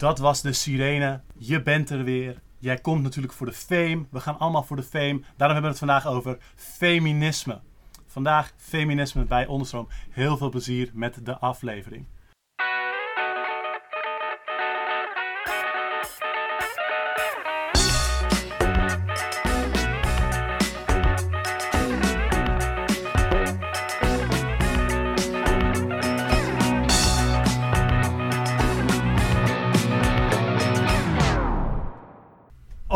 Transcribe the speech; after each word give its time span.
Dat 0.00 0.18
was 0.18 0.40
de 0.40 0.52
sirene. 0.52 1.20
Je 1.38 1.62
bent 1.62 1.90
er 1.90 2.04
weer. 2.04 2.40
Jij 2.58 2.76
komt 2.78 3.02
natuurlijk 3.02 3.32
voor 3.32 3.46
de 3.46 3.52
fame. 3.52 4.06
We 4.10 4.20
gaan 4.20 4.38
allemaal 4.38 4.62
voor 4.62 4.76
de 4.76 4.82
fame. 4.82 5.20
Daarom 5.36 5.36
hebben 5.36 5.62
we 5.62 5.68
het 5.68 5.78
vandaag 5.78 6.06
over 6.06 6.38
feminisme. 6.54 7.60
Vandaag 8.06 8.52
feminisme 8.56 9.24
bij 9.24 9.46
Onderstroom. 9.46 9.88
Heel 10.10 10.36
veel 10.36 10.48
plezier 10.48 10.90
met 10.94 11.26
de 11.26 11.38
aflevering. 11.38 12.06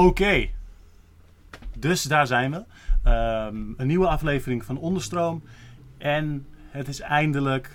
Oké, 0.04 0.48
dus 1.78 2.02
daar 2.02 2.26
zijn 2.26 2.50
we. 2.50 2.64
Ehm, 3.02 3.56
een 3.76 3.86
nieuwe 3.86 4.08
aflevering 4.08 4.64
van 4.64 4.78
Onderstroom. 4.78 5.42
En 5.98 6.46
het 6.70 6.88
is 6.88 7.00
eindelijk 7.00 7.70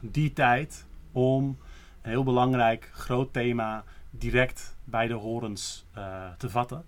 die 0.00 0.32
tijd 0.32 0.86
om 1.12 1.58
een 2.02 2.10
heel 2.10 2.22
belangrijk 2.22 2.90
groot 2.92 3.32
thema 3.32 3.84
direct 4.10 4.76
bij 4.84 5.06
de 5.06 5.14
horens 5.14 5.84
eh, 5.92 6.24
te 6.38 6.50
vatten. 6.50 6.84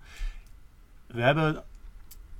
We 1.07 1.21
hebben 1.21 1.63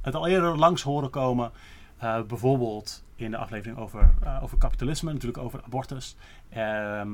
het 0.01 0.15
al 0.15 0.27
eerder 0.27 0.57
langs 0.57 0.81
horen 0.81 1.09
komen, 1.09 1.51
eh, 1.97 2.21
bijvoorbeeld 2.21 3.03
in 3.15 3.31
de 3.31 3.38
aflevering 3.38 3.77
over, 3.77 4.09
eh, 4.23 4.39
over 4.43 4.57
kapitalisme, 4.57 5.13
natuurlijk 5.13 5.43
over 5.43 5.63
abortus, 5.63 6.15
ehm, 6.49 7.09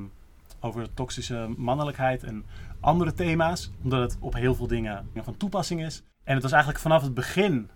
over 0.63 0.93
toxische 0.93 1.53
mannelijkheid 1.57 2.23
en 2.23 2.45
andere 2.79 3.13
thema's, 3.13 3.71
omdat 3.83 4.01
het 4.01 4.17
op 4.19 4.33
heel 4.33 4.55
veel 4.55 4.67
dingen 4.67 5.09
van 5.15 5.37
toepassing 5.37 5.85
is. 5.85 6.03
En 6.23 6.33
het 6.33 6.43
was 6.43 6.51
eigenlijk 6.51 6.81
vanaf 6.81 7.01
het 7.01 7.13
begin 7.13 7.69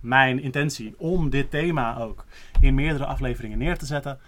mijn 0.00 0.42
intentie 0.42 0.94
om 0.98 1.30
dit 1.30 1.50
thema 1.50 1.98
ook 1.98 2.24
in 2.60 2.74
meerdere 2.74 3.06
afleveringen 3.06 3.58
neer 3.58 3.78
te 3.78 3.86
zetten. 3.86 4.18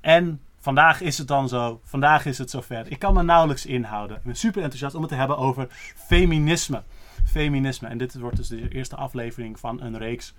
En 0.00 0.40
vandaag 0.58 1.00
is 1.00 1.18
het 1.18 1.28
dan 1.28 1.48
zo, 1.48 1.80
vandaag 1.84 2.26
is 2.26 2.38
het 2.38 2.50
zover. 2.50 2.90
Ik 2.90 2.98
kan 2.98 3.14
me 3.14 3.22
nauwelijks 3.22 3.66
inhouden. 3.66 4.16
Ik 4.16 4.22
ben 4.22 4.36
super 4.36 4.62
enthousiast 4.62 4.94
om 4.94 5.00
het 5.00 5.10
te 5.10 5.16
hebben 5.16 5.36
over 5.36 5.66
feminisme. 5.96 6.82
Feminisme. 7.24 7.88
En 7.88 7.98
dit 7.98 8.18
wordt 8.18 8.36
dus 8.36 8.48
de 8.48 8.68
eerste 8.68 8.96
aflevering 8.96 9.58
van 9.58 9.80
een 9.82 9.98
reeks 9.98 10.34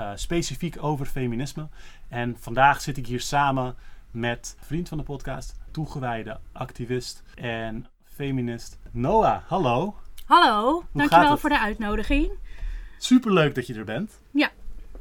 uh, 0.00 0.10
specifiek 0.14 0.82
over 0.82 1.06
feminisme. 1.06 1.68
En 2.08 2.36
vandaag 2.40 2.80
zit 2.80 2.96
ik 2.96 3.06
hier 3.06 3.20
samen 3.20 3.74
met 4.14 4.56
vriend 4.60 4.88
van 4.88 4.98
de 4.98 5.04
podcast, 5.04 5.56
toegewijde 5.70 6.40
activist 6.52 7.22
en 7.34 7.86
feminist 8.04 8.78
Noah. 8.90 9.42
Hallo. 9.46 9.94
Hallo, 10.26 10.84
dankjewel 10.92 11.36
voor 11.36 11.50
de 11.50 11.58
uitnodiging. 11.58 12.30
Superleuk 12.98 13.54
dat 13.54 13.66
je 13.66 13.74
er 13.74 13.84
bent. 13.84 14.20
Ja, 14.30 14.50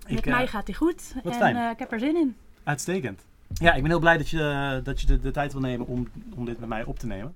met 0.07 0.25
mij 0.25 0.47
gaat 0.47 0.67
hij 0.67 0.75
goed. 0.75 1.13
Wat 1.23 1.33
en 1.33 1.39
fijn. 1.39 1.55
Uh, 1.55 1.69
ik 1.69 1.79
heb 1.79 1.91
er 1.91 1.99
zin 1.99 2.15
in. 2.15 2.35
Uitstekend. 2.63 3.25
Ja, 3.53 3.73
ik 3.73 3.81
ben 3.81 3.91
heel 3.91 3.99
blij 3.99 4.17
dat 4.17 4.29
je, 4.29 4.79
dat 4.83 5.01
je 5.01 5.07
de, 5.07 5.19
de 5.19 5.31
tijd 5.31 5.51
wil 5.51 5.61
nemen 5.61 5.87
om, 5.87 6.07
om 6.35 6.45
dit 6.45 6.59
met 6.59 6.69
mij 6.69 6.83
op 6.83 6.99
te 6.99 7.07
nemen. 7.07 7.35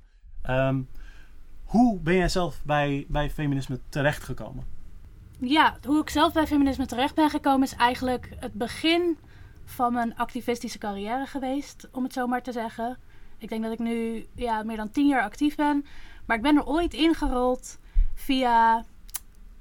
Um, 0.50 0.90
hoe 1.64 2.00
ben 2.00 2.16
jij 2.16 2.30
zelf 2.30 2.62
bij, 2.64 3.06
bij 3.08 3.30
feminisme 3.30 3.80
terechtgekomen? 3.90 4.66
Ja, 5.40 5.78
hoe 5.86 6.02
ik 6.02 6.10
zelf 6.10 6.34
bij 6.34 6.48
feminisme 6.48 6.86
terecht 6.86 7.16
ben 7.16 7.30
gekomen 7.30 7.64
is 7.64 7.76
eigenlijk 7.76 8.30
het 8.40 8.54
begin 8.54 9.18
van 9.68 9.94
mijn 9.94 10.16
activistische 10.16 10.78
carrière 10.78 11.26
geweest, 11.26 11.88
om 11.92 12.04
het 12.04 12.14
zo 12.14 12.28
maar 12.28 12.42
te 12.42 12.52
zeggen. 12.52 12.98
Ik 13.38 13.50
denk 13.50 13.64
dat 13.64 13.72
ik 13.72 13.80
nu 13.80 14.26
ja, 14.36 14.64
meer 14.64 14.78
dan 14.78 14.92
tien 14.92 15.08
jaar 15.08 15.22
actief 15.22 15.56
ben. 15.56 15.86
Maar 16.26 16.38
ik 16.38 16.44
ben 16.44 16.56
er 16.56 16.66
ooit 16.66 16.94
ingerold 16.94 17.80
via 18.14 18.86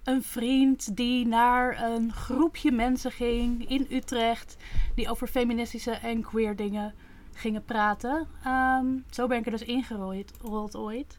een 0.05 0.23
vriend 0.23 0.97
die 0.97 1.27
naar 1.27 1.83
een 1.83 2.13
groepje 2.13 2.73
mensen 2.73 3.13
ging 3.13 3.69
in 3.69 3.87
Utrecht. 3.91 4.57
Die 4.95 5.11
over 5.11 5.27
feministische 5.27 5.91
en 5.91 6.23
queer 6.23 6.57
dingen 6.57 6.95
gingen 7.33 7.65
praten. 7.65 8.27
Um, 8.47 9.05
zo 9.11 9.27
ben 9.27 9.39
ik 9.39 9.45
er 9.45 9.51
dus 9.51 9.63
ingerold 9.63 10.77
ooit. 10.77 11.19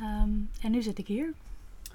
Um, 0.00 0.50
en 0.60 0.70
nu 0.70 0.82
zit 0.82 0.98
ik 0.98 1.06
hier. 1.06 1.34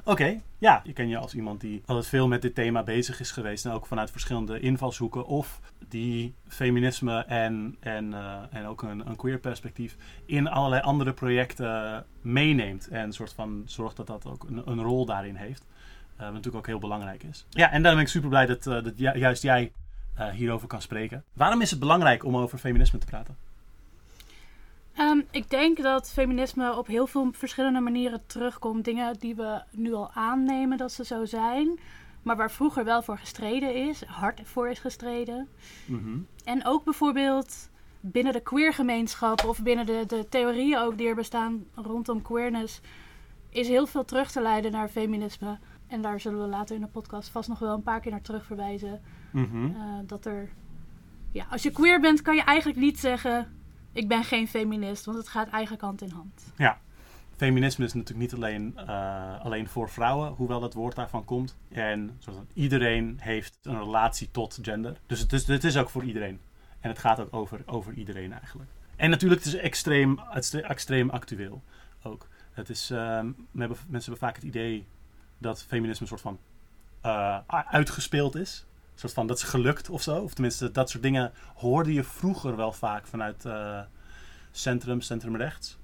Oké, 0.08 0.42
ja. 0.58 0.82
Ik 0.84 0.94
ken 0.94 1.08
je 1.08 1.18
als 1.18 1.36
iemand 1.36 1.62
die 1.62 1.82
altijd 1.86 2.08
veel 2.08 2.28
met 2.28 2.42
dit 2.42 2.56
thema 2.56 2.84
bezig 2.84 3.20
is 3.20 3.32
geweest. 3.32 3.66
En 3.66 3.72
ook 3.72 3.86
vanuit 3.86 4.12
verschillende 4.12 4.60
invalshoeken. 4.60 5.26
Of 5.26 5.60
die 5.90 6.34
feminisme 6.48 7.20
en, 7.20 7.76
en, 7.80 8.12
uh, 8.12 8.42
en 8.52 8.66
ook 8.66 8.82
een, 8.82 9.08
een 9.08 9.16
queer 9.16 9.40
perspectief 9.40 9.96
in 10.26 10.48
allerlei 10.48 10.82
andere 10.82 11.14
projecten 11.14 12.06
meeneemt. 12.22 12.88
En 12.88 13.14
soort 13.14 13.34
van 13.34 13.64
zorgt 13.66 13.96
dat 13.96 14.08
dat 14.08 14.26
ook 14.26 14.44
een, 14.44 14.62
een 14.66 14.82
rol 14.82 15.06
daarin 15.06 15.36
heeft. 15.36 15.66
Uh, 16.14 16.22
wat 16.22 16.34
natuurlijk 16.34 16.56
ook 16.56 16.68
heel 16.68 16.80
belangrijk 16.80 17.24
is. 17.24 17.46
Ja, 17.50 17.72
en 17.72 17.82
daarom 17.82 18.00
ben 18.00 18.10
ik 18.10 18.14
super 18.14 18.30
blij 18.30 18.46
dat, 18.46 18.66
uh, 18.66 18.84
dat 18.84 18.94
ju 18.96 19.18
juist 19.18 19.44
jij 19.44 19.72
hierover 20.34 20.68
kan 20.68 20.82
spreken. 20.82 21.24
Waarom 21.34 21.62
is 21.62 21.70
het 21.70 21.80
belangrijk 21.80 22.24
om 22.24 22.38
over 22.38 22.58
feminisme 22.58 23.00
te 23.00 23.06
praten? 23.06 23.45
Um, 25.00 25.26
ik 25.32 25.50
denk 25.50 25.82
dat 25.82 26.12
feminisme 26.12 26.78
op 26.78 26.88
heel 26.88 27.08
veel 27.08 27.30
verschillende 27.32 27.80
manieren 27.80 28.22
terugkomt. 28.26 28.86
Dingen 28.86 29.20
die 29.20 29.36
we 29.36 29.64
nu 29.72 29.94
al 29.94 30.12
aannemen 30.12 30.78
dat 30.78 30.92
ze 30.92 31.06
zo 31.06 31.26
zijn. 31.26 31.80
Maar 32.22 32.36
waar 32.36 32.52
vroeger 32.52 32.84
wel 32.84 33.02
voor 33.02 33.18
gestreden 33.18 33.88
is, 33.88 34.04
hard 34.04 34.42
voor 34.44 34.70
is 34.70 34.80
gestreden. 34.80 35.48
Mm 35.86 36.00
-hmm. 36.00 36.28
En 36.44 36.66
ook 36.66 36.84
bijvoorbeeld 36.84 37.70
binnen 38.00 38.34
de 38.34 38.42
queergemeenschap 38.42 39.44
of 39.44 39.64
binnen 39.64 39.86
de, 39.86 40.04
de 40.08 40.26
theorieën 40.30 40.78
ook 40.78 40.98
die 40.98 41.08
er 41.08 41.16
bestaan 41.16 41.66
rondom 41.74 42.22
queerness, 42.22 42.82
is 43.50 43.68
heel 43.68 43.88
veel 43.88 44.06
terug 44.06 44.32
te 44.32 44.42
leiden 44.42 44.72
naar 44.72 44.90
feminisme. 44.90 45.60
En 45.88 46.02
daar 46.02 46.20
zullen 46.20 46.42
we 46.42 46.48
later 46.48 46.76
in 46.76 46.82
de 46.82 46.88
podcast 46.88 47.30
vast 47.30 47.50
nog 47.50 47.60
wel 47.60 47.74
een 47.74 47.84
paar 47.84 48.00
keer 48.00 48.12
naar 48.12 48.22
terug 48.22 48.46
verwijzen. 48.46 49.02
Mm 49.32 49.48
-hmm. 49.52 49.66
uh, 49.66 50.00
dat 50.06 50.26
er, 50.26 50.50
ja, 51.32 51.46
als 51.50 51.64
je 51.64 51.72
queer 51.72 52.00
bent, 52.00 52.22
kan 52.22 52.36
je 52.36 52.44
eigenlijk 52.44 52.80
niet 52.80 53.00
zeggen: 53.00 53.55
ik 53.96 54.08
ben 54.08 54.24
geen 54.24 54.48
feminist, 54.48 55.06
want 55.06 55.18
het 55.18 55.28
gaat 55.28 55.50
eigenlijk 55.50 55.84
hand 55.84 56.02
in 56.02 56.10
hand. 56.10 56.54
Ja, 56.58 56.80
feminisme 57.36 57.86
is 57.86 57.94
natuurlijk 57.94 58.20
niet 58.20 58.34
alleen, 58.34 58.78
uh, 58.78 59.42
alleen 59.42 59.68
voor 59.68 59.90
vrouwen, 59.90 60.32
hoewel 60.32 60.60
dat 60.60 60.74
woord 60.74 60.96
daarvan 60.96 61.26
komt. 61.26 61.58
En 61.70 62.20
iedereen 62.54 63.18
heeft 63.22 63.58
een 63.62 63.80
relatie 63.80 64.32
tot 64.32 64.60
gender. 64.62 64.98
Dus 65.06 65.20
het 65.20 65.34
is, 65.34 65.48
het 65.48 65.64
is 65.64 65.78
ook 65.78 65.90
voor 65.90 66.04
iedereen. 66.04 66.40
En 66.80 66.90
het 66.90 67.00
gaat 67.00 67.20
ook 67.20 67.34
over, 67.34 67.62
over 67.66 67.94
iedereen 67.94 68.34
eigenlijk. 68.34 68.70
En 68.96 69.10
natuurlijk, 69.10 69.44
het 69.44 69.54
is 69.54 69.60
extreem, 69.60 70.20
het 70.30 70.54
extreem 70.54 71.10
actueel 71.10 71.64
ook. 72.04 72.28
Het 72.52 72.70
is, 72.70 72.92
uh, 72.92 72.98
hebben, 72.98 73.38
mensen 73.54 73.90
hebben 73.90 74.18
vaak 74.18 74.36
het 74.36 74.44
idee 74.44 74.88
dat 75.38 75.64
feminisme 75.64 76.02
een 76.02 76.08
soort 76.08 76.22
van 76.22 76.40
uh, 77.06 77.40
uitgespeeld 77.48 78.36
is. 78.36 78.66
Soort 78.96 79.14
van 79.14 79.28
dat 79.28 79.38
is 79.38 79.44
gelukt 79.44 79.90
of 79.90 80.02
zo. 80.02 80.18
Of 80.18 80.34
tenminste, 80.34 80.72
dat 80.72 80.90
soort 80.90 81.04
dingen 81.04 81.32
hoorde 81.56 81.94
je 81.94 82.04
vroeger 82.04 82.56
wel 82.56 82.72
vaak 82.72 83.08
vanuit 83.08 83.46
uh, 83.46 83.82
centrum, 84.52 85.02
centrumrechts. 85.02 85.78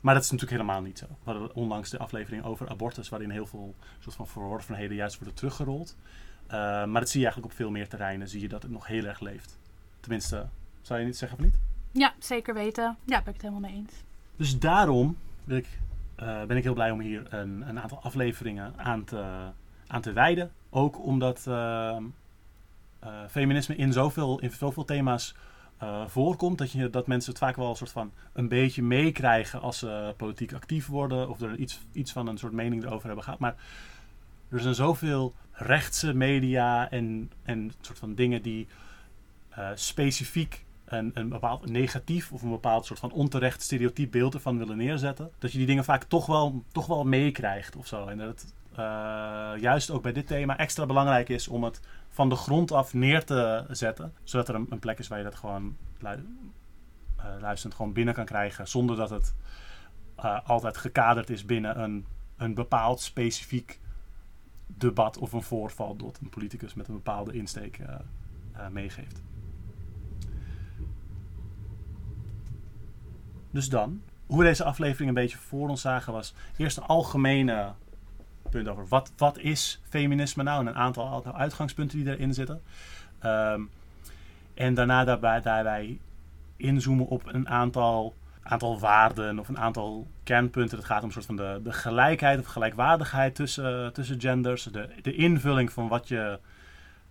Maar 0.00 0.14
dat 0.14 0.24
is 0.24 0.30
natuurlijk 0.30 0.60
helemaal 0.60 0.82
niet 0.82 0.98
zo. 0.98 1.06
We 1.06 1.30
hadden 1.30 1.54
onlangs 1.54 1.90
de 1.90 1.98
aflevering 1.98 2.44
over 2.44 2.68
abortus, 2.68 3.08
waarin 3.08 3.30
heel 3.30 3.46
veel 3.46 3.74
soort 3.98 4.14
van 4.14 4.26
verworvenheden 4.26 4.96
juist 4.96 5.16
worden 5.16 5.34
teruggerold. 5.34 5.96
Uh, 6.46 6.52
maar 6.84 7.00
dat 7.00 7.08
zie 7.08 7.20
je 7.20 7.26
eigenlijk 7.26 7.52
op 7.52 7.58
veel 7.58 7.70
meer 7.70 7.88
terreinen, 7.88 8.28
zie 8.28 8.40
je 8.40 8.48
dat 8.48 8.62
het 8.62 8.70
nog 8.70 8.86
heel 8.86 9.04
erg 9.04 9.20
leeft. 9.20 9.58
Tenminste, 10.00 10.46
zou 10.82 11.00
je 11.00 11.06
niet 11.06 11.16
zeggen 11.16 11.38
of 11.38 11.44
niet? 11.44 11.54
Ja, 11.92 12.14
zeker 12.18 12.54
weten. 12.54 12.96
Ja, 13.04 13.22
ben 13.22 13.34
ik 13.34 13.42
het 13.42 13.42
helemaal 13.42 13.70
mee 13.70 13.74
eens. 13.74 13.92
Dus 14.36 14.58
daarom 14.58 15.16
ben 15.44 15.56
ik, 15.56 15.78
uh, 16.20 16.44
ben 16.44 16.56
ik 16.56 16.62
heel 16.62 16.74
blij 16.74 16.90
om 16.90 17.00
hier 17.00 17.34
een, 17.34 17.68
een 17.68 17.80
aantal 17.80 18.02
afleveringen 18.02 18.72
aan 18.76 19.04
te, 19.04 19.48
aan 19.86 20.00
te 20.00 20.12
wijden. 20.12 20.52
Ook 20.70 21.04
omdat 21.04 21.44
uh, 21.48 21.96
feminisme 23.28 23.76
in 23.76 23.92
zoveel, 23.92 24.38
in 24.40 24.50
zoveel 24.50 24.84
thema's 24.84 25.34
uh, 25.82 26.06
voorkomt. 26.06 26.58
Dat, 26.58 26.72
je, 26.72 26.90
dat 26.90 27.06
mensen 27.06 27.30
het 27.30 27.40
vaak 27.40 27.56
wel 27.56 27.68
een 27.68 27.76
soort 27.76 27.90
van 27.90 28.12
een 28.32 28.48
beetje 28.48 28.82
meekrijgen 28.82 29.60
als 29.60 29.78
ze 29.78 30.14
politiek 30.16 30.52
actief 30.52 30.86
worden. 30.86 31.28
Of 31.28 31.40
er 31.40 31.56
iets, 31.56 31.80
iets 31.92 32.12
van 32.12 32.26
een 32.26 32.38
soort 32.38 32.52
mening 32.52 32.84
erover 32.84 33.06
hebben 33.06 33.24
gehad. 33.24 33.38
Maar 33.38 33.54
er 34.48 34.60
zijn 34.60 34.74
zoveel 34.74 35.34
rechtse 35.52 36.14
media 36.14 36.90
en, 36.90 37.30
en 37.42 37.72
soort 37.80 37.98
van 37.98 38.14
dingen 38.14 38.42
die 38.42 38.66
uh, 39.58 39.68
specifiek 39.74 40.64
een, 40.84 41.10
een 41.14 41.28
bepaald 41.28 41.70
negatief 41.70 42.32
of 42.32 42.42
een 42.42 42.50
bepaald 42.50 42.86
soort 42.86 42.98
van 42.98 43.12
onterecht 43.12 43.62
stereotyp 43.62 44.10
beeld 44.10 44.34
ervan 44.34 44.58
willen 44.58 44.76
neerzetten. 44.76 45.30
Dat 45.38 45.52
je 45.52 45.58
die 45.58 45.66
dingen 45.66 45.84
vaak 45.84 46.04
toch 46.04 46.26
wel, 46.26 46.64
toch 46.72 46.86
wel 46.86 47.04
meekrijgt 47.04 47.76
of 47.76 47.86
zo. 47.86 48.06
En 48.06 48.18
dat 48.18 48.28
het 48.28 48.54
juist 49.60 49.90
ook 49.90 50.02
bij 50.02 50.12
dit 50.12 50.26
thema 50.26 50.58
extra 50.58 50.86
belangrijk 50.86 51.28
is 51.28 51.48
om 51.48 51.64
het 51.64 51.80
van 52.10 52.28
de 52.28 52.36
grond 52.36 52.72
af 52.72 52.94
neer 52.94 53.24
te 53.24 53.64
zetten. 53.70 54.14
Zodat 54.22 54.48
er 54.48 54.54
een, 54.54 54.78
plek 54.78 54.98
is 54.98 55.08
waar 55.08 55.18
je 55.18 55.24
dat 55.24 55.34
gewoon 55.34 55.76
lu 55.98 56.08
uh, 56.08 57.24
luisterend 57.40 57.76
gewoon 57.76 57.92
binnen 57.92 58.14
kan 58.14 58.24
krijgen. 58.24 58.68
Zonder 58.68 58.96
dat 58.96 59.10
het 59.10 59.34
uh, 60.18 60.38
altijd 60.44 60.76
gekaderd 60.76 61.30
is 61.30 61.44
binnen 61.44 61.80
een, 61.80 62.06
een 62.36 62.54
bepaald 62.54 63.00
specifiek 63.00 63.80
debat 64.66 65.18
of 65.18 65.32
een 65.32 65.42
voorval 65.42 65.96
dat 65.96 66.18
een 66.22 66.28
politicus 66.28 66.74
met 66.74 66.88
een 66.88 66.94
bepaalde 66.94 67.32
insteek 67.32 67.78
uh, 67.78 68.68
meegeeft. 68.68 69.22
Dus 73.50 73.68
dan, 73.68 74.02
hoe 74.26 74.38
we 74.38 74.44
deze 74.44 74.64
aflevering 74.64 75.08
een 75.08 75.14
beetje 75.14 75.38
voor 75.38 75.68
ons 75.68 75.80
zagen 75.80 76.12
was 76.12 76.34
eerst 76.56 76.76
een 76.76 76.82
algemene 76.82 77.72
punt 78.50 78.68
over 78.68 78.86
wat, 78.88 79.12
wat 79.16 79.38
is 79.38 79.80
feminisme 79.88 80.42
nou 80.42 80.60
en 80.60 80.66
een 80.66 80.74
aantal 80.74 81.34
uitgangspunten 81.34 81.98
die 81.98 82.16
erin 82.16 82.34
zitten. 82.34 82.62
Ehm, 83.18 83.60
en 84.54 84.74
daarna 84.74 85.04
daarbij, 85.04 85.40
daarbij 85.40 85.98
inzoomen 86.56 87.06
op 87.06 87.26
een 87.26 87.48
aantal, 87.48 88.14
aantal 88.42 88.80
waarden 88.80 89.38
of 89.38 89.48
een 89.48 89.58
aantal 89.58 90.06
kernpunten. 90.22 90.76
Het 90.76 90.86
gaat 90.86 91.00
om 91.00 91.06
een 91.06 91.12
soort 91.12 91.26
van 91.26 91.36
de, 91.36 91.60
de 91.64 91.72
gelijkheid 91.72 92.38
of 92.38 92.46
gelijkwaardigheid 92.46 93.34
tussen, 93.34 93.92
tussen 93.92 94.20
genders. 94.20 94.64
De, 94.64 94.88
de 95.02 95.14
invulling 95.14 95.72
van 95.72 95.88
wat 95.88 96.08
je, 96.08 96.38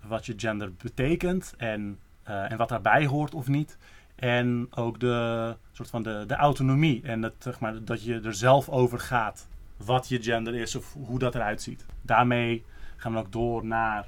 wat 0.02 0.26
je 0.26 0.34
gender 0.38 0.74
betekent 0.74 1.54
en, 1.58 2.00
uh, 2.30 2.52
en 2.52 2.58
wat 2.58 2.70
daarbij 2.70 3.06
hoort 3.06 3.34
of 3.34 3.48
niet. 3.48 3.78
En 4.16 4.68
ook 4.70 5.00
de, 5.00 5.56
soort 5.72 5.90
van 5.90 6.04
de, 6.04 6.24
de 6.28 6.36
autonomie 6.36 7.02
en 7.04 7.22
het, 7.22 7.34
zeg 7.40 7.60
maar, 7.60 7.84
dat 7.84 8.04
je 8.04 8.22
er 8.22 8.34
zelf 8.34 8.70
over 8.70 9.00
gaat 9.00 9.48
wat 9.86 10.08
je 10.08 10.22
gender 10.22 10.56
is 10.56 10.76
of 10.76 10.94
hoe 10.94 11.20
dat 11.20 11.36
eruit 11.36 11.62
ziet. 11.62 11.86
Daarmee 12.02 12.66
gaan 12.96 13.14
we 13.14 13.20
ook 13.20 13.32
door 13.32 13.66
naar 13.66 14.08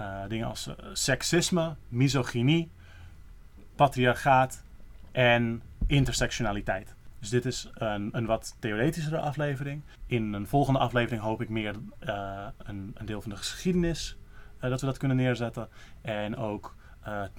uh, 0.00 0.20
dingen 0.28 0.46
als 0.46 0.66
uh, 0.66 0.74
seksisme, 0.92 1.76
misogynie, 1.88 2.70
patriarchaat 3.74 4.62
en 5.12 5.62
intersectionaliteit. 5.86 6.94
Dus 7.18 7.28
dit 7.28 7.44
is 7.44 7.70
een, 7.74 8.08
een 8.12 8.26
wat 8.26 8.56
theoretischere 8.58 9.18
aflevering. 9.18 9.82
In 10.06 10.32
een 10.32 10.46
volgende 10.46 10.78
aflevering 10.78 11.22
hoop 11.22 11.42
ik 11.42 11.48
meer 11.48 11.74
uh, 12.00 12.46
een, 12.58 12.90
een, 12.94 13.06
deel 13.06 13.20
van 13.20 13.30
de 13.30 13.36
geschiedenis 13.36 14.16
dat 14.60 14.80
we 14.80 14.86
dat 14.86 14.98
kunnen 14.98 15.16
neerzetten. 15.16 15.68
En 16.00 16.36
ook 16.36 16.74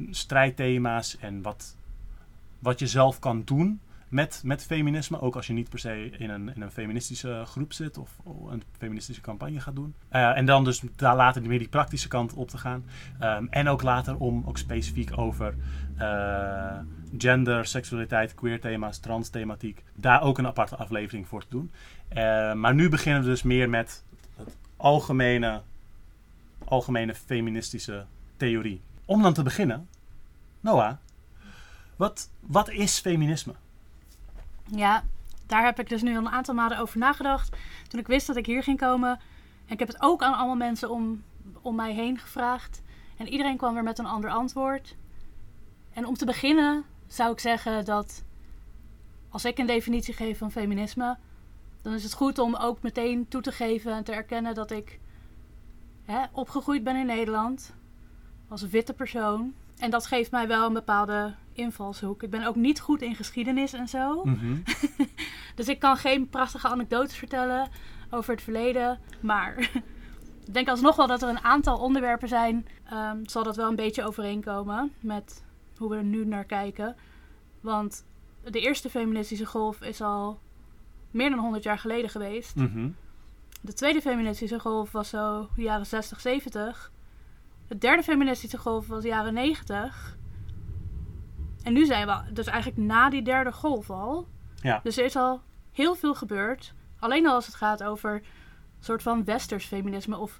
strijdthema's 0.10 1.18
en 1.18 1.42
wat, 1.42 1.78
wat 2.60 2.80
je 2.80 2.88
zelf 2.88 3.20
kan 3.20 3.44
doen 3.44 3.82
met, 4.14 4.42
met 4.46 4.64
feminisme. 4.64 5.22
Ook 5.22 5.36
als 5.36 5.48
je 5.48 5.54
niet 5.54 5.70
per 5.70 5.80
se 5.80 6.10
in 6.18 6.30
een, 6.30 6.56
in 6.56 6.62
een 6.62 6.72
feministische 6.72 7.44
groep 7.46 7.74
zit 7.74 7.98
of 7.98 8.18
een 8.50 8.64
feministische 8.78 9.22
campagne 9.22 9.60
gaat 9.60 9.76
doen. 9.76 9.96
Uh, 10.12 10.38
en 10.38 10.46
dan 10.46 10.64
dus 10.64 10.82
daar 10.96 11.16
later 11.16 11.42
meer 11.42 11.60
die 11.60 11.68
praktische 11.68 12.08
kant 12.08 12.34
op 12.34 12.50
te 12.50 12.58
gaan. 12.58 12.86
Um, 13.22 13.48
en 13.50 13.68
ook 13.68 13.82
later 13.82 14.18
om 14.18 14.44
ook 14.46 14.58
specifiek 14.58 15.18
over 15.18 15.56
uh, 16.00 16.78
gender, 17.18 17.66
seksualiteit, 17.66 18.36
queer 18.36 18.60
thema's, 18.60 19.00
trans 19.00 19.30
thematiek. 19.30 19.84
Daar 19.96 20.22
ook 20.22 20.38
een 20.38 20.48
aparte 20.48 20.76
aflevering 20.76 21.28
voor 21.28 21.42
te 21.42 21.50
doen. 21.50 21.72
Uh, 22.10 22.54
maar 22.54 22.76
nu 22.76 22.90
beginnen 22.90 23.22
we 23.22 23.28
dus 23.28 23.44
meer 23.44 23.70
met 23.70 24.04
het 24.36 24.58
algemene, 24.78 25.62
algemene 26.66 27.16
feministische 27.16 28.06
theorie. 28.38 28.82
Om 29.06 29.22
dan 29.22 29.34
te 29.34 29.44
beginnen, 29.44 29.88
Noah, 30.60 30.94
wat, 31.96 32.30
wat 32.40 32.70
is 32.70 33.00
feminisme? 33.00 33.54
Ja, 34.66 35.04
daar 35.46 35.64
heb 35.64 35.80
ik 35.80 35.90
dus 35.90 36.02
nu 36.02 36.12
al 36.18 36.26
een 36.26 36.30
aantal 36.30 36.54
maanden 36.54 36.78
over 36.78 37.00
nagedacht. 37.00 37.58
Toen 37.88 38.00
ik 38.00 38.08
wist 38.08 38.28
dat 38.28 38.36
ik 38.36 38.46
hier 38.46 38.64
ging 38.64 38.80
komen. 38.80 39.10
En 39.66 39.74
ik 39.74 39.80
heb 39.80 39.88
het 39.88 40.02
ook 40.02 40.22
aan 40.24 40.34
allemaal 40.34 40.56
mensen 40.56 40.90
om, 40.90 41.24
om 41.62 41.76
mij 41.76 41.94
heen 41.94 42.18
gevraagd. 42.20 42.82
En 43.18 43.28
iedereen 43.28 43.58
kwam 43.58 43.74
weer 43.74 43.84
met 43.84 44.00
een 44.00 44.06
ander 44.06 44.30
antwoord. 44.30 44.96
En 45.94 46.06
om 46.06 46.14
te 46.14 46.26
beginnen 46.26 46.84
zou 47.08 47.32
ik 47.32 47.40
zeggen 47.40 47.86
dat 47.86 48.24
als 49.30 49.46
ik 49.46 49.58
een 49.58 49.66
definitie 49.66 50.14
geef 50.14 50.38
van 50.38 50.52
feminisme, 50.52 51.18
dan 51.82 51.94
is 51.94 52.04
het 52.04 52.14
goed 52.14 52.40
om 52.40 52.56
ook 52.56 52.82
meteen 52.82 53.28
toe 53.28 53.42
te 53.42 53.52
geven 53.52 53.94
en 53.94 54.04
te 54.04 54.12
erkennen 54.12 54.54
dat 54.54 54.72
ik 54.72 55.00
hè, 56.06 56.26
opgegroeid 56.32 56.84
ben 56.84 56.96
in 56.96 57.06
Nederland 57.06 57.74
als 58.48 58.68
witte 58.68 58.94
persoon. 58.94 59.54
En 59.78 59.90
dat 59.90 60.06
geeft 60.06 60.32
mij 60.32 60.48
wel 60.48 60.66
een 60.66 60.74
bepaalde 60.74 61.34
invalshoek. 61.54 62.24
Ik 62.24 62.30
ben 62.30 62.46
ook 62.46 62.56
niet 62.56 62.80
goed 62.80 63.02
in 63.02 63.16
geschiedenis 63.16 63.74
en 63.74 63.88
zo. 63.88 64.24
Mhm. 64.24 64.58
dus 65.56 65.68
ik 65.68 65.80
kan 65.80 65.98
geen 65.98 66.30
prachtige 66.30 66.68
anekdotes 66.68 67.16
vertellen 67.16 67.70
over 68.10 68.34
het 68.34 68.44
verleden. 68.44 69.00
Maar 69.20 69.58
ik 70.48 70.54
denk 70.54 70.70
alsnog 70.70 70.96
wel 70.96 71.08
dat 71.08 71.22
er 71.22 71.30
een 71.30 71.44
aantal 71.44 71.78
onderwerpen 71.78 72.28
zijn. 72.28 72.68
Um, 72.94 73.28
zal 73.28 73.44
dat 73.44 73.56
wel 73.56 73.70
een 73.70 73.76
beetje 73.76 74.06
overeenkomen 74.06 74.94
met 75.00 75.44
hoe 75.78 75.90
we 75.90 75.96
er 75.96 76.04
nu 76.04 76.26
naar 76.26 76.46
kijken. 76.46 76.96
Want 77.62 78.06
de 78.44 78.60
eerste 78.60 78.90
feministische 78.90 79.46
golf 79.46 79.82
is 79.82 80.02
al 80.02 80.40
meer 81.12 81.30
dan 81.30 81.40
100 81.40 81.64
jaar 81.64 81.80
geleden 81.80 82.10
geweest. 82.10 82.56
Mhm. 82.56 82.90
De 83.62 83.74
tweede 83.74 84.02
feministische 84.02 84.60
golf 84.60 84.92
was 84.92 85.10
zo 85.10 85.50
de 85.56 85.62
jaren 85.62 85.86
60, 85.86 86.20
70. 86.20 86.92
De 87.74 87.80
derde 87.80 88.04
feministische 88.04 88.58
golf 88.58 88.88
was 88.88 89.02
de 89.02 89.08
jaren 89.08 89.34
90. 89.34 90.18
En 91.64 91.74
nu 91.74 91.86
zijn 91.86 92.08
we 92.08 92.34
dus 92.34 92.46
eigenlijk 92.46 92.82
na 92.88 93.10
die 93.10 93.22
derde 93.22 93.52
golf 93.52 93.90
al. 93.90 94.28
Ja. 94.62 94.80
Dus 94.84 94.98
er 94.98 95.06
is 95.06 95.16
al 95.16 95.42
heel 95.72 95.96
veel 95.96 96.16
gebeurd. 96.16 96.74
Alleen 97.00 97.28
al 97.28 97.34
als 97.34 97.46
het 97.46 97.56
gaat 97.56 97.84
over 97.84 98.14
een 98.14 98.24
soort 98.80 99.02
van 99.02 99.24
westers 99.24 99.66
feminisme 99.66 100.18
of 100.18 100.40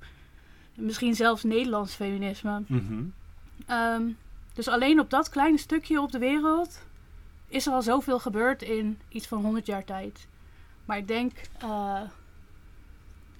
misschien 0.76 1.16
zelfs 1.16 1.44
Nederlands 1.44 1.96
feminisme. 1.96 2.64
Mhm. 2.68 3.04
Ehm, 3.66 4.04
dus 4.54 4.68
alleen 4.68 5.00
op 5.00 5.10
dat 5.10 5.30
kleine 5.30 5.58
stukje 5.58 6.02
op 6.02 6.12
de 6.12 6.20
wereld 6.20 6.82
is 7.48 7.68
er 7.68 7.74
al 7.74 7.82
zoveel 7.82 8.20
gebeurd 8.20 8.62
in 8.62 9.00
iets 9.10 9.28
van 9.28 9.44
100 9.44 9.66
jaar 9.66 9.84
tijd. 9.84 10.28
Maar 10.86 10.98
ik 10.98 11.08
denk 11.08 11.32
uh, 11.64 12.02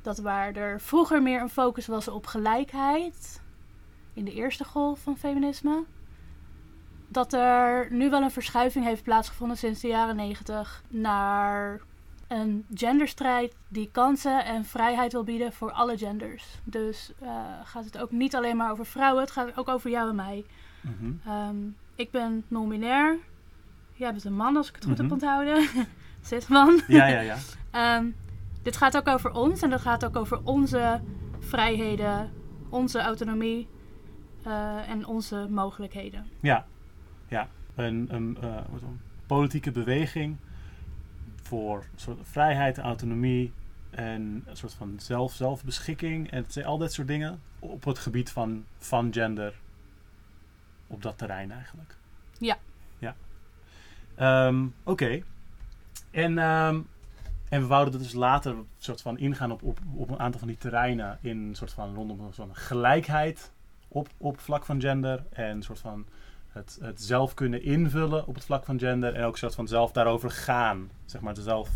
dat 0.02 0.18
waar 0.18 0.54
er 0.54 0.82
vroeger 0.82 1.22
meer 1.22 1.42
een 1.42 1.50
focus 1.50 1.88
was 1.88 2.08
op 2.08 2.26
gelijkheid, 2.26 3.42
in 4.14 4.26
de 4.26 4.34
eerste 4.34 4.64
golf 4.64 5.00
van 5.00 5.18
feminisme, 5.18 5.84
dat 7.08 7.34
er 7.34 7.88
nu 7.92 8.10
wel 8.10 8.22
een 8.22 8.32
verschuiving 8.32 8.86
heeft 8.86 9.04
plaatsgevonden 9.04 9.58
sinds 9.58 9.82
de 9.82 9.88
jaren 9.88 10.16
90 10.16 10.84
naar 10.88 11.82
een 12.28 12.66
genderstrijd 12.74 13.56
die 13.68 13.90
kansen 13.92 14.46
en 14.46 14.66
vrijheid 14.66 15.12
wil 15.12 15.24
bieden 15.24 15.54
voor 15.54 15.72
alle 15.72 15.98
genders. 15.98 16.60
Dus 16.64 17.12
uh, 17.24 17.30
gaat 17.64 17.86
het 17.86 17.98
ook 17.98 18.12
niet 18.12 18.36
alleen 18.36 18.58
maar 18.58 18.72
over 18.72 18.86
vrouwen, 18.86 19.22
het 19.22 19.32
gaat 19.32 19.58
ook 19.58 19.68
over 19.68 19.90
jou 19.90 20.10
en 20.10 20.16
mij. 20.16 20.46
Mhm. 20.82 21.30
Um, 21.50 21.76
ik 21.96 22.12
ben 22.12 22.44
non-binair. 22.48 23.18
Jij 23.94 24.12
bent 24.12 24.24
een 24.24 24.36
man, 24.36 24.58
als 24.58 24.70
ik 24.70 24.76
het 24.76 24.84
goed 24.86 24.94
Mhm. 24.94 25.04
heb 25.04 25.12
onthouden. 25.12 25.68
Zes 26.22 26.48
man. 26.48 26.82
Ja, 26.88 27.08
ja, 27.08 27.20
ja. 27.20 27.38
Ehm, 27.72 28.06
dit 28.62 28.78
gaat 28.78 28.98
ook 28.98 29.08
over 29.08 29.32
ons 29.32 29.62
en 29.62 29.70
dat 29.70 29.82
gaat 29.82 30.06
ook 30.06 30.16
over 30.16 30.40
onze 30.44 31.02
vrijheden, 31.40 32.32
onze 32.70 33.00
autonomie 33.00 33.68
eh, 34.44 34.90
en 34.90 35.06
onze 35.06 35.48
mogelijkheden. 35.50 36.26
Ja, 36.40 36.66
ja. 37.28 37.48
Een, 37.76 38.08
een, 38.10 38.38
eh, 38.42 38.58
politieke 39.26 39.72
beweging 39.72 40.38
voor 41.42 41.86
soort 41.96 42.20
vrijheid, 42.22 42.78
autonomie 42.78 43.54
en 43.90 44.44
een 44.46 44.58
soort 44.58 44.74
van 44.74 44.94
zelf, 44.98 45.34
zelfbeschikking 45.34 46.32
en 46.32 46.46
al 46.66 46.78
dat 46.78 46.94
soort 46.94 47.08
dingen 47.08 47.42
op 47.60 47.84
het 47.84 48.00
gebied 48.00 48.32
van, 48.32 48.66
van 48.78 49.14
gender 49.14 49.54
op 50.88 51.02
dat 51.02 51.18
terrein 51.18 51.52
eigenlijk. 51.52 51.98
Ja. 52.38 52.58
Ja. 53.00 53.16
Ehm, 54.16 54.66
Oké. 54.84 55.24
En, 56.12 56.38
ehm, 56.38 56.82
en 57.50 57.62
we 57.62 57.68
wouden 57.68 58.00
dus 58.00 58.14
later 58.14 58.52
een 58.52 58.68
soort 58.78 59.02
van 59.02 59.18
ingaan 59.18 59.52
op, 59.52 59.64
op, 59.64 59.80
op 59.96 60.10
een 60.10 60.20
aantal 60.20 60.40
van 60.40 60.48
die 60.48 60.58
terreinen 60.58 61.18
in 61.22 61.38
een 61.38 61.56
soort 61.56 61.74
van 61.74 61.96
rondom 61.96 62.20
een 62.20 62.34
soort 62.34 62.48
van 62.48 62.56
gelijkheid 62.56 63.52
op, 63.94 64.08
op 64.18 64.40
vlak 64.40 64.66
van 64.66 64.82
gender 64.82 65.24
en 65.30 65.50
een 65.50 65.64
soort 65.64 65.80
van 65.80 66.06
het, 66.50 66.78
het 66.82 67.02
zelf 67.02 67.34
kunnen 67.34 67.64
invullen 67.64 68.28
op 68.28 68.36
het 68.36 68.46
vlak 68.46 68.66
van 68.66 68.80
gender 68.80 69.14
en 69.16 69.24
ook 69.24 69.32
een 69.32 69.38
soort 69.38 69.56
van 69.56 69.68
zelf 69.68 69.92
daarover 69.92 70.32
gaan. 70.32 70.90
Zeg 71.06 71.22
maar, 71.22 71.36
zelf 71.36 71.70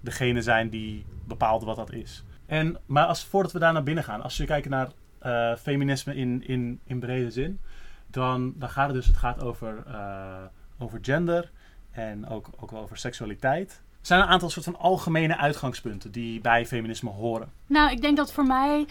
degene 0.00 0.42
zijn 0.42 0.68
die 0.68 1.06
bepaalt 1.24 1.64
wat 1.64 1.76
dat 1.76 1.92
is. 1.92 2.24
En, 2.46 2.78
maar 2.86 3.06
als, 3.06 3.24
voordat 3.24 3.52
we 3.52 3.58
daar 3.58 3.72
naar 3.72 3.82
binnen 3.82 4.04
gaan, 4.04 4.22
als 4.22 4.36
je 4.36 4.44
kijkt 4.44 4.68
naar 4.68 4.88
eh, 5.18 5.56
feminisme 5.56 6.14
in, 6.14 6.46
in, 6.46 6.80
in 6.84 7.00
brede 7.00 7.30
zin, 7.30 7.60
dan, 8.06 8.54
dan 8.56 8.68
gaat 8.68 8.86
het 8.86 8.96
dus 8.96 9.06
het 9.06 9.16
gaat 9.16 9.42
over, 9.42 9.82
eh, 9.86 10.44
over 10.78 10.98
gender 11.02 11.50
en 11.90 12.28
ook, 12.28 12.50
ook 12.56 12.70
wel 12.70 12.80
over 12.80 12.96
seksualiteit. 12.96 13.82
Er 14.00 14.06
zijn 14.06 14.20
een 14.20 14.28
aantal 14.28 14.50
soort 14.50 14.64
van 14.64 14.78
algemene 14.78 15.36
uitgangspunten 15.36 16.12
die 16.12 16.40
bij 16.40 16.66
feminisme 16.66 17.10
horen. 17.10 17.52
Nou, 17.66 17.90
ik 17.90 18.00
denk 18.00 18.16
dat 18.16 18.32
voor 18.32 18.46
mij 18.46 18.86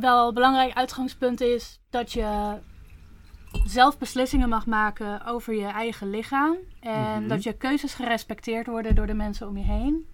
wel 0.00 0.28
een 0.28 0.34
belangrijk 0.34 0.74
uitgangspunt 0.74 1.40
is 1.40 1.80
dat 1.90 2.12
je 2.12 2.58
zelf 3.64 3.98
beslissingen 3.98 4.48
mag 4.48 4.66
maken 4.66 5.24
over 5.26 5.54
je 5.54 5.66
eigen 5.66 6.10
lichaam. 6.10 6.56
En 6.80 7.18
Mhm. 7.20 7.28
dat 7.28 7.42
je 7.42 7.52
keuzes 7.52 7.94
gerespecteerd 7.94 8.66
worden 8.66 8.94
door 8.94 9.06
de 9.06 9.14
mensen 9.14 9.48
om 9.48 9.56
je 9.56 9.64
heen. 9.64 10.06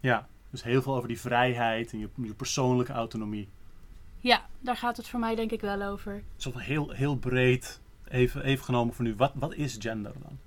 Ja, 0.00 0.28
dus 0.50 0.62
heel 0.62 0.82
veel 0.82 0.94
over 0.96 1.08
die 1.08 1.20
vrijheid 1.20 1.92
en 1.92 1.98
je, 1.98 2.08
je 2.22 2.34
persoonlijke 2.34 2.92
autonomie. 2.92 3.48
Ja, 4.18 4.46
daar 4.60 4.76
gaat 4.76 4.96
het 4.96 5.08
voor 5.08 5.20
mij 5.20 5.34
denk 5.34 5.50
ik 5.50 5.60
wel 5.60 5.82
over. 5.82 6.22
Zo 6.36 6.50
van 6.50 6.60
heel, 6.60 6.90
heel 6.90 7.16
breed, 7.16 7.80
even, 8.08 8.42
even 8.42 8.64
genomen 8.64 8.94
voor 8.94 9.04
nu. 9.04 9.14
Wat, 9.16 9.32
wat 9.34 9.54
is 9.54 9.76
gender 9.78 10.12
dan? 10.22 10.38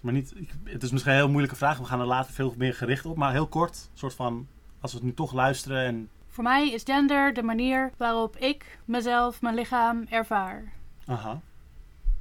Maar 0.00 0.12
niet, 0.12 0.34
het 0.64 0.82
is 0.82 0.90
misschien 0.90 1.12
een 1.12 1.18
heel 1.18 1.28
moeilijke 1.28 1.56
vraag. 1.56 1.78
We 1.78 1.84
gaan 1.84 2.00
er 2.00 2.06
later 2.06 2.32
veel 2.32 2.54
meer 2.56 2.74
gericht 2.74 3.06
op. 3.06 3.16
Maar 3.16 3.32
heel 3.32 3.46
kort, 3.46 3.90
soort 3.94 4.14
van, 4.14 4.46
als 4.80 4.92
we 4.92 4.98
het 4.98 5.06
nu 5.06 5.14
toch 5.14 5.32
luisteren 5.32 5.84
en... 5.84 6.10
Voor 6.36 6.44
mij 6.44 6.70
is 6.70 6.82
gender 6.82 7.34
de 7.34 7.42
manier 7.42 7.92
waarop 7.96 8.36
ik 8.36 8.78
mezelf, 8.84 9.42
mijn 9.42 9.54
lichaam 9.54 10.06
ervaar. 10.08 10.72
Aha. 11.06 11.40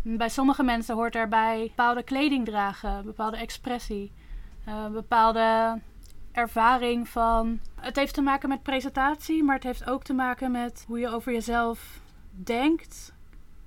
Bij 0.01 0.29
sommige 0.29 0.63
mensen 0.63 0.95
hoort 0.95 1.13
daarbij 1.13 1.65
bepaalde 1.67 2.03
kleding 2.03 2.45
dragen, 2.45 3.05
bepaalde 3.05 3.37
expressie, 3.37 4.11
uh, 4.67 4.87
bepaalde 4.87 5.79
ervaring 6.31 7.09
van. 7.09 7.59
Het 7.75 7.95
heeft 7.95 8.13
te 8.13 8.21
maken 8.21 8.49
met 8.49 8.63
presentatie, 8.63 9.43
maar 9.43 9.55
het 9.55 9.63
heeft 9.63 9.89
ook 9.89 10.03
te 10.03 10.13
maken 10.13 10.51
met 10.51 10.83
hoe 10.87 10.99
je 10.99 11.09
over 11.09 11.31
jezelf 11.31 11.99
denkt. 12.29 13.13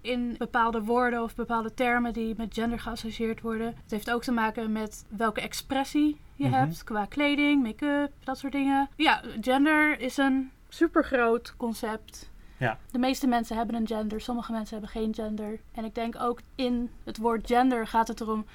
In 0.00 0.34
bepaalde 0.38 0.82
woorden 0.82 1.22
of 1.22 1.34
bepaalde 1.34 1.74
termen 1.74 2.12
die 2.12 2.34
met 2.36 2.54
gender 2.54 2.80
geassocieerd 2.80 3.40
worden. 3.40 3.66
Het 3.66 3.90
heeft 3.90 4.10
ook 4.10 4.22
te 4.22 4.32
maken 4.32 4.72
met 4.72 5.04
welke 5.08 5.40
expressie 5.40 6.20
je 6.34 6.44
Mhm. 6.48 6.54
hebt 6.54 6.84
qua 6.84 7.04
kleding, 7.04 7.62
make-up, 7.62 8.12
dat 8.24 8.38
soort 8.38 8.52
dingen. 8.52 8.88
Ja, 8.96 9.22
gender 9.40 10.00
is 10.00 10.16
een 10.16 10.50
supergroot 10.68 11.54
concept. 11.56 12.30
Ja. 12.58 12.78
De 12.90 12.98
meeste 12.98 13.26
mensen 13.26 13.56
hebben 13.56 13.74
een 13.74 13.86
gender, 13.86 14.20
sommige 14.20 14.52
mensen 14.52 14.72
hebben 14.78 14.90
geen 15.00 15.14
gender. 15.14 15.60
En 15.72 15.84
ik 15.84 15.94
denk 15.94 16.14
ook 16.20 16.40
in 16.54 16.90
het 17.04 17.16
woord 17.16 17.46
gender 17.46 17.86
gaat 17.86 18.08
het 18.08 18.20
erom. 18.20 18.46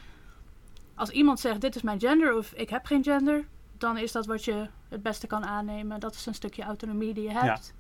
Als 0.96 1.10
iemand 1.10 1.40
zegt: 1.40 1.62
Dit 1.62 1.76
is 1.76 1.82
mijn 1.82 2.00
gender 2.00 2.38
of 2.38 2.52
ik 2.54 2.70
heb 2.70 2.86
geen 2.86 3.04
gender, 3.04 3.48
dan 3.78 3.98
is 3.98 4.12
dat 4.12 4.26
wat 4.26 4.44
je 4.46 4.68
het 4.90 5.02
beste 5.04 5.28
kan 5.28 5.46
aannemen. 5.46 6.00
Dat 6.00 6.14
is 6.16 6.26
een 6.26 6.34
stukje 6.34 6.64
autonomie 6.64 7.14
die 7.14 7.24
je 7.24 7.32
hebt. 7.32 7.74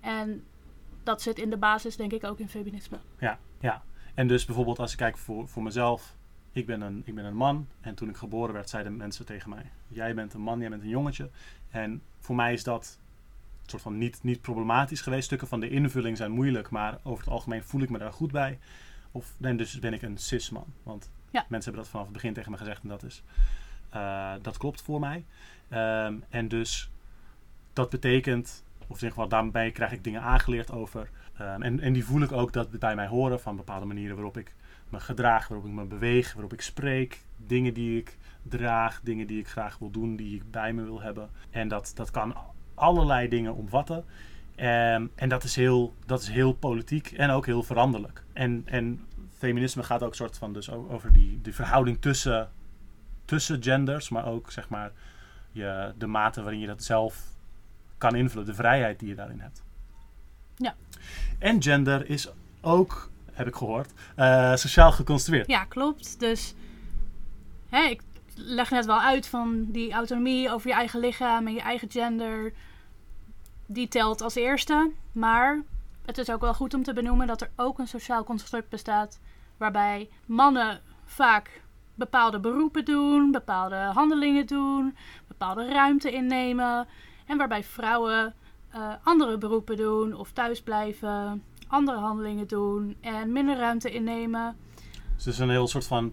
En 0.00 0.44
dat 1.02 1.22
zit 1.22 1.38
in 1.38 1.50
de 1.50 1.56
basis, 1.56 1.96
denk 1.96 2.12
ik, 2.12 2.24
ook 2.24 2.38
in 2.38 2.48
feminisme. 2.48 2.98
Ja, 3.18 3.38
ja. 3.60 3.82
En 4.14 4.28
dus 4.28 4.44
bijvoorbeeld 4.44 4.78
als 4.78 4.92
ik 4.92 4.98
kijk 4.98 5.18
voor, 5.18 5.48
voor 5.48 5.62
mezelf. 5.62 6.16
Ik 6.52 6.66
ben, 6.66 6.80
een, 6.80 7.02
ik 7.04 7.14
ben 7.14 7.24
een 7.24 7.36
man 7.36 7.68
en 7.80 7.94
toen 7.94 8.08
ik 8.08 8.16
geboren 8.16 8.54
werd 8.54 8.68
zeiden 8.70 8.96
mensen 8.96 9.26
tegen 9.26 9.50
mij. 9.50 9.70
Jij 9.88 10.14
bent 10.14 10.34
een 10.34 10.40
man, 10.40 10.60
jij 10.60 10.68
bent 10.68 10.82
een 10.82 10.88
jongetje. 10.88 11.30
En 11.70 12.02
voor 12.18 12.34
mij 12.34 12.52
is 12.52 12.64
dat 12.64 12.98
soort 13.66 13.82
van 13.82 13.98
niet, 13.98 14.22
niet 14.22 14.40
problematisch 14.40 15.00
geweest. 15.00 15.24
Stukken 15.24 15.48
van 15.48 15.60
de 15.60 15.68
invulling 15.70 16.16
zijn 16.16 16.30
moeilijk, 16.30 16.70
maar 16.70 16.98
over 17.02 17.24
het 17.24 17.32
algemeen 17.32 17.62
voel 17.64 17.80
ik 17.80 17.90
me 17.90 17.98
daar 17.98 18.12
goed 18.12 18.32
bij. 18.32 18.58
Of, 19.10 19.34
en 19.40 19.56
dus 19.56 19.78
ben 19.78 19.92
ik 19.92 20.02
een 20.02 20.18
cis-man. 20.18 20.66
Want 20.82 21.10
Ja. 21.30 21.44
mensen 21.48 21.62
hebben 21.62 21.82
dat 21.82 21.88
vanaf 21.90 22.04
het 22.06 22.14
begin 22.14 22.34
tegen 22.34 22.50
me 22.50 22.56
gezegd 22.56 22.82
en 22.82 22.88
dat, 22.88 23.02
is, 23.02 23.22
eh, 23.90 24.34
dat 24.42 24.56
klopt 24.56 24.82
voor 24.82 25.00
mij. 25.00 25.24
Ehm, 25.68 26.14
en 26.28 26.48
dus 26.48 26.90
dat 27.72 27.90
betekent, 27.90 28.64
of 28.90 28.96
ieder 28.96 29.08
geval 29.08 29.28
daarbij 29.28 29.70
krijg 29.70 29.92
ik 29.92 30.04
dingen 30.04 30.22
aangeleerd 30.22 30.72
over. 30.72 31.10
Ehm, 31.38 31.62
en, 31.62 31.80
en 31.80 31.92
die 31.92 32.04
voel 32.04 32.22
ik 32.22 32.32
ook 32.32 32.52
dat 32.52 32.70
bij 32.70 32.94
mij 32.94 33.06
horen 33.06 33.40
van 33.40 33.56
bepaalde 33.56 33.86
manieren 33.86 34.16
waarop 34.16 34.36
ik 34.36 34.54
me 34.88 35.00
gedraag, 35.00 35.48
waarop 35.48 35.66
ik 35.66 35.72
me 35.72 35.84
beweeg, 35.84 36.32
waarop 36.32 36.52
ik 36.52 36.60
spreek. 36.60 37.24
Dingen 37.36 37.74
die 37.74 37.98
ik 37.98 38.16
draag, 38.42 39.00
dingen 39.02 39.26
die 39.26 39.38
ik 39.38 39.48
graag 39.48 39.78
wil 39.78 39.90
doen, 39.90 40.16
die 40.16 40.36
ik 40.36 40.50
bij 40.50 40.72
me 40.72 40.82
wil 40.82 41.00
hebben. 41.00 41.30
En 41.50 41.68
dat, 41.68 41.92
dat 41.94 42.10
kan 42.10 42.36
allerlei 42.74 43.28
dingen 43.28 43.54
omvatten. 43.54 44.04
Ehm, 44.54 45.06
en 45.14 45.28
dat 45.28 45.44
is, 45.44 45.56
heel, 45.56 45.94
dat 46.06 46.22
is 46.22 46.28
heel 46.28 46.52
politiek 46.52 47.12
en 47.12 47.30
ook 47.30 47.46
heel 47.46 47.62
veranderlijk. 47.62 48.24
En, 48.32 48.62
en 48.64 49.06
feminisme 49.38 49.82
gaat 49.82 50.02
ook 50.02 50.14
soort 50.14 50.38
van 50.38 50.52
dus 50.52 50.70
over 50.70 51.12
die, 51.12 51.40
die 51.42 51.54
verhouding 51.54 52.00
tussen, 52.00 52.50
tussen 53.24 53.62
genders, 53.62 54.08
maar 54.08 54.26
ook 54.26 54.50
zeg 54.50 54.68
maar 54.68 54.92
je, 55.52 55.92
de 55.98 56.06
mate 56.06 56.42
waarin 56.42 56.60
je 56.60 56.66
dat 56.66 56.84
zelf 56.84 57.28
kan 58.00 58.14
invullen, 58.14 58.46
de 58.46 58.54
vrijheid 58.54 58.98
die 58.98 59.08
je 59.08 59.14
daarin 59.14 59.40
hebt. 59.40 59.62
Ja. 60.56 60.74
En 61.38 61.62
gender 61.62 62.10
is 62.10 62.28
ook, 62.60 63.10
heb 63.32 63.46
ik 63.46 63.54
gehoord, 63.54 63.92
eh, 64.16 64.54
sociaal 64.54 64.92
geconstrueerd. 64.92 65.46
Ja, 65.46 65.64
klopt. 65.64 66.20
Dus 66.20 66.54
hè, 67.68 67.82
ik 67.82 68.02
leg 68.34 68.70
net 68.70 68.86
wel 68.86 69.00
uit 69.00 69.26
van 69.26 69.66
die 69.68 69.92
autonomie 69.92 70.50
over 70.50 70.68
je 70.68 70.74
eigen 70.74 71.00
lichaam 71.00 71.46
en 71.46 71.52
je 71.52 71.60
eigen 71.60 71.90
gender. 71.90 72.52
Die 73.66 73.88
telt 73.88 74.20
als 74.20 74.34
eerste. 74.34 74.90
Maar 75.12 75.62
het 76.06 76.18
is 76.18 76.30
ook 76.30 76.40
wel 76.40 76.54
goed 76.54 76.74
om 76.74 76.82
te 76.82 76.92
benoemen 76.92 77.26
dat 77.26 77.40
er 77.40 77.50
ook 77.56 77.78
een 77.78 77.88
sociaal 77.88 78.24
construct 78.24 78.68
bestaat. 78.68 79.20
Waarbij 79.56 80.08
mannen 80.26 80.80
vaak 81.04 81.62
bepaalde 81.94 82.40
beroepen 82.40 82.84
doen, 82.84 83.30
bepaalde 83.30 83.76
handelingen 83.76 84.46
doen, 84.46 84.96
bepaalde 85.28 85.68
ruimte 85.68 86.12
innemen. 86.12 86.86
En 87.30 87.36
waarbij 87.36 87.64
vrouwen 87.64 88.34
eh, 88.70 88.92
andere 89.02 89.38
beroepen 89.38 89.76
doen 89.76 90.14
of 90.14 90.32
thuisblijven, 90.32 91.42
andere 91.68 91.98
handelingen 91.98 92.48
doen 92.48 92.96
en 93.00 93.32
minder 93.32 93.56
ruimte 93.56 93.90
innemen. 93.90 94.56
Dus 95.14 95.24
het 95.24 95.34
is 95.34 95.40
een 95.40 95.50
heel 95.50 95.68
soort 95.68 95.86
van. 95.86 96.12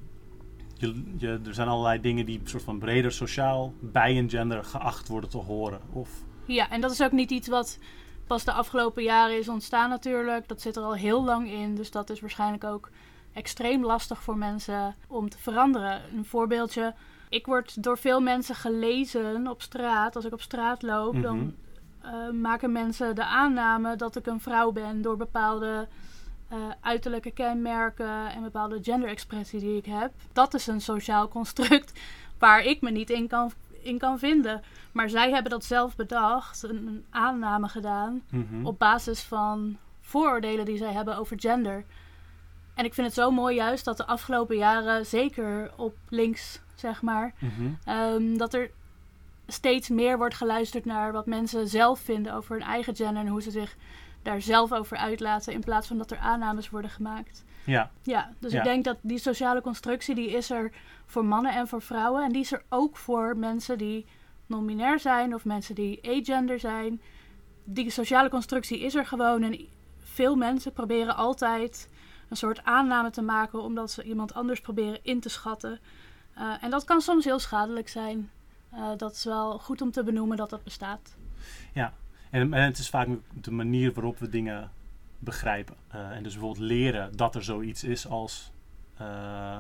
Je, 0.74 1.14
je, 1.18 1.40
er 1.46 1.54
zijn 1.54 1.68
allerlei 1.68 2.02
dingen 2.02 2.26
die 2.26 2.42
soort 2.44 2.64
van 2.64 2.80
breder 2.80 3.12
sociaal 3.12 3.74
bij 3.80 4.18
een 4.18 4.30
gender 4.30 4.64
geacht 4.64 5.08
worden 5.08 5.30
te 5.30 5.38
horen. 5.38 5.80
Of, 5.94 6.10
Ja, 6.46 6.70
en 6.70 6.82
dat 6.82 6.92
is 6.92 7.04
ook 7.04 7.12
niet 7.12 7.32
iets 7.32 7.48
wat 7.48 7.80
pas 8.28 8.44
de 8.44 8.52
afgelopen 8.52 9.04
jaren 9.04 9.38
is 9.38 9.50
ontstaan 9.50 9.90
natuurlijk. 9.90 10.48
Dat 10.48 10.62
zit 10.62 10.76
er 10.76 10.84
al 10.84 10.96
heel 10.96 11.24
lang 11.24 11.52
in. 11.52 11.76
Dus 11.76 11.92
dat 11.92 12.10
is 12.10 12.20
waarschijnlijk 12.20 12.64
ook 12.64 12.90
extreem 13.34 13.86
lastig 13.86 14.22
voor 14.22 14.38
mensen 14.38 14.96
om 15.08 15.30
te 15.30 15.38
veranderen. 15.38 16.02
Een 16.16 16.26
voorbeeldje. 16.26 16.94
Ik 17.30 17.46
word 17.46 17.84
door 17.84 17.98
veel 17.98 18.22
mensen 18.22 18.56
gelezen 18.56 19.48
op 19.48 19.62
straat. 19.62 20.16
Als 20.16 20.26
ik 20.26 20.34
op 20.34 20.42
straat 20.42 20.82
loop, 20.82 21.14
Mhm. 21.14 21.22
dan 21.22 21.56
eh, 22.02 22.30
maken 22.30 22.72
mensen 22.72 23.16
de 23.16 23.26
aanname 23.26 23.96
dat 23.96 24.16
ik 24.16 24.26
een 24.26 24.40
vrouw 24.40 24.72
ben 24.72 25.02
door 25.02 25.18
bepaalde 25.18 25.88
eh, 26.50 26.58
uiterlijke 26.82 27.32
kenmerken 27.32 28.30
en 28.32 28.42
bepaalde 28.42 28.80
genderexpressie 28.82 29.60
die 29.60 29.78
ik 29.78 29.86
heb. 29.86 30.12
Dat 30.34 30.54
is 30.54 30.68
een 30.68 30.82
sociaal 30.82 31.28
construct 31.38 32.00
waar 32.40 32.64
ik 32.64 32.82
me 32.82 32.92
niet 32.92 33.10
in 33.10 33.28
kan, 33.28 33.52
in 33.82 33.98
kan 33.98 34.20
vinden. 34.20 34.62
Maar 34.92 35.10
zij 35.10 35.32
hebben 35.32 35.52
dat 35.52 35.64
zelf 35.66 35.96
bedacht, 35.96 36.64
een, 36.64 36.88
een 36.88 37.06
aanname 37.10 37.68
gedaan 37.68 38.22
Mhm. 38.32 38.66
op 38.66 38.80
basis 38.80 39.22
van 39.22 39.78
vooroordelen 40.02 40.66
die 40.66 40.78
zij 40.78 40.92
hebben 40.94 41.18
over 41.18 41.40
gender. 41.40 41.86
En 42.76 42.86
ik 42.86 42.94
vind 42.94 43.08
het 43.08 43.16
zo 43.16 43.32
mooi 43.32 43.56
juist 43.56 43.86
dat 43.86 43.98
de 43.98 44.06
afgelopen 44.06 44.58
jaren, 44.58 45.06
zeker 45.06 45.72
op 45.76 45.96
links 46.10 46.62
zeg 46.80 47.02
maar, 47.02 47.34
Mhm. 47.40 47.70
Ehm, 47.86 48.38
dat 48.38 48.54
er 48.54 48.72
steeds 49.48 49.90
meer 49.90 50.18
wordt 50.18 50.36
geluisterd 50.36 50.86
naar 50.86 51.12
wat 51.12 51.26
mensen 51.26 51.68
zelf 51.68 52.00
vinden 52.00 52.34
over 52.34 52.52
hun 52.58 52.66
eigen 52.68 52.96
gender 52.96 53.24
en 53.24 53.28
hoe 53.30 53.42
ze 53.42 53.52
zich 53.52 53.76
daar 54.22 54.42
zelf 54.42 54.74
over 54.74 54.98
uitlaten, 54.98 55.54
in 55.54 55.60
plaats 55.64 55.88
van 55.88 55.98
dat 55.98 56.12
er 56.12 56.18
aannames 56.18 56.70
worden 56.70 56.92
gemaakt. 56.92 57.46
Ja, 57.64 57.92
Ja, 58.04 58.32
dus 58.40 58.52
Ja. 58.52 58.58
ik 58.58 58.64
denk 58.64 58.84
dat 58.84 58.98
die 59.02 59.18
sociale 59.20 59.62
constructie 59.62 60.16
die 60.16 60.30
is 60.32 60.50
er 60.50 60.72
voor 61.06 61.26
mannen 61.26 61.54
en 61.54 61.68
voor 61.68 61.82
vrouwen 61.82 62.24
en 62.24 62.32
die 62.32 62.42
is 62.42 62.52
er 62.52 62.64
ook 62.70 62.98
voor 62.98 63.38
mensen 63.38 63.78
die 63.78 64.06
non-binair 64.46 65.00
zijn 65.00 65.34
of 65.34 65.46
mensen 65.46 65.76
die 65.76 66.00
agender 66.10 66.60
zijn. 66.60 67.02
Die 67.64 67.90
sociale 67.90 68.30
constructie 68.30 68.80
is 68.80 68.96
er 68.96 69.06
gewoon 69.06 69.44
en 69.44 69.60
veel 69.98 70.36
mensen 70.36 70.74
proberen 70.74 71.16
altijd 71.16 71.90
een 72.30 72.38
soort 72.38 72.64
aanname 72.64 73.10
te 73.10 73.22
maken 73.22 73.62
omdat 73.62 73.92
ze 73.92 74.04
iemand 74.04 74.34
anders 74.34 74.62
proberen 74.62 75.00
in 75.02 75.20
te 75.20 75.30
schatten. 75.30 75.80
Eh, 76.38 76.64
en 76.64 76.70
dat 76.70 76.84
kan 76.84 77.02
soms 77.02 77.26
heel 77.26 77.40
schadelijk 77.40 77.88
zijn. 77.88 78.30
Eh, 78.70 78.92
dat 78.98 79.12
is 79.12 79.24
wel 79.24 79.60
goed 79.60 79.82
om 79.82 79.92
te 79.92 80.04
benoemen 80.04 80.38
dat 80.38 80.50
dat 80.50 80.64
bestaat. 80.64 81.16
en, 82.30 82.54
en 82.54 82.64
het 82.64 82.78
is 82.78 82.90
vaak 82.90 83.08
de 83.34 83.52
manier 83.52 83.94
waarop 83.94 84.18
we 84.18 84.30
dingen 84.30 84.72
begrijpen. 85.20 85.76
Eh, 85.88 86.12
en 86.12 86.24
dus 86.24 86.34
bijvoorbeeld 86.34 86.66
leren 86.68 87.18
dat 87.18 87.36
er 87.36 87.44
zoiets 87.44 87.84
is 87.84 88.08
als 88.08 88.52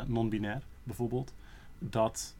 non-binair, 0.06 0.62
bijvoorbeeld. 0.84 1.34
Dat, 1.80 2.36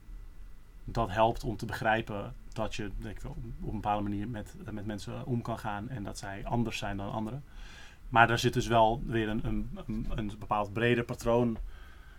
dat 0.84 1.10
helpt 1.10 1.44
om 1.44 1.58
te 1.58 1.66
begrijpen 1.66 2.34
dat 2.54 2.76
je 2.76 2.92
denk 2.98 3.18
ik 3.18 3.26
op 3.26 3.36
een 3.68 3.72
bepaalde 3.72 4.04
manier 4.04 4.28
met, 4.28 4.56
met 4.72 4.86
mensen 4.86 5.26
om 5.26 5.42
kan 5.42 5.60
gaan 5.60 5.90
en 5.90 6.04
dat 6.04 6.18
zij 6.18 6.46
anders 6.46 6.78
zijn 6.78 6.98
dan 6.98 7.12
anderen. 7.12 7.44
Maar 8.10 8.28
daar 8.28 8.40
zit 8.40 8.54
dus 8.54 8.68
wel 8.68 9.02
weer 9.06 9.30
een, 9.30 9.46
een, 9.46 10.08
een 10.16 10.32
bepaald 10.40 10.74
breder 10.74 11.04
patroon 11.04 11.58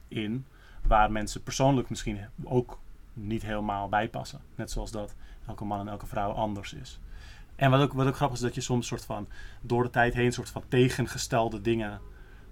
in, 0.08 0.46
waar 0.88 1.12
mensen 1.12 1.42
persoonlijk 1.42 1.88
misschien 1.88 2.18
ook 2.44 2.78
niet 3.12 3.42
helemaal 3.42 3.88
bij 3.88 4.08
passen. 4.08 4.40
Net 4.54 4.70
zoals 4.70 4.90
dat 4.90 5.14
elke 5.46 5.64
man 5.64 5.80
en 5.80 5.88
elke 5.88 6.06
vrouw 6.06 6.30
anders 6.30 6.72
is. 6.72 7.00
En 7.56 7.70
wat 7.70 7.80
ook, 7.80 7.92
wat 7.92 8.06
ook 8.06 8.16
grappig 8.16 8.36
is, 8.36 8.42
dat 8.42 8.54
je 8.54 8.60
soms 8.60 8.86
soort 8.86 9.04
van 9.04 9.28
door 9.60 9.82
de 9.82 9.90
tijd 9.90 10.14
heen 10.14 10.32
soort 10.32 10.50
van 10.50 10.62
tegengestelde 10.68 11.60
dingen, 11.60 12.00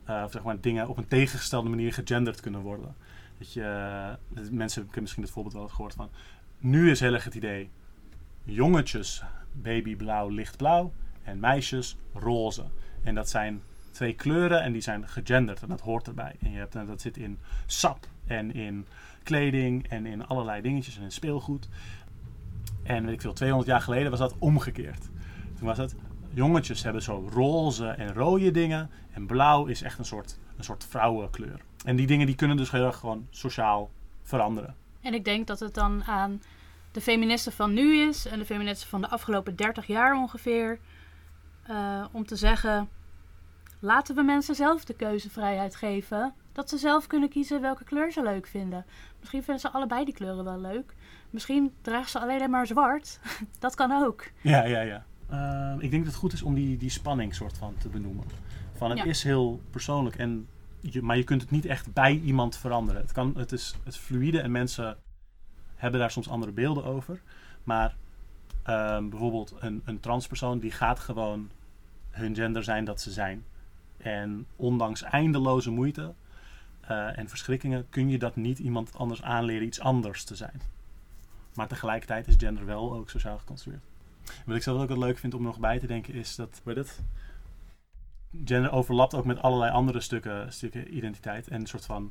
eh, 0.04 0.22
of 0.24 0.32
zeg 0.32 0.42
maar 0.42 0.60
dingen 0.60 0.88
op 0.88 0.96
een 0.96 1.08
tegengestelde 1.08 1.68
manier 1.68 1.92
gegenderd 1.92 2.40
kunnen 2.40 2.60
worden. 2.60 2.94
Dat 3.38 3.52
je, 3.52 3.62
eh, 3.62 4.42
mensen 4.50 4.82
hebben 4.82 5.02
misschien 5.02 5.22
het 5.22 5.32
voorbeeld 5.32 5.54
wel 5.54 5.68
gehoord 5.68 5.94
van, 5.94 6.10
nu 6.58 6.90
is 6.90 7.00
heel 7.00 7.14
erg 7.14 7.24
het 7.24 7.34
idee, 7.34 7.70
jongetjes 8.44 9.22
babyblauw, 9.52 10.28
lichtblauw 10.28 10.92
en 11.22 11.40
meisjes 11.40 11.96
roze. 12.14 12.64
En 13.02 13.14
dat 13.14 13.28
zijn 13.28 13.62
twee 13.90 14.14
kleuren 14.14 14.62
en 14.62 14.72
die 14.72 14.80
zijn 14.80 15.08
gegenderd 15.08 15.62
en 15.62 15.68
dat 15.68 15.80
hoort 15.80 16.06
erbij. 16.06 16.36
En 16.40 16.50
je 16.50 16.58
hebt, 16.58 16.74
en 16.74 16.86
dat 16.86 17.00
zit 17.00 17.16
in 17.16 17.38
sap 17.66 18.06
en 18.26 18.54
in 18.54 18.86
kleding 19.22 19.88
en 19.88 20.06
in 20.06 20.26
allerlei 20.26 20.62
dingetjes 20.62 20.96
en 20.96 21.02
in 21.02 21.12
speelgoed. 21.12 21.68
En 22.82 23.04
weet 23.04 23.14
ik 23.14 23.20
veel, 23.20 23.32
200 23.32 23.70
jaar 23.70 23.80
geleden 23.80 24.10
was 24.10 24.20
dat 24.20 24.34
omgekeerd. 24.38 25.08
Toen 25.58 25.66
was 25.66 25.78
het, 25.78 25.94
jongetjes 26.34 26.82
hebben 26.82 27.02
zo 27.02 27.28
roze 27.32 27.88
en 27.88 28.12
rode 28.12 28.50
dingen. 28.50 28.90
En 29.12 29.26
blauw 29.26 29.66
is 29.66 29.82
echt 29.82 29.98
een 29.98 30.04
soort, 30.04 30.38
een 30.56 30.64
soort 30.64 30.86
vrouwenkleur. 30.88 31.60
En 31.84 31.96
die 31.96 32.06
dingen 32.06 32.26
die 32.26 32.34
kunnen 32.34 32.56
dus 32.56 32.70
heel 32.70 32.86
erg 32.86 32.96
gewoon 32.96 33.26
sociaal 33.30 33.90
veranderen. 34.22 34.74
En 35.00 35.14
ik 35.14 35.24
denk 35.24 35.46
dat 35.46 35.60
het 35.60 35.74
dan 35.74 36.04
aan 36.04 36.42
de 36.92 37.00
feministen 37.00 37.52
van 37.52 37.72
nu 37.72 37.96
is 38.08 38.26
en 38.26 38.38
de 38.38 38.44
feministen 38.44 38.88
van 38.88 39.00
de 39.00 39.08
afgelopen 39.08 39.56
30 39.56 39.86
jaar 39.86 40.16
ongeveer. 40.16 40.78
eh, 41.66 42.04
om 42.12 42.26
te 42.26 42.36
zeggen: 42.36 42.88
laten 43.78 44.14
we 44.14 44.22
mensen 44.22 44.54
zelf 44.54 44.84
de 44.84 44.94
keuzevrijheid 44.94 45.76
geven. 45.76 46.34
Dat 46.56 46.68
ze 46.68 46.78
zelf 46.78 47.06
kunnen 47.06 47.28
kiezen 47.28 47.60
welke 47.60 47.84
kleur 47.84 48.12
ze 48.12 48.22
leuk 48.22 48.46
vinden. 48.46 48.84
Misschien 49.20 49.42
vinden 49.42 49.60
ze 49.62 49.70
allebei 49.70 50.04
die 50.04 50.14
kleuren 50.14 50.44
wel 50.44 50.60
leuk. 50.60 50.94
Misschien 51.30 51.74
dragen 51.80 52.10
ze 52.10 52.20
alleen 52.20 52.50
maar 52.50 52.66
zwart. 52.66 53.20
dat 53.58 53.74
kan 53.74 53.92
ook. 54.04 54.24
Ja, 54.40 54.64
ja, 54.64 54.80
ja. 54.80 55.04
Ehm, 55.30 55.80
ik 55.80 55.90
denk 55.90 56.02
dat 56.04 56.12
het 56.12 56.20
goed 56.22 56.32
is 56.32 56.42
om 56.42 56.54
die, 56.54 56.76
die 56.76 56.90
spanning 56.90 57.34
soort 57.34 57.58
van 57.58 57.74
te 57.78 57.88
benoemen. 57.88 58.24
Van 58.72 58.90
het 58.90 58.98
Ja. 58.98 59.04
is 59.04 59.22
heel 59.22 59.60
persoonlijk, 59.70 60.16
en 60.16 60.48
je, 60.80 61.02
maar 61.02 61.16
je 61.16 61.24
kunt 61.24 61.40
het 61.40 61.50
niet 61.50 61.64
echt 61.66 61.92
bij 61.92 62.20
iemand 62.24 62.56
veranderen. 62.56 63.00
Het, 63.00 63.12
kan, 63.12 63.34
het 63.36 63.52
is 63.52 63.74
het 63.84 63.96
fluïde 63.96 64.40
en 64.40 64.50
mensen 64.50 64.96
hebben 65.74 66.00
daar 66.00 66.10
soms 66.10 66.28
andere 66.28 66.52
beelden 66.52 66.84
over. 66.84 67.22
Maar 67.64 67.96
ehm, 68.62 69.08
bijvoorbeeld 69.08 69.54
een, 69.58 69.82
een 69.84 70.00
transpersoon 70.00 70.58
die 70.58 70.70
gaat 70.70 70.98
gewoon 70.98 71.50
hun 72.10 72.34
gender 72.34 72.64
zijn 72.64 72.84
dat 72.84 73.00
ze 73.00 73.10
zijn. 73.10 73.44
En 73.96 74.46
ondanks 74.56 75.02
eindeloze 75.02 75.70
moeite 75.70 76.14
eh, 76.86 77.18
en 77.18 77.28
verschrikkingen 77.28 77.86
kun 77.88 78.08
je 78.08 78.18
dat 78.18 78.36
niet 78.36 78.58
iemand 78.58 78.96
anders 78.96 79.22
aanleren 79.22 79.66
iets 79.66 79.80
anders 79.80 80.24
te 80.24 80.34
zijn. 80.34 80.60
Maar 81.54 81.68
tegelijkertijd 81.68 82.26
is 82.26 82.34
gender 82.38 82.66
wel 82.66 82.94
ook 82.94 83.10
sociaal 83.10 83.38
geconstrueerd. 83.38 83.82
Wat 84.46 84.56
ik 84.56 84.62
zelf 84.62 84.82
ook 84.82 84.88
wel 84.88 84.98
leuk 84.98 85.18
vind 85.18 85.34
om 85.34 85.42
nog 85.42 85.58
bij 85.58 85.78
te 85.78 85.86
denken 85.86 86.14
is 86.14 86.34
dat, 86.34 86.60
weet 86.64 86.76
het, 86.76 87.02
gender 88.44 88.72
overlapt 88.72 89.14
ook 89.14 89.24
met 89.24 89.42
allerlei 89.42 89.72
andere 89.72 90.00
stukken, 90.00 90.52
stukken 90.52 90.96
identiteit. 90.96 91.48
En 91.48 91.60
een 91.60 91.66
soort 91.66 91.84
van, 91.84 92.10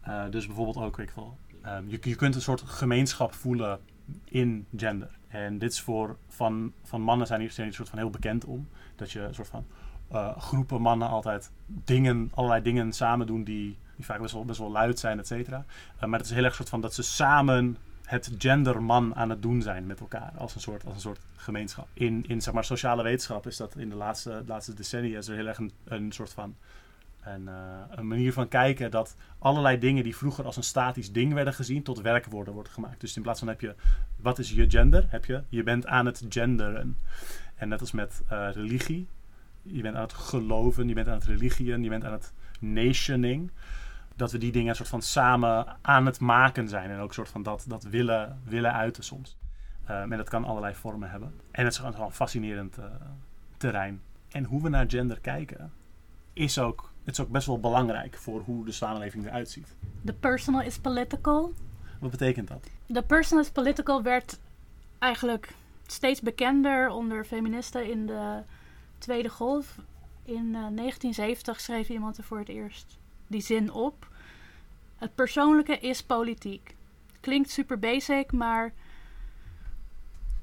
eh, 0.00 0.24
dus 0.30 0.46
bijvoorbeeld 0.46 0.76
ook, 0.76 0.98
ik 0.98 1.10
wel, 1.10 1.36
ehm, 1.62 1.88
je, 1.88 1.98
je 2.00 2.14
kunt 2.14 2.34
een 2.34 2.40
soort 2.40 2.60
gemeenschap 2.60 3.34
voelen 3.34 3.80
in 4.24 4.66
gender. 4.76 5.18
En 5.28 5.58
dit 5.58 5.72
is 5.72 5.80
voor, 5.80 6.16
van, 6.28 6.72
van 6.82 7.00
mannen 7.00 7.26
zijn 7.26 7.40
hier, 7.40 7.50
zijn 7.50 7.60
hier 7.60 7.78
een 7.78 7.84
soort 7.84 7.88
van 7.88 7.98
heel 7.98 8.10
bekend 8.10 8.44
om. 8.44 8.68
Dat 8.96 9.12
je 9.12 9.20
een 9.20 9.34
soort 9.34 9.48
van 9.48 9.66
eh, 10.12 10.38
groepen 10.38 10.80
mannen 10.80 11.08
altijd 11.08 11.50
dingen, 11.66 12.30
allerlei 12.34 12.62
dingen 12.62 12.92
samen 12.92 13.26
doen 13.26 13.44
die, 13.44 13.78
die 13.96 14.04
vaak 14.04 14.20
best 14.20 14.34
wel, 14.34 14.44
best 14.44 14.58
wel 14.58 14.70
luid 14.70 14.98
zijn, 14.98 15.18
et 15.18 15.26
cetera. 15.26 15.64
Eh, 15.98 16.08
maar 16.08 16.18
het 16.18 16.28
is 16.28 16.34
heel 16.34 16.44
erg 16.44 16.54
soort 16.54 16.68
van 16.68 16.80
dat 16.80 16.94
ze 16.94 17.02
samen 17.02 17.76
het 18.04 18.32
genderman 18.38 19.14
aan 19.14 19.30
het 19.30 19.42
doen 19.42 19.62
zijn 19.62 19.86
met 19.86 20.00
elkaar. 20.00 20.32
Als 20.36 20.54
een 20.54 20.60
soort, 20.60 20.84
als 20.84 20.94
een 20.94 21.00
soort 21.00 21.20
gemeenschap. 21.36 21.88
In, 21.92 22.24
in 22.28 22.40
zeg 22.40 22.54
maar, 22.54 22.64
sociale 22.64 23.02
wetenschap 23.02 23.46
is 23.46 23.56
dat 23.56 23.76
in 23.76 23.88
de 23.88 23.94
laatste, 23.94 24.42
laatste 24.46 24.74
decennia 24.74 25.18
is 25.18 25.28
er 25.28 25.36
heel 25.36 25.46
erg 25.46 25.58
een, 25.58 25.72
een 25.84 26.12
soort 26.12 26.32
van 26.32 26.56
een, 27.22 27.48
eh, 27.48 27.54
een 27.90 28.06
manier 28.06 28.32
van 28.32 28.48
kijken 28.48 28.90
dat 28.90 29.16
allerlei 29.38 29.78
dingen 29.78 30.04
die 30.04 30.16
vroeger 30.16 30.44
als 30.44 30.56
een 30.56 30.62
statisch 30.62 31.12
ding 31.12 31.32
werden 31.32 31.54
gezien, 31.54 31.82
tot 31.82 32.00
werkwoorden 32.00 32.54
worden 32.54 32.72
gemaakt. 32.72 33.00
Dus 33.00 33.16
in 33.16 33.22
plaats 33.22 33.38
van 33.38 33.48
heb 33.48 33.60
je, 33.60 33.74
wat 34.16 34.38
is 34.38 34.50
je 34.50 34.70
gender? 34.70 35.06
Heb 35.08 35.24
je, 35.24 35.42
je 35.48 35.62
bent 35.62 35.86
aan 35.86 36.06
het 36.06 36.26
genderen. 36.28 36.96
En 37.54 37.68
net 37.68 37.80
als 37.80 37.92
met 37.92 38.22
religie. 38.28 39.08
Je 39.62 39.82
bent 39.82 39.94
aan 39.96 40.02
het 40.02 40.12
geloven, 40.12 40.88
je 40.88 40.94
bent 40.94 41.08
aan 41.08 41.14
het 41.14 41.24
religieën, 41.24 41.82
je 41.82 41.88
bent 41.88 42.04
aan 42.04 42.12
het 42.12 42.32
nationing. 42.60 43.50
Dat 44.16 44.32
we 44.32 44.38
die 44.38 44.52
dingen 44.52 44.76
soort 44.76 44.88
van 44.88 45.02
samen 45.02 45.76
aan 45.80 46.06
het 46.06 46.20
maken 46.20 46.68
zijn. 46.68 46.90
En 46.90 46.98
ook 46.98 47.14
soort 47.14 47.28
van 47.28 47.42
dat, 47.42 47.64
dat 47.68 47.82
willen, 47.82 48.40
willen 48.44 48.72
uiten 48.72 49.04
soms. 49.04 49.36
Ehm, 49.86 50.12
en 50.12 50.18
dat 50.18 50.28
kan 50.28 50.44
allerlei 50.44 50.74
vormen 50.74 51.10
hebben. 51.10 51.34
En 51.50 51.64
het 51.64 51.72
is 51.72 51.78
gewoon 51.78 52.00
een 52.00 52.12
fascinerend 52.12 52.78
eh, 52.78 52.84
terrein. 53.56 54.02
En 54.28 54.44
hoe 54.44 54.62
we 54.62 54.68
naar 54.68 54.84
gender 54.88 55.20
kijken, 55.20 55.72
is 56.32 56.58
ook, 56.58 56.92
het 57.04 57.14
is 57.14 57.20
ook 57.20 57.30
best 57.30 57.46
wel 57.46 57.60
belangrijk 57.60 58.16
voor 58.16 58.40
hoe 58.40 58.64
de 58.64 58.72
samenleving 58.72 59.26
eruit 59.26 59.50
ziet. 59.50 59.76
The 60.04 60.12
personal 60.12 60.62
is 60.62 60.78
political. 60.78 61.52
Wat 62.00 62.10
betekent 62.10 62.48
dat? 62.48 62.70
The 62.92 63.02
personal 63.02 63.44
is 63.44 63.50
political 63.50 64.02
werd 64.02 64.38
eigenlijk 64.98 65.54
steeds 65.86 66.20
bekender 66.20 66.88
onder 66.88 67.24
feministen 67.24 67.90
in 67.90 68.06
de 68.06 68.42
Tweede 69.02 69.28
Golf. 69.28 69.78
In 70.24 70.54
eh, 70.54 70.60
1970 70.60 71.60
schreef 71.60 71.88
iemand 71.88 72.18
er 72.18 72.24
voor 72.24 72.38
het 72.38 72.48
eerst 72.48 72.98
die 73.26 73.40
zin 73.40 73.72
op. 73.72 74.08
Het 74.96 75.14
persoonlijke 75.14 75.78
is 75.78 76.02
politiek. 76.02 76.76
Klinkt 77.20 77.50
super 77.50 77.78
basic, 77.78 78.32
maar 78.32 78.72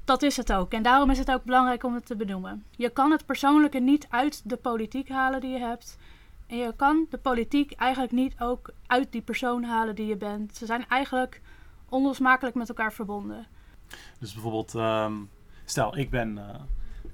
dat 0.04 0.22
is 0.22 0.36
het 0.36 0.52
ook. 0.52 0.72
En 0.72 0.82
daarom 0.82 1.10
is 1.10 1.18
het 1.18 1.30
ook 1.30 1.44
belangrijk 1.44 1.84
om 1.84 1.94
het 1.94 2.06
te 2.06 2.16
benoemen. 2.16 2.64
Je 2.76 2.90
kan 2.90 3.10
het 3.10 3.26
persoonlijke 3.26 3.78
niet 3.78 4.06
uit 4.10 4.42
de 4.44 4.56
politiek 4.56 5.08
halen 5.08 5.40
die 5.40 5.50
je 5.50 5.58
hebt. 5.58 5.98
En 6.46 6.56
je 6.56 6.72
kan 6.76 7.06
de 7.10 7.18
politiek 7.18 7.72
eigenlijk 7.72 8.12
niet 8.12 8.34
ook 8.40 8.70
uit 8.86 9.12
die 9.12 9.22
persoon 9.22 9.64
halen 9.64 9.94
die 9.94 10.06
je 10.06 10.16
bent. 10.16 10.56
Ze 10.56 10.66
zijn 10.66 10.88
eigenlijk 10.88 11.40
onlosmakelijk 11.88 12.56
met 12.56 12.68
elkaar 12.68 12.92
verbonden. 12.92 13.46
Dus 14.18 14.32
bijvoorbeeld, 14.32 14.74
ehm, 14.74 15.14
stel, 15.64 15.96
ik 15.96 16.10
ben, 16.10 16.38
eh, 16.38 16.60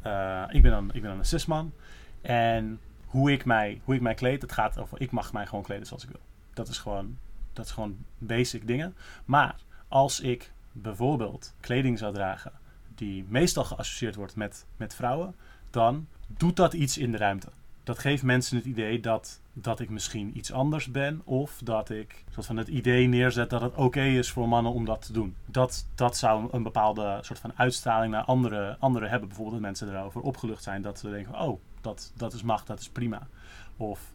eh, 0.07 0.42
ik, 0.49 0.62
ben 0.62 0.73
een, 0.73 0.90
ik 0.92 1.03
ben 1.03 1.11
een 1.11 1.25
cisman. 1.25 1.73
En 2.21 2.81
hoe 3.07 3.33
ik, 3.33 3.45
mij, 3.45 3.81
hoe 3.85 3.95
ik 3.95 4.01
mij 4.01 4.14
kleed, 4.14 4.42
het 4.42 4.53
gaat 4.53 4.79
over, 4.79 5.01
ik 5.01 5.11
mag 5.11 5.33
mij 5.33 5.47
gewoon 5.47 5.64
kleden 5.64 5.87
zoals 5.87 6.05
ik 6.05 6.11
wil. 6.11 6.21
Dat 6.55 6.69
is 6.69 6.79
gewoon, 6.79 7.19
dat 7.53 7.64
is 7.64 7.71
gewoon 7.71 7.97
basic 8.19 8.66
dingen. 8.66 8.95
Maar 9.25 9.57
als 9.88 10.21
ik 10.21 10.53
bijvoorbeeld 10.73 11.55
kleding 11.61 11.99
zou 11.99 12.14
dragen 12.14 12.53
die 12.95 13.25
meestal 13.29 13.64
geassocieerd 13.64 14.14
wordt 14.14 14.37
met, 14.37 14.66
met 14.77 14.95
vrouwen, 14.95 15.35
dan 15.71 16.07
doet 16.27 16.57
dat 16.57 16.73
iets 16.73 16.99
in 16.99 17.12
de 17.12 17.19
ruimte. 17.19 17.49
Dat 17.85 17.99
geeft 17.99 18.23
mensen 18.23 18.57
het 18.57 18.66
idee 18.66 19.01
dat, 19.01 19.40
dat 19.59 19.81
ik 19.81 19.90
misschien 19.90 20.37
iets 20.37 20.53
anders 20.53 20.90
ben. 20.90 21.21
Of 21.25 21.61
dat 21.64 21.90
ik 21.90 22.25
soort 22.31 22.47
van 22.47 22.57
het 22.57 22.69
idee 22.69 23.07
neerzet 23.07 23.51
dat 23.51 23.61
het 23.61 23.75
oké 23.75 24.03
is 24.03 24.31
voor 24.31 24.49
mannen 24.49 24.73
om 24.73 24.85
dat 24.85 25.07
te 25.07 25.12
doen. 25.12 25.35
Dat, 25.47 25.87
dat 25.95 26.16
zou 26.16 26.49
een 26.53 26.62
bepaalde 26.62 27.19
soort 27.21 27.38
van 27.38 27.53
uitstraling 27.57 28.12
naar 28.12 28.25
andere, 28.25 28.77
anderen 28.79 29.09
hebben. 29.09 29.29
Bijvoorbeeld 29.29 29.62
dat 29.62 29.66
mensen 29.71 29.95
erover 29.95 30.21
opgelucht 30.21 30.62
zijn. 30.62 30.83
Dat 30.83 30.99
ze 30.99 31.11
denken, 31.11 31.40
oh, 31.40 31.61
dat, 31.81 32.12
dat 32.16 32.33
is 32.33 32.42
macht, 32.42 32.66
dat 32.66 32.81
is 32.81 32.88
prima. 32.88 33.27
Of, 33.77 34.12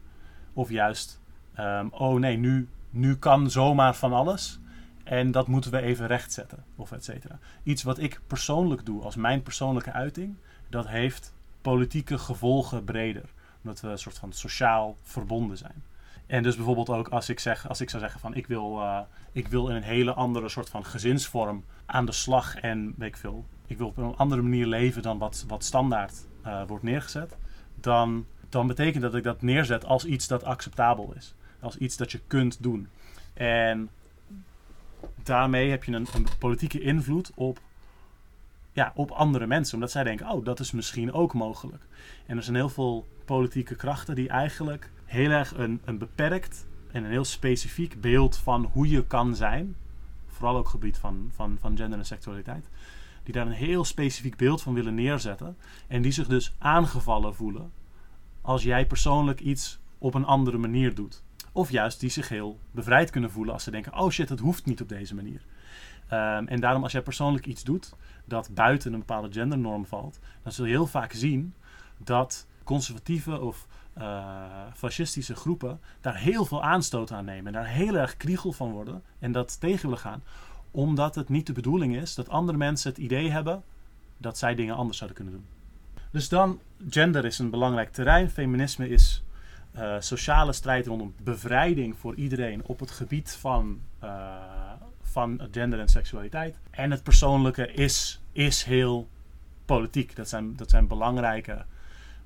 of 0.54 0.70
juist, 0.70 1.22
ehm, 1.54 1.88
oh 1.92 2.20
nee, 2.20 2.38
nu, 2.38 2.68
nu 2.90 3.16
kan 3.16 3.50
zomaar 3.50 3.96
van 3.96 4.14
alles. 4.14 4.60
En 5.04 5.32
dat 5.32 5.48
moeten 5.48 5.72
we 5.72 5.82
even 5.82 6.08
rechtzetten, 6.08 6.64
of 6.76 6.92
et 6.92 7.04
cetera. 7.04 7.40
Iets 7.64 7.84
wat 7.84 8.00
ik 8.00 8.22
persoonlijk 8.28 8.86
doe 8.86 9.02
als 9.02 9.16
mijn 9.16 9.42
persoonlijke 9.42 9.92
uiting, 9.92 10.36
dat 10.70 10.88
heeft 10.88 11.34
politieke 11.62 12.18
gevolgen 12.18 12.84
breder. 12.84 13.30
Omdat 13.64 13.82
we 13.82 13.88
een 13.88 13.98
soort 13.98 14.18
van 14.18 14.34
sociaal 14.34 14.98
verbonden 15.04 15.58
zijn. 15.58 15.84
En 16.32 16.44
dus 16.44 16.56
bijvoorbeeld 16.56 16.90
ook 16.90 17.08
als 17.08 17.30
ik, 17.30 17.40
zeg, 17.40 17.70
als 17.70 17.82
ik 17.82 17.90
zou 17.90 18.02
zeggen 18.02 18.20
van 18.20 18.36
ik 18.36 18.48
wil, 18.48 18.80
eh, 18.80 19.00
ik 19.32 19.48
wil 19.48 19.70
in 19.70 19.76
een 19.76 19.84
hele 19.84 20.14
andere 20.14 20.50
soort 20.50 20.70
van 20.70 20.86
gezinsvorm 20.86 21.64
aan 21.86 22.06
de 22.06 22.12
slag 22.12 22.56
en 22.56 22.94
weet 22.98 23.08
ik 23.08 23.18
veel. 23.18 23.46
Ik 23.68 23.78
wil 23.78 23.88
op 23.88 23.98
een 23.98 24.16
andere 24.16 24.42
manier 24.42 24.66
leven 24.66 25.02
dan 25.02 25.18
wat, 25.18 25.46
wat 25.48 25.64
standaard 25.64 26.14
eh, 26.42 26.62
wordt 26.68 26.84
neergezet. 26.84 27.38
Dan, 27.76 28.26
dan 28.50 28.68
betekent 28.68 29.02
dat 29.02 29.16
ik 29.16 29.24
dat 29.24 29.42
neerzet 29.42 29.86
als 29.86 30.06
iets 30.06 30.28
dat 30.28 30.44
acceptabel 30.44 31.14
is. 31.16 31.34
Als 31.60 31.78
iets 31.78 31.98
dat 31.98 32.12
je 32.12 32.20
kunt 32.28 32.64
doen. 32.64 32.88
En 33.34 33.90
daarmee 35.24 35.70
heb 35.70 35.84
je 35.84 35.92
een, 35.92 36.08
een 36.14 36.28
politieke 36.40 36.82
invloed 36.82 37.32
op, 37.36 37.60
ja, 38.72 38.92
op 38.96 39.12
andere 39.12 39.48
mensen. 39.48 39.74
Omdat 39.74 39.92
zij 39.92 40.04
denken, 40.04 40.30
oh, 40.30 40.46
dat 40.46 40.60
is 40.60 40.72
misschien 40.72 41.14
ook 41.14 41.34
mogelijk. 41.34 41.84
En 42.26 42.38
er 42.38 42.44
zijn 42.44 42.56
heel 42.56 42.70
veel 42.70 43.08
politieke 43.26 43.76
krachten 43.76 44.16
die 44.16 44.30
eigenlijk 44.30 44.92
heel 45.06 45.30
erg 45.30 45.58
een, 45.58 45.82
een 45.86 45.98
beperkt 45.98 46.68
en 46.92 47.04
een 47.04 47.12
heel 47.12 47.26
specifiek 47.26 48.02
beeld 48.02 48.38
van 48.38 48.70
hoe 48.74 48.90
je 48.90 49.06
kan 49.06 49.36
zijn. 49.36 49.76
Vooral 50.28 50.58
ook 50.58 50.70
gebied 50.70 50.98
van, 50.98 51.30
van, 51.34 51.58
van 51.60 51.78
gender 51.78 52.00
en 52.00 52.06
seksualiteit. 52.06 52.70
Die 53.24 53.34
daar 53.34 53.46
een 53.46 53.52
heel 53.52 53.86
specifiek 53.86 54.38
beeld 54.38 54.62
van 54.62 54.74
willen 54.74 54.96
neerzetten. 54.96 55.58
En 55.88 56.02
die 56.02 56.12
zich 56.12 56.28
dus 56.28 56.54
aangevallen 56.58 57.36
voelen 57.36 57.72
als 58.42 58.64
jij 58.64 58.88
persoonlijk 58.88 59.40
iets 59.40 59.80
op 59.98 60.14
een 60.14 60.26
andere 60.26 60.58
manier 60.58 60.96
doet. 60.96 61.24
Of 61.52 61.72
juist 61.72 62.00
die 62.00 62.10
zich 62.10 62.30
heel 62.30 62.60
bevrijd 62.72 63.10
kunnen 63.10 63.32
voelen 63.32 63.54
als 63.54 63.64
ze 63.64 63.72
denken: 63.72 64.00
oh 64.00 64.10
shit, 64.10 64.30
het 64.30 64.40
hoeft 64.40 64.66
niet 64.66 64.82
op 64.82 64.90
deze 64.90 65.16
manier. 65.16 65.42
Um, 66.14 66.48
en 66.48 66.60
daarom, 66.60 66.84
als 66.84 66.92
jij 66.92 67.02
persoonlijk 67.02 67.46
iets 67.46 67.64
doet 67.64 67.96
dat 68.26 68.50
buiten 68.54 68.94
een 68.94 69.00
bepaalde 69.00 69.32
gendernorm 69.32 69.86
valt, 69.86 70.20
dan 70.44 70.52
zul 70.52 70.66
je 70.66 70.72
heel 70.72 70.88
vaak 70.88 71.12
zien 71.12 71.54
dat 71.98 72.48
conservatieve 72.64 73.40
of 73.40 73.68
uh, 73.98 74.34
fascistische 74.74 75.36
groepen 75.36 75.80
daar 76.02 76.18
heel 76.18 76.46
veel 76.46 76.64
aanstoot 76.64 77.12
aan 77.12 77.26
nemen. 77.26 77.46
En 77.46 77.54
daar 77.54 77.72
heel 77.72 77.96
erg 77.96 78.18
kriegel 78.18 78.52
van 78.52 78.72
worden 78.72 79.04
en 79.20 79.32
dat 79.32 79.60
tegen 79.60 79.82
willen 79.82 79.98
gaan. 79.98 80.24
Omdat 80.72 81.16
het 81.16 81.30
niet 81.30 81.48
de 81.48 81.54
bedoeling 81.54 81.96
is 81.96 82.16
dat 82.16 82.30
andere 82.30 82.58
mensen 82.58 82.90
het 82.90 83.00
idee 83.00 83.32
hebben 83.32 83.64
dat 84.18 84.38
zij 84.38 84.56
dingen 84.56 84.76
anders 84.76 84.98
zouden 84.98 85.18
kunnen 85.18 85.36
doen. 85.36 85.46
Dus 86.12 86.30
dan, 86.30 86.60
gender 86.90 87.26
is 87.26 87.40
een 87.40 87.50
belangrijk 87.50 87.92
terrein. 87.92 88.30
Feminisme 88.30 88.90
is 88.90 89.24
uh, 89.76 89.96
sociale 90.00 90.54
strijd 90.54 90.88
rondom 90.88 91.14
bevrijding 91.24 91.98
voor 91.98 92.16
iedereen 92.16 92.66
op 92.66 92.80
het 92.80 92.92
gebied 92.92 93.32
van, 93.40 93.80
uh, 94.04 94.71
van 95.12 95.48
gender 95.52 95.80
en 95.80 95.88
seksualiteit. 95.88 96.58
En 96.70 96.92
het 96.92 97.04
persoonlijke 97.04 97.72
is, 97.72 98.22
is 98.32 98.64
heel 98.64 99.08
politiek. 99.66 100.16
Dat 100.16 100.30
zijn, 100.30 100.56
dat 100.56 100.70
zijn 100.70 100.88
belangrijke 100.88 101.66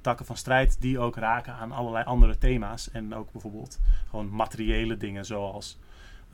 takken 0.02 0.26
van 0.26 0.38
strijd 0.38 0.82
die 0.82 1.00
ook 1.00 1.16
raken 1.16 1.54
aan 1.54 1.72
allerlei 1.72 2.06
andere 2.06 2.38
thema's. 2.38 2.92
En 2.92 3.16
ook 3.16 3.32
bijvoorbeeld 3.32 3.80
gewoon 4.10 4.30
materiële 4.30 4.98
dingen 4.98 5.26
zoals 5.26 5.80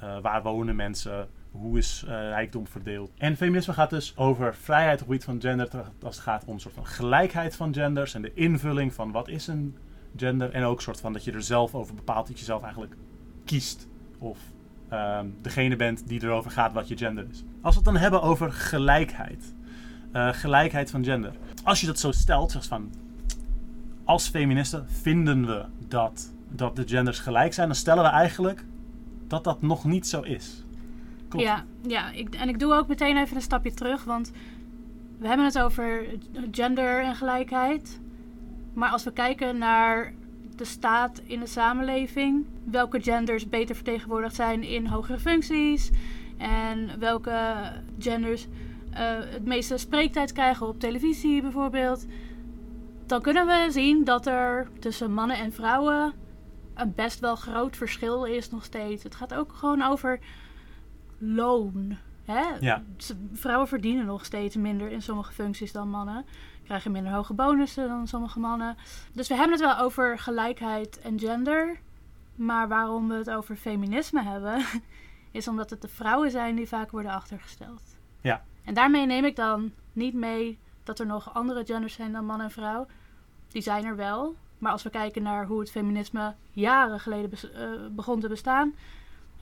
uh, 0.03 0.19
waar 0.21 0.43
wonen 0.43 0.75
mensen, 0.75 1.27
hoe 1.51 1.77
is 1.77 2.03
rijkdom 2.07 2.67
verdeeld. 2.67 3.11
En 3.17 3.37
feminisme 3.37 3.73
gaat 3.73 3.89
dus 3.89 4.17
over 4.17 4.55
vrijheid 4.55 5.01
op 5.01 5.07
het 5.07 5.07
gebied 5.07 5.23
van 5.23 5.41
gender 5.41 5.69
als 6.03 6.15
het 6.15 6.23
gaat 6.23 6.45
om 6.45 6.53
een 6.53 6.59
soort 6.59 6.73
van 6.73 6.85
gelijkheid 6.85 7.55
van 7.55 7.73
genders 7.73 8.13
en 8.13 8.21
de 8.21 8.33
invulling 8.33 8.93
van 8.93 9.11
wat 9.11 9.27
is 9.27 9.47
een 9.47 9.77
gender. 10.17 10.51
En 10.51 10.63
ook 10.63 10.81
soort 10.81 10.99
van 10.99 11.13
dat 11.13 11.23
je 11.23 11.31
er 11.31 11.43
zelf 11.43 11.75
over 11.75 11.95
bepaalt 11.95 12.27
dat 12.27 12.39
je 12.39 12.45
zelf 12.45 12.61
eigenlijk 12.63 12.95
kiest. 13.45 13.87
Of 14.17 14.39
ehm, 14.91 15.25
degene 15.41 15.75
bent 15.75 16.07
die 16.07 16.23
erover 16.23 16.51
gaat 16.51 16.73
wat 16.73 16.87
je 16.87 16.97
gender 16.97 17.25
is. 17.31 17.43
Als 17.61 17.73
we 17.75 17.81
het 17.81 17.89
dan 17.91 18.01
hebben 18.01 18.21
over 18.21 18.51
gelijkheid. 18.51 19.53
eh, 20.11 20.29
gelijkheid 20.33 20.91
van 20.91 21.03
gender. 21.03 21.31
Als 21.63 21.81
je 21.81 21.85
dat 21.87 21.99
zo 21.99 22.11
stelt, 22.11 22.51
zoals 22.51 22.67
van... 22.67 22.91
Als 24.03 24.27
feministen 24.29 24.87
vinden 24.89 25.45
we 25.45 25.65
dat, 25.87 26.31
dat 26.49 26.75
de 26.75 26.83
genders 26.87 27.19
gelijk 27.19 27.53
zijn, 27.53 27.67
dan 27.67 27.75
stellen 27.75 28.03
we 28.03 28.09
eigenlijk 28.09 28.65
dat 29.27 29.43
dat 29.43 29.61
nog 29.61 29.83
niet 29.85 30.07
zo 30.07 30.21
is. 30.21 30.63
Klopt. 31.29 31.45
Ja, 31.45 31.63
ja 31.87 32.11
ik, 32.11 32.35
en 32.35 32.49
ik 32.49 32.59
doe 32.59 32.73
ook 32.73 32.87
meteen 32.87 33.17
even 33.17 33.35
een 33.35 33.41
stapje 33.41 33.73
terug, 33.73 34.03
want 34.03 34.31
we 35.19 35.27
hebben 35.27 35.45
het 35.45 35.59
over 35.59 36.05
gender 36.51 37.03
en 37.03 37.15
gelijkheid. 37.15 37.99
Maar 38.73 38.89
als 38.89 39.03
we 39.03 39.13
kijken 39.13 39.57
naar 39.57 40.13
de 40.61 40.67
staat 40.67 41.21
in 41.23 41.39
de 41.39 41.47
samenleving, 41.47 42.45
welke 42.63 43.01
genders 43.01 43.49
beter 43.49 43.75
vertegenwoordigd 43.75 44.35
zijn 44.35 44.63
in 44.63 44.85
hogere 44.85 45.19
functies 45.19 45.89
en 46.37 46.99
welke 46.99 47.71
genders 47.99 48.47
eh, 48.91 49.01
het 49.19 49.45
meeste 49.45 49.77
spreektijd 49.77 50.31
krijgen 50.31 50.67
op 50.67 50.79
televisie 50.79 51.41
bijvoorbeeld, 51.41 52.05
dan 53.05 53.21
kunnen 53.21 53.45
we 53.45 53.67
zien 53.71 54.03
dat 54.03 54.27
er 54.27 54.67
tussen 54.79 55.13
mannen 55.13 55.37
en 55.37 55.53
vrouwen 55.53 56.13
een 56.73 56.93
best 56.95 57.19
wel 57.19 57.35
groot 57.35 57.77
verschil 57.77 58.25
is 58.25 58.49
nog 58.49 58.63
steeds. 58.63 59.03
Het 59.03 59.15
gaat 59.15 59.33
ook 59.33 59.53
gewoon 59.53 59.81
over 59.81 60.19
loon. 61.17 61.97
Hè? 62.25 62.43
Ja. 62.59 62.83
Vrouwen 63.33 63.67
verdienen 63.67 64.05
nog 64.05 64.25
steeds 64.25 64.55
minder 64.55 64.91
in 64.91 65.01
sommige 65.01 65.33
functies 65.33 65.71
dan 65.71 65.89
mannen. 65.89 66.25
Krijgen 66.71 66.91
minder 66.91 67.13
hoge 67.13 67.33
bonussen 67.33 67.87
dan 67.87 68.07
sommige 68.07 68.39
mannen. 68.39 68.77
Dus 69.13 69.27
we 69.27 69.35
hebben 69.35 69.51
het 69.57 69.67
wel 69.67 69.77
over 69.77 70.19
gelijkheid 70.19 70.99
en 70.99 71.19
gender. 71.19 71.79
Maar 72.35 72.67
waarom 72.67 73.07
we 73.07 73.13
het 73.15 73.29
over 73.29 73.55
feminisme 73.55 74.23
hebben, 74.23 74.65
is 75.31 75.47
omdat 75.47 75.69
het 75.69 75.81
de 75.81 75.87
vrouwen 75.87 76.31
zijn 76.31 76.55
die 76.55 76.67
vaak 76.67 76.91
worden 76.91 77.11
achtergesteld. 77.11 77.81
Ja. 78.21 78.43
En 78.63 78.73
daarmee 78.73 79.05
neem 79.05 79.25
ik 79.25 79.35
dan 79.35 79.71
niet 79.93 80.13
mee 80.13 80.59
dat 80.83 80.99
er 80.99 81.05
nog 81.05 81.33
andere 81.33 81.65
genders 81.65 81.93
zijn 81.93 82.11
dan 82.11 82.25
man 82.25 82.41
en 82.41 82.51
vrouw. 82.51 82.87
Die 83.47 83.61
zijn 83.61 83.85
er 83.85 83.95
wel. 83.95 84.35
Maar 84.57 84.71
als 84.71 84.83
we 84.83 84.89
kijken 84.89 85.23
naar 85.23 85.45
hoe 85.45 85.59
het 85.59 85.71
feminisme 85.71 86.35
jaren 86.51 86.99
geleden 86.99 87.31
eh, 87.31 87.69
begon 87.89 88.19
te 88.19 88.27
bestaan. 88.27 88.75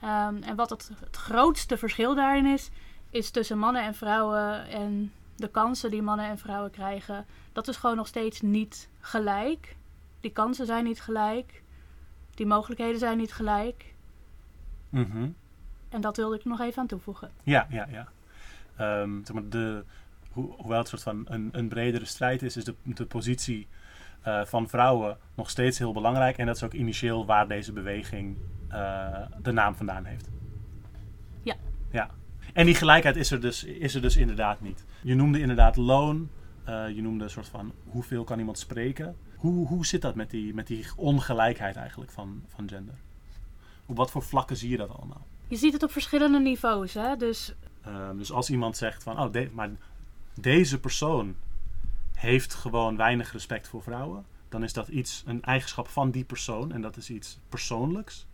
ehm, 0.00 0.42
en 0.42 0.56
wat 0.56 0.70
het, 0.70 0.90
het 1.00 1.16
grootste 1.16 1.76
verschil 1.76 2.14
daarin 2.14 2.46
is, 2.46 2.70
is 3.10 3.30
tussen 3.30 3.58
mannen 3.58 3.82
en 3.82 3.94
vrouwen 3.94 4.68
en 4.68 5.12
de 5.40 5.48
kansen 5.50 5.90
die 5.90 6.02
mannen 6.02 6.26
en 6.26 6.38
vrouwen 6.38 6.70
krijgen. 6.70 7.26
Dat 7.52 7.68
is 7.68 7.76
gewoon 7.76 7.96
nog 7.96 8.06
steeds 8.06 8.40
niet 8.40 8.88
gelijk. 9.00 9.76
Die 10.20 10.30
kansen 10.32 10.66
zijn 10.66 10.84
niet 10.84 11.00
gelijk. 11.00 11.62
Die 12.34 12.46
mogelijkheden 12.46 12.98
zijn 12.98 13.16
niet 13.18 13.32
gelijk. 13.32 13.94
Mhm. 14.88 15.28
En 15.88 16.00
dat 16.00 16.16
wilde 16.16 16.36
ik 16.36 16.44
nog 16.44 16.60
even 16.60 16.80
aan 16.80 16.86
toevoegen. 16.86 17.30
Ja, 17.42 17.66
ja, 17.70 17.86
ja. 17.90 18.08
Ehm, 18.76 19.24
zeg 19.24 19.32
maar 19.32 19.48
de, 19.48 19.84
ho- 20.32 20.54
hoewel 20.58 20.78
het 20.78 20.88
soort 20.88 21.02
van 21.02 21.24
een, 21.28 21.48
een 21.52 21.68
bredere 21.68 22.04
strijd 22.04 22.42
is, 22.42 22.56
is 22.56 22.64
de, 22.64 22.74
de 22.82 23.06
positie 23.06 23.66
eh, 24.22 24.44
van 24.44 24.68
vrouwen 24.68 25.18
nog 25.34 25.50
steeds 25.50 25.78
heel 25.78 25.92
belangrijk. 25.92 26.38
En 26.38 26.46
dat 26.46 26.56
is 26.56 26.62
ook 26.62 26.72
initieel 26.72 27.26
waar 27.26 27.48
deze 27.48 27.72
beweging 27.72 28.36
eh, 28.68 29.22
de 29.42 29.52
naam 29.52 29.74
vandaan 29.74 30.04
heeft. 30.04 30.28
Ja. 31.42 31.54
Ja. 31.90 32.10
En 32.52 32.66
die 32.66 32.74
gelijkheid 32.74 33.16
is 33.16 33.30
er 33.30 33.40
dus, 33.40 33.64
is 33.64 33.94
er 33.94 34.00
dus 34.02 34.16
inderdaad 34.16 34.60
niet. 34.60 34.84
Je 35.02 35.14
noemde 35.14 35.40
inderdaad 35.40 35.76
loon. 35.76 36.28
eh, 36.64 36.88
je 36.94 37.02
noemde 37.02 37.24
een 37.24 37.30
soort 37.30 37.48
van 37.48 37.72
hoeveel 37.88 38.24
kan 38.24 38.38
iemand 38.38 38.58
spreken. 38.58 39.16
Hoe, 39.36 39.66
hoe 39.66 39.86
zit 39.86 40.02
dat 40.02 40.14
met 40.14 40.30
die, 40.30 40.54
met 40.54 40.66
die 40.66 40.86
ongelijkheid 40.96 41.76
eigenlijk 41.76 42.10
van, 42.10 42.42
van 42.46 42.68
gender? 42.68 42.94
Op 43.86 43.96
wat 43.96 44.10
voor 44.10 44.22
vlakken 44.22 44.56
zie 44.56 44.70
je 44.70 44.76
dat 44.76 44.90
allemaal? 44.96 45.26
Je 45.48 45.56
ziet 45.56 45.72
het 45.72 45.82
op 45.82 45.90
verschillende 45.92 46.40
niveaus. 46.40 46.94
Hè? 46.94 47.16
Dus 47.16 47.54
Ehm, 47.84 48.16
dus 48.16 48.32
als 48.32 48.50
iemand 48.50 48.76
zegt 48.76 49.02
van, 49.02 49.20
oh, 49.20 49.32
de- 49.32 49.50
maar 49.52 49.70
deze 50.34 50.80
persoon 50.80 51.34
heeft 52.14 52.54
gewoon 52.54 52.96
weinig 52.96 53.32
respect 53.32 53.68
voor 53.68 53.82
vrouwen, 53.82 54.24
dan 54.48 54.62
is 54.62 54.72
dat 54.72 54.88
iets, 54.88 55.22
een 55.26 55.42
eigenschap 55.42 55.88
van 55.88 56.10
die 56.10 56.24
persoon 56.24 56.72
en 56.72 56.80
dat 56.80 56.96
is 56.96 57.10
iets 57.10 57.38
persoonlijks. 57.48 58.26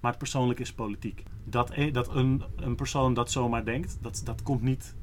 Maar 0.00 0.10
het 0.10 0.20
persoonlijk 0.20 0.60
is 0.60 0.72
politiek. 0.72 1.22
Dat, 1.44 1.70
e- 1.70 1.90
dat 1.90 2.14
een, 2.14 2.42
een 2.56 2.74
persoon 2.74 3.14
dat 3.14 3.30
zomaar 3.30 3.64
denkt, 3.64 3.98
dat, 4.00 4.20
dat 4.24 4.42
komt 4.42 4.62
niet 4.62 4.94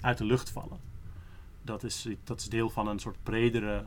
uit 0.00 0.18
de 0.18 0.24
lucht 0.24 0.50
vallen. 0.50 0.80
Dat 1.62 1.82
is, 1.82 2.08
dat 2.24 2.40
is 2.40 2.48
deel 2.48 2.70
van 2.70 2.88
een 2.88 2.98
soort 2.98 3.16
bredere 3.22 3.84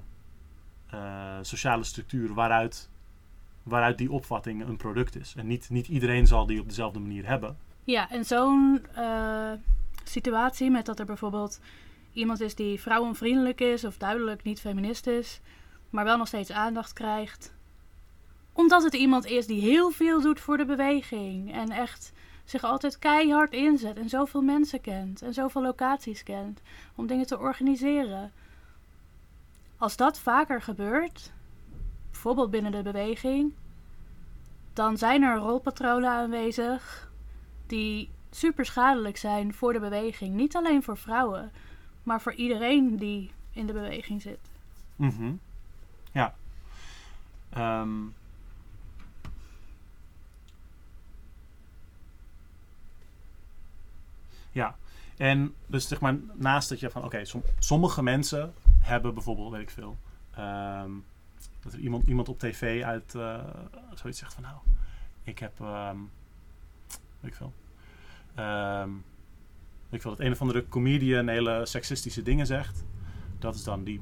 eh, 0.89 1.38
sociale 1.41 1.84
structuur 1.84 2.34
waaruit, 2.34 2.89
waaruit 3.63 3.97
die 3.97 4.12
opvatting 4.12 4.67
een 4.67 4.77
product 4.77 5.15
is. 5.15 5.34
En 5.38 5.47
niet, 5.47 5.69
niet 5.69 5.88
iedereen 5.88 6.27
zal 6.27 6.45
die 6.45 6.60
op 6.60 6.67
dezelfde 6.67 6.99
manier 6.99 7.27
hebben. 7.27 7.58
Ja, 7.84 8.10
en 8.10 8.25
zo'n 8.25 8.86
eh, 8.95 9.51
situatie 10.03 10.69
met 10.71 10.86
dat 10.86 10.99
er 10.99 11.05
bijvoorbeeld 11.05 11.60
iemand 12.13 12.41
is 12.41 12.55
die 12.55 12.79
vrouwenvriendelijk 12.79 13.62
is 13.62 13.84
of 13.84 13.97
duidelijk 13.97 14.43
niet 14.43 14.60
feminist 14.60 15.08
is, 15.08 15.41
maar 15.89 16.03
wel 16.03 16.17
nog 16.17 16.27
steeds 16.27 16.51
aandacht 16.51 16.93
krijgt. 16.93 17.53
Omdat 18.59 18.83
het 18.83 18.93
iemand 18.93 19.25
is 19.25 19.47
die 19.47 19.61
heel 19.61 19.91
veel 19.91 20.21
doet 20.21 20.39
voor 20.39 20.57
de 20.57 20.65
beweging 20.65 21.53
en 21.53 21.71
echt 21.71 22.11
zich 22.45 22.63
altijd 22.63 22.99
keihard 22.99 23.53
inzet 23.53 23.97
en 23.97 24.09
zoveel 24.09 24.41
mensen 24.41 24.81
kent 24.81 25.21
en 25.21 25.33
zoveel 25.33 25.61
locaties 25.61 26.23
kent 26.23 26.61
om 26.95 27.07
dingen 27.07 27.25
te 27.25 27.39
organiseren. 27.39 28.31
Als 29.77 29.95
dat 29.97 30.19
vaker 30.19 30.61
gebeurt, 30.61 31.31
bijvoorbeeld 32.11 32.51
binnen 32.51 32.71
de 32.71 32.81
beweging, 32.81 33.53
dan 34.73 34.97
zijn 34.97 35.23
er 35.23 35.37
rolpatronen 35.37 36.09
aanwezig 36.09 37.11
die 37.67 38.09
super 38.31 38.65
schadelijk 38.65 39.17
zijn 39.17 39.53
voor 39.53 39.73
de 39.73 39.79
beweging. 39.79 40.35
Niet 40.35 40.55
alleen 40.55 40.83
voor 40.83 40.97
vrouwen, 40.97 41.51
maar 42.03 42.21
voor 42.21 42.33
iedereen 42.33 42.97
die 42.97 43.31
in 43.51 43.65
de 43.65 43.73
beweging 43.73 44.21
zit. 44.21 44.49
Mhm. 44.95 45.33
Ja. 46.11 46.33
Ehm. 47.49 48.17
Ja. 54.51 54.75
En 55.17 55.53
dus 55.67 55.88
zeg 55.88 55.99
maar 55.99 56.17
naast 56.33 56.69
dat 56.69 56.79
je 56.79 56.89
van 56.89 57.03
oké, 57.03 57.25
som- 57.25 57.43
sommige 57.59 58.03
mensen 58.03 58.53
hebben 58.79 59.13
bijvoorbeeld, 59.13 59.51
weet 59.51 59.62
ik 59.62 59.69
veel, 59.69 59.97
ehm, 60.31 60.91
dat 61.62 61.73
er 61.73 61.79
iemand, 61.79 62.07
iemand 62.07 62.29
op 62.29 62.39
tv 62.39 62.83
uit 62.83 63.15
eh, 63.15 63.39
zoiets 63.93 64.19
zegt 64.19 64.33
van 64.33 64.43
nou, 64.43 64.55
ik 65.23 65.39
heb, 65.39 65.59
ehm, 65.59 65.97
weet 67.19 67.31
ik 67.31 67.35
veel, 67.35 67.53
ehm, 68.35 68.89
ik 69.89 70.01
veel, 70.01 70.12
dat 70.12 70.19
een 70.19 70.31
of 70.31 70.41
andere 70.41 70.67
comedian 70.67 71.27
hele 71.27 71.65
seksistische 71.65 72.21
dingen 72.21 72.45
zegt. 72.45 72.85
Dat 73.39 73.55
is 73.55 73.63
dan 73.63 73.83
die 73.83 74.01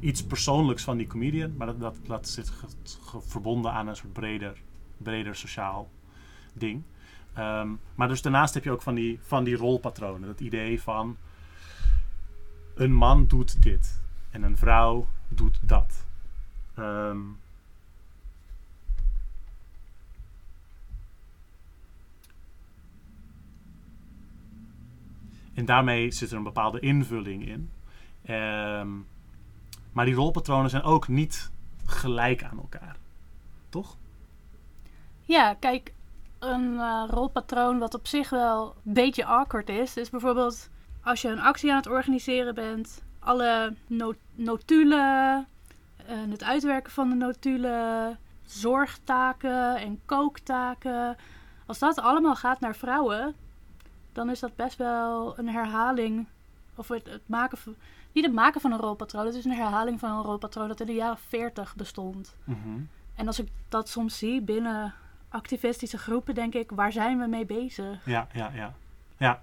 iets 0.00 0.24
persoonlijks 0.24 0.82
van 0.84 0.96
die 0.96 1.06
comedian, 1.06 1.56
maar 1.56 1.66
dat, 1.66 1.80
dat, 1.80 1.96
dat 2.06 2.28
zit 2.28 2.52
verbonden 3.26 3.72
aan 3.72 3.88
een 3.88 3.96
soort 3.96 4.12
breder, 4.12 4.62
breder 4.96 5.36
sociaal 5.36 5.90
ding. 6.54 6.82
Ehm, 7.34 7.68
maar 7.94 8.08
dus 8.08 8.22
daarnaast 8.22 8.54
heb 8.54 8.64
je 8.64 8.70
ook 8.70 8.82
van 8.82 8.94
die, 8.94 9.18
van 9.22 9.44
die 9.44 9.56
rolpatronen. 9.56 10.28
Dat 10.28 10.40
idee 10.40 10.82
van 10.82 11.16
een 12.74 12.92
man 12.92 13.26
doet 13.26 13.62
dit 13.62 14.00
en 14.30 14.42
een 14.42 14.56
vrouw 14.56 15.06
doet 15.28 15.58
dat. 15.62 16.06
Ehm, 16.74 17.20
en 25.54 25.64
daarmee 25.64 26.10
zit 26.10 26.30
er 26.30 26.36
een 26.36 26.42
bepaalde 26.42 26.80
invulling 26.80 27.46
in. 27.46 27.70
Ehm, 28.22 28.88
maar 29.92 30.04
die 30.04 30.14
rolpatronen 30.14 30.70
zijn 30.70 30.82
ook 30.82 31.08
niet 31.08 31.50
gelijk 31.84 32.42
aan 32.42 32.58
elkaar. 32.58 32.96
Toch? 33.68 33.96
Ja, 35.20 35.54
kijk, 35.54 35.92
een 36.40 36.78
eh, 36.78 37.04
rolpatroon 37.08 37.78
wat 37.78 37.94
op 37.94 38.06
zich 38.06 38.30
wel 38.30 38.74
een 38.84 38.92
beetje 38.92 39.24
awkward 39.24 39.68
is, 39.68 39.96
is 39.96 40.10
bijvoorbeeld 40.10 40.68
als 41.02 41.22
je 41.22 41.28
een 41.28 41.40
actie 41.40 41.70
aan 41.70 41.76
het 41.76 41.86
organiseren 41.86 42.54
bent, 42.54 43.02
alle 43.18 43.74
no- 43.86 44.14
notulen, 44.34 45.46
en 46.06 46.30
het 46.30 46.42
uitwerken 46.42 46.92
van 46.92 47.08
de 47.08 47.14
notulen, 47.14 48.18
zorgtaken 48.44 49.76
en 49.76 50.00
kooktaken. 50.04 51.16
Als 51.66 51.78
dat 51.78 52.00
allemaal 52.00 52.36
gaat 52.36 52.60
naar 52.60 52.76
vrouwen, 52.76 53.34
dan 54.12 54.30
is 54.30 54.40
dat 54.40 54.56
best 54.56 54.76
wel 54.76 55.38
een 55.38 55.48
herhaling. 55.48 56.26
Of 56.74 56.88
het, 56.88 57.06
het 57.06 57.28
maken 57.28 57.58
van. 57.58 57.74
Niet 58.12 58.24
het 58.24 58.34
maken 58.34 58.60
van 58.60 58.72
een 58.72 58.78
rolpatroon, 58.78 59.26
het 59.26 59.34
is 59.34 59.44
een 59.44 59.52
herhaling 59.52 60.00
van 60.00 60.10
een 60.10 60.22
rolpatroon 60.22 60.68
dat 60.68 60.80
in 60.80 60.86
de 60.86 60.92
jaren 60.92 61.18
40 61.18 61.76
bestond. 61.76 62.36
Mhm. 62.44 62.80
En 63.14 63.26
als 63.26 63.38
ik 63.38 63.48
dat 63.68 63.88
soms 63.88 64.18
zie 64.18 64.42
binnen 64.42 64.94
activistische 65.30 65.98
groepen, 65.98 66.34
denk 66.34 66.54
ik, 66.54 66.70
waar 66.70 66.92
zijn 66.92 67.18
we 67.18 67.26
mee 67.26 67.46
bezig? 67.46 68.04
Ja, 68.04 68.28
ja, 68.32 68.50
ja. 68.54 68.74
ja. 69.16 69.42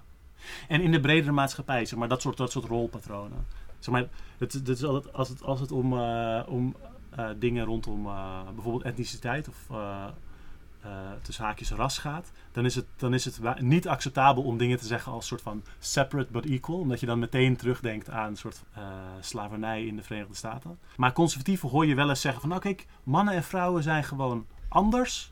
En 0.67 0.81
in 0.81 0.91
de 0.91 0.99
bredere 0.99 1.31
maatschappij, 1.31 1.85
zeg 1.85 1.99
maar, 1.99 2.07
dat 2.07 2.21
soort, 2.21 2.37
dat 2.37 2.51
soort 2.51 2.65
rolpatronen. 2.65 3.45
Zeg 3.79 3.93
maar, 3.93 4.07
het, 4.37 4.53
het 4.53 4.67
is 4.67 4.83
altijd, 4.83 5.13
als, 5.13 5.29
het, 5.29 5.43
als 5.43 5.59
het 5.59 5.71
om, 5.71 5.97
eh, 5.97 6.41
om 6.47 6.75
eh, 7.09 7.29
dingen 7.37 7.65
rondom 7.65 8.05
eh, 8.05 8.41
bijvoorbeeld 8.53 8.83
etniciteit 8.83 9.47
of 9.47 9.67
tussen 11.21 11.43
haakjes 11.43 11.71
ras 11.71 11.97
gaat, 11.97 12.31
dan 12.51 12.65
is 12.65 12.75
het, 12.75 12.85
dan 12.95 13.13
is 13.13 13.25
het 13.25 13.61
niet 13.61 13.87
acceptabel 13.87 14.43
om 14.43 14.57
dingen 14.57 14.77
te 14.77 14.85
zeggen 14.85 15.11
als 15.11 15.27
soort 15.27 15.41
van 15.41 15.63
separate 15.79 16.31
but 16.31 16.45
equal, 16.45 16.79
omdat 16.79 16.99
je 16.99 17.05
dan 17.05 17.19
meteen 17.19 17.57
terugdenkt 17.57 18.09
aan 18.09 18.27
een 18.27 18.37
soort 18.37 18.63
slavernij 19.19 19.85
in 19.85 19.95
de 19.95 20.03
Verenigde 20.03 20.35
Staten. 20.35 20.79
Maar 20.97 21.13
conservatieven 21.13 21.69
hoor 21.69 21.85
je 21.85 21.95
wel 21.95 22.09
eens 22.09 22.21
zeggen 22.21 22.41
van, 22.41 22.49
nou 22.49 22.75
mannen 23.03 23.33
en 23.33 23.43
vrouwen 23.43 23.83
zijn 23.83 24.03
gewoon 24.03 24.45
anders 24.67 25.31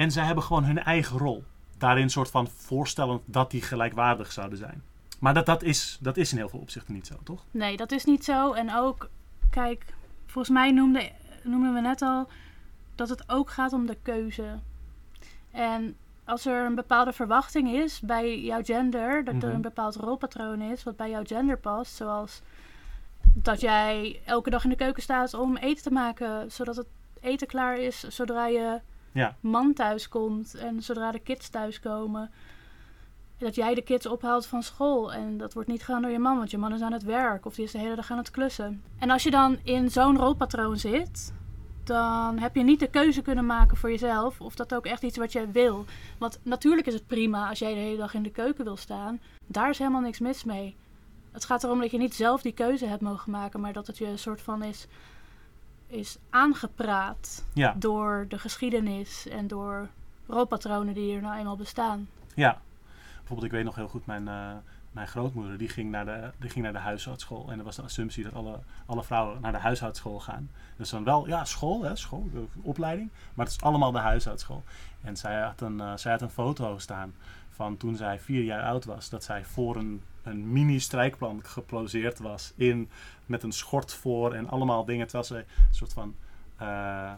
en 0.00 0.10
zij 0.10 0.24
hebben 0.24 0.44
gewoon 0.44 0.64
hun 0.64 0.78
eigen 0.82 1.18
rol. 1.18 1.44
Daarin 1.78 2.10
soort 2.10 2.30
van 2.30 2.48
voorstellen 2.48 3.20
dat 3.24 3.50
die 3.50 3.62
gelijkwaardig 3.62 4.32
zouden 4.32 4.58
zijn. 4.58 4.82
Maar 5.18 5.34
dat, 5.34 5.46
dat, 5.46 5.62
is, 5.62 5.98
dat 6.00 6.16
is 6.16 6.30
in 6.32 6.38
heel 6.38 6.48
veel 6.48 6.58
opzichten 6.58 6.94
niet 6.94 7.06
zo, 7.06 7.14
toch? 7.24 7.44
Nee, 7.50 7.76
dat 7.76 7.92
is 7.92 8.04
niet 8.04 8.24
zo. 8.24 8.52
En 8.52 8.74
ook, 8.74 9.08
kijk, 9.50 9.84
volgens 10.26 10.54
mij 10.54 10.70
noemde, 10.70 11.10
noemden 11.42 11.74
we 11.74 11.80
net 11.80 12.02
al 12.02 12.28
dat 12.94 13.08
het 13.08 13.24
ook 13.26 13.50
gaat 13.50 13.72
om 13.72 13.86
de 13.86 13.96
keuze. 14.02 14.58
En 15.50 15.96
als 16.24 16.46
er 16.46 16.64
een 16.66 16.74
bepaalde 16.74 17.12
verwachting 17.12 17.68
is 17.72 18.00
bij 18.00 18.40
jouw 18.40 18.62
gender, 18.64 19.24
dat 19.24 19.34
er 19.34 19.46
Mhm. 19.46 19.54
een 19.54 19.60
bepaald 19.62 19.96
rolpatroon 19.96 20.60
is 20.60 20.82
wat 20.82 20.96
bij 20.96 21.10
jouw 21.10 21.24
gender 21.24 21.58
past, 21.58 21.94
zoals 21.94 22.42
dat 23.34 23.60
jij 23.60 24.20
elke 24.24 24.50
dag 24.50 24.64
in 24.64 24.70
de 24.70 24.76
keuken 24.76 25.02
staat 25.02 25.34
om 25.34 25.56
eten 25.56 25.82
te 25.82 25.90
maken, 25.90 26.50
zodat 26.52 26.76
het 26.76 26.86
eten 27.20 27.46
klaar 27.46 27.78
is 27.78 28.00
zodra 28.08 28.46
je 28.46 28.80
Ja. 29.12 29.36
man 29.40 29.72
thuis 29.72 30.08
komt 30.08 30.54
en 30.54 30.82
zodra 30.82 31.10
de 31.10 31.18
kids 31.18 31.48
thuiskomen. 31.48 32.30
Dat 33.38 33.54
jij 33.54 33.74
de 33.74 33.82
kids 33.82 34.06
ophaalt 34.06 34.46
van 34.46 34.62
school 34.62 35.12
en 35.12 35.38
dat 35.38 35.52
wordt 35.52 35.68
niet 35.68 35.84
gedaan 35.84 36.02
door 36.02 36.10
je 36.10 36.18
man, 36.18 36.36
want 36.36 36.50
je 36.50 36.58
man 36.58 36.74
is 36.74 36.80
aan 36.80 36.92
het 36.92 37.02
werk 37.02 37.46
of 37.46 37.54
die 37.54 37.64
is 37.64 37.72
de 37.72 37.78
hele 37.78 37.94
dag 37.94 38.10
aan 38.10 38.18
het 38.18 38.30
klussen. 38.30 38.82
En 38.98 39.10
als 39.10 39.22
je 39.22 39.30
dan 39.30 39.58
in 39.62 39.90
zo'n 39.90 40.16
rolpatroon 40.16 40.76
zit, 40.76 41.32
dan 41.84 42.38
heb 42.38 42.54
je 42.54 42.62
niet 42.62 42.80
de 42.80 42.90
keuze 42.90 43.22
kunnen 43.22 43.46
maken 43.46 43.76
voor 43.76 43.90
jezelf 43.90 44.40
of 44.40 44.54
dat 44.54 44.74
ook 44.74 44.86
echt 44.86 45.02
iets 45.02 45.16
wat 45.16 45.32
jij 45.32 45.50
wil. 45.50 45.84
Want 46.18 46.38
natuurlijk 46.42 46.86
is 46.86 46.94
het 46.94 47.06
prima 47.06 47.48
als 47.48 47.58
jij 47.58 47.74
de 47.74 47.80
hele 47.80 47.96
dag 47.96 48.14
in 48.14 48.22
de 48.22 48.30
keuken 48.30 48.64
wil 48.64 48.76
staan. 48.76 49.20
Daar 49.46 49.70
is 49.70 49.78
helemaal 49.78 50.00
niks 50.00 50.18
mis 50.18 50.44
mee. 50.44 50.76
Het 51.32 51.44
gaat 51.44 51.64
erom 51.64 51.80
dat 51.80 51.90
je 51.90 51.98
niet 51.98 52.14
zelf 52.14 52.42
die 52.42 52.52
keuze 52.52 52.86
hebt 52.86 53.00
mogen 53.00 53.30
maken, 53.30 53.60
maar 53.60 53.72
dat 53.72 53.86
het 53.86 53.98
je 53.98 54.06
een 54.06 54.18
soort 54.18 54.40
van 54.40 54.62
is, 54.62 54.86
is 55.90 56.18
aangepraat 56.30 57.44
Ja, 57.54 57.74
door 57.76 58.24
de 58.28 58.38
geschiedenis 58.38 59.28
en 59.28 59.46
door 59.46 59.88
rolpatronen 60.26 60.94
die 60.94 61.14
er 61.16 61.22
nou 61.22 61.38
eenmaal 61.38 61.56
bestaan. 61.56 62.08
ja. 62.34 62.60
Bijvoorbeeld, 63.18 63.52
ik 63.52 63.58
weet 63.58 63.64
nog 63.64 63.74
heel 63.74 63.88
goed, 63.88 64.06
mijn, 64.06 64.28
eh, 64.28 64.50
mijn 64.90 65.08
grootmoeder 65.08 65.58
die 65.58 65.68
ging, 65.68 65.90
naar 65.90 66.04
de, 66.04 66.30
die 66.38 66.50
ging 66.50 66.64
naar 66.64 66.72
de 66.72 66.78
huishoudschool. 66.78 67.50
En 67.50 67.58
er 67.58 67.64
was 67.64 67.76
de 67.76 67.82
assumptie 67.82 68.24
dat 68.24 68.34
alle, 68.34 68.58
alle 68.86 69.04
vrouwen 69.04 69.40
naar 69.40 69.52
de 69.52 69.58
huishoudschool 69.58 70.20
gaan. 70.20 70.50
Dus 70.76 70.90
dan 70.90 71.04
wel, 71.04 71.26
ja, 71.28 71.44
school, 71.44 71.82
hè, 71.82 71.96
school, 71.96 72.28
de 72.32 72.44
opleiding. 72.62 73.10
Maar 73.34 73.46
het 73.46 73.54
is 73.54 73.62
allemaal 73.62 73.92
de 73.92 73.98
huishoudschool. 73.98 74.62
En 75.00 75.16
zij 75.16 75.40
had 75.40 75.60
een, 75.60 75.80
eh, 75.80 75.92
zij 75.96 76.12
had 76.12 76.22
een 76.22 76.30
foto 76.30 76.78
staan 76.78 77.14
van 77.50 77.76
toen 77.76 77.96
zij 77.96 78.20
vier 78.20 78.42
jaar 78.42 78.62
oud 78.62 78.84
was. 78.84 79.08
Dat 79.08 79.24
zij 79.24 79.44
voor 79.44 79.76
een, 79.76 80.02
een 80.30 80.52
mini-strijkplan 80.52 81.40
geploseerd 81.44 82.18
was. 82.18 82.52
In, 82.56 82.88
met 83.26 83.42
een 83.42 83.52
schort 83.52 83.92
voor 83.92 84.34
en 84.34 84.48
allemaal 84.48 84.84
dingen. 84.84 85.06
Terwijl 85.06 85.24
ze 85.24 85.36
een 85.36 85.74
soort 85.74 85.92
van... 85.92 86.14
eh, 86.56 87.12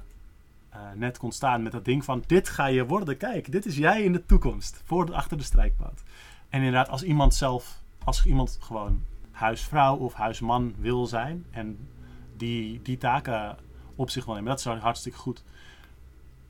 eh, 0.69 0.81
net 0.95 1.19
kon 1.19 1.33
staan 1.33 1.63
met 1.63 1.73
dat 1.73 1.85
ding 1.85 2.05
van... 2.05 2.23
Dit 2.27 2.49
ga 2.49 2.67
je 2.67 2.87
worden, 2.87 3.17
kijk, 3.17 3.53
dit 3.53 3.67
is 3.67 3.77
jij 3.77 4.03
in 4.03 4.13
de 4.13 4.27
toekomst. 4.27 4.83
Voor 4.85 5.15
achter 5.15 5.37
de 5.37 5.43
strijkplaat. 5.43 6.03
En 6.49 6.59
inderdaad, 6.59 6.89
als 6.89 7.03
iemand 7.03 7.35
zelf... 7.35 7.81
Als 8.05 8.27
iemand 8.27 8.59
gewoon 8.61 9.05
huisvrouw 9.31 9.97
of 9.97 10.13
huisman 10.13 10.75
wil 10.79 11.07
zijn... 11.07 11.45
En 11.51 11.89
die, 12.37 12.83
die 12.83 12.99
taken 12.99 13.57
op 13.95 14.11
zich 14.11 14.25
wel 14.25 14.35
nemen. 14.35 14.51
Dat 14.51 14.59
is 14.59 14.65
hartstikke 14.65 15.19
goed. 15.19 15.45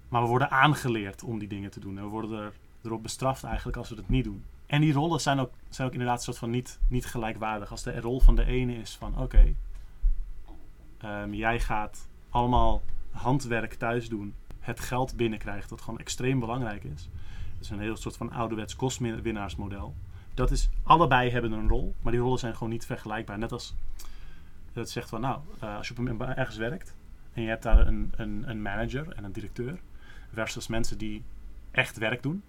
Maar 0.09 0.22
we 0.22 0.29
worden 0.29 0.51
aangeleerd 0.51 1.22
om 1.22 1.38
die 1.38 1.48
dingen 1.48 1.70
te 1.70 1.81
doen. 1.81 1.98
En 1.98 2.05
we 2.05 2.11
worden 2.11 2.38
er, 2.38 2.53
erop 2.83 3.03
bestraft 3.03 3.44
eigenlijk 3.44 3.77
als 3.77 3.88
we 3.88 3.94
het 3.94 4.09
niet 4.09 4.25
doen. 4.25 4.44
En 4.72 4.80
die 4.80 4.92
rollen 4.92 5.20
zijn 5.20 5.38
ook, 5.38 5.52
zijn 5.68 5.87
ook 5.87 5.92
inderdaad 5.92 6.16
een 6.16 6.24
soort 6.24 6.38
van 6.38 6.50
niet, 6.50 6.80
niet 6.88 7.06
gelijkwaardig. 7.06 7.70
Als 7.70 7.82
de 7.82 8.00
rol 8.00 8.20
van 8.20 8.35
de 8.35 8.44
ene 8.44 8.74
is 8.74 8.96
van 8.96 9.18
oké, 9.18 9.54
ehm, 10.98 11.32
jij 11.32 11.61
gaat 11.61 12.08
allemaal 12.30 12.82
handwerk 13.11 13.74
thuis 13.74 14.08
doen. 14.08 14.35
Het 14.58 14.80
geld 14.80 15.16
binnenkrijgt, 15.16 15.68
dat 15.68 15.80
gewoon 15.80 15.98
extreem 15.98 16.40
belangrijk 16.40 16.85
is. 16.85 17.08
Dat 17.52 17.61
is 17.61 17.70
een 17.70 17.80
heel 17.80 17.96
soort 17.96 18.16
van 18.16 18.32
ouderwets 18.32 18.76
kostwinnaarsmodel. 18.76 19.94
Dat 20.35 20.50
is, 20.50 20.68
allebei 20.82 21.30
hebben 21.30 21.52
een 21.52 21.68
rol, 21.68 21.94
maar 22.02 22.12
die 22.12 22.20
rollen 22.20 22.38
zijn 22.38 22.54
gewoon 22.54 22.72
niet 22.72 22.87
vergelijkbaar. 22.87 23.38
Net 23.38 23.52
als 23.52 23.74
het 24.72 24.90
zegt 24.90 25.08
van 25.08 25.20
nou, 25.20 25.40
eh, 25.61 25.76
als 25.76 25.88
je 25.88 25.94
op 25.98 26.08
een, 26.08 26.20
ergens 26.20 26.56
werkt 26.56 26.94
en 27.32 27.42
je 27.42 27.48
hebt 27.48 27.62
daar 27.62 27.87
een, 27.87 28.12
een, 28.16 28.44
een 28.46 28.62
manager 28.62 29.08
en 29.08 29.24
een 29.24 29.32
directeur 29.32 29.80
versus 30.32 30.66
mensen 30.66 30.98
die 30.98 31.22
echt 31.70 31.98
werk 31.98 32.22
doen. 32.22 32.42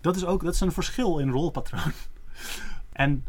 Dat 0.00 0.16
is 0.16 0.24
ook 0.24 0.44
dat 0.44 0.54
is 0.54 0.60
een 0.60 0.72
verschil 0.72 1.18
in 1.18 1.30
rolpatroon. 1.30 1.92
en 2.92 3.24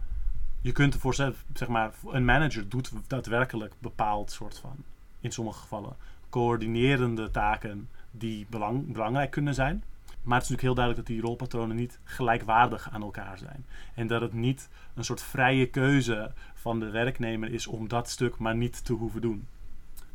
je 0.62 0.72
kunt 0.72 0.94
ervoor 0.94 1.14
zeg 1.14 1.68
maar, 1.68 1.94
een 2.08 2.26
manager 2.26 2.70
doet 2.70 2.92
daadwerkelijk 3.08 3.74
bepaald 3.80 4.32
soort 4.32 4.60
van, 4.60 4.76
in 5.20 5.32
sommige 5.32 5.60
gevallen, 5.60 5.96
coördinerende 6.30 7.32
taken 7.32 7.90
die 8.12 8.48
belang, 8.50 8.94
belangrijk 8.94 9.32
kunnen 9.32 9.54
zijn. 9.54 9.84
Maar 10.24 10.38
het 10.38 10.44
is 10.44 10.50
natuurlijk 10.50 10.62
heel 10.62 10.74
duidelijk 10.74 11.08
dat 11.08 11.16
die 11.16 11.26
rolpatronen 11.26 11.76
niet 11.76 12.00
gelijkwaardig 12.04 12.90
aan 12.92 13.02
elkaar 13.02 13.38
zijn. 13.38 13.66
En 13.96 14.08
dat 14.08 14.22
het 14.22 14.34
niet 14.34 14.70
een 14.94 15.04
soort 15.04 15.22
vrije 15.22 15.70
keuze 15.70 16.34
van 16.54 16.80
de 16.80 16.90
werknemer 16.90 17.54
is 17.54 17.68
om 17.68 17.88
dat 17.88 18.10
stuk 18.10 18.38
maar 18.38 18.56
niet 18.56 18.86
te 18.86 18.94
hoeven 18.94 19.22
doen. 19.22 19.48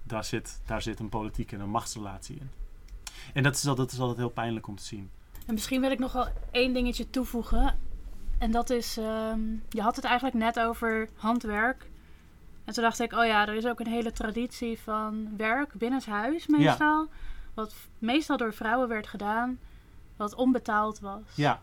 Daar 0.02 0.24
zit, 0.24 0.60
daar 0.66 0.82
zit 0.82 1.00
een 1.00 1.08
politiek 1.08 1.52
en 1.52 1.60
een 1.60 1.70
machtsrelatie 1.70 2.36
in. 2.36 2.50
En 3.32 3.42
dat 3.42 3.54
is, 3.54 3.66
altijd, 3.66 3.86
dat 3.86 3.96
is 3.96 4.00
altijd 4.00 4.18
heel 4.18 4.28
pijnlijk 4.28 4.66
om 4.66 4.76
te 4.76 4.84
zien. 4.84 5.10
En 5.46 5.54
misschien 5.54 5.80
wil 5.80 5.90
ik 5.90 5.98
nog 5.98 6.12
wel 6.12 6.26
één 6.50 6.72
dingetje 6.72 7.10
toevoegen. 7.10 7.78
En 8.38 8.50
dat 8.50 8.70
is, 8.70 8.96
ehm, 8.96 9.40
je 9.68 9.82
had 9.82 9.96
het 9.96 10.04
eigenlijk 10.04 10.36
net 10.36 10.60
over 10.60 11.08
handwerk. 11.16 11.90
En 12.64 12.72
toen 12.74 12.82
dacht 12.82 13.00
ik, 13.00 13.12
oh 13.12 13.26
ja, 13.26 13.48
er 13.48 13.54
is 13.54 13.66
ook 13.66 13.80
een 13.80 13.86
hele 13.86 14.12
traditie 14.12 14.78
van 14.80 15.36
werk 15.36 15.72
binnenshuis 15.74 16.46
meestal. 16.46 17.08
Wat 17.54 17.74
meestal 17.98 18.36
door 18.36 18.54
vrouwen 18.54 18.88
werd 18.88 19.06
gedaan, 19.06 19.58
wat 20.16 20.34
onbetaald 20.34 21.00
was. 21.00 21.22
Ja, 21.34 21.60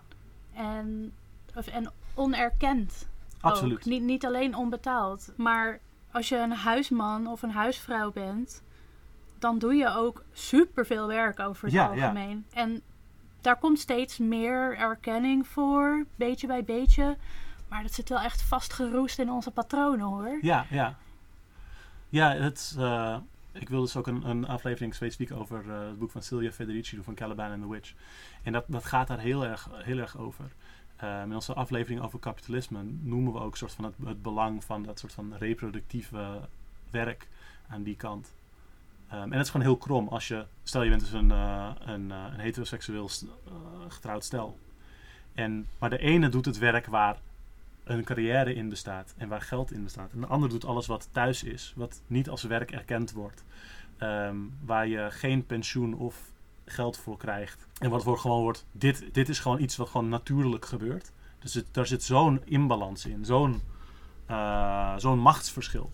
En, 0.53 1.13
of, 1.55 1.67
en 1.67 1.91
onerkend. 2.13 3.09
absoluut. 3.41 3.77
Ook. 3.77 3.85
Niet, 3.85 4.01
niet 4.03 4.25
alleen 4.25 4.55
onbetaald. 4.55 5.31
Maar 5.37 5.79
als 6.11 6.29
je 6.29 6.37
een 6.37 6.51
huisman 6.51 7.27
of 7.27 7.41
een 7.41 7.51
huisvrouw 7.51 8.11
bent, 8.11 8.63
dan 9.39 9.59
doe 9.59 9.73
je 9.75 9.89
ook 9.95 10.23
superveel 10.31 11.07
werk 11.07 11.39
over 11.39 11.63
het 11.63 11.73
Ja, 11.73 11.83
ja. 11.83 11.89
algemeen. 12.07 12.45
En 12.53 12.81
daar 13.41 13.57
komt 13.57 13.79
steeds 13.79 14.17
meer 14.17 14.77
erkenning 14.77 15.47
voor, 15.47 16.05
beetje 16.15 16.47
bij 16.47 16.63
beetje. 16.63 17.17
Maar 17.67 17.81
dat 17.81 17.93
zit 17.93 18.09
wel 18.09 18.19
echt 18.19 18.41
vastgeroest 18.41 19.19
in 19.19 19.31
onze 19.31 19.51
patronen 19.51 20.05
hoor. 20.05 20.37
Ja, 20.41 20.65
ja. 20.69 20.97
Ja, 22.09 22.51
eh, 22.77 23.17
ik 23.51 23.69
wil 23.69 23.81
dus 23.81 23.95
ook 23.95 24.07
een, 24.07 24.29
een 24.29 24.47
aflevering 24.47 24.95
specifiek 24.95 25.31
over 25.31 25.69
eh, 25.69 25.87
het 25.87 25.99
boek 25.99 26.11
van 26.11 26.21
Silvia 26.23 26.51
Federici 26.51 26.99
van 27.03 27.15
Caliban 27.15 27.51
and 27.51 27.61
the 27.61 27.69
Witch. 27.69 27.93
En 28.43 28.51
dat, 28.51 28.63
dat 28.67 28.85
gaat 28.85 29.07
daar 29.07 29.19
heel 29.19 29.45
erg, 29.45 29.69
heel 29.73 29.97
erg 29.97 30.17
over. 30.17 30.45
Eh, 30.95 31.21
in 31.21 31.33
onze 31.33 31.53
aflevering 31.53 32.01
over 32.01 32.19
kapitalisme 32.19 32.83
noemen 32.83 33.33
we 33.33 33.39
ook 33.39 33.57
soort 33.57 33.73
van 33.73 33.83
het, 33.83 33.93
het 34.03 34.21
belang 34.21 34.63
van 34.63 34.83
dat 34.83 34.99
soort 34.99 35.13
van 35.13 35.35
reproductieve 35.37 36.39
werk 36.89 37.27
aan 37.67 37.83
die 37.83 37.95
kant. 37.95 38.33
Ehm, 39.11 39.21
en 39.21 39.31
het 39.31 39.41
is 39.41 39.49
gewoon 39.49 39.65
heel 39.65 39.77
krom 39.77 40.07
als 40.07 40.27
je, 40.27 40.45
stel 40.63 40.83
je 40.83 40.89
bent 40.89 41.01
dus 41.01 41.11
een, 41.11 41.31
eh, 41.31 41.71
een, 41.79 42.11
eh, 42.11 42.25
een 42.33 42.39
heteroseksueel 42.39 43.09
eh, 43.45 43.53
getrouwd 43.87 44.23
stel. 44.23 44.59
En, 45.33 45.67
maar 45.79 45.89
de 45.89 45.97
ene 45.97 46.29
doet 46.29 46.45
het 46.45 46.57
werk 46.57 46.85
waar 46.85 47.17
een 47.83 48.03
carrière 48.03 48.53
in 48.53 48.69
bestaat 48.69 49.13
en 49.17 49.27
waar 49.27 49.41
geld 49.41 49.71
in 49.71 49.83
bestaat. 49.83 50.11
En 50.11 50.21
de 50.21 50.27
ander 50.27 50.49
doet 50.49 50.65
alles 50.65 50.87
wat 50.87 51.09
thuis 51.11 51.43
is, 51.43 51.73
wat 51.75 52.01
niet 52.07 52.29
als 52.29 52.43
werk 52.43 52.71
erkend 52.71 53.11
wordt. 53.11 53.43
Ehm, 53.97 54.35
waar 54.65 54.87
je 54.87 55.07
geen 55.11 55.45
pensioen 55.45 55.93
of 55.93 56.31
geld 56.65 56.97
voor 56.97 57.17
krijgt. 57.17 57.67
En 57.79 57.89
wat 57.89 58.03
voor 58.03 58.17
gewoon 58.17 58.41
wordt, 58.41 58.65
dit, 58.71 59.13
dit 59.13 59.29
is 59.29 59.39
gewoon 59.39 59.61
iets 59.61 59.75
wat 59.75 59.89
gewoon 59.89 60.09
natuurlijk 60.09 60.65
gebeurt. 60.65 61.11
Dus 61.39 61.53
het, 61.53 61.65
daar 61.71 61.87
zit 61.87 62.03
zo'n 62.03 62.41
imbalans 62.45 63.05
in, 63.05 63.25
zo'n 63.25 63.61
zo'n 64.97 65.19
machtsverschil. 65.19 65.91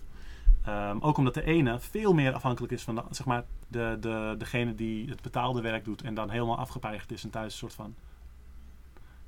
Ehm, 0.64 0.98
ook 1.00 1.16
omdat 1.16 1.34
de 1.34 1.44
ene 1.44 1.80
veel 1.80 2.12
meer 2.12 2.32
afhankelijk 2.32 2.72
is 2.72 2.82
van 2.82 3.04
zeg 3.10 3.26
maar, 3.26 3.44
de, 3.68 3.96
de, 4.00 4.34
degene 4.38 4.74
die 4.74 5.08
het 5.08 5.22
betaalde 5.22 5.60
werk 5.60 5.84
doet 5.84 6.02
en 6.02 6.14
dan 6.14 6.30
helemaal 6.30 6.58
afgepeigerd 6.58 7.12
is 7.12 7.24
en 7.24 7.30
thuis 7.30 7.52
een 7.52 7.58
soort 7.58 7.74
van 7.74 7.94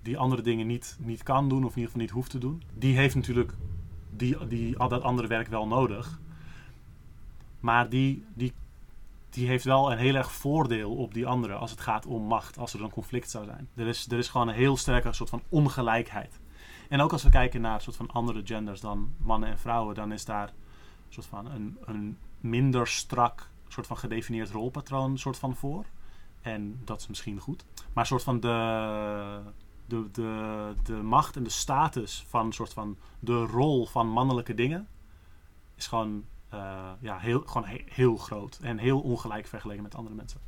die 0.03 0.19
andere 0.19 0.43
dingen 0.43 0.67
niet, 0.67 0.97
niet 1.01 1.23
kan 1.23 1.49
doen 1.49 1.65
of 1.65 1.71
in 1.71 1.77
ieder 1.77 1.85
geval 1.85 2.01
niet 2.01 2.11
hoeft 2.11 2.31
te 2.31 2.39
doen. 2.39 2.63
Die 2.75 2.97
heeft 2.97 3.15
natuurlijk 3.15 3.53
die, 4.11 4.47
die, 4.47 4.79
al 4.79 4.89
dat 4.89 5.03
andere 5.03 5.29
werk 5.29 5.49
wel 5.49 5.67
nodig. 5.67 6.21
Maar 7.61 7.89
die, 7.89 8.25
die, 8.35 8.53
die 9.31 9.47
heeft 9.47 9.65
wel 9.65 9.93
een 9.93 9.99
heel 9.99 10.15
erg 10.15 10.33
voordeel 10.33 10.97
op 10.97 11.15
die 11.15 11.27
andere 11.27 11.55
als 11.55 11.71
het 11.71 11.81
gaat 11.81 12.07
om 12.07 12.23
macht, 12.23 12.59
als 12.59 12.75
er 12.75 12.83
een 12.83 12.91
conflict 12.91 13.31
zou 13.31 13.45
zijn. 13.45 13.69
Er 13.75 13.87
is, 13.87 14.07
er 14.11 14.19
is 14.19 14.29
gewoon 14.29 14.49
een 14.49 14.55
heel 14.55 14.77
sterke 14.77 15.13
soort 15.13 15.31
van 15.31 15.43
ongelijkheid. 15.49 16.41
En 16.89 17.01
ook 17.01 17.13
als 17.13 17.23
we 17.23 17.31
kijken 17.31 17.61
naar 17.61 17.81
soort 17.81 17.97
van 17.97 18.11
andere 18.11 18.41
genders 18.45 18.81
dan 18.81 19.15
mannen 19.17 19.49
en 19.49 19.59
vrouwen, 19.59 19.95
dan 19.95 20.13
is 20.13 20.25
daar 20.25 20.53
soort 21.11 21.27
van 21.27 21.47
een, 21.47 21.79
een 21.85 22.19
minder 22.41 22.87
strak 22.87 23.51
soort 23.69 23.87
van 23.87 23.97
gedefinieerd 23.97 24.51
rolpatroon 24.51 25.19
soort 25.19 25.39
van 25.39 25.57
voor. 25.57 25.85
En 26.41 26.81
dat 26.85 27.01
is 27.01 27.07
misschien 27.07 27.39
goed. 27.39 27.65
Maar 27.93 28.07
soort 28.07 28.23
van 28.23 28.41
de, 28.41 29.43
de, 29.87 30.11
de, 30.13 30.75
de 30.83 30.93
macht 30.93 31.37
en 31.37 31.43
de 31.43 31.51
status 31.51 32.25
van 32.29 32.53
soort 32.53 32.73
van 32.73 32.97
de 33.19 33.45
rol 33.45 33.87
van 33.87 34.09
mannelijke 34.09 34.55
dingen 34.55 34.89
is 35.75 35.87
gewoon, 35.87 36.25
eh, 36.49 36.91
ja, 37.01 37.19
heel, 37.19 37.43
gewoon 37.47 37.69
he- 37.69 37.85
heel 37.87 38.17
groot 38.17 38.59
en 38.63 38.79
heel 38.79 39.01
ongelijk 39.01 39.47
vergeleken 39.47 39.83
met 39.83 39.95
andere 39.95 40.17
mensen. 40.17 40.41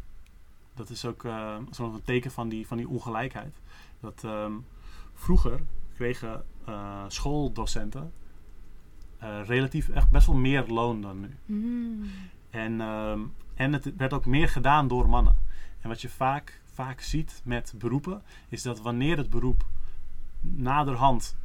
Dat 0.74 0.90
is 0.90 1.04
ook 1.04 1.24
eh 1.24 1.56
zo'n 1.70 2.02
teken 2.04 2.30
van 2.30 2.48
die, 2.48 2.66
van 2.66 2.76
die 2.76 2.88
ongelijkheid. 2.88 3.60
Dat 4.00 4.24
ehm, 4.24 4.52
vroeger 5.14 5.60
kregen 5.94 6.44
eh, 6.64 7.04
schooldocenten 7.08 8.12
relatief 9.44 9.88
echt 9.88 10.10
best 10.10 10.26
wel 10.26 10.36
meer 10.36 10.64
loon 10.66 11.00
dan 11.00 11.20
nu. 11.20 11.36
Mm. 11.44 12.10
En, 12.50 12.80
ehm, 12.80 13.20
en 13.54 13.72
het 13.72 13.96
werd 13.96 14.12
ook 14.12 14.26
meer 14.26 14.48
gedaan 14.48 14.88
door 14.88 15.08
mannen. 15.08 15.36
En 15.80 15.88
wat 15.88 16.00
je 16.00 16.08
vaak, 16.08 16.60
vaak 16.72 17.00
ziet 17.00 17.40
met 17.44 17.74
beroepen, 17.78 18.22
is 18.48 18.62
dat 18.62 18.80
wanneer 18.80 19.16
het 19.16 19.30
beroep 19.30 19.64
naderhand 20.40 21.36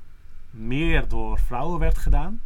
meer 0.50 1.08
door 1.08 1.40
vrouwen 1.40 1.80
werd 1.80 1.98
gedaan, 1.98 2.42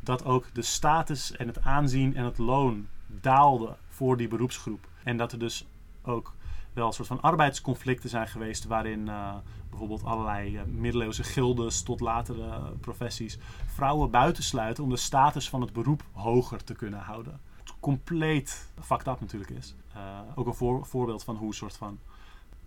dat 0.00 0.24
ook 0.24 0.46
de 0.52 0.62
status 0.62 1.36
en 1.36 1.46
het 1.46 1.62
aanzien 1.62 2.16
en 2.16 2.24
het 2.24 2.38
loon 2.38 2.86
daalde 3.06 3.76
voor 3.88 4.16
die 4.16 4.28
beroepsgroep. 4.28 4.88
En 5.02 5.16
dat 5.16 5.32
er 5.32 5.38
dus 5.38 5.66
ook 6.02 6.34
wel 6.72 6.86
een 6.86 6.92
soort 6.92 7.08
van 7.08 7.20
arbeidsconflicten 7.20 8.08
zijn 8.08 8.28
geweest 8.28 8.64
waarin 8.64 9.08
eh, 9.08 9.34
bijvoorbeeld 9.78 10.04
allerlei 10.04 10.56
eh, 10.56 10.64
middeleeuwse 10.64 11.22
gildes 11.22 11.82
tot 11.82 12.00
latere 12.00 12.72
professies 12.80 13.38
vrouwen 13.66 14.10
buitensluiten 14.10 14.84
om 14.84 14.90
de 14.90 14.96
status 14.96 15.48
van 15.48 15.60
het 15.60 15.72
beroep 15.72 16.02
hoger 16.12 16.64
te 16.64 16.74
kunnen 16.74 17.00
houden. 17.00 17.40
Wat 17.64 17.74
compleet 17.80 18.72
fucked 18.80 19.06
up 19.06 19.20
natuurlijk 19.20 19.50
is. 19.50 19.74
Eh, 19.92 20.20
ook 20.34 20.46
een 20.46 20.54
voor- 20.54 20.86
voorbeeld 20.86 21.24
van 21.24 21.36
hoe 21.36 21.54
soort 21.54 21.76
van 21.76 21.98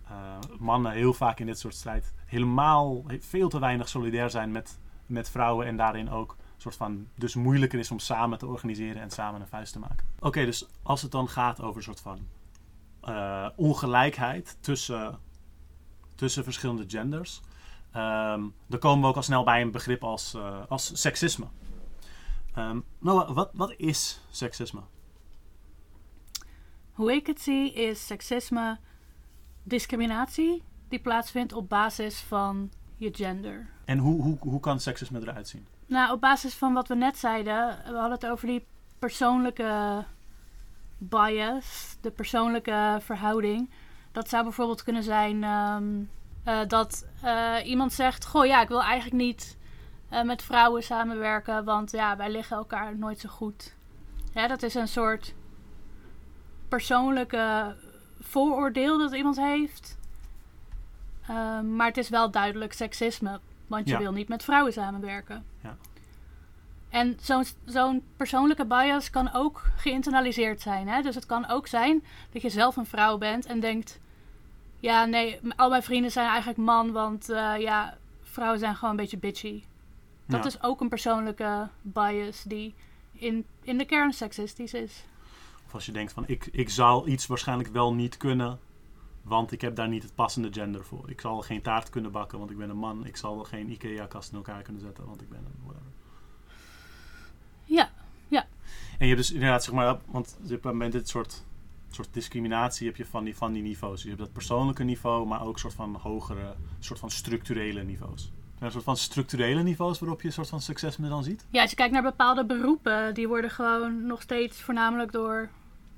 eh, 0.04 0.14
mannen 0.58 0.92
heel 0.92 1.14
vaak 1.14 1.40
in 1.40 1.46
dit 1.46 1.58
soort 1.58 1.74
strijd 1.74 2.12
helemaal 2.26 3.04
veel 3.20 3.48
te 3.48 3.58
weinig 3.58 3.88
solidair 3.88 4.30
zijn 4.30 4.52
met, 4.52 4.78
met 5.06 5.30
vrouwen 5.30 5.66
en 5.66 5.76
daarin 5.76 6.10
ook 6.10 6.36
soort 6.56 6.76
van 6.76 7.08
dus 7.14 7.34
moeilijker 7.34 7.78
is 7.78 7.90
om 7.90 7.98
samen 7.98 8.38
te 8.38 8.46
organiseren 8.46 9.02
en 9.02 9.10
samen 9.10 9.40
een 9.40 9.46
vuist 9.46 9.72
te 9.72 9.78
maken. 9.78 10.06
Oké, 10.20 10.44
dus 10.44 10.66
als 10.82 11.02
het 11.02 11.10
dan 11.10 11.28
gaat 11.28 11.60
over 11.60 11.76
een 11.76 11.82
soort 11.82 12.00
van 12.00 12.18
eh, 13.00 13.48
ongelijkheid 13.56 14.56
tussen, 14.60 15.18
tussen 16.18 16.44
verschillende 16.44 16.84
genders, 16.86 17.40
ehm, 17.92 18.42
dan 18.66 18.78
komen 18.78 19.02
we 19.02 19.08
ook 19.08 19.16
al 19.16 19.22
snel 19.22 19.44
bij 19.44 19.60
een 19.60 19.70
begrip 19.70 20.04
als, 20.04 20.34
eh, 20.34 20.60
als 20.68 21.00
seksisme. 21.00 21.46
Ehm, 22.54 22.80
Noah, 22.98 23.34
wat, 23.34 23.50
wat 23.52 23.74
is 23.76 24.20
seksisme? 24.30 24.80
Hoe 26.92 27.12
ik 27.12 27.26
het 27.26 27.40
zie 27.40 27.72
is 27.72 28.06
seksisme 28.06 28.78
discriminatie 29.62 30.62
die 30.88 30.98
plaatsvindt 30.98 31.52
op 31.52 31.68
basis 31.68 32.20
van 32.20 32.70
je 32.96 33.14
gender. 33.14 33.66
En 33.84 33.98
hoe, 33.98 34.22
hoe, 34.22 34.36
hoe 34.40 34.60
kan 34.60 34.80
seksisme 34.80 35.20
eruit 35.20 35.48
zien? 35.48 35.66
Nou, 35.86 36.12
op 36.12 36.20
basis 36.20 36.54
van 36.54 36.72
wat 36.72 36.88
we 36.88 36.94
net 36.94 37.18
zeiden, 37.18 37.78
we 37.84 37.92
hadden 37.92 38.12
het 38.12 38.26
over 38.26 38.46
die 38.46 38.66
persoonlijke 38.98 40.04
bias, 40.98 41.96
de 42.00 42.10
persoonlijke 42.10 42.98
verhouding. 43.00 43.70
Dat 44.18 44.28
zou 44.28 44.42
bijvoorbeeld 44.42 44.82
kunnen 44.82 45.02
zijn 45.02 45.44
ehm, 45.44 45.84
eh, 46.44 46.68
dat 46.68 47.06
eh, 47.22 47.54
iemand 47.64 47.92
zegt: 47.92 48.26
Goh, 48.26 48.46
ja, 48.46 48.62
ik 48.62 48.68
wil 48.68 48.82
eigenlijk 48.82 49.22
niet 49.22 49.56
eh, 50.08 50.22
met 50.22 50.42
vrouwen 50.42 50.82
samenwerken, 50.82 51.64
want 51.64 51.90
ja, 51.90 52.16
wij 52.16 52.30
liggen 52.30 52.56
elkaar 52.56 52.96
nooit 52.96 53.18
zo 53.20 53.28
goed. 53.28 53.74
Ja, 54.32 54.46
dat 54.46 54.62
is 54.62 54.74
een 54.74 54.88
soort 54.88 55.34
persoonlijke 56.68 57.76
vooroordeel 58.20 58.98
dat 58.98 59.12
iemand 59.14 59.36
heeft. 59.36 59.98
Ehm, 61.28 61.76
maar 61.76 61.86
het 61.86 61.96
is 61.96 62.08
wel 62.08 62.30
duidelijk 62.30 62.72
seksisme, 62.72 63.40
want 63.66 63.88
je 63.88 63.92
Ja. 63.94 63.98
wil 63.98 64.12
niet 64.12 64.28
met 64.28 64.44
vrouwen 64.44 64.72
samenwerken. 64.72 65.44
Ja. 65.62 65.76
En 66.88 67.16
zo'n 67.20 67.44
zo'n 67.64 68.04
persoonlijke 68.16 68.66
bias 68.66 69.10
kan 69.10 69.32
ook 69.32 69.62
geïnternaliseerd 69.76 70.60
zijn. 70.60 70.88
Hè? 70.88 71.02
Dus 71.02 71.14
het 71.14 71.26
kan 71.26 71.48
ook 71.48 71.66
zijn 71.66 72.04
dat 72.32 72.42
je 72.42 72.50
zelf 72.50 72.76
een 72.76 72.86
vrouw 72.86 73.18
bent 73.18 73.46
en 73.46 73.60
denkt... 73.60 74.00
Ja, 74.80 75.04
nee, 75.04 75.40
al 75.56 75.68
mijn 75.68 75.82
vrienden 75.82 76.10
zijn 76.10 76.28
eigenlijk 76.28 76.58
man, 76.58 76.92
want 76.92 77.28
eh, 77.30 77.54
ja, 77.58 77.98
vrouwen 78.22 78.58
zijn 78.58 78.74
gewoon 78.74 78.90
een 78.90 78.96
beetje 78.96 79.18
bitchy. 79.18 79.62
Dat 80.26 80.40
Ja. 80.40 80.46
is 80.46 80.62
ook 80.62 80.80
een 80.80 80.88
persoonlijke 80.88 81.68
bias 81.82 82.42
die 82.42 82.74
in, 83.12 83.44
in 83.62 83.78
de 83.78 83.84
kern 83.84 84.12
seksistisch 84.12 84.74
is. 84.74 85.04
Of 85.66 85.74
als 85.74 85.86
je 85.86 85.92
denkt 85.92 86.12
van 86.12 86.24
ik, 86.26 86.48
ik 86.52 86.70
zou 86.70 87.10
iets 87.10 87.26
waarschijnlijk 87.26 87.68
wel 87.72 87.94
niet 87.94 88.16
kunnen, 88.16 88.58
want 89.22 89.52
ik 89.52 89.60
heb 89.60 89.76
daar 89.76 89.88
niet 89.88 90.02
het 90.02 90.14
passende 90.14 90.52
gender 90.52 90.84
voor. 90.84 91.10
Ik 91.10 91.20
zal 91.20 91.40
geen 91.40 91.62
taart 91.62 91.90
kunnen 91.90 92.10
bakken, 92.12 92.38
want 92.38 92.50
ik 92.50 92.56
ben 92.58 92.70
een 92.70 92.76
man. 92.76 93.06
Ik 93.06 93.16
zal 93.16 93.44
geen 93.44 93.70
IKEA-kast 93.70 94.30
in 94.30 94.36
elkaar 94.36 94.62
kunnen 94.62 94.82
zetten, 94.82 95.06
want 95.06 95.20
ik 95.20 95.28
ben 95.28 95.38
een 95.38 95.62
whatever. 95.64 95.90
Ja, 97.64 97.90
En 98.98 99.06
je 99.06 99.14
hebt 99.14 99.16
dus 99.26 99.32
inderdaad, 99.32 99.64
zeg 99.64 99.74
maar, 99.74 99.98
want 100.06 100.38
je 100.42 100.58
hebt 100.62 100.72
met 100.76 100.92
dit 100.92 101.08
soort, 101.08 101.44
soort 101.90 102.08
discriminatie 102.12 102.86
heb 102.86 102.96
je 102.96 103.06
van 103.06 103.24
die, 103.24 103.36
van 103.36 103.52
die 103.52 103.62
niveaus. 103.62 103.92
Dus 103.92 104.02
je 104.02 104.08
hebt 104.08 104.20
dat 104.20 104.32
persoonlijke 104.32 104.84
niveau, 104.84 105.26
maar 105.26 105.46
ook 105.46 105.58
soort 105.58 105.74
van 105.74 105.94
hogere, 105.94 106.54
soort 106.78 106.98
van 106.98 107.10
structurele 107.10 107.82
niveaus. 107.82 108.22
Zijn 108.22 108.70
er 108.70 108.76
een 108.76 108.82
soort 108.82 108.84
van 108.84 108.96
structurele 108.96 109.62
niveaus 109.62 109.98
waarop 109.98 110.20
je 110.20 110.26
een 110.26 110.32
soort 110.32 110.48
van 110.48 110.60
seksisme 110.60 111.08
dan 111.08 111.24
ziet? 111.24 111.46
Ja, 111.50 111.60
als 111.60 111.70
je 111.70 111.76
kijkt 111.76 111.92
naar 111.92 112.02
bepaalde 112.02 112.44
beroepen, 112.44 113.14
die 113.14 113.28
worden 113.28 113.50
gewoon 113.50 114.06
nog 114.06 114.22
steeds 114.22 114.60
voornamelijk 114.60 115.12
door 115.12 115.48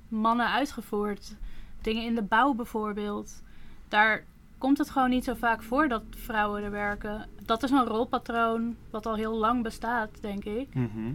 mannen 0.08 0.50
uitgevoerd. 0.50 1.36
Dingen 1.82 2.04
in 2.04 2.14
de 2.14 2.22
bouw 2.22 2.54
bijvoorbeeld. 2.54 3.42
Daar 3.88 4.24
komt 4.58 4.78
het 4.78 4.90
gewoon 4.90 5.10
niet 5.10 5.24
zo 5.24 5.34
vaak 5.34 5.62
voor 5.62 5.88
dat 5.88 6.02
vrouwen 6.10 6.62
er 6.62 6.70
werken. 6.70 7.28
Dat 7.42 7.62
is 7.62 7.70
een 7.70 7.84
rolpatroon 7.84 8.76
wat 8.90 9.06
al 9.06 9.14
heel 9.14 9.34
lang 9.34 9.62
bestaat, 9.62 10.10
denk 10.20 10.44
ik. 10.44 10.74
Mhm. 10.74 11.12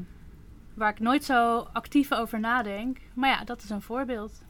Waar 0.75 0.89
ik 0.89 0.99
nooit 0.99 1.23
zo 1.23 1.59
actief 1.73 2.11
over 2.11 2.39
nadenk. 2.39 2.97
Maar 3.13 3.29
ja, 3.29 3.43
dat 3.43 3.63
is 3.63 3.69
een 3.69 3.81
voorbeeld. 3.81 4.43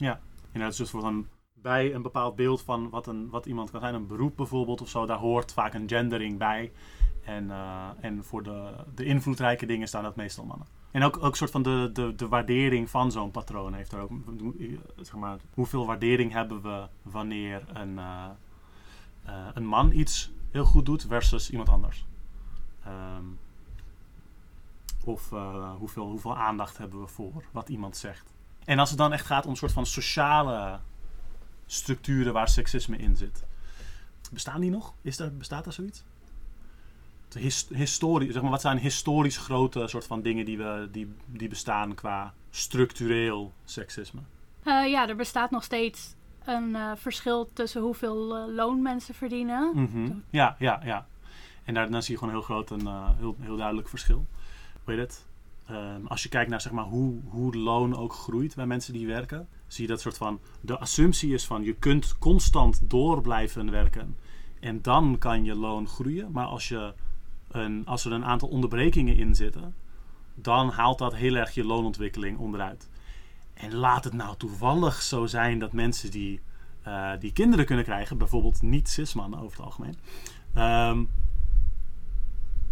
Inderdaad, 0.51 0.77
dus 0.77 0.89
voor 0.89 1.03
een, 1.03 1.27
bij 1.53 1.93
een 1.93 2.01
bepaald 2.01 2.35
beeld 2.35 2.61
van 2.61 2.89
wat, 2.89 3.07
een, 3.07 3.29
wat 3.29 3.45
iemand 3.45 3.71
kan 3.71 3.79
zijn, 3.79 3.93
een 3.93 4.07
beroep 4.07 4.35
bijvoorbeeld 4.37 4.81
of 4.81 4.89
zo, 4.89 5.05
daar 5.05 5.17
hoort 5.17 5.53
vaak 5.53 5.73
een 5.73 5.89
gendering 5.89 6.37
bij. 6.37 6.71
En, 7.23 7.51
eh, 7.51 7.89
en 8.01 8.23
voor 8.23 8.43
de, 8.43 8.73
de 8.95 9.05
invloedrijke 9.05 9.65
dingen 9.65 9.87
staan 9.87 10.03
dat 10.03 10.15
meestal 10.15 10.45
mannen. 10.45 10.67
En 10.91 11.03
ook, 11.03 11.23
ook 11.23 11.35
soort 11.35 11.51
van 11.51 11.63
de, 11.63 11.89
de, 11.93 12.15
de 12.15 12.27
waardering 12.27 12.89
van 12.89 13.11
zo'n 13.11 13.31
patroon 13.31 13.73
heeft 13.73 13.91
er 13.91 13.99
ook. 13.99 14.11
Zeg 14.95 15.15
maar, 15.15 15.37
hoeveel 15.53 15.85
waardering 15.85 16.31
hebben 16.31 16.61
we 16.61 16.87
wanneer 17.01 17.63
een, 17.73 17.99
eh, 17.99 18.25
eh, 19.23 19.47
een 19.53 19.65
man 19.65 19.91
iets 19.91 20.31
heel 20.51 20.65
goed 20.65 20.85
doet 20.85 21.05
versus 21.07 21.49
iemand 21.49 21.69
anders? 21.69 22.05
Ehm, 22.83 23.23
of 25.05 25.31
eh, 25.31 25.71
hoeveel, 25.77 26.09
hoeveel 26.09 26.37
aandacht 26.37 26.77
hebben 26.77 27.01
we 27.01 27.07
voor 27.07 27.43
wat 27.51 27.69
iemand 27.69 27.97
zegt? 27.97 28.33
En 28.65 28.79
als 28.79 28.89
het 28.89 28.97
dan 28.97 29.13
echt 29.13 29.25
gaat 29.25 29.45
om 29.45 29.51
een 29.51 29.57
soort 29.57 29.71
van 29.71 29.85
sociale 29.85 30.79
structuren 31.65 32.33
waar 32.33 32.49
seksisme 32.49 32.97
in 32.97 33.15
zit. 33.15 33.43
Bestaan 34.31 34.61
die 34.61 34.69
nog? 34.69 34.93
Is 35.01 35.19
er, 35.19 35.37
bestaat 35.37 35.65
er 35.65 35.73
zoiets? 35.73 36.03
Zeg 37.29 38.41
maar, 38.41 38.51
wat 38.51 38.61
zijn 38.61 38.77
historisch 38.77 39.37
grote 39.37 39.87
soort 39.87 40.05
van 40.05 40.21
dingen 40.21 40.45
die, 40.45 40.57
we, 40.57 40.87
die, 40.91 41.13
die 41.25 41.49
bestaan 41.49 41.95
qua 41.95 42.33
structureel 42.49 43.53
seksisme? 43.65 44.21
Eh, 44.63 44.89
ja, 44.89 45.07
er 45.09 45.15
bestaat 45.15 45.51
nog 45.51 45.63
steeds 45.63 46.15
een 46.45 46.75
eh, 46.75 46.91
verschil 46.95 47.49
tussen 47.53 47.81
hoeveel 47.81 48.15
loon 48.51 48.81
mensen 48.81 49.13
verdienen. 49.13 49.71
Mhm. 49.73 50.11
Ja, 50.29 50.55
ja, 50.59 50.81
ja. 50.83 51.07
En 51.63 51.73
daar, 51.73 51.91
dan 51.91 52.03
zie 52.03 52.13
je 52.13 52.19
gewoon 52.19 52.33
heel 52.33 52.43
groot 52.43 52.69
een 52.69 52.87
heel, 53.17 53.35
heel 53.39 53.57
duidelijk 53.57 53.89
verschil. 53.89 54.25
Het? 54.85 55.25
Ehm, 55.65 56.05
als 56.05 56.23
je 56.23 56.29
kijkt 56.29 56.49
naar 56.49 56.61
zeg 56.61 56.71
maar, 56.71 56.83
hoe, 56.83 57.19
hoe 57.25 57.55
loon 57.55 57.95
ook 57.95 58.13
groeit 58.13 58.55
bij 58.55 58.65
mensen 58.65 58.93
die 58.93 59.07
werken, 59.07 59.47
zie 59.67 59.83
je 59.83 59.89
dat 59.89 60.01
soort 60.01 60.17
van. 60.17 60.39
De 60.61 60.77
assumptie 60.77 61.33
is 61.33 61.45
van 61.45 61.63
je 61.63 61.73
kunt 61.73 62.17
constant 62.17 62.81
door 62.89 63.21
blijven 63.21 63.71
werken. 63.71 64.15
En 64.59 64.81
dan 64.81 65.17
kan 65.17 65.43
je 65.43 65.55
loon 65.55 65.87
groeien. 65.87 66.31
Maar 66.31 66.45
als, 66.45 66.67
je 66.67 66.93
een, 67.47 67.85
als 67.85 68.05
er 68.05 68.11
een 68.11 68.25
aantal 68.25 68.49
onderbrekingen 68.49 69.17
in 69.17 69.35
zitten, 69.35 69.75
dan 70.35 70.69
haalt 70.69 70.97
dat 70.97 71.15
heel 71.15 71.35
erg 71.35 71.53
je 71.53 71.65
loonontwikkeling 71.65 72.37
onderuit. 72.37 72.89
En 73.53 73.73
laat 73.73 74.03
het 74.03 74.13
nou 74.13 74.37
toevallig 74.37 75.01
zo 75.01 75.25
zijn 75.25 75.59
dat 75.59 75.73
mensen 75.73 76.11
die, 76.11 76.41
eh, 76.81 77.11
die 77.19 77.33
kinderen 77.33 77.65
kunnen 77.65 77.85
krijgen, 77.85 78.17
bijvoorbeeld 78.17 78.61
niet 78.61 78.89
cis-mannen 78.89 79.39
over 79.39 79.57
het 79.57 79.65
algemeen, 79.65 79.97
ehm, 80.53 81.03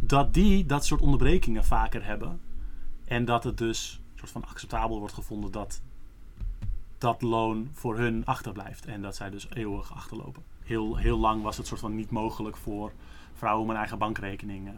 dat 0.08 0.34
die 0.34 0.66
dat 0.66 0.86
soort 0.86 1.02
onderbrekingen 1.02 1.66
vaker 1.66 2.06
hebben. 2.06 2.42
En 3.06 3.26
dat 3.26 3.44
het 3.44 3.58
dus 3.58 4.02
soort 4.16 4.32
van 4.32 4.46
acceptabel 4.46 5.00
wordt 5.00 5.14
gevonden 5.14 5.52
dat 5.52 5.82
dat 6.98 7.22
loon 7.22 7.70
voor 7.74 7.98
hun 7.98 8.26
achterblijft. 8.26 8.86
En 8.86 9.02
dat 9.02 9.16
zij 9.16 9.30
dus 9.30 9.48
eeuwig 9.50 9.94
achterlopen. 9.94 10.44
Heel, 10.64 10.96
heel 10.96 11.18
lang 11.18 11.42
was 11.42 11.58
het 11.58 11.68
soort 11.68 11.80
van 11.80 11.96
niet 11.96 12.12
mogelijk 12.12 12.58
voor 12.58 12.92
vrouwen 13.34 13.64
om 13.64 13.70
een 13.70 13.76
eigen 13.76 13.98
bankrekening 13.98 14.68
uh, 14.68 14.74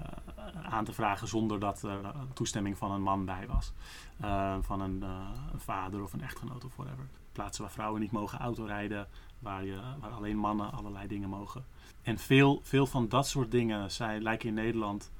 aan 0.63 0.85
te 0.85 0.93
vragen 0.93 1.27
zonder 1.27 1.59
dat 1.59 1.81
er 1.81 1.99
toestemming 2.33 2.77
van 2.77 2.91
een 2.91 3.01
man 3.01 3.25
bij 3.25 3.47
was. 3.47 3.73
Uh, 4.21 4.55
van 4.61 4.81
een, 4.81 4.99
uh, 5.03 5.29
een, 5.53 5.59
vader 5.59 6.03
of 6.03 6.13
een 6.13 6.21
echtgenoot 6.21 6.65
of 6.65 6.75
whatever. 6.75 7.07
Plaatsen 7.31 7.63
waar 7.63 7.71
vrouwen 7.73 8.01
niet 8.01 8.11
mogen 8.11 8.39
autorijden, 8.39 9.07
waar, 9.39 9.65
je, 9.65 9.79
waar 9.99 10.11
alleen 10.11 10.37
mannen 10.37 10.71
allerlei 10.71 11.07
dingen 11.07 11.29
mogen. 11.29 11.65
En 12.01 12.17
veel, 12.17 12.59
veel 12.63 12.85
van 12.85 13.09
dat 13.09 13.27
soort 13.27 13.51
dingen 13.51 13.91
zijn, 13.91 14.21
lijken 14.21 14.47
in 14.47 14.53
Nederland 14.53 15.11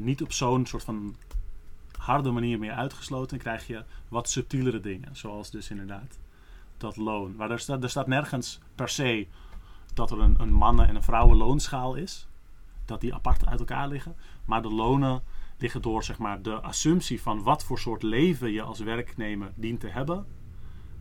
niet 0.00 0.22
op 0.22 0.32
zo'n 0.32 0.66
soort 0.66 0.84
van 0.84 1.16
harde 1.98 2.30
manier 2.30 2.58
meer 2.58 2.72
uitgesloten. 2.72 3.36
En 3.36 3.42
krijg 3.42 3.66
je 3.66 3.84
wat 4.08 4.28
subtielere 4.28 4.80
dingen, 4.80 5.16
zoals 5.16 5.50
dus 5.50 5.70
inderdaad 5.70 6.18
dat 6.76 6.96
loon. 6.96 7.36
Maar 7.36 7.50
er 7.50 7.58
staat, 7.58 7.82
er 7.82 7.90
staat 7.90 8.06
nergens 8.06 8.58
per 8.74 8.88
se 8.88 9.26
dat 9.94 10.10
er 10.10 10.20
een, 10.20 10.40
een 10.40 10.52
mannen- 10.52 10.88
en 10.88 10.94
een 10.94 11.02
vrouwenloonschaal 11.02 11.94
is. 11.94 12.28
Dat 12.84 13.00
die 13.00 13.14
apart 13.14 13.46
uit 13.46 13.58
elkaar 13.58 13.88
liggen. 13.88 14.16
Maar 14.44 14.62
de 14.62 14.70
lonen 14.70 15.22
liggen 15.58 15.82
door 15.82 16.04
zeg 16.04 16.18
maar, 16.18 16.42
de 16.42 16.60
assumptie 16.60 17.22
van 17.22 17.42
wat 17.42 17.64
voor 17.64 17.78
soort 17.78 18.02
leven 18.02 18.52
je 18.52 18.62
als 18.62 18.78
werknemer 18.78 19.52
dient 19.54 19.80
te 19.80 19.88
hebben. 19.88 20.26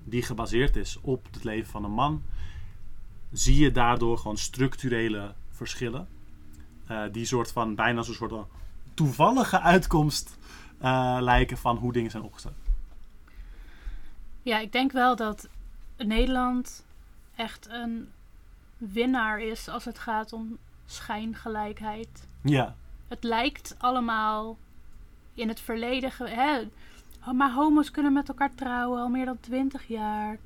Die 0.03 0.21
gebaseerd 0.21 0.75
is 0.75 0.99
op 1.01 1.27
het 1.31 1.43
leven 1.43 1.71
van 1.71 1.83
een 1.83 1.91
man. 1.91 2.23
Zie 3.37 3.59
je 3.59 3.71
daardoor 3.71 4.17
gewoon 4.17 4.37
structurele 4.37 5.33
verschillen. 5.49 6.07
Uh, 6.91 7.03
die 7.11 7.25
soort 7.25 7.51
van 7.51 7.75
bijna 7.75 8.01
zo'n 8.01 8.13
soort 8.13 8.47
toevallige 8.93 9.61
uitkomst 9.61 10.37
uh, 10.81 11.17
lijken 11.19 11.57
van 11.57 11.77
hoe 11.77 11.93
dingen 11.93 12.11
zijn 12.11 12.23
opgesteld. 12.23 12.55
Ja, 14.41 14.59
ik 14.59 14.71
denk 14.71 14.91
wel 14.91 15.15
dat 15.15 15.47
Nederland 15.97 16.85
echt 17.35 17.67
een 17.69 18.09
winnaar 18.77 19.39
is 19.39 19.69
als 19.69 19.85
het 19.85 19.99
gaat 19.99 20.33
om 20.33 20.57
schijngelijkheid. 20.85 22.27
Ja. 22.41 22.75
Het 23.07 23.23
lijkt 23.23 23.75
allemaal 23.77 24.57
in 25.33 25.47
het 25.47 25.59
verleden. 25.59 26.11
Hè, 26.17 26.67
maar 27.33 27.51
homo's 27.51 27.91
kunnen 27.91 28.13
met 28.13 28.27
elkaar 28.27 28.55
trouwen 28.55 29.01
al 29.01 29.09
meer 29.09 29.25
dan 29.25 29.39
twintig 29.39 29.87
jaar. 29.87 30.37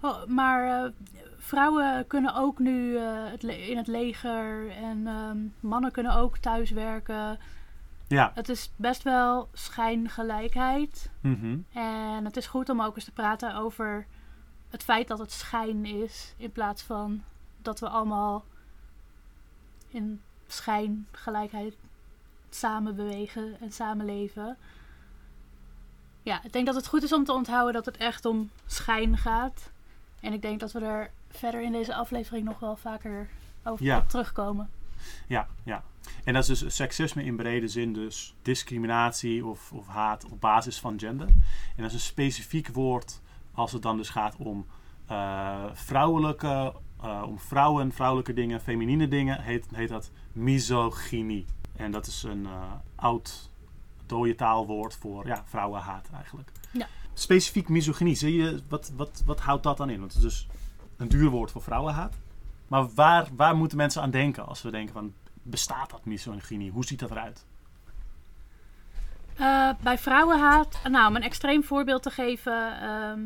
Oh, 0.00 0.24
maar 0.26 0.84
uh, 0.84 0.90
vrouwen 1.46 2.06
kunnen 2.06 2.34
ook 2.34 2.58
nu 2.58 2.90
uh, 2.90 3.30
het 3.30 3.42
in 3.42 3.76
het 3.76 3.86
leger 3.86 4.70
en 4.70 5.06
um, 5.06 5.54
mannen 5.60 5.92
kunnen 5.92 6.14
ook 6.14 6.38
thuiswerken. 6.38 7.38
Ja. 8.06 8.30
Het 8.34 8.48
is 8.48 8.70
best 8.76 9.02
wel 9.02 9.48
schijngelijkheid. 9.52 11.10
Mm 11.20 11.38
-hmm. 11.40 11.64
En 11.72 12.24
het 12.24 12.36
is 12.36 12.46
goed 12.46 12.68
om 12.68 12.82
ook 12.82 12.94
eens 12.94 13.04
te 13.04 13.12
praten 13.12 13.54
over 13.54 14.06
het 14.70 14.82
feit 14.82 15.08
dat 15.08 15.18
het 15.18 15.32
schijn 15.32 15.84
is. 15.84 16.34
In 16.36 16.52
plaats 16.52 16.82
van 16.82 17.22
dat 17.62 17.80
we 17.80 17.88
allemaal 17.88 18.44
in 19.88 20.20
schijngelijkheid 20.46 21.76
samen 22.50 22.96
bewegen 22.96 23.60
en 23.60 23.72
samenleven. 23.72 24.56
Ja, 26.22 26.42
ik 26.44 26.52
denk 26.52 26.66
dat 26.66 26.74
het 26.74 26.86
goed 26.86 27.02
is 27.02 27.12
om 27.12 27.24
te 27.24 27.32
onthouden 27.32 27.72
dat 27.72 27.84
het 27.84 27.96
echt 27.96 28.24
om 28.24 28.50
schijn 28.66 29.16
gaat. 29.16 29.70
En 30.20 30.32
ik 30.32 30.42
denk 30.42 30.60
dat 30.60 30.72
we 30.72 30.80
er 30.80 31.10
verder 31.36 31.62
in 31.62 31.72
deze 31.72 31.94
aflevering 31.94 32.44
nog 32.44 32.58
wel 32.58 32.76
vaker 32.76 33.28
over 33.64 33.84
Ja. 33.84 33.98
op 33.98 34.08
terugkomen. 34.08 34.70
Ja, 35.26 35.48
ja. 35.62 35.82
En 36.24 36.34
dat 36.34 36.48
is 36.48 36.58
dus 36.58 36.76
seksisme 36.76 37.24
in 37.24 37.36
brede 37.36 37.68
zin, 37.68 37.92
dus 37.92 38.34
discriminatie 38.42 39.44
of, 39.44 39.72
of 39.72 39.86
haat 39.86 40.24
op 40.24 40.40
basis 40.40 40.80
van 40.80 40.98
gender. 40.98 41.26
En 41.26 41.82
dat 41.82 41.86
is 41.86 41.92
een 41.92 42.00
specifiek 42.00 42.68
woord 42.68 43.20
als 43.54 43.72
het 43.72 43.82
dan 43.82 43.96
dus 43.96 44.08
gaat 44.08 44.36
om 44.36 44.66
eh, 45.06 45.64
vrouwelijke, 45.72 46.74
eh, 47.02 47.22
om 47.26 47.38
vrouwen, 47.38 47.92
vrouwelijke 47.92 48.32
dingen, 48.32 48.60
feminine 48.60 49.08
dingen, 49.08 49.40
heet, 49.42 49.66
heet 49.74 49.88
dat 49.88 50.10
misogynie. 50.32 51.44
En 51.76 51.90
dat 51.90 52.06
is 52.06 52.22
een 52.22 52.46
eh, 52.46 52.72
oud 52.94 53.50
dode 54.06 54.34
taalwoord 54.34 54.96
voor 54.96 55.26
ja, 55.26 55.42
vrouwenhaat 55.46 56.08
eigenlijk. 56.14 56.50
Ja. 56.72 56.86
Specifiek 57.14 57.68
misogynie, 57.68 58.14
zie 58.14 58.36
je, 58.36 58.62
wat, 58.68 58.92
wat, 58.96 59.22
wat 59.26 59.40
houdt 59.40 59.62
dat 59.62 59.76
dan 59.76 59.90
in? 59.90 60.00
Want 60.00 60.14
het 60.14 60.24
is 60.24 60.28
dus 60.28 60.46
een 60.96 61.08
duur 61.08 61.30
woord 61.30 61.50
voor 61.50 61.62
vrouwenhaat. 61.62 62.14
Maar 62.68 62.88
waar, 62.94 63.26
waar 63.36 63.56
moeten 63.56 63.76
mensen 63.76 64.02
aan 64.02 64.10
denken 64.10 64.46
als 64.46 64.62
we 64.62 64.70
denken 64.70 64.94
van, 64.94 65.14
bestaat 65.42 65.90
dat 65.90 66.04
misogynie? 66.04 66.70
Hoe 66.70 66.84
ziet 66.84 66.98
dat 66.98 67.10
eruit? 67.10 67.44
Eh, 69.36 69.70
bij 69.80 69.98
vrouwenhaat, 69.98 70.78
nou, 70.88 71.08
om 71.08 71.16
een 71.16 71.22
extreem 71.22 71.64
voorbeeld 71.64 72.02
te 72.02 72.10
geven, 72.10 72.80
ehm, 72.80 73.20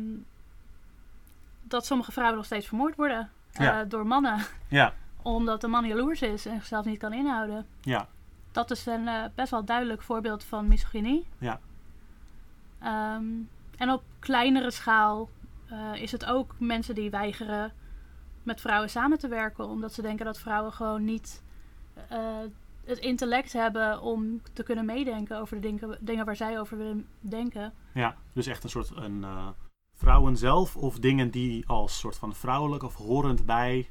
dat 1.63 1.85
sommige 1.85 2.11
vrouwen 2.11 2.37
nog 2.37 2.45
steeds 2.45 2.67
vermoord 2.67 2.95
worden 2.95 3.29
eh, 3.51 3.65
Ja. 3.65 3.83
door 3.83 4.07
mannen. 4.07 4.45
Ja, 4.67 4.93
Omdat 5.21 5.61
de 5.61 5.67
man 5.67 5.87
jaloers 5.87 6.21
is 6.21 6.45
en 6.45 6.55
zichzelf 6.55 6.85
niet 6.85 6.99
kan 6.99 7.13
inhouden. 7.13 7.65
ja, 7.81 8.07
Dat 8.51 8.71
is 8.71 8.85
een 8.85 9.07
eh, 9.07 9.23
best 9.35 9.51
wel 9.51 9.65
duidelijk 9.65 10.01
voorbeeld 10.01 10.43
van 10.43 10.67
misogynie. 10.67 11.27
Ja. 11.37 11.59
Ehm, 12.79 13.23
en 13.77 13.89
op 13.91 14.03
kleinere 14.19 14.71
schaal 14.71 15.29
eh, 15.71 16.01
is 16.01 16.11
het 16.11 16.25
ook 16.25 16.55
mensen 16.59 16.95
die 16.95 17.09
weigeren 17.09 17.73
met 18.43 18.61
vrouwen 18.61 18.89
samen 18.89 19.19
te 19.19 19.27
werken. 19.27 19.67
Omdat 19.67 19.93
ze 19.93 20.01
denken 20.01 20.25
dat 20.25 20.39
vrouwen 20.39 20.73
gewoon 20.73 21.03
niet 21.03 21.43
eh, 22.09 22.19
het 22.83 22.97
intellect 22.97 23.53
hebben 23.53 24.01
om 24.01 24.41
te 24.53 24.63
kunnen 24.63 24.85
meedenken 24.85 25.39
over 25.39 25.55
de 25.55 25.61
dingen, 25.61 25.97
dingen 25.99 26.25
waar 26.25 26.35
zij 26.35 26.59
over 26.59 26.77
willen 26.77 27.07
denken. 27.19 27.73
ja. 27.93 28.15
Dus 28.33 28.47
echt 28.47 28.63
een 28.63 28.69
soort 28.69 28.91
een, 28.95 29.23
eh, 29.23 29.47
vrouwen 29.95 30.37
zelf 30.37 30.77
of 30.77 30.99
dingen 30.99 31.31
die 31.31 31.67
als 31.67 31.99
soort 31.99 32.17
van 32.17 32.35
vrouwelijk 32.35 32.83
of 32.83 32.95
horend 32.95 33.45
bij 33.45 33.89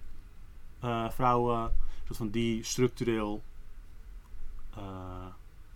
vrouwen, 1.08 1.72
soort 2.04 2.16
van 2.18 2.30
die 2.30 2.64
structureel 2.64 3.42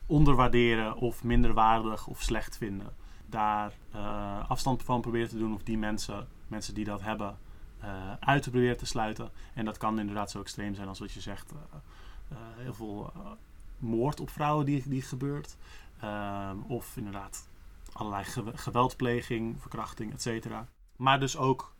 onderwaarderen 0.07 0.96
of 0.96 1.24
minderwaardig 1.24 2.07
of 2.07 2.22
slecht 2.22 2.57
vinden. 2.57 3.03
Daar 3.35 3.72
eh, 3.93 4.51
afstand 4.51 4.82
van 4.82 5.01
proberen 5.01 5.28
te 5.28 5.39
doen 5.39 5.55
of 5.55 5.62
die 5.62 5.78
mensen, 5.78 6.28
mensen 6.49 6.74
die 6.74 6.85
dat 6.85 7.03
hebben, 7.03 7.39
eh, 7.80 8.12
uit 8.20 8.43
te 8.43 8.51
proberen 8.51 8.76
te 8.76 8.87
sluiten. 8.87 9.30
En 9.55 9.64
dat 9.64 9.76
kan 9.78 9.99
inderdaad 9.99 10.30
zo 10.30 10.41
extreem 10.41 10.74
zijn 10.74 10.89
als 10.89 10.99
wat 10.99 11.12
je 11.12 11.20
zegt. 11.20 11.53
eh, 11.53 12.37
heel 12.57 12.74
veel 12.74 13.12
moord 13.78 14.20
op 14.20 14.30
vrouwen 14.30 14.66
die, 14.66 14.82
die 14.89 15.03
gebeurt. 15.03 15.57
Ehm, 16.01 16.57
of 16.66 16.97
inderdaad 16.97 17.49
allerlei 17.93 18.24
gew- 18.24 18.49
geweldpleging, 18.55 19.61
verkrachting, 19.61 20.12
et 20.12 20.22
cetera. 20.22 20.66
Maar 20.97 21.20
dus 21.20 21.37
ook 21.37 21.74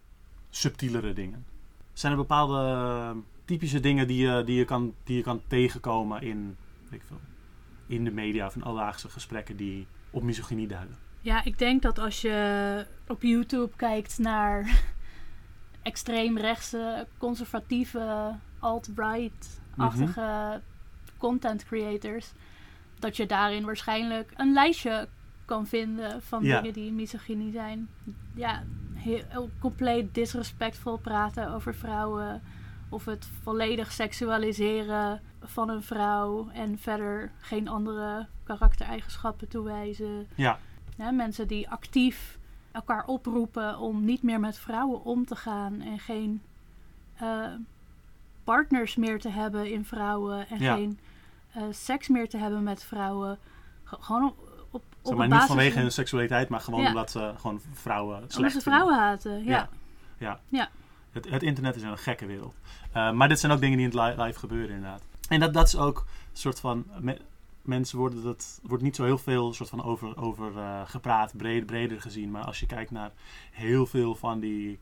subtielere 0.51 1.13
dingen. 1.13 1.47
Zijn 1.93 2.13
er 2.13 2.19
bepaalde 2.19 2.59
eh, 2.59 3.11
typische 3.45 3.81
dingen 3.81 4.07
die 4.07 4.27
je, 4.27 4.45
die 4.45 4.57
je, 4.57 4.65
kan, 4.65 4.95
die 5.05 5.17
je 5.17 5.23
kan 5.23 5.43
tegenkomen 5.47 6.23
in, 6.23 6.57
weet 6.89 7.01
ik 7.01 7.07
veel, 7.07 7.21
in 7.87 8.05
de 8.05 8.11
media 8.13 8.47
of 8.47 8.55
in 8.55 8.63
alledaagse 8.63 9.09
gesprekken 9.09 9.57
die 9.57 9.87
op 10.11 10.23
misogynie 10.23 10.67
duiden? 10.69 10.97
Ja, 11.25 11.45
ik 11.45 11.59
denk 11.59 11.83
dat 11.83 11.99
als 11.99 12.21
je 12.21 12.87
op 13.09 13.23
YouTube 13.23 13.77
kijkt 13.77 14.19
naar 14.19 14.81
extreemrechtse, 15.83 17.07
conservatieve, 17.19 18.35
alt-right-achtige 18.59 20.61
content 21.17 21.65
creators, 21.65 22.33
dat 22.99 23.17
je 23.17 23.27
daarin 23.27 23.65
waarschijnlijk 23.65 24.33
een 24.37 24.53
lijstje 24.53 25.09
kan 25.45 25.67
vinden 25.67 26.23
van 26.23 26.45
Ja. 26.45 26.57
dingen 26.57 26.73
die 26.73 26.93
misogynie 26.93 27.53
zijn. 27.53 27.89
Ja, 28.35 28.63
heel 28.95 29.51
compleet 29.59 30.15
disrespectvol 30.15 30.99
praten 30.99 31.55
over 31.55 31.75
vrouwen. 31.75 32.43
Of 32.89 33.05
het 33.05 33.29
volledig 33.43 33.93
seksualiseren 33.93 35.21
van 35.43 35.69
een 35.69 35.83
vrouw 35.83 36.49
en 36.53 36.79
verder 36.79 37.31
geen 37.41 37.69
andere 37.69 38.27
karaktereigenschappen 38.43 39.49
toewijzen. 39.49 40.27
Ja, 40.35 40.59
Hè, 40.97 41.13
mensen 41.13 41.49
die 41.49 41.71
actief 41.71 42.39
elkaar 42.73 43.05
oproepen 43.07 43.79
om 43.79 44.05
niet 44.05 44.23
meer 44.23 44.41
met 44.41 44.59
vrouwen 44.59 45.05
om 45.05 45.27
te 45.27 45.37
gaan 45.37 45.81
en 45.81 45.99
geen 45.99 46.43
eh, 47.15 47.47
partners 48.45 48.97
meer 48.97 49.21
te 49.21 49.29
hebben 49.29 49.71
in 49.73 49.85
vrouwen 49.85 50.49
en 50.49 50.59
Ja. 50.61 50.75
geen 50.75 50.99
eh, 51.53 51.63
seks 51.71 52.09
meer 52.09 52.29
te 52.29 52.37
hebben 52.39 52.63
met 52.63 52.85
vrouwen. 52.85 53.39
Ge- 53.85 53.97
gewoon 54.01 54.25
op, 54.25 54.37
op, 54.71 54.83
op 55.03 55.15
maar 55.15 55.29
basis 55.29 55.39
niet 55.43 55.49
vanwege 55.49 55.73
van- 55.73 55.83
hun 55.83 55.93
seksualiteit, 55.93 56.49
maar 56.49 56.61
gewoon 56.61 56.81
Ja. 56.81 56.89
omdat 56.89 57.11
ze 57.11 57.33
gewoon 57.37 57.61
vrouwen 57.73 58.17
slecht 58.19 58.37
omdat 58.37 58.53
ze 58.53 58.61
vinden. 58.61 58.81
vrouwen 58.81 58.99
haten. 59.05 59.45
Ja. 59.45 59.69
Ja. 60.49 60.69
Het, 61.13 61.31
het 61.31 61.43
internet 61.43 61.77
is 61.77 61.83
een 61.83 61.99
gekke 61.99 62.27
wereld. 62.27 62.55
Eh, 62.93 63.13
maar 63.13 63.29
dit 63.29 63.41
zijn 63.41 63.53
ook 63.53 63.61
dingen 63.61 63.77
die 63.79 63.91
in 63.91 63.99
het 63.99 64.17
li- 64.17 64.23
live 64.23 64.39
gebeuren, 64.39 64.75
inderdaad. 64.75 65.03
En 65.29 65.41
dat, 65.41 65.55
dat 65.55 65.67
is 65.67 65.77
ook 65.77 65.99
een 66.33 66.39
soort 66.39 66.61
van. 66.61 66.85
me- 67.01 67.21
mensen 67.67 67.99
worden 67.99 68.23
dat. 68.23 68.61
wordt 68.63 68.83
niet 68.83 68.97
zo 68.97 69.05
heel 69.05 69.19
veel 69.19 69.53
soort 69.53 69.69
van 69.69 69.83
over, 69.83 70.17
over 70.17 70.59
eh, 70.59 70.81
gepraat, 70.85 71.37
breed, 71.37 71.67
breder 71.67 72.01
gezien. 72.01 72.31
Maar 72.31 72.45
als 72.45 72.61
je 72.61 72.67
kijkt 72.67 72.91
naar 72.91 73.13
heel 73.51 73.87
veel 73.87 74.15
van 74.15 74.41
die. 74.41 74.79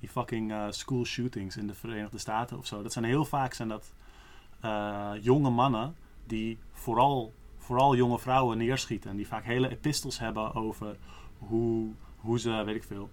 die 0.00 0.08
fucking 0.08 0.52
eh, 0.52 0.66
school 0.70 1.04
shootings 1.04 1.56
in 1.56 1.66
de 1.66 1.74
Verenigde 1.74 2.18
Staten 2.18 2.58
of 2.58 2.66
zo. 2.66 2.82
Dat 2.82 2.92
zijn 2.92 3.04
heel 3.04 3.24
vaak 3.24 3.54
zijn 3.54 3.68
dat 3.68 3.94
eh, 4.60 5.12
jonge 5.20 5.50
mannen 5.50 5.96
die 6.26 6.58
vooral, 6.72 7.34
vooral 7.56 7.96
jonge 7.96 8.18
vrouwen 8.18 8.58
neerschieten. 8.58 9.10
En 9.10 9.16
die 9.16 9.26
vaak 9.26 9.44
hele 9.44 9.68
epistels 9.68 10.18
hebben 10.18 10.54
over 10.54 10.96
hoe, 11.38 11.90
hoe 12.16 12.38
ze, 12.38 12.62
weet 12.64 12.76
ik 12.76 12.84
veel, 12.84 13.10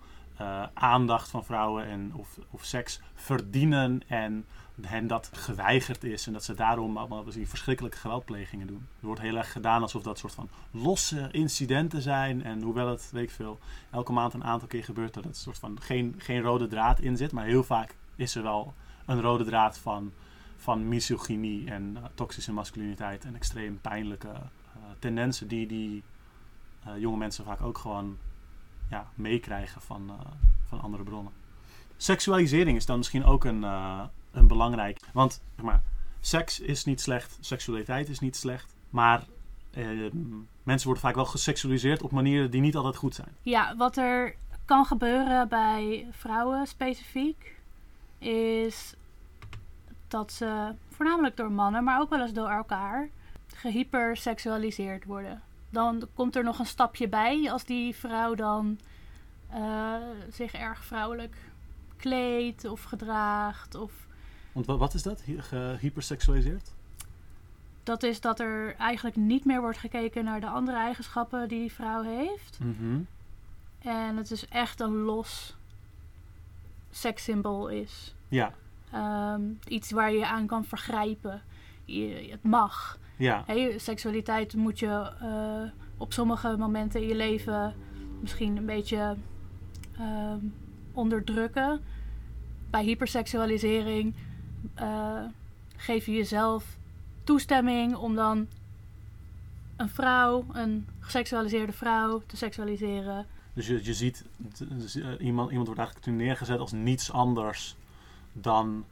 aandacht 0.74 1.30
van 1.30 1.46
vrouwen 1.46 1.86
en 1.86 2.12
of, 2.16 2.40
of 2.50 2.64
seks 2.64 3.02
verdienen 3.14 4.02
en 4.08 4.46
hen 4.82 5.08
dat 5.08 5.30
geweigerd 5.34 6.04
is 6.04 6.28
en 6.28 6.34
dat 6.34 6.44
ze 6.44 6.54
daarom 6.54 6.98
allemaal 6.98 7.24
die 7.24 7.48
verschrikkelijke 7.48 7.98
geweldplegingen 7.98 8.68
doen. 8.68 8.88
Er 9.00 9.06
wordt 9.06 9.22
heel 9.22 9.36
erg 9.36 9.52
gedaan 9.52 9.82
alsof 9.82 10.04
dat 10.04 10.18
soort 10.18 10.34
van 10.34 10.50
losse 10.72 11.30
incidenten 11.32 12.02
zijn 12.02 12.44
en 12.44 12.62
hoewel 12.62 12.88
het, 12.88 13.10
weet 13.12 13.24
ik 13.24 13.32
veel, 13.32 13.60
elke 13.92 14.12
maand 14.12 14.34
een 14.34 14.44
aantal 14.44 14.68
keer 14.68 14.84
gebeurt 14.84 15.14
dat 15.14 15.24
het 15.24 15.38
soort 15.38 15.58
van 15.58 15.82
geen, 15.82 16.16
geen 16.18 16.42
rode 16.42 16.68
draad 16.68 17.00
in 17.00 17.18
zit, 17.18 17.32
maar 17.32 17.46
heel 17.46 17.64
vaak 17.64 17.96
is 18.16 18.36
er 18.36 18.44
wel 18.44 18.74
een 19.06 19.22
rode 19.22 19.44
draad 19.44 19.78
van, 19.78 20.12
van 20.58 20.88
misogynie 20.88 21.72
en 21.72 21.96
uh, 21.98 22.04
toxische 22.14 22.54
masculiniteit 22.54 23.26
en 23.26 23.36
extreem 23.36 23.80
pijnlijke 23.82 24.28
uh, 24.28 24.84
tendensen 25.00 25.48
die 25.48 25.68
die 25.68 26.04
uh, 26.88 27.00
jonge 27.00 27.18
mensen 27.18 27.46
vaak 27.46 27.62
ook 27.62 27.78
gewoon 27.78 28.18
ja, 28.90 29.08
meekrijgen 29.16 29.82
van, 29.82 30.12
van 30.68 30.82
andere 30.82 31.04
bronnen. 31.04 31.34
Seksualisering 31.98 32.78
is 32.78 32.86
dan 32.86 32.98
misschien 32.98 33.24
ook 33.24 33.44
een, 33.44 33.64
een 34.34 34.48
belangrijk. 34.48 35.00
Want 35.14 35.42
zeg 35.56 35.66
maar, 35.66 35.82
seks 36.20 36.60
is 36.60 36.86
niet 36.86 37.02
slecht, 37.02 37.38
seksualiteit 37.40 38.10
is 38.10 38.20
niet 38.20 38.36
slecht. 38.36 38.76
Maar 38.90 39.24
eh, 39.72 39.88
mensen 40.64 40.88
worden 40.88 41.04
vaak 41.04 41.16
wel 41.16 41.26
geseksualiseerd 41.26 42.02
op 42.02 42.12
manieren 42.12 42.52
die 42.52 42.62
niet 42.62 42.76
altijd 42.76 42.96
goed 42.96 43.16
zijn. 43.16 43.36
Ja, 43.42 43.76
wat 43.76 43.98
er 43.98 44.36
kan 44.66 44.86
gebeuren 44.86 45.48
bij 45.48 46.08
vrouwen 46.12 46.68
specifiek, 46.68 47.60
is 48.18 48.96
dat 50.08 50.32
ze 50.32 50.74
voornamelijk 50.90 51.38
door 51.38 51.52
mannen, 51.52 51.84
maar 51.84 52.00
ook 52.00 52.10
wel 52.10 52.22
eens 52.22 52.34
door 52.34 52.50
elkaar, 52.50 53.10
gehyperseksualiseerd 53.48 55.06
worden. 55.06 55.42
Dan 55.70 56.08
komt 56.14 56.36
er 56.36 56.44
nog 56.44 56.60
een 56.60 56.66
stapje 56.66 57.08
bij 57.08 57.52
als 57.52 57.64
die 57.64 57.96
vrouw 57.96 58.36
dan 58.36 58.80
uh, 59.54 59.94
zich 60.30 60.54
erg 60.54 60.86
vrouwelijk 60.86 61.36
kleedt 61.98 62.66
of 62.66 62.84
gedraagt 62.84 63.76
of 63.76 63.92
want 64.54 64.66
wat 64.66 64.94
is 64.94 65.04
dat, 65.04 65.24
gehyperseksualiseerd? 65.38 66.72
Dat 67.84 68.04
is 68.04 68.22
dat 68.22 68.40
er 68.40 68.76
eigenlijk 68.76 69.16
niet 69.16 69.46
meer 69.46 69.62
wordt 69.62 69.78
gekeken 69.78 70.24
naar 70.24 70.40
de 70.40 70.48
andere 70.48 70.78
eigenschappen 70.78 71.48
die 71.48 71.60
die 71.60 71.72
vrouw 71.72 72.02
heeft. 72.02 72.60
Mm 72.62 73.08
En 73.80 74.18
het 74.18 74.32
is 74.32 74.48
echt 74.48 74.80
een 74.80 74.96
los 74.96 75.56
sekssymbool 76.92 77.68
is. 77.68 78.16
Ja. 78.28 78.54
Um, 78.96 79.60
iets 79.68 79.92
waar 79.92 80.12
je 80.12 80.28
aan 80.28 80.48
kan 80.48 80.66
vergrijpen. 80.66 81.42
Je, 81.86 82.28
het 82.32 82.44
mag. 82.44 83.00
Ja. 83.16 83.44
Hey, 83.46 83.78
seksualiteit 83.78 84.56
moet 84.56 84.80
je 84.80 85.12
uh, 85.22 85.72
op 85.98 86.14
sommige 86.14 86.56
momenten 86.58 87.02
in 87.02 87.08
je 87.08 87.16
leven 87.16 87.76
misschien 88.20 88.58
een 88.58 88.66
beetje 88.66 89.16
um, 90.00 90.54
onderdrukken. 90.92 91.82
Bij 92.70 92.84
hyperseksualisering 92.84 94.16
uh, 94.80 95.24
geef 95.76 96.06
je 96.06 96.12
jezelf 96.12 96.78
toestemming 97.24 97.96
om 97.96 98.16
dan 98.16 98.48
een 99.78 99.90
vrouw, 99.90 100.46
een 100.52 100.88
geseksualiseerde 101.00 101.72
vrouw, 101.72 102.22
te 102.26 102.38
seksualiseren. 102.38 103.26
Dus 103.54 103.68
je, 103.68 103.86
je 103.86 103.94
ziet, 103.94 104.26
eh, 104.60 105.26
iemand, 105.26 105.50
iemand 105.50 105.68
wordt 105.68 105.82
eigenlijk 105.82 106.18
neergezet 106.18 106.60
als 106.60 106.72
niets 106.72 107.12
anders 107.12 107.76
dan 108.34 108.86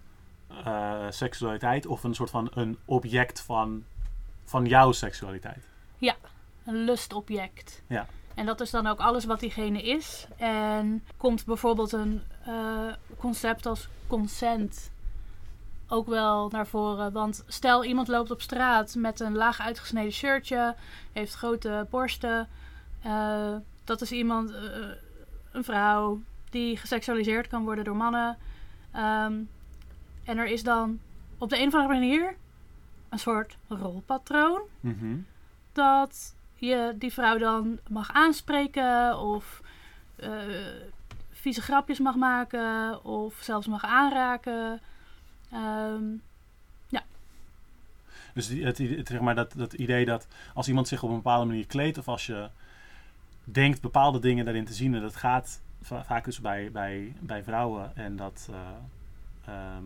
uh, 0.52 1.06
seksualiteit 1.10 1.86
of 1.86 2.04
een 2.04 2.16
soort 2.16 2.30
van 2.30 2.52
een 2.54 2.78
object 2.86 3.42
van, 3.42 3.84
van 4.46 4.66
jouw 4.66 4.92
seksualiteit. 4.92 5.68
Ja, 5.98 6.16
een 6.66 6.84
lustobject. 6.84 7.82
Ja. 7.88 8.08
En 8.36 8.46
dat 8.46 8.62
is 8.62 8.70
dan 8.70 8.88
ook 8.88 9.00
alles 9.00 9.26
wat 9.26 9.40
diegene 9.40 9.84
is. 9.84 10.28
En 10.38 11.04
komt 11.18 11.46
bijvoorbeeld 11.46 11.92
een 11.92 12.22
uh, 12.48 12.94
concept 13.18 13.66
als 13.66 13.88
consent 14.08 14.91
ook 15.92 16.08
wel 16.08 16.50
naar 16.50 16.68
voren. 16.68 17.12
Want 17.12 17.44
stel 17.48 17.86
iemand 17.86 18.08
loopt 18.08 18.32
op 18.32 18.42
straat 18.42 18.96
met 18.96 19.20
een 19.20 19.36
laag 19.36 19.60
uitgesneden 19.60 20.12
shirtje, 20.12 20.76
heeft 21.12 21.34
grote 21.34 21.88
borsten. 21.90 22.48
Uh, 23.06 23.56
dat 23.84 24.02
is 24.02 24.12
iemand, 24.12 24.52
uh, 24.52 24.58
een 25.52 25.64
vrouw, 25.64 26.22
die 26.50 26.78
geseksualiseerd 26.78 27.48
kan 27.48 27.64
worden 27.64 27.84
door 27.84 27.96
mannen. 27.96 28.38
Um, 28.96 29.50
en 30.24 30.38
er 30.38 30.46
is 30.46 30.64
dan 30.64 31.00
op 31.38 31.50
de 31.50 31.60
een 31.60 31.68
of 31.68 31.74
andere 31.74 31.94
manier 31.94 32.36
een 33.10 33.20
soort 33.20 33.58
rolpatroon. 33.68 34.62
Mm 34.80 34.98
-hmm. 35.00 35.26
Dat 35.72 36.36
je 36.56 36.96
die 36.96 37.14
vrouw 37.14 37.38
dan 37.38 37.80
mag 37.90 38.14
aanspreken 38.14 39.20
of 39.20 39.62
uh, 40.24 40.30
vieze 41.32 41.62
grapjes 41.62 42.00
mag 42.00 42.16
maken 42.16 43.04
of 43.04 43.38
zelfs 43.42 43.68
mag 43.68 43.84
aanraken. 43.84 44.82
Um, 45.54 46.22
ja. 46.88 47.04
Dus 48.34 48.48
het, 48.48 48.78
het, 48.78 49.08
zeg 49.08 49.20
maar 49.20 49.36
dat, 49.36 49.54
dat 49.56 49.74
idee 49.74 50.06
dat 50.06 50.28
als 50.54 50.68
iemand 50.68 50.88
zich 50.88 51.04
op 51.04 51.10
een 51.10 51.16
bepaalde 51.16 51.46
manier 51.46 51.68
kleedt, 51.68 51.98
of 51.98 52.08
als 52.08 52.26
je 52.26 52.50
denkt 53.44 53.82
bepaalde 53.82 54.20
dingen 54.20 54.46
daarin 54.46 54.66
te 54.66 54.74
zien, 54.74 54.96
en 54.96 55.02
dat 55.02 55.16
gaat 55.16 55.62
vaak 55.82 56.26
dus 56.26 56.42
bij, 56.42 56.72
bij, 56.72 57.16
bij 57.20 57.44
vrouwen, 57.44 57.96
en 57.96 58.16
dat, 58.16 58.50
uh, 58.50 59.78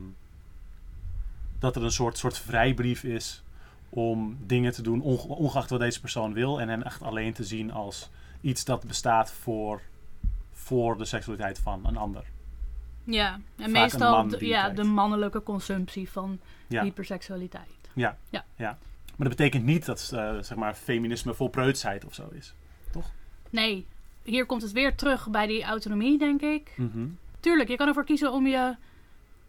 dat 1.59 1.75
er 1.75 1.83
een 1.83 1.91
soort, 1.91 2.17
soort 2.17 2.37
vrijbrief 2.37 3.03
is 3.03 3.43
om 3.89 4.37
dingen 4.45 4.71
te 4.71 4.81
doen, 4.81 5.01
ongeacht 5.01 5.69
wat 5.69 5.79
deze 5.79 5.99
persoon 5.99 6.33
wil, 6.33 6.61
en 6.61 6.69
hen 6.69 6.83
echt 6.83 7.01
alleen 7.01 7.33
te 7.33 7.43
zien 7.43 7.71
als 7.71 8.09
iets 8.41 8.65
dat 8.65 8.83
bestaat 8.83 9.31
voor, 9.31 9.81
voor 10.53 10.97
de 10.97 11.05
seksualiteit 11.05 11.59
van 11.59 11.85
een 11.85 11.97
ander. 11.97 12.23
Ja, 13.05 13.39
en 13.57 13.71
meestal 13.71 14.27
de, 14.27 14.45
ja, 14.45 14.69
de 14.69 14.83
mannelijke 14.83 15.43
consumptie 15.43 16.09
van 16.09 16.39
hyperseksualiteit. 16.67 17.89
Ja. 17.93 18.17
ja. 18.29 18.45
ja. 18.55 18.77
Maar 19.05 19.27
dat 19.27 19.37
betekent 19.37 19.63
niet 19.63 19.85
dat 19.85 20.11
uh, 20.13 20.37
zeg 20.39 20.57
maar, 20.57 20.73
feminisme 20.73 21.33
vol 21.33 21.47
preutsheid 21.47 22.05
of 22.05 22.13
zo 22.13 22.29
is, 22.31 22.53
toch? 22.91 23.11
Nee, 23.49 23.85
hier 24.23 24.45
komt 24.45 24.61
het 24.61 24.71
weer 24.71 24.95
terug 24.95 25.29
bij 25.29 25.47
die 25.47 25.63
autonomie, 25.63 26.17
denk 26.17 26.41
ik. 26.41 26.73
Mm 26.75 26.89
-hmm. 26.93 27.17
Tuurlijk, 27.39 27.69
je 27.69 27.75
kan 27.75 27.87
ervoor 27.87 28.05
kiezen 28.05 28.31
om 28.31 28.47
je 28.47 28.75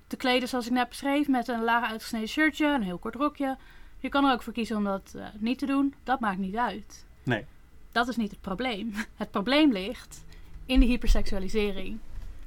te 0.07 0.17
kleden 0.17 0.49
zoals 0.49 0.67
ik 0.67 0.73
net 0.73 0.89
beschreef, 0.89 1.29
met 1.29 1.49
een 1.49 1.65
laag 1.65 1.91
uitgesneden 1.91 2.29
shirtje, 2.29 2.67
een 2.67 2.83
heel 2.83 2.99
kort 2.99 3.15
rokje. 3.15 3.57
Je 3.99 4.09
kan 4.09 4.25
er 4.25 4.33
ook 4.33 4.43
voor 4.43 4.53
kiezen 4.53 4.77
om 4.77 4.85
dat 4.85 5.13
uh, 5.17 5.27
niet 5.39 5.59
te 5.59 5.67
doen. 5.67 5.95
Dat 6.05 6.21
maakt 6.21 6.39
niet 6.39 6.57
uit. 6.57 7.07
Nee. 7.23 7.45
Dat 7.93 8.09
is 8.09 8.17
niet 8.17 8.31
het 8.31 8.41
probleem. 8.41 8.93
Het 9.17 9.31
probleem 9.31 9.73
ligt 9.73 10.25
in 10.67 10.81
de 10.81 10.87
hyperseksualisering. 10.87 11.99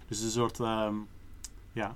Dus 0.09 0.21
een 0.21 0.29
soort, 0.29 0.59
um, 0.59 1.07
ja. 1.71 1.95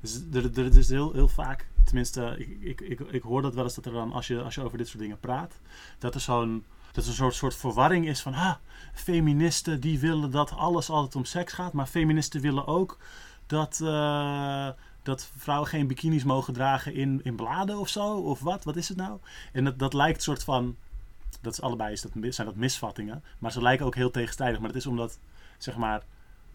Dus 0.00 0.20
er, 0.32 0.76
is 0.76 0.88
heel, 0.88 1.12
heel 1.12 1.28
vaak, 1.28 1.68
tenminste, 1.84 2.34
ik, 2.38 2.48
ik, 2.60 2.80
ik, 2.80 3.00
ik 3.00 3.22
hoor 3.22 3.42
dat 3.42 3.54
wel 3.54 3.64
eens 3.64 3.74
dat 3.74 3.86
er 3.86 3.92
dan, 3.92 4.12
als 4.12 4.26
je, 4.26 4.42
als 4.42 4.54
je 4.54 4.62
over 4.62 4.78
dit 4.78 4.88
soort 4.88 4.98
dingen 4.98 5.20
praat, 5.20 5.60
dat 5.98 6.14
er 6.14 6.20
zo'n 6.20 6.64
dat 6.94 7.04
er 7.04 7.10
een 7.10 7.16
soort, 7.16 7.34
soort 7.34 7.54
verwarring 7.54 8.06
is 8.06 8.20
van, 8.20 8.34
ah, 8.34 8.54
feministen 8.92 9.80
die 9.80 9.98
willen 9.98 10.30
dat 10.30 10.52
alles 10.52 10.90
altijd 10.90 11.16
om 11.16 11.24
seks 11.24 11.52
gaat, 11.52 11.72
maar 11.72 11.86
feministen 11.86 12.40
willen 12.40 12.66
ook 12.66 12.98
dat, 13.46 13.80
uh, 13.82 14.68
dat 15.02 15.30
vrouwen 15.36 15.68
geen 15.68 15.86
bikinis 15.86 16.24
mogen 16.24 16.54
dragen 16.54 16.94
in, 16.94 17.20
in 17.22 17.36
bladen 17.36 17.78
of 17.78 17.88
zo, 17.88 18.16
of 18.16 18.40
wat, 18.40 18.64
wat 18.64 18.76
is 18.76 18.88
het 18.88 18.96
nou? 18.96 19.18
En 19.52 19.64
dat, 19.64 19.78
dat 19.78 19.92
lijkt 19.92 20.22
soort 20.22 20.44
van, 20.44 20.76
dat 21.40 21.52
is 21.52 21.60
allebei 21.60 21.92
is 21.92 22.00
dat, 22.02 22.12
zijn 22.28 22.46
dat 22.46 22.56
misvattingen, 22.56 23.22
maar 23.38 23.52
ze 23.52 23.62
lijken 23.62 23.86
ook 23.86 23.94
heel 23.94 24.10
tegenstrijdig, 24.10 24.58
maar 24.58 24.68
dat 24.68 24.78
is 24.78 24.86
omdat, 24.86 25.18
zeg 25.58 25.76
maar, 25.76 26.02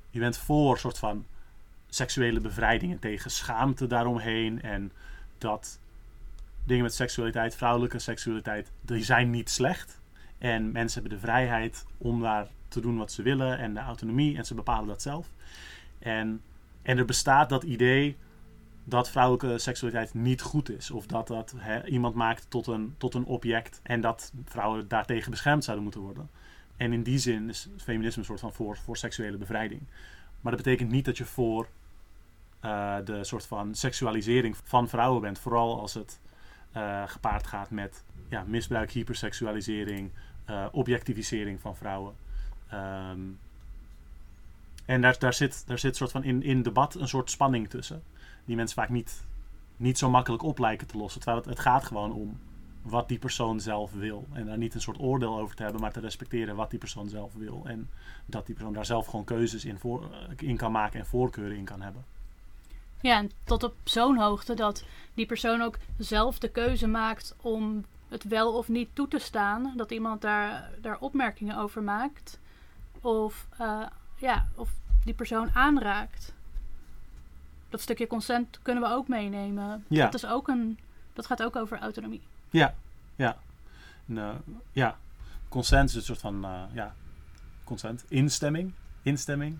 je 0.10 0.20
bent 0.20 0.38
voor 0.38 0.78
soort 0.78 0.98
van 0.98 1.26
seksuele 1.90 2.40
bevrijding 2.40 2.92
en 2.92 3.00
tegen 3.00 3.32
schaamte 3.32 3.88
daaromheen. 3.88 4.62
En 4.62 4.92
dat 5.38 5.80
dingen 6.64 6.84
met 6.84 6.94
seksualiteit, 6.94 7.56
vrouwelijke 7.56 8.00
seksualiteit, 8.00 8.72
die 8.82 9.04
zijn 9.04 9.30
niet 9.30 9.50
slecht. 9.50 10.00
En 10.38 10.72
mensen 10.72 11.02
hebben 11.02 11.20
de 11.20 11.26
vrijheid 11.26 11.86
om 11.98 12.22
daar 12.22 12.48
te 12.68 12.80
doen 12.80 12.98
wat 12.98 13.12
ze 13.12 13.22
willen 13.22 13.58
en 13.58 13.74
de 13.74 13.80
autonomie 13.80 14.38
en 14.38 14.46
ze 14.46 14.54
bepalen 14.54 14.88
dat 14.88 15.02
zelf. 15.02 15.28
En, 16.00 16.42
en 16.82 16.98
er 16.98 17.06
bestaat 17.06 17.50
dat 17.50 17.64
idee 17.64 18.18
dat 18.84 19.10
vrouwelijke 19.10 19.58
seksualiteit 19.58 20.14
niet 20.14 20.42
goed 20.42 20.70
is. 20.70 20.92
Of 20.92 21.06
dat 21.06 21.28
dat 21.28 21.56
iemand 21.86 22.16
maakt 22.16 22.46
tot 22.50 22.68
een, 22.68 22.96
tot 22.98 23.14
een 23.14 23.26
object 23.26 23.80
en 23.84 24.02
dat 24.02 24.32
vrouwen 24.46 24.88
daartegen 24.88 25.32
beschermd 25.32 25.64
zouden 25.64 25.84
moeten 25.84 26.02
worden. 26.02 26.30
En 26.80 26.94
in 26.94 27.04
die 27.04 27.18
zin 27.18 27.50
is 27.50 27.70
feminisme 27.78 28.20
een 28.20 28.28
soort 28.28 28.40
van 28.40 28.54
voor, 28.54 28.78
voor 28.78 28.98
seksuele 28.98 29.38
bevrijding. 29.38 29.82
Maar 30.42 30.52
dat 30.52 30.64
betekent 30.64 30.92
niet 30.92 31.06
dat 31.06 31.18
je 31.18 31.26
voor 31.26 31.68
uh, 32.66 32.98
de 33.06 33.24
soort 33.24 33.46
van 33.46 33.76
seksualisering 33.76 34.56
van 34.64 34.90
vrouwen 34.90 35.22
bent. 35.22 35.40
Vooral 35.40 35.80
als 35.80 35.94
het 35.94 36.20
uh, 36.78 37.08
gepaard 37.08 37.48
gaat 37.48 37.70
met 37.70 38.04
ja, 38.30 38.44
misbruik, 38.48 38.92
hyperseksualisering, 38.92 40.12
uh, 40.50 40.66
objectivisering 40.72 41.62
van 41.62 41.76
vrouwen. 41.76 42.16
Um, 42.74 43.40
en 44.86 45.02
daar, 45.02 45.20
daar, 45.20 45.34
zit, 45.34 45.68
daar 45.68 45.80
zit 45.80 45.96
soort 45.96 46.12
van 46.12 46.24
in, 46.24 46.44
in 46.44 46.62
debat 46.62 46.96
een 46.96 47.08
soort 47.08 47.32
spanning 47.32 47.70
tussen. 47.70 48.04
Die 48.46 48.56
mensen 48.56 48.76
vaak 48.76 48.90
niet, 48.90 49.22
niet 49.78 49.98
zo 49.98 50.10
makkelijk 50.10 50.44
op 50.44 50.60
lijken 50.60 50.88
te 50.88 50.98
lossen. 50.98 51.22
Terwijl 51.22 51.42
het, 51.42 51.50
het 51.50 51.60
gaat 51.60 51.84
gewoon 51.84 52.14
om 52.14 52.40
wat 52.82 53.08
die 53.08 53.20
persoon 53.20 53.60
zelf 53.60 53.92
wil. 53.94 54.28
En 54.32 54.46
daar 54.46 54.58
niet 54.58 54.74
een 54.74 54.82
soort 54.82 55.00
oordeel 55.00 55.40
over 55.40 55.56
te 55.56 55.64
hebben, 55.64 55.82
maar 55.82 55.92
te 55.92 56.00
respecteren 56.00 56.56
wat 56.56 56.70
die 56.70 56.80
persoon 56.80 57.10
zelf 57.10 57.34
wil. 57.34 57.62
En 57.66 57.90
dat 58.26 58.46
die 58.46 58.56
persoon 58.56 58.74
daar 58.74 58.86
zelf 58.86 59.06
gewoon 59.06 59.26
keuzes 59.26 59.66
in, 59.66 59.80
voor, 59.80 60.10
in 60.38 60.58
kan 60.58 60.72
maken 60.72 61.00
en 61.00 61.06
voorkeuren 61.06 61.58
in 61.58 61.66
kan 61.66 61.82
hebben. 61.82 62.06
Ja, 63.02 63.18
en 63.18 63.32
tot 63.44 63.64
op 63.64 63.76
zo'n 63.84 64.18
hoogte 64.18 64.54
dat 64.54 64.86
die 65.14 65.26
persoon 65.26 65.62
ook 65.62 65.78
zelf 65.98 66.40
de 66.40 66.50
keuze 66.50 66.88
maakt 66.88 67.36
om 67.42 67.86
het 68.08 68.24
wel 68.24 68.54
of 68.54 68.68
niet 68.68 68.90
toe 68.94 69.08
te 69.08 69.20
staan. 69.20 69.74
Dat 69.76 69.92
iemand 69.92 70.22
daar, 70.22 70.70
daar 70.82 71.00
opmerkingen 71.00 71.58
over 71.58 71.84
maakt. 71.84 72.40
Of, 73.02 73.48
eh, 73.58 73.86
ja, 74.18 74.48
of 74.56 74.70
die 75.04 75.14
persoon 75.14 75.50
aanraakt. 75.54 76.34
Dat 77.70 77.82
stukje 77.82 78.08
consent 78.08 78.60
kunnen 78.62 78.84
we 78.84 78.90
ook 78.90 79.08
meenemen. 79.08 79.86
Ja. 79.88 80.06
Dat, 80.06 80.14
is 80.14 80.26
ook 80.26 80.48
een, 80.48 80.80
dat 81.14 81.26
gaat 81.26 81.44
ook 81.44 81.56
over 81.56 81.80
autonomie. 81.80 82.22
Ja, 82.50 82.74
ja. 83.16 83.38
Eh, 84.16 84.30
ja. 84.72 84.98
Consent 85.50 85.90
is 85.90 85.96
een 85.96 86.02
soort 86.02 86.20
van, 86.20 86.46
eh, 86.46 86.62
ja, 86.74 86.94
consent. 87.64 88.06
Instemming. 88.08 88.74
Instemming. 89.02 89.58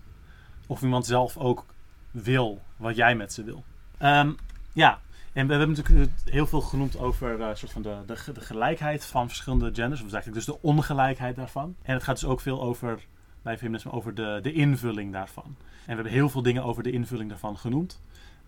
Of 0.66 0.82
iemand 0.82 1.06
zelf 1.06 1.36
ook 1.36 1.64
wil 2.10 2.62
wat 2.76 2.96
jij 2.96 3.14
met 3.14 3.32
ze 3.32 3.44
wil. 3.44 3.64
Ehm, 3.98 4.32
ja, 4.72 5.00
en 5.32 5.46
we 5.46 5.54
hebben 5.54 5.76
natuurlijk 5.76 6.10
heel 6.24 6.46
veel 6.46 6.60
genoemd 6.60 6.98
over 6.98 7.38
uh, 7.38 7.54
soort 7.54 7.72
van 7.72 7.82
de, 7.82 7.96
de, 8.06 8.32
de, 8.32 8.40
gelijkheid 8.40 9.04
van 9.04 9.28
verschillende 9.28 9.74
genders. 9.74 10.02
Of 10.02 10.12
eigenlijk 10.12 10.46
dus 10.46 10.54
de 10.54 10.62
ongelijkheid 10.62 11.36
daarvan. 11.36 11.76
En 11.82 11.94
het 11.94 12.02
gaat 12.02 12.20
dus 12.20 12.28
ook 12.28 12.40
veel 12.40 12.62
over, 12.62 13.06
bij 13.42 13.58
feminisme, 13.58 13.92
over 13.92 14.14
de, 14.14 14.38
de 14.42 14.52
invulling 14.52 15.12
daarvan. 15.12 15.44
En 15.46 15.86
we 15.86 15.94
hebben 15.94 16.12
heel 16.12 16.28
veel 16.28 16.42
dingen 16.42 16.64
over 16.64 16.82
de 16.82 16.90
invulling 16.90 17.28
daarvan 17.28 17.58
genoemd. 17.58 18.00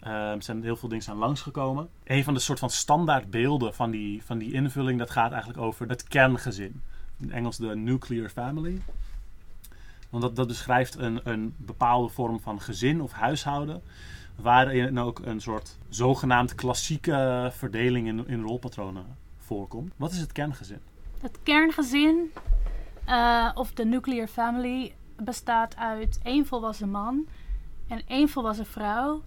Um, 0.07 0.11
er 0.11 0.43
zijn 0.43 0.63
heel 0.63 0.77
veel 0.77 0.89
dingen 0.89 1.05
zijn 1.05 1.17
langsgekomen. 1.17 1.89
Een 2.05 2.25
van 2.25 2.35
de 2.35 2.41
soort 2.41 2.59
van 2.59 2.71
standaardbeelden 2.71 3.75
van 3.75 3.91
die, 3.91 4.23
van 4.25 4.39
die 4.39 4.53
invulling, 4.53 4.99
dat 4.99 5.11
gaat 5.11 5.31
eigenlijk 5.31 5.61
over 5.61 5.89
het 5.89 6.05
kerngezin. 6.05 6.83
In 7.19 7.33
Engels 7.33 7.57
de 7.57 7.77
nuclear 7.77 8.29
family. 8.29 8.81
Want 10.11 10.23
dat, 10.23 10.37
dat 10.37 10.47
beschrijft 10.47 10.99
een, 10.99 11.21
een 11.25 11.55
bepaalde 11.57 12.09
vorm 12.09 12.41
van 12.41 12.61
gezin 12.61 13.01
of 13.01 13.13
huishouden. 13.13 13.83
Waarin 14.37 14.99
ook 14.99 15.19
een 15.19 15.41
soort 15.41 15.79
zogenaamd 15.89 16.55
klassieke 16.55 17.51
verdeling 17.53 18.07
in, 18.07 18.29
in 18.29 18.43
rolpatronen 18.43 19.17
voorkomt. 19.39 19.93
Wat 19.97 20.13
is 20.13 20.21
het 20.21 20.33
kerngezin? 20.33 20.81
Het 21.21 21.39
kerngezin, 21.43 22.33
uh, 23.09 23.51
of 23.55 23.73
de 23.73 23.85
nuclear 23.85 24.27
family, 24.27 24.95
bestaat 25.17 25.77
uit 25.77 26.21
één 26.23 26.47
volwassen 26.47 26.91
man 26.91 27.27
en 27.89 28.03
één 28.07 28.29
volwassen 28.29 28.67
vrouw 28.67 29.23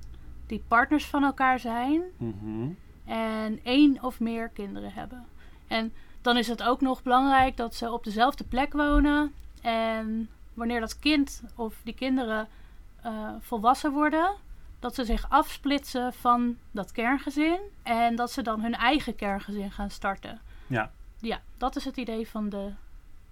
die 0.48 0.64
partners 0.68 1.06
van 1.06 1.24
elkaar 1.24 1.60
zijn 1.60 2.02
mm-hmm. 2.18 2.78
en 3.06 3.60
één 3.64 4.04
of 4.04 4.20
meer 4.20 4.50
kinderen 4.50 4.94
hebben. 4.94 5.26
En 5.68 5.94
dan 6.22 6.38
is 6.38 6.48
het 6.48 6.64
ook 6.64 6.82
nog 6.82 7.04
belangrijk 7.04 7.58
dat 7.58 7.76
ze 7.76 7.92
op 7.92 8.04
dezelfde 8.04 8.44
plek 8.44 8.74
wonen. 8.74 9.34
En 9.62 10.30
wanneer 10.54 10.80
dat 10.80 11.00
kind 11.00 11.44
of 11.56 11.82
die 11.84 11.94
kinderen 11.94 12.48
uh, 13.06 13.30
volwassen 13.40 13.92
worden, 13.92 14.36
dat 14.80 14.96
ze 14.96 15.06
zich 15.06 15.30
afsplitsen 15.30 16.14
van 16.14 16.58
dat 16.72 16.92
kerngezin 16.92 17.60
en 17.84 18.16
dat 18.16 18.32
ze 18.32 18.42
dan 18.42 18.62
hun 18.62 18.76
eigen 18.76 19.16
kerngezin 19.16 19.72
gaan 19.72 19.90
starten. 19.90 20.42
Ja. 20.68 20.92
Ja, 21.20 21.42
dat 21.58 21.76
is 21.76 21.86
het 21.86 21.98
idee 21.98 22.28
van 22.28 22.50
de 22.50 22.72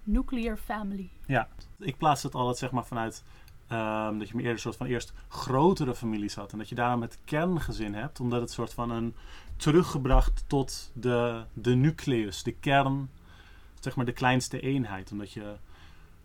nuclear 0.02 0.56
family. 0.56 1.10
Ja, 1.26 1.48
ik 1.78 1.96
plaats 1.96 2.22
het 2.22 2.34
altijd 2.34 2.58
zeg 2.58 2.70
maar 2.70 2.84
vanuit 2.84 3.24
Um, 3.72 4.18
dat 4.18 4.28
je 4.28 4.36
meer 4.36 4.50
een 4.50 4.58
soort 4.58 4.76
van 4.76 4.86
eerst 4.86 5.12
grotere 5.28 5.94
families 5.94 6.34
had. 6.34 6.52
En 6.52 6.58
dat 6.58 6.68
je 6.68 6.74
daarom 6.74 7.02
het 7.02 7.18
kerngezin 7.24 7.94
hebt. 7.94 8.20
Omdat 8.20 8.40
het 8.40 8.50
soort 8.50 8.74
van 8.74 8.90
een 8.90 9.14
teruggebracht 9.56 10.44
tot 10.46 10.90
de, 10.92 11.44
de 11.52 11.74
nucleus, 11.74 12.42
de 12.42 12.52
kern, 12.52 13.10
zeg 13.80 13.96
maar 13.96 14.04
de 14.04 14.12
kleinste 14.12 14.60
eenheid. 14.60 15.12
Omdat 15.12 15.32
je 15.32 15.56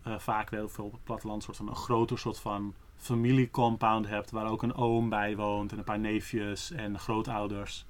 uh, 0.08 0.18
vaak 0.18 0.50
wel 0.50 0.70
veel 0.70 0.86
op 0.86 0.92
het 0.92 1.04
platteland 1.04 1.44
soort 1.44 1.58
van 1.58 1.68
een 1.68 1.76
groter 1.76 2.20
soort 2.20 2.40
van 2.40 2.74
familiecompound 2.98 4.08
hebt. 4.08 4.32
Waar 4.32 4.50
ook 4.50 4.64
een 4.64 4.76
oom 4.76 5.10
bij 5.10 5.36
woont 5.36 5.72
en 5.72 5.78
een 5.78 5.84
paar 5.84 6.00
neefjes 6.00 6.72
en 6.72 7.00
grootouders. 7.00 7.86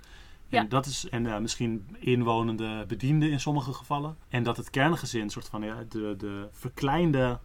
Ja. 0.48 0.60
En 0.60 0.70
dat 0.70 0.86
is 0.86 1.10
en 1.10 1.26
uh, 1.26 1.38
misschien 1.38 1.96
inwonende 2.00 2.86
bedienden 2.88 3.32
in 3.32 3.40
sommige 3.40 3.74
gevallen. 3.74 4.18
En 4.30 4.44
dat 4.44 4.58
het 4.58 4.70
kerngezin 4.70 5.30
soort 5.30 5.50
van 5.50 5.62
ja, 5.62 5.84
de, 5.90 6.16
de 6.18 6.48
verkleinde 6.52 7.40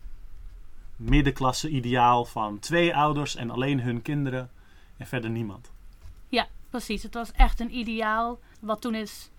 middenklasse 0.97 1.69
ideaal 1.69 2.25
van 2.25 2.59
twee 2.59 2.97
ouders 2.97 3.37
en 3.37 3.51
alleen 3.51 3.81
hun 3.81 4.03
kinderen 4.03 4.51
en 4.97 5.07
verder 5.07 5.31
niemand. 5.31 5.71
Ja, 6.29 6.47
precies. 6.71 7.03
Het 7.03 7.15
was 7.15 7.33
echt 7.33 7.61
een 7.61 7.77
ideaal 7.77 8.39
wat 8.61 8.81
toen 8.81 8.95
is 8.95 9.31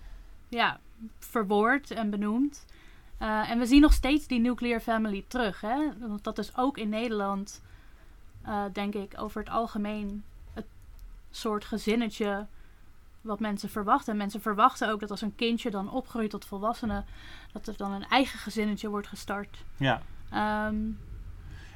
ja, 0.50 0.80
verwoord 1.20 1.92
en 1.92 2.10
benoemd. 2.10 2.66
Uh, 3.22 3.50
en 3.50 3.60
we 3.60 3.66
zien 3.66 3.82
nog 3.82 3.94
steeds 3.94 4.28
die 4.28 4.40
nuclear 4.40 4.80
family 4.80 5.26
terug. 5.28 5.62
Hè? 5.62 5.98
Want 6.00 6.24
dat 6.24 6.38
is 6.38 6.58
ook 6.58 6.78
in 6.78 6.90
Nederland, 6.90 7.62
uh, 8.46 8.64
denk 8.74 8.94
ik, 8.94 9.14
over 9.18 9.40
het 9.40 9.50
algemeen 9.50 10.24
het 10.54 10.66
soort 11.32 11.66
gezinnetje 11.66 12.48
wat 13.22 13.40
mensen 13.40 13.70
verwachten. 13.70 14.12
En 14.12 14.18
mensen 14.18 14.42
verwachten 14.42 14.90
ook 14.90 15.00
dat 15.00 15.12
als 15.12 15.22
een 15.22 15.36
kindje 15.36 15.72
dan 15.72 15.92
opgroeit 15.92 16.30
tot 16.30 16.46
volwassene, 16.46 17.04
dat 17.52 17.68
er 17.68 17.78
dan 17.78 17.92
een 17.92 18.08
eigen 18.08 18.40
gezinnetje 18.40 18.90
wordt 18.90 19.08
gestart. 19.08 19.64
Ja. 19.78 20.02
Um, 20.68 21.00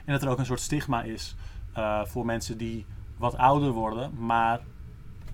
en 0.09 0.15
dat 0.15 0.23
er 0.23 0.29
ook 0.29 0.39
een 0.39 0.45
soort 0.45 0.59
stigma 0.59 1.01
is 1.03 1.35
uh, 1.77 2.05
voor 2.05 2.25
mensen 2.25 2.57
die 2.57 2.85
wat 3.17 3.37
ouder 3.37 3.71
worden, 3.71 4.25
maar 4.25 4.61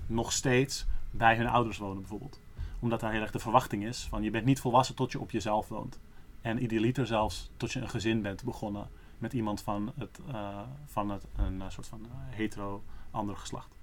nog 0.07 0.31
steeds 0.31 0.85
bij 1.11 1.35
hun 1.35 1.47
ouders 1.47 1.77
wonen 1.77 1.99
bijvoorbeeld. 1.99 2.39
Omdat 2.79 2.99
daar 2.99 3.11
heel 3.11 3.21
erg 3.21 3.31
de 3.31 3.39
verwachting 3.39 3.85
is 3.85 4.07
van 4.09 4.23
je 4.23 4.29
bent 4.29 4.45
niet 4.45 4.59
volwassen 4.59 4.95
tot 4.95 5.11
je 5.11 5.19
op 5.19 5.31
jezelf 5.31 5.67
woont. 5.67 5.99
En 6.41 6.63
idealiter 6.63 7.07
zelfs 7.07 7.49
tot 7.57 7.71
je 7.71 7.79
een 7.79 7.89
gezin 7.89 8.21
bent 8.21 8.43
begonnen 8.43 8.89
met 9.17 9.33
iemand 9.33 9.61
van, 9.61 9.91
het, 9.97 10.19
uh, 10.27 10.59
van 10.85 11.09
het, 11.09 11.25
een 11.35 11.55
uh, 11.55 11.69
soort 11.69 11.87
van 11.87 12.07
hetero 12.29 12.83
ander 13.11 13.35
geslacht. 13.35 13.75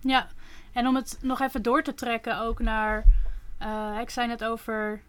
Ja, 0.00 0.26
en 0.72 0.86
om 0.86 0.94
het 0.94 1.18
nog 1.22 1.40
even 1.40 1.62
door 1.62 1.82
te 1.82 1.94
trekken 1.94 2.40
ook 2.40 2.58
naar, 2.58 3.04
ik 4.00 4.10
zei 4.10 4.26
net 4.26 4.44
over 4.44 5.02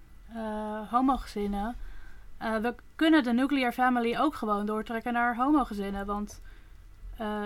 homogezinnen. 0.89 1.76
Uh, 2.41 2.57
we 2.57 2.75
kunnen 2.95 3.23
de 3.23 3.33
nuclear 3.33 3.71
family 3.71 4.17
ook 4.17 4.35
gewoon 4.35 4.65
doortrekken 4.65 5.13
naar 5.13 5.35
homogezinnen. 5.35 6.05
Want 6.05 6.41
uh, 7.21 7.43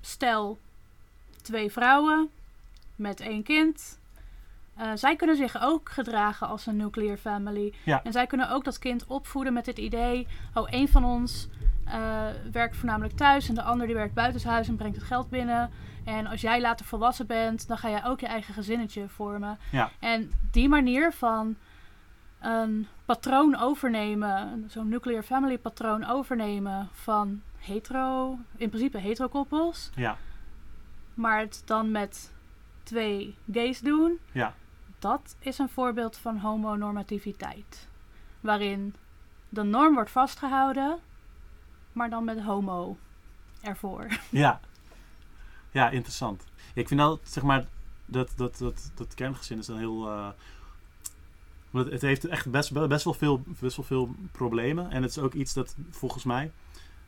stel 0.00 0.58
twee 1.42 1.70
vrouwen 1.70 2.30
met 2.96 3.20
één 3.20 3.42
kind. 3.42 3.98
Uh, 4.78 4.90
zij 4.94 5.16
kunnen 5.16 5.36
zich 5.36 5.62
ook 5.62 5.88
gedragen 5.88 6.46
als 6.46 6.66
een 6.66 6.76
nuclear 6.76 7.16
family. 7.16 7.74
Ja. 7.84 8.02
En 8.02 8.12
zij 8.12 8.26
kunnen 8.26 8.50
ook 8.50 8.64
dat 8.64 8.78
kind 8.78 9.06
opvoeden 9.06 9.52
met 9.52 9.66
het 9.66 9.78
idee: 9.78 10.26
oh, 10.54 10.68
één 10.70 10.88
van 10.88 11.04
ons 11.04 11.48
werkt 12.52 12.76
voornamelijk 12.76 13.16
thuis 13.16 13.48
en 13.48 13.54
de 13.54 13.62
ander 13.62 13.86
die 13.86 13.96
werkt 13.96 14.14
buitenshuis 14.14 14.68
en 14.68 14.76
brengt 14.76 14.96
het 14.96 15.06
geld 15.06 15.30
binnen. 15.30 15.70
En 16.04 16.26
als 16.26 16.40
jij 16.40 16.60
later 16.60 16.86
volwassen 16.86 17.26
bent, 17.26 17.68
dan 17.68 17.78
ga 17.78 17.90
jij 17.90 18.04
ook 18.04 18.20
je 18.20 18.26
eigen 18.26 18.54
gezinnetje 18.54 19.08
vormen. 19.08 19.58
Ja. 19.70 19.90
En 19.98 20.32
die 20.50 20.68
manier 20.68 21.12
van 21.12 21.56
een 22.40 22.86
patroon 23.04 23.56
overnemen, 23.56 24.64
zo'n 24.68 24.88
nuclear 24.88 25.22
family 25.22 25.58
patroon 25.58 26.04
overnemen 26.04 26.88
van 26.92 27.42
hetero, 27.56 28.38
in 28.56 28.68
principe 28.68 28.98
hetero 28.98 29.28
koppels. 29.28 29.90
Ja. 29.94 30.16
Maar 31.14 31.38
het 31.38 31.62
dan 31.64 31.90
met 31.90 32.32
twee 32.82 33.34
gays 33.52 33.80
doen. 33.80 34.18
Ja. 34.32 34.54
Dat 34.98 35.36
is 35.38 35.58
een 35.58 35.68
voorbeeld 35.68 36.16
van 36.16 36.38
homonormativiteit. 36.38 37.88
Waarin 38.40 38.94
de 39.48 39.62
norm 39.62 39.94
wordt 39.94 40.10
vastgehouden, 40.10 40.98
maar 41.92 42.10
dan 42.10 42.24
met 42.24 42.40
homo 42.40 42.96
ervoor. 43.60 44.06
Ja. 44.30 44.60
Ja, 45.72 45.90
interessant. 45.90 46.44
Ik 46.74 46.88
vind 46.88 47.00
dat, 47.00 47.20
zeg 47.22 47.42
maar, 47.42 47.64
dat, 48.06 48.32
dat, 48.36 48.58
dat, 48.58 48.92
dat 48.94 49.14
kerngezin 49.14 49.58
is 49.58 49.66
dan 49.66 49.78
heel... 49.78 50.08
Uh, 50.08 50.28
want 51.70 51.90
het 51.90 52.02
heeft 52.02 52.24
echt 52.24 52.50
best, 52.50 52.88
best, 52.88 53.04
wel 53.04 53.14
veel, 53.14 53.42
best 53.60 53.76
wel 53.76 53.86
veel 53.86 54.14
problemen. 54.32 54.90
En 54.90 55.02
het 55.02 55.10
is 55.10 55.18
ook 55.18 55.34
iets 55.34 55.52
dat 55.52 55.76
volgens 55.90 56.24
mij 56.24 56.50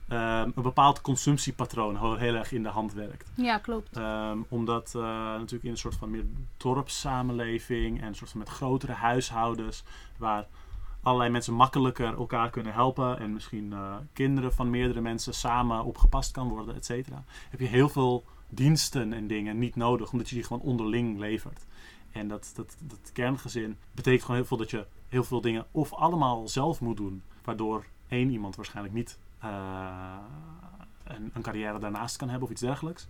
um, 0.08 0.18
een 0.54 0.62
bepaald 0.62 1.00
consumptiepatroon 1.00 2.18
heel 2.18 2.34
erg 2.34 2.52
in 2.52 2.62
de 2.62 2.68
hand 2.68 2.92
werkt. 2.92 3.30
Ja, 3.34 3.58
klopt. 3.58 3.96
Um, 3.96 4.46
omdat 4.48 4.92
uh, 4.96 5.02
natuurlijk 5.02 5.64
in 5.64 5.70
een 5.70 5.76
soort 5.76 5.96
van 5.96 6.10
meer 6.10 6.24
dorpssamenleving 6.56 8.00
en 8.00 8.06
een 8.06 8.14
soort 8.14 8.30
van 8.30 8.38
met 8.38 8.48
grotere 8.48 8.92
huishoudens, 8.92 9.84
waar 10.18 10.46
allerlei 11.02 11.30
mensen 11.30 11.54
makkelijker 11.54 12.14
elkaar 12.14 12.50
kunnen 12.50 12.72
helpen 12.72 13.18
en 13.18 13.32
misschien 13.32 13.70
uh, 13.72 13.94
kinderen 14.12 14.52
van 14.52 14.70
meerdere 14.70 15.00
mensen 15.00 15.34
samen 15.34 15.84
opgepast 15.84 16.32
kan 16.32 16.48
worden, 16.48 16.74
et 16.74 16.84
cetera. 16.84 17.24
Heb 17.50 17.60
je 17.60 17.66
heel 17.66 17.88
veel 17.88 18.24
diensten 18.48 19.12
en 19.12 19.26
dingen 19.26 19.58
niet 19.58 19.76
nodig, 19.76 20.12
omdat 20.12 20.28
je 20.28 20.34
die 20.34 20.44
gewoon 20.44 20.62
onderling 20.62 21.18
levert. 21.18 21.66
En 22.12 22.28
dat, 22.28 22.52
dat, 22.54 22.76
dat 22.82 23.12
kerngezin 23.12 23.76
betekent 23.92 24.22
gewoon 24.22 24.36
heel 24.36 24.46
veel 24.46 24.56
dat 24.56 24.70
je 24.70 24.86
heel 25.08 25.24
veel 25.24 25.40
dingen 25.40 25.66
of 25.70 25.92
allemaal 25.92 26.48
zelf 26.48 26.80
moet 26.80 26.96
doen. 26.96 27.22
Waardoor 27.44 27.84
één 28.08 28.30
iemand 28.30 28.56
waarschijnlijk 28.56 28.94
niet 28.94 29.18
uh, 29.44 30.16
een, 31.04 31.30
een, 31.34 31.42
carrière 31.42 31.78
daarnaast 31.78 32.16
kan 32.16 32.28
hebben 32.28 32.46
of 32.46 32.52
iets 32.52 32.62
dergelijks. 32.62 33.06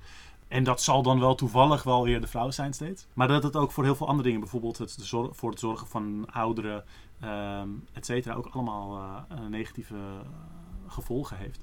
En 0.49 0.65
dat 0.65 0.83
zal 0.83 1.03
dan 1.03 1.21
wel 1.21 1.35
toevallig 1.35 1.83
wel 1.83 2.05
weer 2.05 2.21
de 2.21 2.27
vrouw 2.27 2.51
zijn 2.51 2.73
steeds. 2.73 3.07
Maar 3.13 3.29
dat 3.29 3.43
het 3.43 3.57
ook 3.57 3.73
voor 3.73 3.85
heel 3.85 3.95
veel 3.95 4.07
andere 4.07 4.23
dingen, 4.23 4.41
bijvoorbeeld 4.41 4.79
het 4.79 5.09
voor 5.31 5.51
het 5.51 5.61
zorgen 5.61 5.87
van 5.87 6.27
ouderen, 6.31 6.85
ehm 7.21 7.69
et 7.93 8.07
cetera, 8.07 8.35
ook 8.35 8.47
allemaal 8.47 8.97
eh, 8.99 9.37
eh, 9.37 9.47
negatieve 9.47 9.95
eh, 9.95 10.93
gevolgen 10.93 11.37
heeft. 11.37 11.61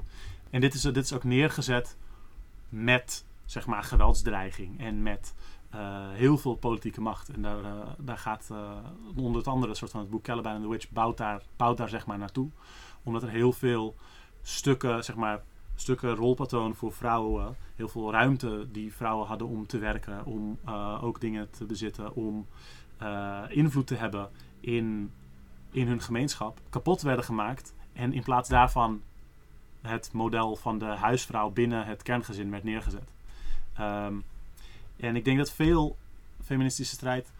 En 0.50 0.62
dit 0.62 0.74
is, 0.74 0.82
dit 0.82 0.98
is 0.98 1.14
ook 1.14 1.24
neergezet 1.24 1.98
met, 2.70 3.26
zeg 3.46 3.66
maar, 3.66 3.84
geweldsdreiging 3.84 4.80
en 4.80 5.04
met 5.04 5.34
eh, 5.70 6.10
heel 6.12 6.38
veel 6.38 6.56
politieke 6.56 7.02
macht. 7.02 7.30
En 7.30 7.42
daar, 7.42 7.64
eh, 7.64 7.72
daar 7.98 8.18
gaat 8.18 8.48
eh, 8.52 8.72
onder 9.16 9.38
het 9.38 9.48
andere 9.48 9.76
soort 9.76 9.92
van 9.92 10.00
het 10.00 10.10
boek 10.10 10.24
Caliban 10.24 10.54
and 10.54 10.64
the 10.64 10.70
Witch 10.70 10.90
bouwt 10.90 11.18
daar, 11.18 11.42
bouwt 11.56 11.78
daar 11.78 11.90
zeg 11.90 12.06
maar 12.06 12.18
naartoe. 12.18 12.50
Omdat 13.04 13.24
er 13.24 13.30
heel 13.30 13.52
veel 13.52 13.96
stukken, 14.42 15.04
zeg 15.04 15.16
maar, 15.16 15.44
stukken 15.76 16.16
rolpatroon 16.16 16.76
voor 16.76 16.94
vrouwen, 16.94 17.56
heel 17.76 17.88
veel 17.88 18.12
ruimte 18.12 18.68
die 18.72 18.94
vrouwen 18.94 19.28
hadden 19.28 19.48
om 19.48 19.68
te 19.68 19.78
werken, 19.78 20.26
om 20.26 20.60
ook 21.02 21.22
dingen 21.22 21.50
te 21.50 21.66
bezitten, 21.66 22.16
om 22.16 22.48
invloed 23.50 23.88
te 23.88 23.96
hebben 23.96 24.30
in, 24.60 25.12
in 25.72 25.88
hun 25.88 26.02
gemeenschap, 26.02 26.60
kapot 26.70 27.02
werden 27.02 27.26
gemaakt. 27.26 27.74
En 27.94 28.14
in 28.14 28.24
plaats 28.24 28.50
daarvan 28.50 29.02
het 29.82 30.10
model 30.14 30.56
van 30.56 30.78
de 30.78 30.86
huisvrouw 30.86 31.50
binnen 31.50 31.86
het 31.86 32.04
kerngezin 32.04 32.52
werd 32.52 32.64
neergezet. 32.64 33.14
Ehm, 33.74 34.16
en 35.00 35.16
ik 35.16 35.26
denk 35.26 35.38
dat 35.38 35.52
veel 35.52 35.98
feministische 36.44 36.96
strijd 36.96 37.32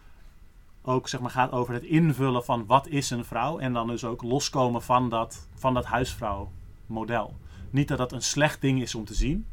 ook 0.82 1.08
zeg 1.08 1.20
maar, 1.20 1.30
gaat 1.30 1.52
over 1.52 1.74
het 1.74 1.82
invullen 1.82 2.44
van 2.44 2.66
wat 2.66 2.86
is 2.86 3.10
een 3.10 3.24
vrouw. 3.24 3.58
En 3.58 3.72
dan 3.72 3.86
dus 3.86 4.04
ook 4.04 4.22
loskomen 4.22 4.82
van 4.82 5.08
dat, 5.08 5.48
van 5.54 5.74
dat 5.74 5.84
huisvrouwmodel. 5.84 7.36
Niet 7.70 7.88
dat 7.88 7.98
dat 7.98 8.12
een 8.12 8.22
slecht 8.22 8.60
ding 8.60 8.80
is 8.82 8.94
om 8.94 9.04
te 9.04 9.14
zien, 9.14 9.46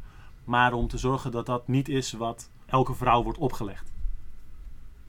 maar 0.44 0.72
om 0.72 0.88
te 0.88 0.98
zorgen 0.98 1.30
dat 1.30 1.46
dat 1.46 1.68
niet 1.68 1.88
is 1.88 2.12
wat 2.12 2.50
elke 2.66 2.94
vrouw 2.94 3.22
wordt 3.22 3.38
opgelegd. 3.38 3.92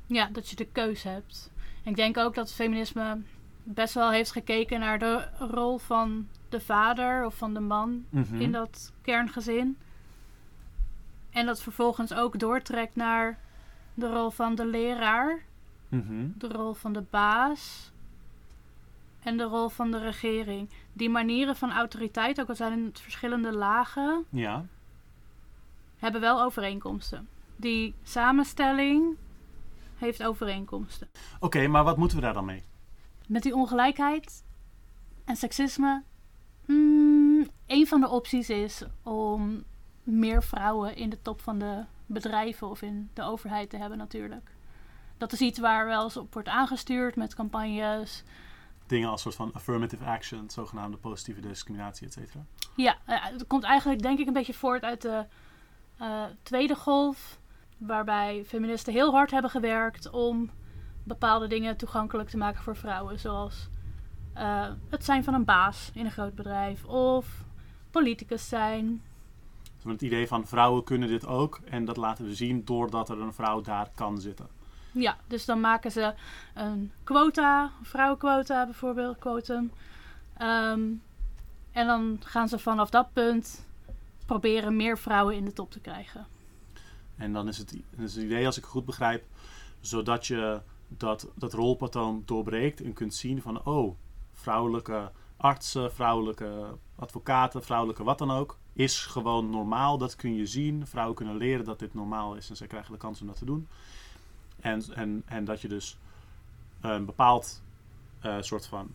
Ja, 0.05 0.29
dat 0.31 0.49
je 0.49 0.55
de 0.55 0.65
keus 0.71 1.03
hebt. 1.03 1.51
En 1.83 1.89
ik 1.91 1.95
denk 1.95 2.17
ook 2.17 2.35
dat 2.35 2.53
feminisme 2.53 3.21
best 3.63 3.93
wel 3.93 4.11
heeft 4.11 4.31
gekeken 4.31 4.79
naar 4.79 4.99
de 4.99 5.27
rol 5.39 5.77
van 5.77 6.27
de 6.49 6.59
vader 6.59 7.25
of 7.25 7.35
van 7.35 7.53
de 7.53 7.59
man 7.59 8.05
Mhm. 8.09 8.41
in 8.41 8.51
dat 8.51 8.91
kerngezin. 9.01 9.77
En 11.31 11.45
dat 11.45 11.61
vervolgens 11.61 12.13
ook 12.13 12.39
doortrekt 12.39 12.95
naar 12.95 13.39
de 13.93 14.09
rol 14.13 14.29
van 14.29 14.55
de 14.55 14.65
leraar, 14.65 15.39
Mhm. 15.89 16.27
de 16.37 16.47
rol 16.47 16.73
van 16.73 16.93
de 16.93 17.03
baas 17.09 17.91
en 19.23 19.37
de 19.37 19.43
rol 19.43 19.69
van 19.69 19.91
de 19.91 19.99
regering. 19.99 20.69
Die 20.93 21.09
manieren 21.09 21.55
van 21.55 21.71
autoriteit, 21.71 22.41
ook 22.41 22.49
al 22.49 22.55
zijn 22.55 22.85
het 22.85 22.99
verschillende 22.99 23.51
lagen, 23.51 24.25
Ja, 24.29 24.65
hebben 25.97 26.21
wel 26.21 26.41
overeenkomsten. 26.41 27.27
Die 27.55 27.93
samenstelling 28.03 29.15
heeft 29.97 30.23
overeenkomsten. 30.23 31.07
oké, 31.39 31.67
maar 31.67 31.83
wat 31.83 31.97
moeten 31.97 32.17
we 32.17 32.23
daar 32.23 32.33
dan 32.33 32.45
mee? 32.45 32.63
Met 33.27 33.43
die 33.43 33.55
ongelijkheid 33.55 34.43
en 35.25 35.35
seksisme. 35.35 36.03
Mm, 36.65 37.47
een 37.67 37.87
van 37.87 38.01
de 38.01 38.09
opties 38.09 38.49
is 38.49 38.83
om 39.03 39.63
meer 40.11 40.43
vrouwen 40.43 40.95
in 40.95 41.09
de 41.09 41.21
top 41.21 41.41
van 41.41 41.59
de 41.59 41.83
bedrijven 42.05 42.69
of 42.69 42.81
in 42.81 43.09
de 43.13 43.23
overheid 43.23 43.69
te 43.69 43.77
hebben 43.77 43.97
natuurlijk. 43.97 44.51
Dat 45.17 45.31
is 45.31 45.41
iets 45.41 45.59
waar 45.59 45.85
wel 45.85 46.03
eens 46.03 46.17
op 46.17 46.33
wordt 46.33 46.47
aangestuurd 46.47 47.15
met 47.15 47.35
campagnes. 47.35 48.23
Dingen 48.87 49.09
als 49.09 49.21
soort 49.21 49.35
van 49.35 49.53
affirmative 49.53 50.03
action, 50.03 50.49
zogenaamde 50.49 50.97
positieve 50.97 51.41
discriminatie, 51.41 52.07
et 52.07 52.13
cetera. 52.13 52.45
Ja, 52.75 52.97
eh, 53.05 53.23
het 53.23 53.47
komt 53.47 53.63
eigenlijk 53.63 54.01
denk 54.01 54.19
ik 54.19 54.27
een 54.27 54.33
beetje 54.33 54.53
voort 54.53 54.83
uit 54.83 55.01
de 55.01 55.25
eh, 55.97 56.23
tweede 56.43 56.75
golf. 56.75 57.39
Waarbij 57.77 58.43
feministen 58.45 58.93
heel 58.93 59.11
hard 59.11 59.31
hebben 59.31 59.51
gewerkt 59.51 60.09
om 60.09 60.49
bepaalde 61.03 61.47
dingen 61.47 61.77
toegankelijk 61.77 62.29
te 62.29 62.37
maken 62.37 62.63
voor 62.63 62.75
vrouwen. 62.75 63.19
Zoals 63.19 63.69
eh, 64.33 64.69
het 64.89 65.05
zijn 65.05 65.23
van 65.23 65.33
een 65.33 65.45
baas 65.45 65.91
in 65.93 66.05
een 66.05 66.11
groot 66.11 66.35
bedrijf. 66.35 66.85
Of 66.85 67.43
politicus 67.91 68.49
zijn. 68.49 69.03
Dus 69.83 69.91
het 69.91 70.01
idee 70.01 70.27
van 70.27 70.47
vrouwen 70.47 70.83
kunnen 70.83 71.07
dit 71.07 71.25
ook. 71.25 71.59
En 71.65 71.85
dat 71.85 71.97
laten 71.97 72.25
we 72.25 72.35
zien 72.35 72.65
doordat 72.65 73.09
er 73.09 73.19
een 73.19 73.33
vrouw 73.33 73.61
daar 73.61 73.89
kan 73.95 74.21
zitten. 74.21 74.47
Ja, 74.91 75.17
dus 75.27 75.45
dan 75.45 75.59
maken 75.59 75.91
ze 75.91 76.13
een 76.53 76.91
quota, 77.03 77.63
een 77.63 77.85
vrouwenquota 77.85 78.65
bijvoorbeeld, 78.65 79.17
quotum. 79.17 79.71
Ehm, 80.37 80.81
en 81.71 81.87
dan 81.87 82.19
gaan 82.23 82.47
ze 82.47 82.59
vanaf 82.59 82.89
dat 82.89 83.13
punt 83.13 83.67
proberen 84.25 84.75
meer 84.75 84.97
vrouwen 84.97 85.35
in 85.35 85.45
de 85.45 85.53
top 85.53 85.71
te 85.71 85.79
krijgen. 85.79 86.27
En 87.15 87.33
dan 87.33 87.47
is 87.47 87.57
het, 87.57 87.73
is 87.97 88.15
het 88.15 88.23
idee, 88.23 88.45
als 88.45 88.57
ik 88.57 88.63
het 88.63 88.71
goed 88.71 88.85
begrijp, 88.85 89.25
zodat 89.79 90.27
je 90.27 90.61
dat, 90.87 91.27
dat 91.35 91.53
rolpatroon 91.53 92.23
doorbreekt 92.25 92.81
en 92.81 92.93
kunt 92.93 93.15
zien 93.15 93.41
van, 93.41 93.65
oh, 93.65 93.95
vrouwelijke 94.33 95.11
artsen, 95.37 95.93
vrouwelijke 95.93 96.77
advocaten, 96.95 97.63
vrouwelijke 97.63 98.03
wat 98.03 98.17
dan 98.17 98.31
ook, 98.31 98.57
is 98.79 99.05
gewoon 99.05 99.49
normaal. 99.49 99.97
Dat 99.97 100.15
kun 100.15 100.35
je 100.35 100.45
zien. 100.45 100.87
Vrouwen 100.87 101.15
kunnen 101.15 101.37
leren 101.37 101.65
dat 101.65 101.79
dit 101.79 101.93
normaal 101.93 102.35
is 102.35 102.49
en 102.49 102.55
zij 102.55 102.67
krijgen 102.67 102.91
de 102.91 102.97
kans 102.97 103.21
om 103.21 103.27
dat 103.27 103.37
te 103.37 103.45
doen. 103.45 103.67
En, 104.59 104.83
en, 104.93 105.23
en 105.25 105.45
dat 105.45 105.61
je 105.61 105.67
dus 105.67 105.97
een 106.81 107.05
bepaald 107.05 107.61
eh, 108.19 108.35
soort 108.39 108.65
van 108.67 108.87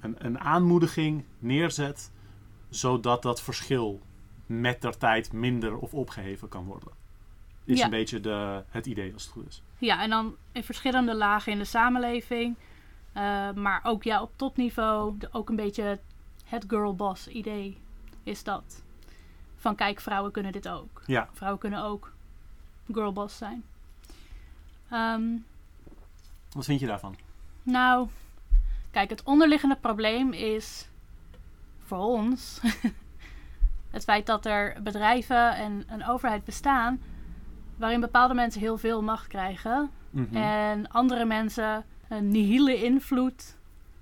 een, 0.00 0.14
een 0.18 0.38
aanmoediging 0.40 1.24
neerzet, 1.38 2.10
zodat 2.68 3.22
dat 3.22 3.42
verschil 3.42 4.00
met 4.46 4.82
der 4.82 4.96
tijd 4.98 5.32
minder 5.32 5.76
of 5.78 5.94
opgeheven 5.94 6.48
kan 6.48 6.64
worden. 6.64 6.88
Is 7.64 7.78
Ja. 7.78 7.84
een 7.84 7.90
beetje 7.90 8.20
de, 8.20 8.64
het 8.68 8.86
idee 8.86 9.12
als 9.12 9.22
het 9.22 9.32
goed 9.32 9.46
is. 9.48 9.62
Ja, 9.78 10.02
en 10.02 10.10
dan 10.10 10.36
in 10.52 10.64
verschillende 10.64 11.14
lagen 11.14 11.52
in 11.52 11.58
de 11.58 11.64
samenleving. 11.64 12.56
Eh, 13.12 13.52
maar 13.52 13.80
ook 13.82 14.02
ja, 14.02 14.22
op 14.22 14.30
topniveau. 14.36 15.18
De, 15.18 15.28
ook 15.32 15.48
een 15.48 15.56
beetje 15.56 15.98
het 16.44 16.64
girlboss 16.68 17.28
idee 17.28 17.78
is 18.22 18.44
dat. 18.44 18.82
Van 19.60 19.74
kijk, 19.74 20.00
vrouwen 20.00 20.32
kunnen 20.32 20.52
dit 20.52 20.68
ook. 20.68 21.02
Ja, 21.06 21.28
Vrouwen 21.32 21.60
kunnen 21.60 21.82
ook 21.82 22.12
girlboss 22.92 23.36
zijn. 23.36 23.62
Ehm, 24.90 25.22
wat 26.52 26.64
vind 26.64 26.80
je 26.80 26.86
daarvan? 26.86 27.16
nou, 27.62 28.08
kijk, 28.90 29.10
het 29.10 29.22
onderliggende 29.22 29.76
probleem 29.76 30.32
is 30.32 30.88
voor 31.78 31.98
ons 31.98 32.60
het 33.90 34.04
feit 34.04 34.26
dat 34.26 34.46
er 34.46 34.82
bedrijven 34.82 35.54
en 35.56 35.84
een 35.88 36.06
overheid 36.06 36.44
bestaan 36.44 37.00
waarin 37.76 38.00
bepaalde 38.00 38.34
mensen 38.34 38.60
heel 38.60 38.78
veel 38.78 39.02
macht 39.02 39.26
krijgen 39.26 39.90
Mhm. 40.10 40.36
en 40.36 40.88
andere 40.88 41.24
mensen 41.24 41.84
een 42.08 42.28
nihile 42.28 42.82
invloed 42.84 43.56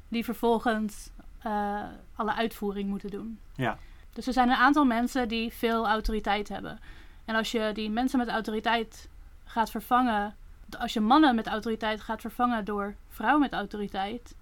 die 0.08 0.24
vervolgens 0.24 1.10
eh, 1.38 1.82
alle 2.14 2.34
uitvoering 2.34 2.88
moeten 2.88 3.10
doen. 3.10 3.38
Ja. 3.54 3.78
Dus 4.18 4.26
er 4.26 4.32
zijn 4.32 4.48
een 4.48 4.56
aantal 4.56 4.84
mensen 4.84 5.28
die 5.28 5.52
veel 5.52 5.86
autoriteit 5.86 6.48
hebben. 6.48 6.78
En 7.24 7.34
als 7.34 7.50
je 7.50 7.70
die 7.74 7.90
mensen 7.90 8.18
met 8.18 8.28
autoriteit 8.28 9.08
gaat 9.44 9.70
vervangen, 9.70 10.34
als 10.78 10.92
je 10.92 11.00
mannen 11.00 11.34
met 11.34 11.46
autoriteit 11.46 12.00
gaat 12.00 12.20
vervangen 12.20 12.64
door 12.64 12.94
vrouwen 13.08 13.40
met 13.40 13.52
autoriteit, 13.52 14.34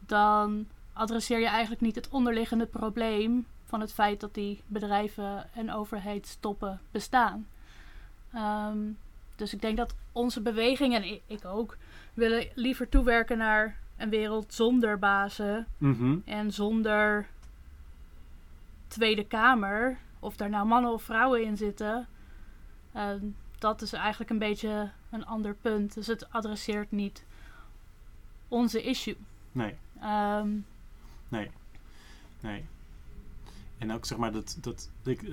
dan 0.00 0.66
adresseer 0.92 1.38
je 1.38 1.46
eigenlijk 1.46 1.80
niet 1.80 1.94
het 1.94 2.08
onderliggende 2.08 2.66
probleem 2.66 3.46
van 3.64 3.80
het 3.80 3.92
feit 3.92 4.20
dat 4.20 4.34
die 4.34 4.62
bedrijven 4.66 5.48
en 5.54 5.72
overheidstoppen 5.72 6.80
bestaan. 6.90 7.46
Ehm, 8.32 8.78
dus 9.36 9.52
ik 9.52 9.60
denk 9.60 9.76
dat 9.76 9.94
onze 10.12 10.40
beweging, 10.40 10.94
en 10.94 11.20
ik, 11.26 11.44
ook, 11.44 11.76
willen 12.14 12.48
liever 12.54 12.88
toewerken 12.88 13.38
naar 13.38 13.76
een 13.96 14.10
wereld 14.10 14.54
zonder 14.54 14.98
bazen 14.98 15.66
Mhm. 15.78 16.16
en 16.24 16.52
zonder 16.52 17.26
Tweede 18.92 19.24
Kamer, 19.24 19.98
of 20.20 20.36
daar 20.36 20.50
nou 20.50 20.66
mannen 20.66 20.92
of 20.92 21.02
vrouwen 21.02 21.44
in 21.44 21.56
zitten, 21.56 22.08
ehm, 22.92 23.24
dat 23.58 23.82
is 23.82 23.92
eigenlijk 23.92 24.30
een 24.30 24.38
beetje 24.38 24.90
een 25.10 25.26
ander 25.26 25.54
punt. 25.54 25.94
Dus 25.94 26.06
het 26.06 26.30
adresseert 26.30 26.90
niet 26.90 27.24
onze 28.48 28.82
issue. 28.82 29.16
Nee, 29.52 29.74
Ehm, 30.00 30.48
nee, 31.28 31.50
nee. 32.40 32.64
En 33.78 33.92
ook 33.92 34.04
zeg 34.04 34.18
maar, 34.18 34.32
dat, 34.32 34.58
dat, 34.60 34.90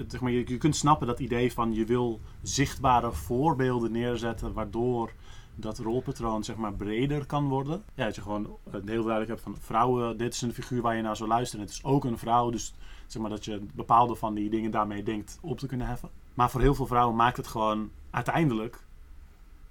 zeg 0.08 0.22
maar 0.22 0.32
je, 0.32 0.44
je 0.48 0.58
kunt 0.58 0.76
snappen 0.76 1.08
dat 1.08 1.20
idee 1.20 1.54
van 1.54 1.74
je 1.74 1.86
wil 1.86 2.20
zichtbare 2.42 3.12
voorbeelden 3.12 3.92
neerzetten 3.92 4.54
waardoor 4.54 5.12
dat 5.56 5.78
rolpatroon 5.78 6.44
zeg 6.44 6.56
maar 6.56 6.74
breder 6.74 7.26
kan 7.26 7.48
worden. 7.48 7.84
Ja, 7.94 8.06
dat 8.06 8.16
je 8.16 8.22
gewoon 8.22 8.46
eh, 8.46 8.74
heel 8.74 9.04
duidelijk 9.04 9.28
hebt 9.28 9.42
van 9.42 9.58
vrouwen, 9.60 10.18
dit 10.18 10.34
is 10.34 10.42
een 10.42 10.54
figuur 10.54 10.82
waar 10.82 10.96
je 10.96 11.02
naar 11.02 11.16
zou 11.16 11.30
luisteren. 11.30 11.66
Het 11.66 11.74
is 11.74 11.84
ook 11.84 12.04
een 12.04 12.18
vrouw, 12.18 12.50
dus 12.50 12.74
zeg 13.12 13.22
maar 13.22 13.32
dat 13.32 13.46
je 13.46 13.66
bepaalde 13.74 14.16
van 14.16 14.34
die 14.34 14.50
dingen 14.50 14.72
daarmee 14.72 15.04
denkt 15.04 15.38
op 15.42 15.60
te 15.60 15.68
kunnen 15.68 15.88
heffen. 15.88 16.10
Maar 16.34 16.50
voor 16.50 16.62
heel 16.62 16.76
veel 16.76 16.86
vrouwen 16.88 17.16
maakt 17.16 17.38
het 17.38 17.48
gewoon 17.48 17.92
uiteindelijk 18.10 18.84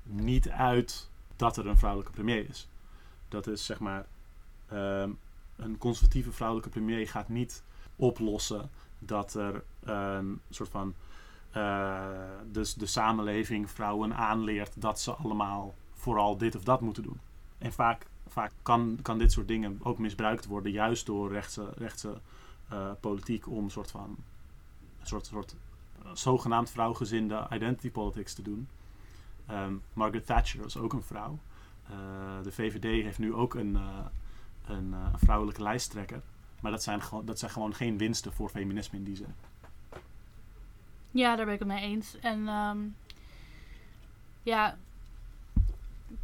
niet 0.03 0.49
uit 0.49 1.11
dat 1.37 1.57
er 1.57 1.67
een 1.67 1.79
vrouwelijke 1.79 2.15
premier 2.15 2.49
is. 2.49 2.69
Dat 3.29 3.47
is 3.47 3.65
zeg 3.65 3.79
maar 3.79 4.07
ehm, 4.69 5.11
een 5.57 5.79
conservatieve 5.79 6.33
vrouwelijke 6.33 6.71
premier 6.71 7.09
gaat 7.09 7.29
niet 7.29 7.63
oplossen 7.97 8.71
dat 8.99 9.35
er 9.35 9.65
een 9.81 10.41
soort 10.51 10.69
van 10.69 10.95
eh, 11.51 12.07
dus 12.51 12.75
de 12.75 12.87
samenleving 12.87 13.71
vrouwen 13.71 14.15
aanleert 14.15 14.81
dat 14.81 15.01
ze 15.01 15.13
allemaal 15.13 15.75
vooral 15.95 16.37
dit 16.37 16.57
of 16.57 16.65
dat 16.65 16.81
moeten 16.81 17.03
doen. 17.03 17.21
En 17.59 17.73
vaak, 17.73 18.07
vaak 18.27 18.53
kan, 18.63 18.99
kan 19.03 19.19
dit 19.19 19.33
soort 19.33 19.49
dingen 19.49 19.79
ook 19.83 19.99
misbruikt 19.99 20.47
worden, 20.47 20.73
juist 20.73 21.07
door 21.07 21.33
rechtse, 21.33 21.73
rechtse 21.77 22.21
eh, 22.69 22.91
politiek, 23.01 23.49
om 23.49 23.65
een 23.65 23.71
soort 23.71 23.91
van 23.91 24.17
een 25.01 25.07
soort, 25.07 25.27
soort 25.27 25.55
eh, 26.03 26.11
zogenaamd 26.15 26.71
vrouwgezinde 26.71 27.47
identity 27.53 27.91
politics 27.91 28.35
te 28.35 28.43
doen. 28.43 28.69
Ehm, 29.47 29.75
Margaret 29.93 30.27
Thatcher 30.27 30.63
was 30.63 30.77
ook 30.77 30.93
een 30.93 31.03
vrouw. 31.03 31.39
Eh, 31.89 31.95
de 32.43 32.53
VVD 32.53 33.03
heeft 33.05 33.19
nu 33.19 33.35
ook 33.35 33.55
een, 33.55 33.79
een 34.67 34.95
vrouwelijke 35.17 35.63
lijsttrekker. 35.63 36.23
Maar 36.61 36.71
dat 36.71 36.83
zijn, 36.83 37.01
dat 37.25 37.39
zijn 37.39 37.51
gewoon 37.51 37.75
geen 37.75 37.99
winsten 37.99 38.33
voor 38.33 38.49
feminisme 38.49 38.99
in 38.99 39.05
die 39.05 39.17
zin. 39.17 39.35
Ja, 41.11 41.37
daar 41.37 41.45
ben 41.45 41.55
ik 41.55 41.61
het 41.61 41.69
mee 41.69 41.83
eens. 41.83 42.19
En 42.21 42.49
ehm, 42.49 42.79
ja, 44.43 44.77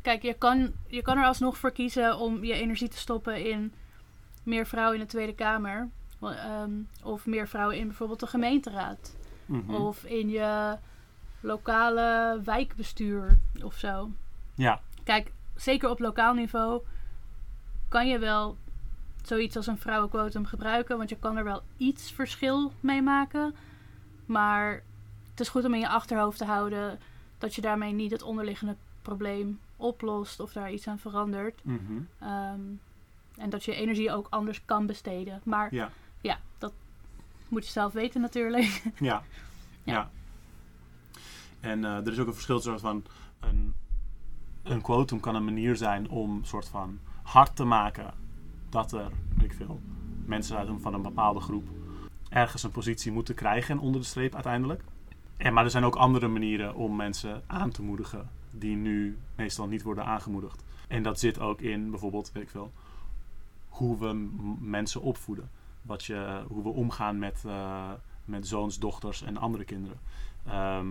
kijk, 0.02 0.22
je 0.22 0.34
kan, 0.34 0.72
je 0.86 1.02
kan 1.02 1.18
er 1.18 1.24
alsnog 1.24 1.58
voor 1.58 1.70
kiezen 1.70 2.18
om 2.18 2.44
je 2.44 2.52
energie 2.52 2.88
te 2.88 2.98
stoppen 2.98 3.50
in 3.50 3.72
meer 4.42 4.66
vrouwen 4.66 4.94
in 4.94 5.00
de 5.00 5.10
Tweede 5.10 5.34
Kamer. 5.34 5.88
Ehm, 6.32 6.70
of 7.02 7.26
meer 7.26 7.48
vrouwen 7.48 7.76
in 7.76 7.86
bijvoorbeeld 7.86 8.20
de 8.20 8.26
gemeenteraad. 8.26 9.16
Mhm. 9.46 9.74
Of 9.74 10.04
in 10.04 10.28
je 10.28 10.76
lokale 11.40 12.40
wijkbestuur 12.44 13.38
of 13.62 13.74
zo. 13.74 14.10
Ja, 14.54 14.80
Kijk, 15.04 15.32
zeker 15.56 15.90
op 15.90 15.98
lokaal 15.98 16.34
niveau 16.34 16.82
kan 17.88 18.08
je 18.08 18.18
wel 18.18 18.56
zoiets 19.22 19.56
als 19.56 19.66
een 19.66 19.78
vrouwenquotum 19.78 20.44
gebruiken. 20.46 20.96
Want 20.96 21.08
je 21.08 21.16
kan 21.18 21.36
er 21.36 21.44
wel 21.44 21.62
iets 21.76 22.12
verschil 22.12 22.72
mee 22.80 23.02
maken. 23.02 23.54
Maar 24.26 24.82
het 25.30 25.40
is 25.40 25.48
goed 25.48 25.64
om 25.64 25.74
in 25.74 25.80
je 25.80 25.88
achterhoofd 25.88 26.38
te 26.38 26.44
houden 26.44 26.98
dat 27.38 27.54
je 27.54 27.60
daarmee 27.60 27.92
niet 27.92 28.10
het 28.10 28.22
onderliggende 28.22 28.76
probleem 29.02 29.60
oplost 29.76 30.40
of 30.40 30.52
daar 30.52 30.72
iets 30.72 30.88
aan 30.88 30.98
verandert. 30.98 31.64
mhm. 31.64 31.78
Ehm, 32.18 32.60
en 33.36 33.50
dat 33.50 33.64
je 33.64 33.74
energie 33.74 34.12
ook 34.12 34.26
anders 34.30 34.64
kan 34.64 34.86
besteden. 34.86 35.40
Maar 35.44 35.74
ja. 35.74 35.90
Ja, 36.24 36.40
dat 36.58 36.72
moet 37.48 37.66
je 37.66 37.72
zelf 37.72 37.92
weten 37.92 38.20
natuurlijk. 38.20 38.82
Ja. 38.98 39.02
Ja. 39.10 39.22
ja. 39.82 40.10
En 41.60 41.84
eh, 41.84 41.96
er 41.96 42.12
is 42.12 42.18
ook 42.18 42.26
een 42.26 42.32
verschil 42.32 42.60
tussen 42.60 42.80
van 42.80 43.04
een, 43.40 43.74
een 44.62 44.80
quotum 44.80 45.20
kan 45.20 45.34
een 45.34 45.44
manier 45.44 45.76
zijn 45.76 46.08
om 46.08 46.44
soort 46.44 46.68
van 46.68 46.98
hard 47.22 47.56
te 47.56 47.64
maken 47.64 48.14
dat 48.68 48.92
er, 48.92 49.10
weet 49.36 49.44
ik 49.44 49.56
veel, 49.56 49.80
mensen 50.24 50.56
uit 50.56 50.68
een, 50.68 50.80
van 50.80 50.94
een 50.94 51.02
bepaalde 51.02 51.40
groep 51.40 51.68
ergens 52.28 52.62
een 52.62 52.70
positie 52.70 53.12
moeten 53.12 53.34
krijgen 53.34 53.78
onder 53.78 54.00
de 54.00 54.06
streep 54.06 54.34
uiteindelijk. 54.34 54.82
En, 55.36 55.52
maar 55.52 55.64
er 55.64 55.70
zijn 55.70 55.84
ook 55.84 55.96
andere 55.96 56.28
manieren 56.28 56.74
om 56.74 56.96
mensen 56.96 57.42
aan 57.46 57.70
te 57.70 57.82
moedigen 57.82 58.28
die 58.50 58.76
nu 58.76 59.18
meestal 59.34 59.66
niet 59.66 59.82
worden 59.82 60.04
aangemoedigd. 60.04 60.64
En 60.88 61.02
dat 61.02 61.18
zit 61.18 61.38
ook 61.38 61.60
in 61.60 61.90
bijvoorbeeld, 61.90 62.32
weet 62.32 62.42
ik 62.42 62.50
veel, 62.50 62.72
hoe 63.68 63.98
we 63.98 64.28
mensen 64.60 65.00
opvoeden. 65.00 65.50
Wat 65.84 66.04
je, 66.04 66.44
hoe 66.48 66.62
we 66.62 66.68
omgaan 66.68 67.18
met, 67.18 67.42
eh, 67.46 67.90
met 68.24 68.46
zoons, 68.46 68.78
dochters 68.78 69.22
en 69.22 69.36
andere 69.36 69.64
kinderen. 69.64 69.98
Ehm, 70.46 70.86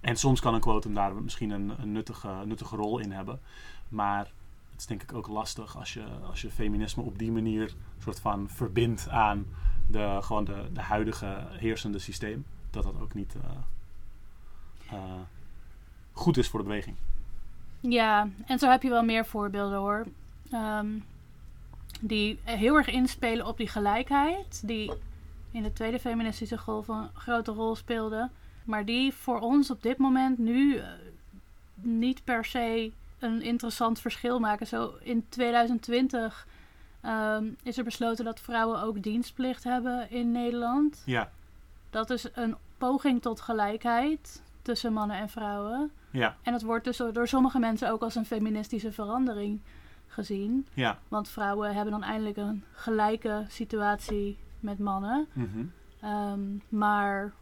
en 0.00 0.16
soms 0.16 0.40
kan 0.40 0.54
een 0.54 0.60
quotum 0.60 0.94
daar 0.94 1.14
misschien 1.14 1.50
een, 1.50 1.72
een 1.82 1.92
nuttige, 1.92 2.42
nuttige 2.44 2.76
rol 2.76 2.98
in 2.98 3.12
hebben. 3.12 3.40
Maar 3.88 4.32
het 4.70 4.80
is 4.80 4.86
denk 4.86 5.02
ik 5.02 5.12
ook 5.12 5.28
lastig 5.28 5.76
als 5.76 5.92
je, 5.94 6.04
als 6.28 6.40
je 6.40 6.50
feminisme 6.50 7.02
op 7.02 7.18
die 7.18 7.32
manier 7.32 7.74
soort 7.98 8.20
van 8.20 8.48
verbindt 8.48 9.08
aan 9.08 9.46
de, 9.86 10.18
gewoon 10.20 10.44
de, 10.44 10.68
de 10.72 10.80
huidige 10.80 11.46
heersende 11.50 11.98
systeem. 11.98 12.44
Dat 12.70 12.82
dat 12.82 13.00
ook 13.00 13.14
niet 13.14 13.34
eh, 13.34 14.96
eh, 14.96 15.20
goed 16.12 16.36
is 16.36 16.48
voor 16.48 16.60
de 16.60 16.66
beweging. 16.66 16.96
Ja, 17.80 18.28
en 18.46 18.58
zo 18.58 18.70
heb 18.70 18.82
je 18.82 18.88
wel 18.88 19.04
meer 19.04 19.26
voorbeelden 19.26 19.78
hoor. 19.78 20.06
Ehm, 20.50 20.86
die 22.00 22.38
heel 22.42 22.76
erg 22.76 22.88
inspelen 22.88 23.46
op 23.46 23.56
die 23.56 23.68
gelijkheid. 23.68 24.62
Die 24.66 24.92
in 25.50 25.62
de 25.62 25.72
tweede 25.72 25.98
feministische 25.98 26.58
golf 26.58 26.88
een 26.88 27.08
grote 27.14 27.52
rol 27.52 27.74
speelde. 27.74 28.28
Maar 28.64 28.84
die 28.84 29.14
voor 29.14 29.40
ons 29.40 29.70
op 29.70 29.82
dit 29.82 29.98
moment 29.98 30.38
nu 30.38 30.76
eh, 30.76 30.86
niet 31.74 32.24
per 32.24 32.44
se 32.44 32.92
een 33.18 33.42
interessant 33.42 34.00
verschil 34.00 34.38
maken. 34.40 34.66
Zo 34.66 34.94
in 35.00 35.26
2020 35.28 36.46
ehm, 37.00 37.44
is 37.62 37.78
er 37.78 37.84
besloten 37.84 38.24
dat 38.24 38.40
vrouwen 38.40 38.82
ook 38.82 39.02
dienstplicht 39.02 39.64
hebben 39.64 40.10
in 40.10 40.32
Nederland. 40.32 41.02
Ja, 41.06 41.30
Dat 41.90 42.10
is 42.10 42.28
een 42.32 42.56
poging 42.78 43.22
tot 43.22 43.40
gelijkheid 43.40 44.42
tussen 44.62 44.92
mannen 44.92 45.16
en 45.16 45.28
vrouwen. 45.28 45.90
ja, 46.10 46.36
En 46.42 46.52
het 46.52 46.62
wordt 46.62 46.84
dus 46.84 46.96
door 47.12 47.28
sommige 47.28 47.58
mensen 47.58 47.90
ook 47.90 48.02
als 48.02 48.14
een 48.14 48.26
feministische 48.26 48.92
verandering 48.92 49.60
gezien. 50.10 50.66
ja. 50.74 50.98
Want 51.08 51.28
vrouwen 51.28 51.74
hebben 51.74 51.92
dan 51.92 52.02
eindelijk 52.02 52.36
een 52.36 52.64
gelijke 52.72 53.44
situatie 53.48 54.38
met 54.60 54.78
mannen. 54.78 55.26
mhm. 55.32 55.64
Ehm, 56.00 56.40
maar 56.68 57.32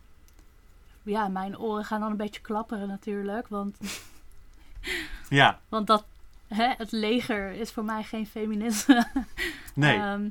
ja, 1.02 1.28
mijn 1.28 1.58
oren 1.58 1.84
gaan 1.84 2.00
dan 2.00 2.10
een 2.10 2.16
beetje 2.16 2.40
klapperen 2.40 2.88
natuurlijk. 2.88 3.48
Want, 3.48 3.76
Ja, 5.28 5.60
want 5.68 5.86
dat, 5.86 6.04
hè, 6.46 6.74
het 6.76 6.92
leger 6.92 7.50
is 7.50 7.70
voor 7.70 7.84
mij 7.84 8.02
geen 8.02 8.26
feminisme. 8.26 9.06
nee. 9.74 9.98
Ehm, 9.98 10.28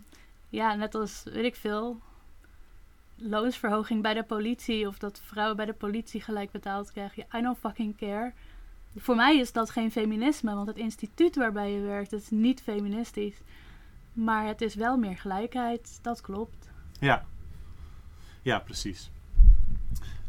ja, 0.50 0.76
net 0.76 0.96
als, 0.96 1.22
weet 1.24 1.46
ik 1.46 1.56
veel, 1.56 2.00
loonsverhoging 3.16 4.02
bij 4.02 4.14
de 4.14 4.24
politie 4.24 4.88
of 4.88 4.98
dat 4.98 5.22
vrouwen 5.24 5.56
bij 5.56 5.66
de 5.66 5.74
politie 5.74 6.22
gelijk 6.22 6.52
betaald 6.52 6.92
krijgen. 6.92 7.26
I 7.36 7.42
don't 7.42 7.58
fucking 7.58 7.98
care. 7.98 8.34
Voor 8.98 9.16
mij 9.16 9.38
is 9.38 9.52
dat 9.52 9.70
geen 9.70 9.92
feminisme, 9.92 10.56
want 10.56 10.68
het 10.68 10.78
instituut 10.78 11.36
waarbij 11.36 11.72
je 11.72 11.80
werkt 11.82 12.14
is 12.14 12.30
niet 12.30 12.62
feministisch. 12.62 13.38
Maar 14.14 14.46
het 14.48 14.62
is 14.62 14.76
wel 14.76 14.98
meer 14.98 15.18
gelijkheid, 15.18 16.00
dat 16.02 16.22
klopt. 16.22 16.70
Ja, 17.00 17.26
ja 18.42 18.60
precies. 18.60 19.12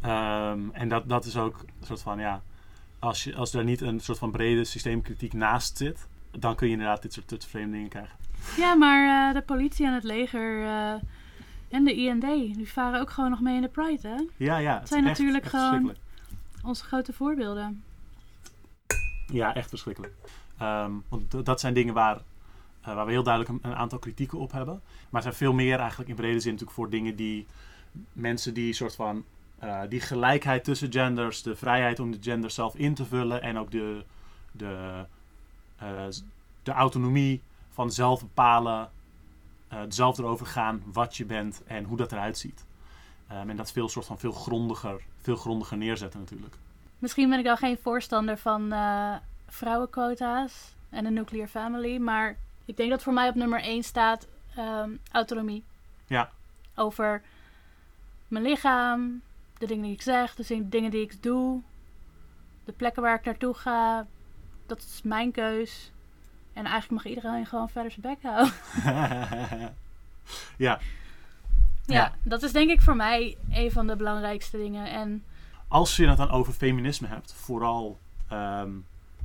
Ehm, 0.01 0.61
en 0.73 0.89
dat, 0.89 1.09
dat 1.09 1.25
is 1.25 1.37
ook 1.37 1.59
een 1.81 1.87
soort 1.87 2.03
van, 2.03 2.19
ja, 2.19 2.43
als, 2.99 3.25
je, 3.25 3.35
als 3.35 3.55
er 3.55 3.65
niet 3.65 3.81
een 3.81 4.01
soort 4.01 4.19
van 4.19 4.31
brede 4.31 4.65
systeemkritiek 4.65 5.33
naast 5.33 5.77
zit, 5.77 6.09
dan 6.31 6.55
kun 6.57 6.67
je 6.67 6.73
inderdaad 6.73 7.03
dit 7.03 7.13
soort, 7.13 7.47
vreemde 7.47 7.73
dingen 7.73 7.89
krijgen. 7.89 8.17
Ja, 8.57 8.75
maar 8.75 9.29
eh, 9.29 9.35
de 9.35 9.43
politie 9.43 9.87
en 9.87 9.95
het 9.95 10.05
leger 10.05 10.65
eh, 10.65 10.95
en 11.69 11.85
de 11.85 11.95
IND, 11.95 12.21
die 12.57 12.69
varen 12.73 13.01
ook 13.01 13.11
gewoon 13.11 13.31
nog 13.31 13.41
mee 13.41 13.55
in 13.55 13.63
de 13.63 13.69
Pride, 13.69 14.09
hè? 14.09 14.23
Ja, 14.37 14.57
ja. 14.59 14.79
Het 14.79 14.89
zijn 14.89 15.07
echt- 15.07 15.19
natuurlijk 15.19 15.45
echt 15.45 15.55
gewoon-. 15.55 15.95
Onze 16.65 16.85
grote 16.85 17.13
voorbeelden. 17.13 17.83
Ja, 19.33 19.55
echt 19.55 19.69
verschrikkelijk. 19.69 20.15
Ehm, 20.59 20.93
want 21.09 21.47
dat 21.47 21.61
zijn 21.61 21.75
dingen 21.75 21.95
waar, 21.95 22.21
eh, 22.81 22.95
waar 22.95 23.07
we 23.07 23.13
heel 23.13 23.23
duidelijk 23.23 23.65
een, 23.65 23.75
aantal 23.75 23.99
kritieken 23.99 24.39
op 24.39 24.53
hebben. 24.53 24.75
Maar 25.11 25.21
er 25.21 25.23
zijn 25.23 25.35
veel 25.35 25.53
meer 25.53 25.79
eigenlijk 25.79 26.11
in 26.11 26.17
brede 26.17 26.41
zin 26.41 26.53
natuurlijk 26.53 26.79
voor 26.79 26.91
dingen 26.91 27.17
die 27.17 27.47
mensen 28.13 28.55
die 28.55 28.73
soort 28.73 28.95
van 28.95 29.25
eh, 29.59 29.81
die 29.89 30.01
gelijkheid 30.01 30.65
tussen 30.65 30.93
genders, 30.93 31.43
de 31.43 31.57
vrijheid 31.57 32.01
om 32.01 32.11
de 32.11 32.19
gender 32.21 32.51
zelf 32.51 32.77
in 32.77 32.95
te 32.95 33.05
vullen 33.05 33.43
en 33.43 33.59
ook 33.59 33.71
de, 33.71 34.05
de, 34.53 35.05
eh, 35.77 36.07
de 36.63 36.73
autonomie 36.73 37.41
van 37.71 37.93
zelf 37.93 38.21
bepalen, 38.21 38.91
zelf 39.89 40.19
erover 40.19 40.47
gaan 40.47 40.83
wat 40.93 41.17
je 41.17 41.25
bent 41.25 41.63
en 41.67 41.85
hoe 41.85 41.97
dat 41.97 42.13
eruit 42.13 42.39
ziet. 42.39 42.65
Ehm, 43.29 43.51
en 43.51 43.57
dat 43.57 43.73
veel 43.73 43.89
soort 43.89 44.07
van 44.07 44.19
veel 44.19 44.33
grondiger, 44.33 45.03
veel 45.21 45.37
grondiger 45.37 45.77
neerzetten 45.77 46.21
natuurlijk. 46.21 46.55
Misschien 46.99 47.29
ben 47.29 47.39
ik 47.39 47.45
dan 47.45 47.57
geen 47.57 47.79
voorstander 47.83 48.39
van 48.39 48.73
eh, 48.73 49.15
vrouwenquota's 49.47 50.75
en 50.91 51.05
een 51.05 51.13
nuclear 51.13 51.49
family. 51.49 51.99
Maar 51.99 52.37
ik 52.65 52.77
denk 52.77 52.91
dat 52.91 53.03
voor 53.03 53.13
mij 53.13 53.29
op 53.29 53.35
nummer 53.35 53.61
1 53.61 53.83
staat 53.83 54.27
ehm, 54.57 54.91
autonomie. 55.13 55.65
Ja. 56.07 56.31
Over 56.75 57.23
mijn 58.29 58.45
lichaam, 58.45 59.23
de 59.59 59.67
dingen 59.67 59.85
die 59.85 59.93
ik 59.93 60.03
zeg, 60.03 60.35
de 60.35 60.69
dingen 60.69 60.91
die 60.91 61.03
ik 61.03 61.23
doe, 61.23 61.63
de 62.65 62.73
plekken 62.73 63.03
waar 63.03 63.19
ik 63.19 63.25
naartoe 63.25 63.55
ga. 63.55 64.07
Dat 64.67 64.79
is 64.79 65.01
mijn 65.05 65.33
keus. 65.33 65.93
En 66.53 66.65
eigenlijk 66.65 67.03
mag 67.03 67.13
iedereen 67.15 67.47
gewoon 67.47 67.69
verder 67.69 67.91
zijn 67.91 68.07
bek 68.15 68.23
houden. 68.23 68.53
ja, 70.57 70.57
Ja, 70.57 70.79
Ja. 71.85 72.13
dat 72.23 72.43
is 72.43 72.53
denk 72.53 72.71
ik 72.71 72.81
voor 72.81 72.97
mij 72.97 73.37
een 73.51 73.71
van 73.71 73.87
de 73.87 73.97
belangrijkste 73.97 74.57
dingen. 74.57 74.87
En 74.91 75.25
als 75.69 75.97
je 75.97 76.09
het 76.09 76.17
dan 76.17 76.31
over 76.31 76.53
feminisme 76.53 77.07
hebt, 77.07 77.33
vooral 77.33 77.99
ehm, 78.29 78.71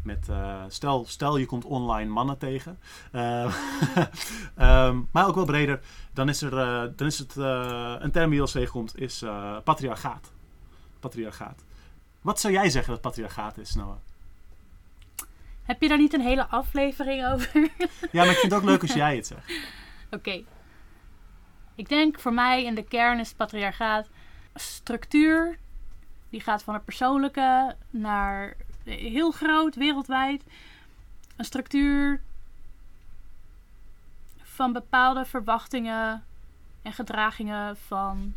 met, 0.04 0.30
eh, 0.30 0.64
stel, 0.68 1.06
stel 1.06 1.38
je 1.38 1.46
komt 1.46 1.66
online 1.66 2.10
mannen 2.10 2.38
tegen, 2.38 2.80
ehm, 3.12 5.02
maar 5.14 5.28
ook 5.28 5.36
wel 5.36 5.46
breder, 5.46 5.80
dan 6.14 6.30
is, 6.30 6.42
er, 6.42 6.58
eh, 6.58 6.92
dan 6.96 7.08
is 7.08 7.20
het 7.20 7.38
eh, 7.38 7.96
een 8.00 8.12
term 8.12 8.30
die 8.30 8.42
als 8.42 8.52
tegenkomt, 8.52 9.00
is 9.00 9.24
patriarchaat. 9.64 10.32
Patriarchaat. 11.00 11.64
Wat 12.22 12.40
zou 12.40 12.54
jij 12.54 12.70
zeggen 12.70 12.92
dat 12.94 13.02
patriarchaat 13.02 13.58
is, 13.58 13.76
Noah? 13.76 13.98
heb 15.64 15.82
je 15.82 15.88
daar 15.88 15.98
niet 15.98 16.14
een 16.14 16.22
hele 16.22 16.48
aflevering 16.48 17.26
over? 17.26 17.70
Ja, 18.12 18.24
maar 18.24 18.32
ik 18.32 18.38
vind 18.38 18.52
het 18.52 18.62
ook 18.62 18.68
leuk 18.68 18.82
als 18.82 18.94
jij 19.04 19.16
het 19.16 19.28
zegt. 19.28 19.52
Oké. 20.12 20.44
Ik 21.76 21.90
denk 21.90 22.20
voor 22.20 22.34
mij 22.34 22.64
in 22.64 22.76
de 22.76 22.84
kern 22.84 23.20
is 23.20 23.34
patriarchaat 23.34 24.10
structuur 24.56 25.60
Die 26.34 26.42
gaat 26.42 26.64
van 26.64 26.74
het 26.74 26.86
persoonlijke 26.86 27.76
naar 27.90 28.56
heel 28.84 29.32
groot, 29.32 29.76
wereldwijd. 29.76 30.44
Een 31.36 31.46
structuur 31.46 32.22
van 34.42 34.74
bepaalde 34.74 35.26
verwachtingen 35.26 36.24
en 36.82 36.94
gedragingen 36.94 37.78
van 37.78 38.34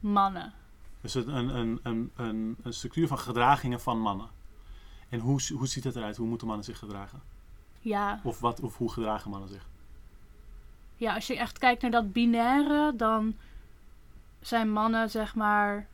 mannen. 0.00 0.52
Dus 1.00 1.14
een, 1.14 1.28
een, 1.36 1.56
een, 1.56 1.80
een, 1.82 2.10
een, 2.16 2.56
een 2.62 2.72
structuur 2.72 3.06
van 3.06 3.18
gedragingen 3.18 3.80
van 3.80 4.00
mannen. 4.00 4.28
En 5.08 5.18
hoe, 5.18 5.40
hoe 5.54 5.66
ziet 5.66 5.84
het 5.84 5.96
eruit? 5.96 6.16
Hoe 6.16 6.28
moeten 6.28 6.46
mannen 6.46 6.64
zich 6.64 6.78
gedragen? 6.78 7.22
Ja, 7.80 8.20
Of, 8.22 8.40
wat, 8.40 8.60
of 8.60 8.76
hoe 8.76 8.92
gedragen 8.92 9.30
mannen 9.30 9.48
zich? 9.48 9.66
ja, 10.96 11.14
als 11.14 11.26
je 11.26 11.38
echt 11.38 11.58
kijkt 11.58 11.82
naar 11.82 11.90
dat 11.90 12.12
binaire, 12.12 12.96
dan 12.96 13.36
zijn 14.40 14.72
mannen 14.72 15.10
zeg 15.10 15.34
maar 15.34 15.90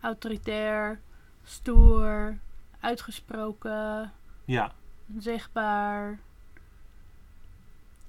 autoritair, 0.00 1.00
stoer, 1.44 2.38
uitgesproken, 2.80 4.12
Ja, 4.44 4.72
zichtbaar, 5.18 6.18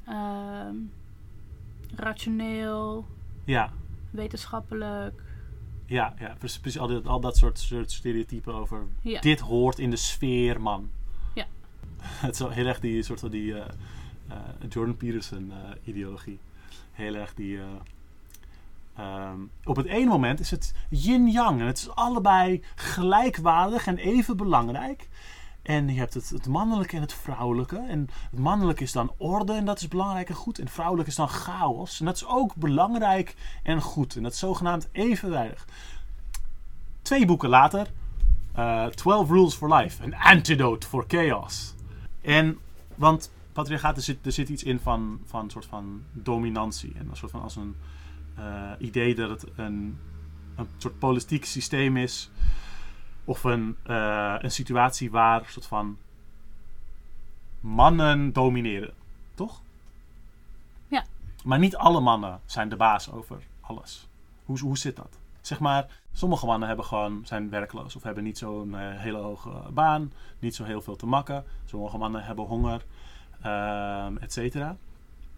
ehm, 0.05 0.75
rationeel, 1.95 3.05
ja, 3.43 3.71
wetenschappelijk. 4.11 5.21
ja, 5.85 6.13
ja. 6.19 6.35
Precies, 6.39 6.79
al, 6.79 6.87
dit, 6.87 7.07
al 7.07 7.19
dat 7.19 7.37
soort, 7.37 7.59
soort 7.59 7.91
stereotypen 7.91 8.53
over 8.53 8.85
Ja. 9.01 9.19
dit 9.21 9.39
hoort 9.39 9.79
in 9.79 9.89
de 9.89 9.95
sfeer, 9.95 10.61
man. 10.61 10.89
Ja. 11.35 11.45
Het 12.01 12.33
is 12.33 12.39
wel 12.39 12.49
heel 12.49 12.65
erg 12.65 12.79
die 12.79 13.03
soort 13.03 13.19
van 13.19 13.29
die 13.29 13.53
eh, 13.59 13.67
eh, 14.27 14.37
Jordan 14.69 14.97
Peterson 14.97 15.51
eh, 15.51 15.57
ideologie. 15.83 16.39
Heel 16.91 17.13
erg 17.15 17.33
die. 17.33 17.59
Eh, 18.99 19.05
ehm, 19.05 19.39
op 19.63 19.75
het 19.75 19.85
ene 19.85 20.09
moment 20.09 20.39
is 20.39 20.51
het 20.51 20.73
yin-yang 20.89 21.59
en 21.59 21.67
het 21.67 21.77
is 21.77 21.89
allebei 21.95 22.63
gelijkwaardig 22.75 23.87
en 23.87 23.97
even 23.97 24.37
belangrijk. 24.37 25.09
En 25.61 25.87
je 25.87 25.99
hebt 25.99 26.13
het, 26.13 26.29
het 26.29 26.47
mannelijke 26.47 26.95
en 26.95 27.01
het 27.01 27.13
vrouwelijke. 27.13 27.77
En 27.77 28.09
het 28.31 28.39
mannelijke 28.39 28.83
is 28.83 28.91
dan 28.91 29.13
orde 29.17 29.53
en 29.53 29.65
dat 29.65 29.79
is 29.79 29.87
belangrijk 29.87 30.29
en 30.29 30.35
goed. 30.35 30.57
En 30.57 30.63
het 30.63 30.73
vrouwelijke 30.73 31.09
is 31.09 31.17
dan 31.17 31.29
chaos. 31.29 31.99
En 31.99 32.05
dat 32.05 32.15
is 32.15 32.25
ook 32.25 32.55
belangrijk 32.55 33.35
en 33.63 33.81
goed. 33.81 34.15
En 34.15 34.23
dat 34.23 34.31
is 34.31 34.39
zogenaamd 34.39 34.89
evenwijdig. 34.91 35.67
Twee 37.01 37.25
boeken 37.25 37.49
later, 37.49 37.91
eh 38.53 38.85
12 38.85 39.29
Rules 39.29 39.53
for 39.53 39.75
Life, 39.75 40.03
een 40.03 40.15
antidote 40.15 40.87
for 40.87 41.05
chaos. 41.07 41.73
En, 42.21 42.57
want 42.95 43.31
patriarchaat, 43.53 43.95
er 43.95 44.03
zit, 44.03 44.25
er 44.25 44.31
zit 44.31 44.49
iets 44.49 44.63
in 44.63 44.79
van, 44.79 45.19
van 45.25 45.43
een 45.43 45.49
soort 45.49 45.65
van 45.65 46.03
dominantie. 46.11 46.93
En 46.95 47.07
een 47.09 47.17
soort 47.17 47.31
van 47.31 47.41
als 47.41 47.55
een 47.55 47.75
eh, 48.39 48.71
idee 48.77 49.15
dat 49.15 49.29
het 49.29 49.45
een, 49.55 49.99
een 50.55 50.67
soort 50.77 50.99
politiek 50.99 51.45
systeem 51.45 51.97
is. 51.97 52.31
Of 53.25 53.43
een, 53.43 53.77
eh, 53.83 54.35
een 54.39 54.51
situatie 54.51 55.11
waar 55.11 55.45
soort 55.47 55.65
van 55.65 55.97
mannen 57.59 58.33
domineren. 58.33 58.93
Toch? 59.33 59.61
Ja. 60.87 61.05
Maar 61.43 61.59
niet 61.59 61.75
alle 61.75 61.99
mannen 61.99 62.39
zijn 62.45 62.69
de 62.69 62.75
baas 62.75 63.11
over 63.11 63.37
alles. 63.61 64.07
Hoe, 64.45 64.59
hoe 64.59 64.77
zit 64.77 64.95
dat? 64.95 65.19
Zeg 65.41 65.59
maar, 65.59 65.87
sommige 66.13 66.45
mannen 66.45 66.67
hebben 66.67 66.85
gewoon, 66.85 67.21
zijn 67.25 67.49
werkloos 67.49 67.95
of 67.95 68.03
hebben 68.03 68.23
niet 68.23 68.37
zo'n 68.37 68.75
eh, 68.75 68.99
hele 68.99 69.17
hoge 69.17 69.71
baan, 69.71 70.11
niet 70.39 70.55
zo 70.55 70.63
heel 70.63 70.81
veel 70.81 70.95
te 70.95 71.05
makken. 71.05 71.43
Sommige 71.65 71.97
mannen 71.97 72.23
hebben 72.23 72.45
honger, 72.45 72.85
ehm 73.41 74.17
et 74.17 74.33
cetera. 74.33 74.77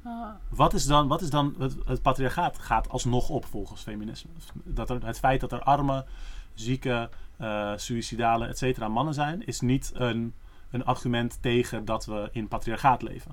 Ah, 0.04 0.30
Wat 0.50 0.74
is 0.74 0.86
dan, 0.86 1.08
wat 1.08 1.22
is 1.22 1.30
dan 1.30 1.56
het, 1.60 1.76
het 1.86 2.02
patriarchaat 2.02 2.60
gaat 2.60 2.90
alsnog 2.90 3.30
op 3.30 3.46
volgens 3.46 3.82
feminisme? 3.82 4.30
Dat 4.54 4.90
er, 4.90 5.06
het 5.06 5.20
feit 5.20 5.42
dat 5.42 5.52
er 5.52 5.64
arme, 5.64 6.06
zieke, 6.54 7.10
eh 7.38 7.74
suïcidale, 7.76 8.48
et 8.48 8.58
cetera 8.58 8.88
mannen 8.88 9.14
zijn, 9.14 9.46
is 9.46 9.60
niet 9.60 9.92
een, 9.94 10.34
een 10.72 10.86
argument 10.86 11.38
tegen 11.42 11.86
dat 11.86 12.06
we 12.06 12.30
in 12.32 12.48
patriarchaat 12.48 13.02
leven. 13.02 13.32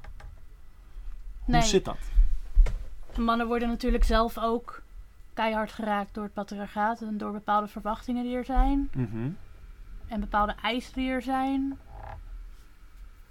Hoe 1.44 1.54
nee, 1.54 1.62
zit 1.62 1.84
dat? 1.84 1.96
de 3.14 3.20
mannen 3.20 3.46
worden 3.46 3.68
natuurlijk 3.68 4.04
zelf 4.04 4.38
ook 4.38 4.82
keihard 5.34 5.72
geraakt 5.72 6.14
door 6.14 6.24
het 6.24 6.32
patriarchaat 6.32 7.00
en 7.02 7.18
door 7.18 7.32
bepaalde 7.32 7.68
verwachtingen 7.68 8.24
die 8.24 8.36
er 8.36 8.44
zijn. 8.44 8.90
Mhm. 8.94 9.30
en 10.08 10.20
bepaalde 10.20 10.54
eisen 10.62 10.92
die 10.94 11.10
er 11.10 11.22
zijn. 11.22 11.78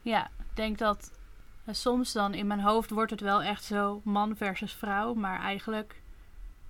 Ja, 0.02 0.26
ik 0.26 0.56
denk 0.56 0.78
dat 0.78 1.12
soms 1.76 2.12
dan 2.12 2.34
in 2.34 2.48
mijn 2.48 2.60
hoofd 2.60 2.90
wordt 2.90 3.12
het 3.12 3.22
wel 3.22 3.44
echt 3.44 3.64
zo 3.64 4.02
man 4.04 4.36
versus 4.36 4.74
vrouw, 4.74 5.14
maar 5.14 5.40
eigenlijk 5.40 6.02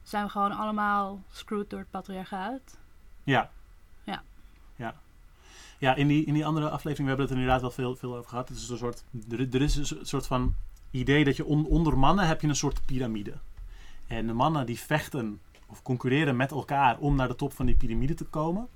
zijn 0.03 0.23
we 0.25 0.29
gewoon 0.31 0.51
allemaal 0.51 1.23
screwed 1.31 1.69
door 1.69 1.79
het 1.79 1.89
patriarchaat. 1.89 2.77
Ja. 3.23 3.51
Ja. 4.03 4.23
Ja. 4.75 4.95
Ja, 5.77 5.95
in 5.95 6.07
die, 6.07 6.25
in 6.25 6.33
die 6.33 6.45
andere 6.45 6.69
aflevering, 6.69 6.97
we 6.97 7.07
hebben 7.07 7.25
het 7.25 7.29
er 7.35 7.41
inderdaad 7.41 7.61
wel 7.61 7.71
veel, 7.71 7.95
veel 7.95 8.15
over 8.15 8.29
gehad. 8.29 8.49
Het 8.49 8.57
is 8.57 8.69
een 8.69 8.77
soort, 8.77 9.03
er, 9.29 9.53
er 9.55 9.61
is 9.61 9.75
een 9.75 10.05
soort 10.05 10.27
van 10.27 10.55
idee 10.91 11.23
dat 11.23 11.35
je 11.35 11.45
on- 11.45 11.65
onder 11.65 11.97
mannen 11.97 12.27
heb 12.27 12.41
je 12.41 12.47
een 12.47 12.55
soort 12.55 12.85
piramide. 12.85 13.33
En 14.07 14.27
de 14.27 14.33
mannen 14.33 14.65
die 14.65 14.79
vechten 14.79 15.41
of 15.67 15.81
concurreren 15.81 16.35
met 16.35 16.51
elkaar 16.51 16.97
om 16.97 17.15
naar 17.15 17.27
de 17.27 17.35
top 17.35 17.53
van 17.53 17.65
die 17.65 17.75
piramide 17.75 18.13
te 18.13 18.25
komen. 18.25 18.67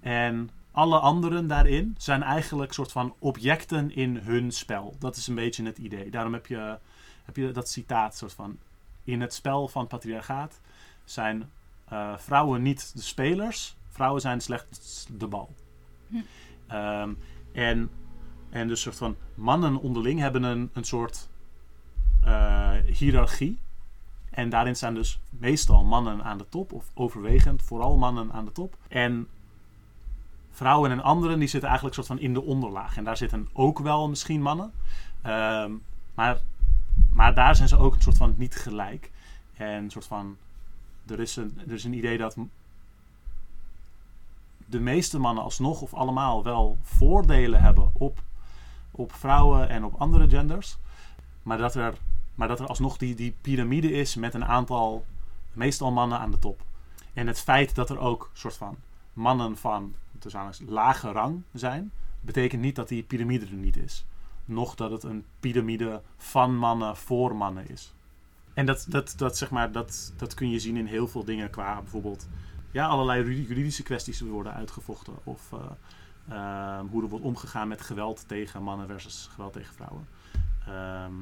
En 0.00 0.50
alle 0.78 0.98
anderen 0.98 1.46
daarin 1.46 1.94
zijn 1.98 2.22
eigenlijk 2.22 2.72
soort 2.72 2.92
van 2.92 3.14
objecten 3.18 3.94
in 3.94 4.16
hun 4.16 4.52
spel. 4.52 4.96
Dat 4.98 5.16
is 5.16 5.26
een 5.26 5.34
beetje 5.34 5.64
het 5.64 5.78
idee. 5.78 6.10
Daarom 6.10 6.32
heb 6.32 6.46
je, 6.46 6.78
heb 7.24 7.36
je 7.36 7.50
dat 7.50 7.68
citaat 7.68 8.16
soort 8.16 8.32
van... 8.32 8.58
In 9.04 9.20
het 9.20 9.34
spel 9.34 9.68
van 9.68 9.86
patriarchaat 9.86 10.60
zijn 11.04 11.50
eh, 11.84 12.18
vrouwen 12.18 12.62
niet 12.62 12.90
de 12.94 13.02
spelers. 13.02 13.76
Vrouwen 13.88 14.20
zijn 14.20 14.40
slechts 14.40 15.06
de 15.10 15.26
bal. 15.26 15.54
Hm. 16.08 16.16
Ehm, 16.66 17.12
en, 17.52 17.90
en 18.50 18.68
dus 18.68 18.80
soort 18.80 18.96
van 18.96 19.16
mannen 19.34 19.76
onderling 19.76 20.20
hebben 20.20 20.42
een, 20.42 20.70
een 20.72 20.84
soort 20.84 21.28
eh, 22.22 22.72
hiërarchie. 22.72 23.58
En 24.30 24.48
daarin 24.48 24.76
staan 24.76 24.94
dus 24.94 25.20
meestal 25.30 25.84
mannen 25.84 26.24
aan 26.24 26.38
de 26.38 26.48
top, 26.48 26.72
of 26.72 26.90
overwegend 26.94 27.62
vooral 27.62 27.96
mannen 27.96 28.32
aan 28.32 28.44
de 28.44 28.52
top. 28.52 28.76
En 28.88 29.28
vrouwen 30.58 30.90
en 30.90 31.02
anderen 31.02 31.38
die 31.38 31.48
zitten 31.48 31.68
eigenlijk 31.68 31.96
soort 31.96 32.06
van 32.06 32.18
in 32.18 32.34
de 32.34 32.42
onderlaag. 32.42 32.96
En 32.96 33.04
daar 33.04 33.16
zitten 33.16 33.48
ook 33.52 33.78
wel 33.78 34.08
misschien 34.08 34.42
mannen. 34.42 34.72
Ehm, 35.22 35.72
maar, 36.14 36.40
maar 37.10 37.34
daar 37.34 37.56
zijn 37.56 37.68
ze 37.68 37.78
ook 37.78 37.94
een 37.94 38.02
soort 38.02 38.16
van 38.16 38.34
niet 38.36 38.56
gelijk. 38.56 39.10
En 39.56 39.82
een 39.82 39.90
soort 39.90 40.06
van. 40.06 40.36
Er 41.06 41.20
is 41.20 41.36
een, 41.36 41.60
er 41.66 41.72
is 41.72 41.84
een 41.84 41.92
idee 41.92 42.18
dat 42.18 42.36
de 44.66 44.80
meeste 44.80 45.18
mannen 45.18 45.44
alsnog 45.44 45.80
of 45.80 45.94
allemaal 45.94 46.44
wel 46.44 46.78
voordelen 46.82 47.60
hebben 47.62 47.90
op, 47.92 48.22
op 48.90 49.12
vrouwen 49.12 49.68
en 49.68 49.84
op 49.84 49.94
andere 50.00 50.28
genders. 50.28 50.78
Maar 51.42 51.58
dat 51.58 51.74
er, 51.74 51.94
maar 52.34 52.48
dat 52.48 52.60
er 52.60 52.66
alsnog 52.66 52.96
die, 52.96 53.14
die 53.14 53.34
piramide 53.40 53.92
is 53.92 54.14
met 54.14 54.34
een 54.34 54.44
aantal, 54.44 55.04
meestal 55.52 55.92
mannen 55.92 56.18
aan 56.18 56.30
de 56.30 56.38
top. 56.38 56.60
En 57.12 57.26
het 57.26 57.40
feit 57.40 57.74
dat 57.74 57.90
er 57.90 57.98
ook 57.98 58.30
soort 58.32 58.56
van 58.56 58.76
mannen 59.12 59.56
van 59.56 59.94
tussen 60.18 60.52
lage 60.66 61.12
rang 61.12 61.42
zijn, 61.52 61.92
betekent 62.20 62.62
niet 62.62 62.76
dat 62.76 62.88
die 62.88 63.02
piramide 63.02 63.46
er 63.46 63.52
niet 63.52 63.76
is. 63.76 64.04
Nog 64.44 64.74
dat 64.74 64.90
het 64.90 65.02
een 65.02 65.24
piramide 65.40 66.02
van 66.16 66.56
mannen 66.56 66.96
voor 66.96 67.36
mannen 67.36 67.68
is. 67.68 67.94
En 68.54 68.66
dat, 68.66 68.86
dat, 68.88 69.14
dat, 69.16 69.36
zeg 69.36 69.50
maar, 69.50 69.72
dat, 69.72 70.12
dat 70.16 70.34
kun 70.34 70.50
je 70.50 70.58
zien 70.58 70.76
in 70.76 70.86
heel 70.86 71.08
veel 71.08 71.24
dingen 71.24 71.50
qua 71.50 71.80
bijvoorbeeld 71.80 72.28
ja, 72.70 72.86
allerlei 72.86 73.22
juri- 73.24 73.46
juridische 73.48 73.82
kwesties 73.82 74.20
worden 74.20 74.54
uitgevochten. 74.54 75.14
Of 75.24 75.52
eh, 75.52 75.58
ehm, 76.28 76.86
hoe 76.86 77.02
er 77.02 77.08
wordt 77.08 77.24
omgegaan 77.24 77.68
met 77.68 77.80
geweld 77.80 78.28
tegen 78.28 78.62
mannen 78.62 78.86
versus 78.86 79.28
geweld 79.32 79.52
tegen 79.52 79.74
vrouwen. 79.74 80.08
Ehm, 80.66 81.14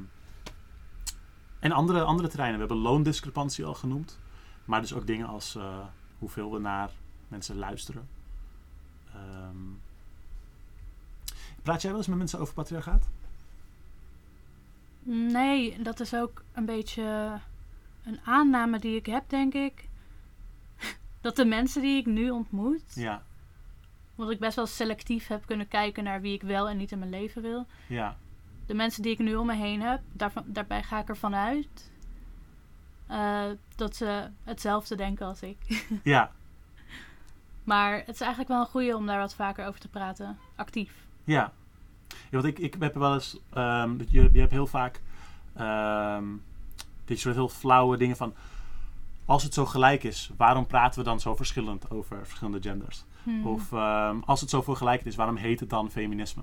en 1.59 1.71
andere, 1.71 2.03
andere 2.03 2.27
terreinen. 2.27 2.59
We 2.59 2.65
hebben 2.65 2.83
loondiscrepantie 2.83 3.65
al 3.65 3.73
genoemd. 3.73 4.19
Maar 4.65 4.81
dus 4.81 4.93
ook 4.93 5.07
dingen 5.07 5.27
als 5.27 5.55
eh, 5.55 5.77
hoeveel 6.19 6.51
we 6.51 6.59
naar 6.59 6.89
mensen 7.27 7.57
luisteren. 7.57 8.07
Ehm, 9.17 9.55
praat 11.63 11.81
jij 11.81 11.89
wel 11.89 11.99
eens 11.99 12.09
met 12.09 12.17
mensen 12.17 12.39
over 12.39 12.53
patriarchaat? 12.53 13.09
Nee, 15.09 15.81
dat 15.81 15.99
is 15.99 16.13
ook 16.15 16.43
een 16.53 16.65
beetje 16.65 17.39
een 18.03 18.19
aanname 18.23 18.79
die 18.79 18.95
ik 18.95 19.05
heb, 19.05 19.29
denk 19.29 19.53
ik. 19.53 19.89
Dat 21.21 21.35
de 21.35 21.45
mensen 21.45 21.81
die 21.81 21.97
ik 21.97 22.05
nu 22.05 22.29
ontmoet, 22.29 22.93
Ja, 22.95 23.23
want 24.15 24.31
ik 24.31 24.39
best 24.39 24.55
wel 24.55 24.65
selectief 24.67 25.27
heb 25.27 25.45
kunnen 25.45 25.67
kijken 25.67 26.03
naar 26.03 26.21
wie 26.21 26.33
ik 26.33 26.41
wel 26.41 26.69
en 26.69 26.77
niet 26.77 26.91
in 26.91 26.99
mijn 26.99 27.11
leven 27.11 27.41
wil. 27.41 27.65
ja, 27.87 28.17
De 28.65 28.73
mensen 28.73 29.01
die 29.01 29.11
ik 29.11 29.19
nu 29.19 29.35
om 29.35 29.45
me 29.45 29.55
heen 29.55 29.81
heb, 29.81 30.01
daarvan, 30.13 30.43
daarbij 30.47 30.83
ga 30.83 30.99
ik 30.99 31.09
ervan 31.09 31.35
uit 31.35 31.91
eh, 33.07 33.45
dat 33.75 33.95
ze 33.95 34.29
hetzelfde 34.43 34.95
denken 34.95 35.25
als 35.25 35.41
ik. 35.41 35.57
ja, 36.03 36.31
Maar 37.67 37.97
het 37.97 38.15
is 38.15 38.19
eigenlijk 38.19 38.49
wel 38.49 38.59
een 38.59 38.65
goeie 38.65 38.95
om 38.95 39.05
daar 39.05 39.19
wat 39.19 39.35
vaker 39.35 39.65
over 39.67 39.79
te 39.79 39.87
praten. 39.87 40.37
Actief. 40.55 40.91
ja. 41.23 41.51
Ja, 42.07 42.41
want 42.41 42.45
ik, 42.45 42.59
ik 42.59 42.75
heb 42.79 42.95
wel 42.95 43.13
eens, 43.13 43.39
ehm, 43.53 43.97
dat 43.97 44.11
je, 44.11 44.29
je 44.33 44.39
hebt 44.39 44.51
heel 44.51 44.67
vaak 44.67 45.01
ehm 45.53 46.23
dit 47.05 47.19
soort 47.19 47.35
heel 47.35 47.49
flauwe 47.49 47.97
dingen 47.97 48.15
van, 48.15 48.33
als 49.25 49.43
het 49.43 49.53
zo 49.53 49.65
gelijk 49.65 50.03
is, 50.03 50.31
waarom 50.37 50.67
praten 50.67 50.99
we 50.99 51.05
dan 51.05 51.19
zo 51.19 51.35
verschillend 51.35 51.91
over 51.91 52.17
verschillende 52.25 52.61
genders? 52.61 53.03
Hmm. 53.23 53.45
Of 53.45 53.71
ehm, 53.71 54.17
als 54.25 54.41
het 54.41 54.49
zo 54.49 54.61
voor 54.61 54.75
gelijkheid 54.75 55.09
is, 55.09 55.15
waarom 55.15 55.35
heet 55.35 55.59
het 55.59 55.69
dan 55.69 55.91
feminisme? 55.91 56.41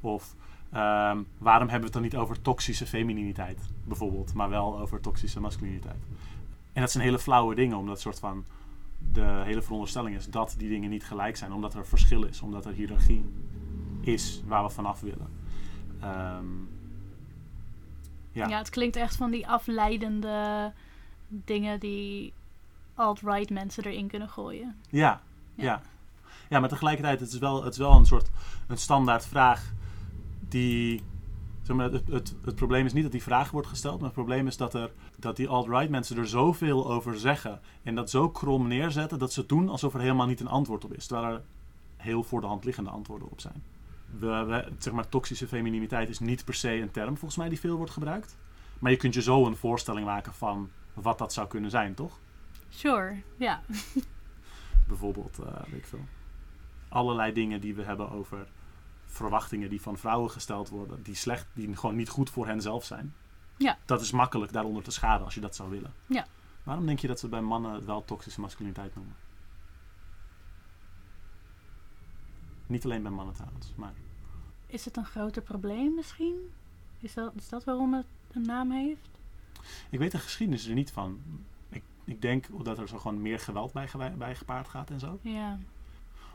Of 0.00 0.34
waarom 1.38 1.68
hebben 1.68 1.78
we 1.78 1.84
het 1.84 1.92
dan 1.92 2.02
niet 2.02 2.16
over 2.16 2.42
toxische 2.42 2.86
femininiteit, 2.86 3.60
bijvoorbeeld, 3.84 4.34
maar 4.34 4.48
wel 4.48 4.78
over 4.78 5.00
toxische 5.00 5.40
masculiniteit? 5.40 6.02
En 6.72 6.80
dat 6.80 6.90
zijn 6.90 7.04
hele 7.04 7.18
flauwe 7.18 7.54
dingen, 7.54 7.76
omdat 7.76 8.00
soort 8.00 8.18
van 8.18 8.44
de 9.12 9.42
hele 9.44 9.62
veronderstelling 9.62 10.16
is 10.16 10.26
dat 10.26 10.54
die 10.58 10.68
dingen 10.68 10.90
niet 10.90 11.04
gelijk 11.04 11.36
zijn, 11.36 11.52
omdat 11.52 11.74
er 11.74 11.86
verschil 11.86 12.22
is, 12.24 12.40
omdat 12.40 12.66
er 12.66 12.72
hiërarchie 12.72 13.24
is 14.00 14.42
waar 14.46 14.64
we 14.64 14.70
vanaf 14.70 15.00
willen. 15.00 15.28
Ehm, 16.00 16.46
ja. 18.32 18.48
Ja. 18.48 18.58
het 18.58 18.70
klinkt 18.70 18.96
echt 18.96 19.16
van 19.16 19.30
die 19.30 19.48
afleidende 19.48 20.72
dingen 21.28 21.80
die 21.80 22.32
alt-right 22.94 23.50
mensen 23.50 23.84
erin 23.84 24.08
kunnen 24.08 24.28
gooien. 24.28 24.76
Ja, 24.88 25.20
Ja. 25.54 25.64
ja. 25.64 25.82
ja. 26.48 26.60
maar 26.60 26.68
tegelijkertijd 26.68 27.20
het 27.20 27.32
is 27.32 27.38
wel, 27.38 27.64
het 27.64 27.72
is 27.72 27.78
wel 27.78 27.92
een 27.92 28.06
soort 28.06 28.30
een 28.66 28.78
standaard 28.78 29.26
vraag 29.26 29.72
die. 30.48 31.02
Zeg 31.68 31.76
maar, 31.76 31.90
het, 31.92 32.08
het, 32.08 32.34
het 32.44 32.54
probleem 32.54 32.86
is 32.86 32.92
niet 32.92 33.02
dat 33.02 33.12
die 33.12 33.22
vraag 33.22 33.50
wordt 33.50 33.68
gesteld, 33.68 33.94
maar 33.96 34.04
het 34.04 34.14
probleem 34.14 34.46
is 34.46 34.56
dat, 34.56 34.74
er, 34.74 34.90
dat 35.18 35.36
die 35.36 35.48
alt-right 35.48 35.90
mensen 35.90 36.16
er 36.16 36.28
zoveel 36.28 36.90
over 36.90 37.18
zeggen 37.18 37.60
en 37.82 37.94
dat 37.94 38.10
zo 38.10 38.30
krom 38.30 38.68
neerzetten 38.68 39.18
dat 39.18 39.32
ze 39.32 39.46
doen 39.46 39.68
alsof 39.68 39.94
er 39.94 40.00
helemaal 40.00 40.26
niet 40.26 40.40
een 40.40 40.48
antwoord 40.48 40.84
op 40.84 40.92
is. 40.94 41.06
Terwijl 41.06 41.32
er 41.34 41.42
heel 41.96 42.22
voor 42.22 42.40
de 42.40 42.46
hand 42.46 42.64
liggende 42.64 42.90
antwoorden 42.90 43.30
op 43.30 43.40
zijn. 43.40 43.62
We, 44.18 44.26
we- 44.44 44.68
zeg 44.78 44.92
maar, 44.92 45.08
toxische 45.08 45.46
femininiteit 45.48 46.08
is 46.08 46.18
niet 46.18 46.44
per 46.44 46.54
se 46.54 46.72
een 46.80 46.90
term 46.90 47.16
volgens 47.16 47.36
mij 47.36 47.48
die 47.48 47.60
veel 47.60 47.76
wordt 47.76 47.92
gebruikt. 47.92 48.36
Maar 48.78 48.90
je 48.90 48.96
kunt 48.96 49.14
je 49.14 49.22
zo 49.22 49.46
een 49.46 49.56
voorstelling 49.56 50.06
maken 50.06 50.32
van 50.32 50.70
wat 50.94 51.18
dat 51.18 51.32
zou 51.32 51.48
kunnen 51.48 51.70
zijn, 51.70 51.94
toch? 51.94 52.18
Sure, 52.68 53.22
ja. 53.36 53.60
Bijvoorbeeld, 54.88 55.38
eh, 55.38 55.52
weet 55.70 55.78
ik 55.80 55.86
veel. 55.86 56.04
Allerlei 56.88 57.32
dingen 57.32 57.60
die 57.60 57.74
we 57.74 57.82
hebben 57.82 58.10
over 58.10 58.46
verwachtingen 59.08 59.70
die 59.70 59.80
van 59.80 59.98
vrouwen 59.98 60.30
gesteld 60.30 60.68
worden, 60.68 61.02
die 61.02 61.14
slecht, 61.14 61.46
die 61.52 61.76
gewoon 61.76 61.96
niet 61.96 62.08
goed 62.08 62.30
voor 62.30 62.46
hen 62.46 62.60
zelf 62.60 62.84
zijn. 62.84 63.14
Ja. 63.56 63.78
Dat 63.84 64.00
is 64.00 64.10
makkelijk 64.10 64.52
daaronder 64.52 64.82
te 64.82 64.90
schaden 64.90 65.24
als 65.24 65.34
je 65.34 65.40
dat 65.40 65.56
zou 65.56 65.70
willen. 65.70 65.94
Ja. 66.06 66.26
Waarom 66.62 66.86
denk 66.86 66.98
je 66.98 67.06
dat 67.06 67.18
ze 67.18 67.28
bij 67.28 67.40
mannen 67.40 67.72
het 67.72 67.84
wel 67.84 68.04
toxische 68.04 68.40
masculiniteit 68.40 68.94
noemen? 68.94 69.16
Niet 72.66 72.84
alleen 72.84 73.02
bij 73.02 73.10
mannen 73.10 73.34
trouwens, 73.34 73.72
maar 73.76 73.92
Is 74.66 74.84
het 74.84 74.96
een 74.96 75.04
groter 75.04 75.42
probleem 75.42 75.94
misschien? 75.94 76.52
Is 77.00 77.14
dat, 77.14 77.32
is 77.34 77.48
dat 77.48 77.64
waarom 77.64 77.94
het 77.94 78.06
een 78.32 78.42
naam 78.42 78.70
heeft? 78.70 79.08
ik 79.90 79.98
weet 79.98 80.12
de 80.12 80.18
geschiedenis 80.18 80.66
er 80.66 80.74
niet 80.74 80.92
van. 80.92 81.20
Ik, 81.68 81.82
ik 82.04 82.22
denk 82.22 82.64
dat 82.64 82.78
er 82.78 82.88
zo 82.88 82.98
gewoon 82.98 83.22
meer 83.22 83.38
geweld 83.38 83.72
bij, 83.72 83.88
bij 84.16 84.34
gepaard 84.34 84.68
gaat 84.68 84.90
en 84.90 85.00
zo. 85.00 85.18
Ja. 85.22 85.58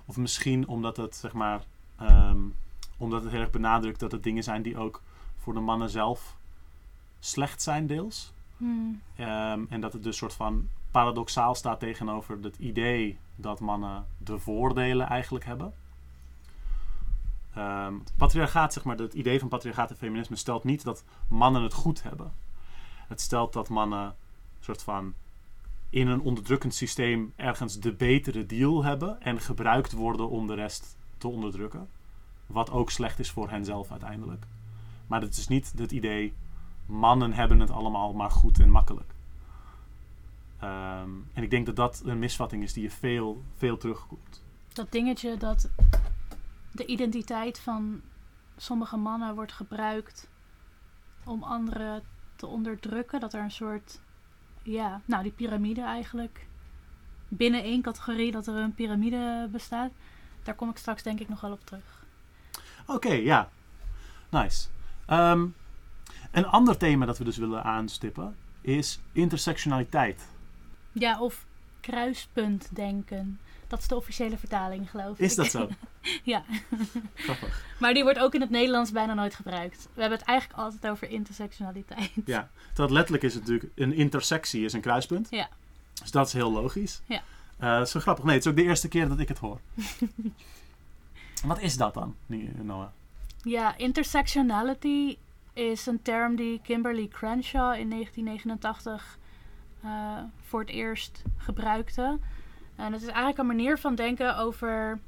Of 0.06 0.18
misschien 0.18 0.68
omdat 0.68 0.98
het, 0.98 1.16
zeg 1.16 1.34
maar, 1.34 1.64
ehm, 2.08 2.40
omdat 2.98 3.22
het 3.24 3.32
heel 3.32 3.42
erg 3.42 3.50
benadrukt 3.50 4.00
dat 4.00 4.12
het 4.12 4.24
dingen 4.24 4.44
zijn 4.44 4.62
die 4.62 4.78
ook 4.78 5.02
voor 5.38 5.54
de 5.54 5.60
mannen 5.60 5.90
zelf 5.90 6.36
slecht 7.20 7.62
zijn, 7.62 7.88
deels. 7.88 8.34
Hmm. 8.58 9.02
Ehm, 9.16 9.62
en 9.70 9.82
dat 9.82 9.94
het 9.94 10.04
dus 10.04 10.18
soort 10.18 10.34
van 10.34 10.68
paradoxaal 10.92 11.56
staat 11.56 11.80
tegenover 11.80 12.38
het 12.42 12.58
idee 12.58 13.18
dat 13.36 13.60
mannen 13.60 14.06
de 14.18 14.40
voordelen 14.40 15.08
eigenlijk 15.08 15.46
hebben. 15.46 15.74
Het 17.52 18.14
patriarchaat, 18.18 18.74
zeg 18.74 18.84
maar, 18.84 18.98
het 18.98 19.14
idee 19.14 19.40
van 19.40 19.48
patriarchaat 19.48 19.90
en 19.90 19.98
feminisme 19.98 20.36
stelt 20.36 20.64
niet 20.64 20.84
dat 20.84 21.04
mannen 21.28 21.64
het 21.64 21.74
goed 21.74 22.04
hebben. 22.04 22.32
Het 23.08 23.22
stelt 23.22 23.54
dat 23.54 23.70
mannen 23.70 24.16
soort 24.60 24.84
van 24.84 25.14
in 25.90 26.08
een 26.08 26.22
onderdrukkend 26.22 26.76
systeem 26.76 27.34
ergens 27.36 27.80
de 27.80 27.92
betere 27.92 28.46
deal 28.46 28.84
hebben 28.84 29.22
en 29.22 29.40
gebruikt 29.40 29.92
worden 29.92 30.30
om 30.30 30.48
de 30.48 30.54
rest 30.54 30.98
te 31.24 31.30
onderdrukken. 31.30 31.88
Wat 32.46 32.72
ook 32.72 32.92
slecht 32.92 33.20
is 33.20 33.32
voor 33.32 33.50
henzelf 33.50 33.92
uiteindelijk. 33.92 34.46
Maar 35.08 35.22
het 35.22 35.38
is 35.38 35.48
niet 35.48 35.74
het 35.78 35.92
idee 35.92 36.34
mannen 36.86 37.34
hebben 37.34 37.60
het 37.60 37.70
allemaal 37.70 38.14
maar 38.14 38.32
goed 38.32 38.60
en 38.60 38.70
makkelijk. 38.70 39.14
Ehm, 40.60 41.10
en 41.34 41.44
ik 41.44 41.50
denk 41.50 41.66
dat 41.66 41.76
dat 41.76 42.02
een 42.06 42.20
misvatting 42.20 42.64
is 42.64 42.74
die 42.74 42.84
je 42.84 42.90
veel, 42.90 43.44
veel 43.56 43.78
terugkomt. 43.78 44.44
Dat 44.74 44.92
dingetje 44.92 45.38
dat 45.38 45.70
de 46.72 46.86
identiteit 46.86 47.60
van 47.60 48.02
sommige 48.58 48.98
mannen 48.98 49.36
wordt 49.36 49.52
gebruikt 49.52 50.30
om 51.24 51.44
anderen 51.44 52.04
te 52.36 52.48
onderdrukken. 52.48 53.20
Dat 53.20 53.34
er 53.34 53.42
een 53.42 53.52
soort, 53.52 54.00
ja, 54.64 55.02
nou 55.06 55.24
die 55.24 55.32
piramide 55.32 55.82
eigenlijk. 55.82 56.48
Binnen 57.28 57.64
één 57.64 57.82
categorie 57.82 58.32
dat 58.32 58.48
er 58.48 58.56
een 58.56 58.74
piramide 58.74 59.48
bestaat. 59.52 59.92
Daar 60.44 60.56
kom 60.56 60.70
ik 60.70 60.78
straks 60.78 61.04
denk 61.04 61.20
ik 61.20 61.30
nog 61.30 61.42
wel 61.42 61.52
op 61.52 61.66
terug. 61.66 62.06
Oké, 62.88 63.14
ja. 63.14 63.50
Nice. 64.30 64.68
Ehm, 65.06 65.46
een 66.32 66.46
ander 66.46 66.78
thema 66.78 67.06
dat 67.06 67.18
we 67.18 67.24
dus 67.24 67.38
willen 67.38 67.64
aanstippen 67.64 68.36
is 68.62 69.00
intersectionaliteit. 69.12 70.28
Ja, 70.92 71.20
of 71.20 71.46
kruispuntdenken. 71.82 73.40
Dat 73.68 73.80
is 73.80 73.88
de 73.88 73.96
officiële 73.96 74.38
vertaling, 74.38 74.90
geloof 74.90 75.12
ik. 75.12 75.26
Is 75.26 75.36
dat 75.36 75.46
zo? 75.46 75.70
ja, 76.24 76.44
Grappig. 77.16 77.66
maar 77.80 77.94
die 77.94 78.04
wordt 78.04 78.20
ook 78.20 78.34
in 78.34 78.42
het 78.42 78.50
Nederlands 78.50 78.92
bijna 78.92 79.14
nooit 79.14 79.36
gebruikt. 79.36 79.88
We 79.94 80.02
hebben 80.02 80.20
het 80.20 80.28
eigenlijk 80.28 80.60
altijd 80.60 80.88
over 80.88 81.10
intersectionaliteit. 81.10 82.12
Ja. 82.26 82.50
Terwijl 82.68 82.94
letterlijk 82.94 83.24
is 83.24 83.34
het 83.34 83.44
natuurlijk 83.44 83.72
een 83.76 83.94
intersectie 83.94 84.66
is 84.66 84.74
een 84.74 84.82
kruispunt. 84.82 85.28
Ja. 85.30 85.50
Dus 85.94 86.12
dat 86.12 86.28
is 86.28 86.34
heel 86.34 86.52
logisch. 86.52 87.02
Ja. 87.06 87.22
Eh, 87.64 87.70
dat 87.70 87.86
is 87.86 87.92
zo 87.92 88.00
grappig. 88.00 88.24
Nee, 88.24 88.36
het 88.36 88.46
is 88.46 88.52
ook 88.52 88.58
de 88.58 88.64
eerste 88.64 88.88
keer 88.88 89.08
dat 89.08 89.20
ik 89.20 89.28
het 89.28 89.38
hoor. 89.38 89.60
Wat 91.46 91.60
is 91.60 91.78
dat 91.78 91.94
dan, 91.94 92.16
Noah? 92.62 92.88
Ja, 93.42 93.78
intersectionality 93.78 95.18
is 95.54 95.86
een 95.86 96.02
term 96.02 96.36
die 96.36 96.60
Kimberly 96.64 97.08
Crenshaw 97.08 97.74
in 97.80 97.90
1989 97.90 99.18
eh, 99.82 100.18
voor 100.42 100.60
het 100.60 100.70
eerst 100.70 101.24
gebruikte. 101.38 102.20
En 102.76 102.94
het 102.94 103.02
is 103.02 103.08
eigenlijk 103.08 103.38
een 103.38 103.46
manier 103.46 103.78
van 103.78 103.96
denken 103.96 104.38
over 104.38 105.00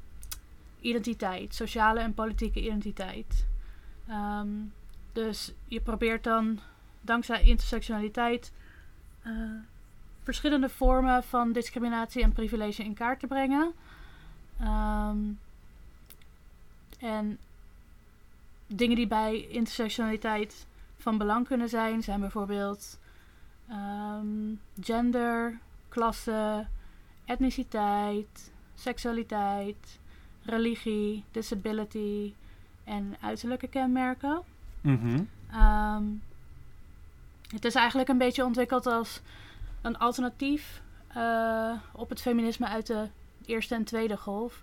identiteit, 0.80 1.54
sociale 1.54 2.00
en 2.00 2.14
politieke 2.14 2.60
identiteit. 2.60 3.46
Ehm, 4.08 4.48
dus 5.12 5.54
je 5.64 5.80
probeert 5.80 6.24
dan 6.24 6.58
dankzij 7.00 7.42
intersectionaliteit 7.42 8.52
eh, 9.22 9.32
verschillende 10.26 10.68
vormen 10.68 11.24
van 11.24 11.52
discriminatie 11.52 12.22
en 12.22 12.32
privilege 12.32 12.84
in 12.84 12.94
kaart 12.94 13.20
te 13.20 13.26
brengen. 13.26 13.72
Ehm, 14.60 15.18
en 16.98 17.38
dingen 18.66 18.96
die 18.96 19.06
bij 19.06 19.46
intersectionaliteit 19.48 20.66
van 20.96 21.18
belang 21.18 21.46
kunnen 21.46 21.68
zijn, 21.68 22.02
zijn 22.02 22.20
bijvoorbeeld 22.20 22.98
ehm, 23.68 24.54
gender, 24.80 25.58
klasse, 25.88 26.66
etniciteit, 27.24 28.52
seksualiteit, 28.74 30.00
religie, 30.42 31.24
disability 31.30 32.34
en 32.84 33.16
uiterlijke 33.20 33.68
kenmerken. 33.68 34.42
Mhm. 34.80 35.22
Ehm, 35.50 36.04
het 37.48 37.64
is 37.64 37.74
eigenlijk 37.74 38.08
een 38.08 38.18
beetje 38.18 38.44
ontwikkeld 38.44 38.86
als 38.86 39.20
een 39.86 39.98
alternatief 39.98 40.82
eh, 41.08 41.72
op 41.92 42.08
het 42.08 42.20
feminisme 42.20 42.66
uit 42.66 42.86
de 42.86 43.08
eerste 43.44 43.74
en 43.74 43.84
tweede 43.84 44.16
golf. 44.16 44.62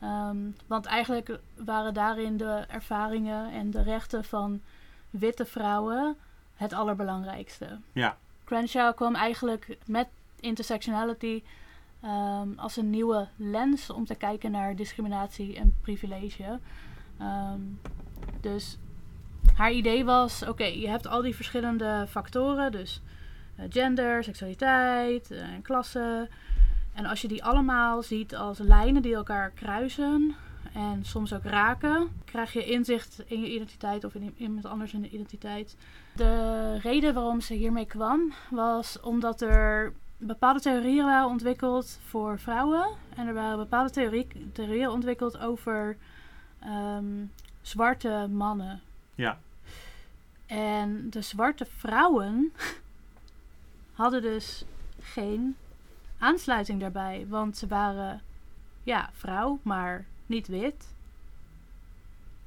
Ehm, 0.00 0.36
want 0.66 0.86
eigenlijk 0.86 1.38
waren 1.54 1.94
daarin 1.94 2.36
de 2.36 2.64
ervaringen 2.68 3.52
en 3.52 3.70
de 3.70 3.82
rechten 3.82 4.24
van 4.24 4.60
witte 5.10 5.44
vrouwen 5.44 6.16
het 6.54 6.72
allerbelangrijkste. 6.72 7.78
Ja. 7.92 8.16
Crenshaw 8.44 8.94
kwam 8.94 9.14
eigenlijk 9.14 9.78
met 9.86 10.08
intersectionality 10.40 11.42
ehm, 12.00 12.48
als 12.56 12.76
een 12.76 12.90
nieuwe 12.90 13.28
lens 13.36 13.90
om 13.90 14.04
te 14.04 14.14
kijken 14.14 14.50
naar 14.50 14.76
discriminatie 14.76 15.56
en 15.56 15.76
privilege. 15.80 16.58
Ehm, 17.18 17.60
dus 18.40 18.78
haar 19.54 19.72
idee 19.72 20.04
was: 20.04 20.42
oké, 20.42 20.64
je 20.64 20.88
hebt 20.88 21.06
al 21.06 21.22
die 21.22 21.34
verschillende 21.34 22.06
factoren, 22.08 22.72
dus 22.72 23.00
gender, 23.70 24.24
seksualiteit 24.24 25.30
eh, 25.30 25.52
en 25.52 25.62
klasse. 25.62 26.28
En 26.94 27.06
als 27.06 27.22
je 27.22 27.28
die 27.28 27.44
allemaal 27.44 28.02
ziet 28.02 28.36
als 28.36 28.58
lijnen 28.58 29.02
die 29.02 29.14
elkaar 29.14 29.50
kruisen 29.50 30.34
en 30.72 31.04
soms 31.04 31.32
ook 31.32 31.44
raken, 31.44 32.08
krijg 32.24 32.52
je 32.52 32.64
inzicht 32.64 33.22
in 33.26 33.40
je 33.40 33.54
identiteit 33.54 34.04
of 34.04 34.14
in 34.14 34.34
iemand 34.36 34.66
anders 34.66 34.92
in 34.92 35.02
de 35.02 35.10
identiteit. 35.10 35.76
De 36.14 36.78
reden 36.78 37.14
waarom 37.14 37.40
ze 37.40 37.54
hiermee 37.54 37.86
kwam 37.86 38.32
was 38.50 39.00
omdat 39.00 39.40
er 39.40 39.92
bepaalde 40.18 40.60
theorieën 40.60 41.04
waren 41.04 41.28
ontwikkeld 41.28 41.98
voor 42.06 42.38
vrouwen. 42.38 42.88
En 43.16 43.26
er 43.26 43.34
waren 43.34 43.58
bepaalde 43.58 43.90
theorie, 43.90 44.26
theorieën 44.52 44.88
ontwikkeld 44.88 45.38
over 45.38 45.96
ehm, 46.60 47.24
zwarte 47.62 48.28
mannen. 48.30 48.80
Ja. 49.14 49.38
En 50.46 51.10
de 51.10 51.22
zwarte 51.22 51.66
vrouwen 51.76 52.52
hadden 53.96 54.22
dus 54.22 54.64
geen 55.00 55.56
aansluiting 56.18 56.80
daarbij. 56.80 57.26
Want 57.28 57.56
ze 57.56 57.66
waren 57.66 58.22
ja, 58.82 59.10
vrouw, 59.12 59.58
maar 59.62 60.04
niet 60.26 60.46
wit. 60.46 60.94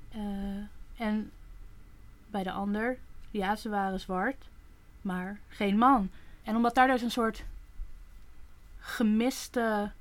Eh, 0.09 0.21
en 0.97 1.31
bij 2.27 2.43
de 2.43 2.51
ander, 2.51 2.97
ja, 3.31 3.55
ze 3.55 3.69
waren 3.69 3.99
zwart, 3.99 4.49
maar 5.01 5.39
geen 5.47 5.77
man. 5.77 6.09
En 6.43 6.55
omdat 6.55 6.75
daar 6.75 6.87
dus 6.87 7.01
een 7.01 7.11
soort 7.11 7.43
gemiste. 8.79 9.91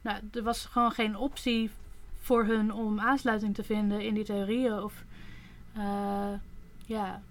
Nou, 0.00 0.20
er 0.32 0.42
was 0.42 0.64
gewoon 0.64 0.92
geen 0.92 1.16
optie 1.16 1.70
voor 2.20 2.44
hun 2.44 2.72
om 2.72 3.00
aansluiting 3.00 3.54
te 3.54 3.64
vinden 3.64 4.00
in 4.04 4.14
die 4.14 4.24
theorieën 4.24 4.82
of 4.82 5.04
eh, 5.72 6.32
ja, 6.86 7.22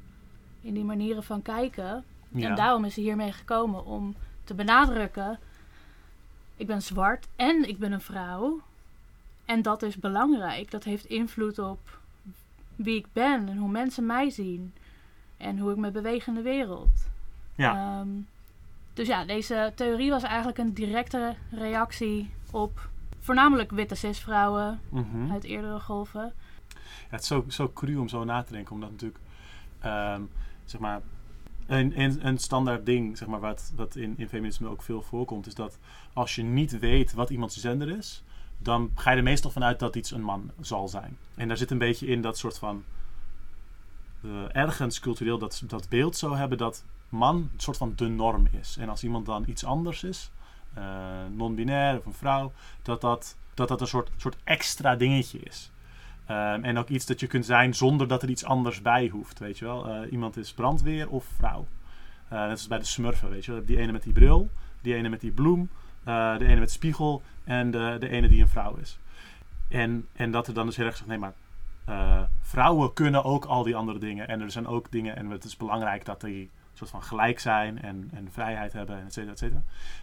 in 0.61 0.73
die 0.73 0.83
manieren 0.83 1.23
van 1.23 1.41
kijken. 1.41 2.03
Ja. 2.29 2.49
En 2.49 2.55
daarom 2.55 2.85
is 2.85 2.93
ze 2.93 3.01
hiermee 3.01 3.31
gekomen 3.31 3.85
om 3.85 4.15
te 4.43 4.53
benadrukken: 4.53 5.39
ik 6.55 6.67
ben 6.67 6.81
zwart 6.81 7.27
en 7.35 7.69
ik 7.69 7.77
ben 7.79 7.91
een 7.91 8.01
vrouw. 8.01 8.61
En 9.45 9.61
dat 9.61 9.81
is 9.83 9.95
belangrijk. 9.97 10.71
Dat 10.71 10.83
heeft 10.83 11.05
invloed 11.05 11.59
op 11.59 11.79
wie 12.75 12.97
ik 12.97 13.05
ben 13.13 13.49
en 13.49 13.57
hoe 13.57 13.69
mensen 13.71 14.05
mij 14.05 14.29
zien. 14.29 14.73
En 15.37 15.57
hoe 15.59 15.71
ik 15.71 15.77
me 15.77 15.91
beweeg 15.91 16.27
in 16.27 16.33
de 16.33 16.41
wereld. 16.41 16.89
ja. 17.55 17.73
Ehm, 17.99 18.07
dus 18.93 19.07
ja, 19.07 19.25
deze 19.25 19.71
theorie 19.75 20.09
was 20.09 20.23
eigenlijk 20.23 20.57
een 20.57 20.73
directe 20.73 21.35
reactie 21.51 22.29
op 22.51 22.89
voornamelijk 23.19 23.71
witte 23.71 23.95
cisvrouwen 23.95 24.79
Mhm. 24.89 25.31
uit 25.31 25.43
eerdere 25.43 25.79
golven. 25.79 26.33
Ja, 26.73 26.79
het 27.09 27.21
is 27.21 27.27
zo, 27.27 27.45
zo 27.47 27.71
cru 27.73 27.95
om 27.97 28.07
zo 28.07 28.23
na 28.23 28.43
te 28.43 28.53
denken, 28.53 28.73
omdat 28.73 28.91
natuurlijk, 28.91 29.19
ehm, 29.79 30.21
zeg 30.65 30.81
maar, 30.81 31.01
een, 31.69 32.37
standaard 32.37 32.85
ding, 32.85 33.17
zeg 33.17 33.27
maar, 33.27 33.39
wat, 33.39 33.71
wat 33.75 33.95
in, 33.95 34.13
in 34.17 34.29
feminisme 34.29 34.67
ook 34.67 34.81
veel 34.81 35.01
voorkomt, 35.01 35.47
is 35.47 35.55
dat 35.55 35.77
als 36.13 36.35
je 36.35 36.43
niet 36.43 36.79
weet 36.79 37.13
wat 37.13 37.29
iemands 37.29 37.57
gender 37.57 37.97
is, 37.97 38.23
dan 38.57 38.91
ga 38.95 39.11
je 39.11 39.17
er 39.17 39.23
meestal 39.23 39.51
vanuit 39.51 39.79
dat 39.79 39.95
iets 39.95 40.11
een 40.11 40.21
man 40.21 40.51
zal 40.59 40.87
zijn. 40.87 41.17
En 41.35 41.47
daar 41.47 41.57
zit 41.57 41.71
een 41.71 41.77
beetje 41.77 42.07
in 42.07 42.21
dat 42.21 42.37
soort 42.37 42.57
van, 42.57 42.83
eh, 44.21 44.55
ergens 44.55 44.99
cultureel 44.99 45.37
dat, 45.37 45.63
dat 45.67 45.89
beeld 45.89 46.17
zo 46.17 46.35
hebben 46.35 46.57
dat 46.57 46.85
man 47.09 47.35
een 47.35 47.59
soort 47.59 47.77
van 47.77 47.93
de 47.95 48.07
norm 48.07 48.47
is. 48.59 48.77
En 48.77 48.89
als 48.89 49.03
iemand 49.03 49.25
dan 49.25 49.43
iets 49.47 49.65
anders 49.65 50.03
is, 50.03 50.31
eh, 50.73 50.83
non-binair 51.35 51.97
of 51.97 52.05
een 52.05 52.13
vrouw, 52.13 52.51
dat 52.81 53.01
dat, 53.01 53.37
dat, 53.53 53.67
dat 53.67 53.81
een 53.81 53.87
soort, 53.87 54.09
soort 54.17 54.37
extra 54.43 54.95
dingetje 54.95 55.39
is. 55.39 55.71
Ehm, 56.29 56.63
en 56.63 56.77
ook 56.77 56.89
iets 56.89 57.05
dat 57.05 57.19
je 57.19 57.27
kunt 57.27 57.45
zijn 57.45 57.73
zonder 57.73 58.07
dat 58.07 58.23
er 58.23 58.29
iets 58.29 58.45
anders 58.45 58.81
bij 58.81 59.07
hoeft, 59.07 59.39
weet 59.39 59.57
je 59.57 59.65
wel. 59.65 59.87
Eh, 59.87 60.11
iemand 60.11 60.37
is 60.37 60.53
brandweer 60.53 61.09
of 61.09 61.25
vrouw. 61.37 61.67
Eh, 62.27 62.39
net 62.39 62.51
als 62.51 62.67
bij 62.67 62.79
de 62.79 62.85
smurfen, 62.85 63.29
weet 63.29 63.45
je 63.45 63.51
wel. 63.51 63.65
Die 63.65 63.77
ene 63.77 63.91
met 63.91 64.03
die 64.03 64.13
bril, 64.13 64.49
die 64.81 64.95
ene 64.95 65.09
met 65.09 65.21
die 65.21 65.31
bloem, 65.31 65.69
eh, 66.03 66.37
de 66.37 66.45
ene 66.45 66.59
met 66.59 66.71
spiegel 66.71 67.21
en 67.43 67.71
de, 67.71 67.95
de 67.99 68.09
ene 68.09 68.27
die 68.27 68.41
een 68.41 68.47
vrouw 68.47 68.75
is. 68.75 68.99
En, 69.67 70.07
en 70.13 70.31
dat 70.31 70.47
er 70.47 70.53
dan 70.53 70.65
dus 70.65 70.75
heel 70.75 70.85
erg 70.85 70.97
gezegd, 70.97 71.09
nee 71.09 71.19
maar 71.19 71.33
vrouwen 72.41 72.93
kunnen 72.93 73.23
ook 73.23 73.45
al 73.45 73.63
die 73.63 73.75
andere 73.75 73.99
dingen. 73.99 74.27
En 74.27 74.41
er 74.41 74.51
zijn 74.51 74.67
ook 74.67 74.91
dingen, 74.91 75.15
en 75.15 75.29
het 75.29 75.43
is 75.43 75.57
belangrijk 75.57 76.05
dat 76.05 76.21
die 76.21 76.49
soort 76.73 76.89
van 76.89 77.03
gelijk 77.03 77.39
zijn 77.39 77.81
en, 77.81 78.09
en 78.13 78.27
vrijheid 78.31 78.73
hebben, 78.73 78.99
en 79.15 79.29
et. 79.29 79.51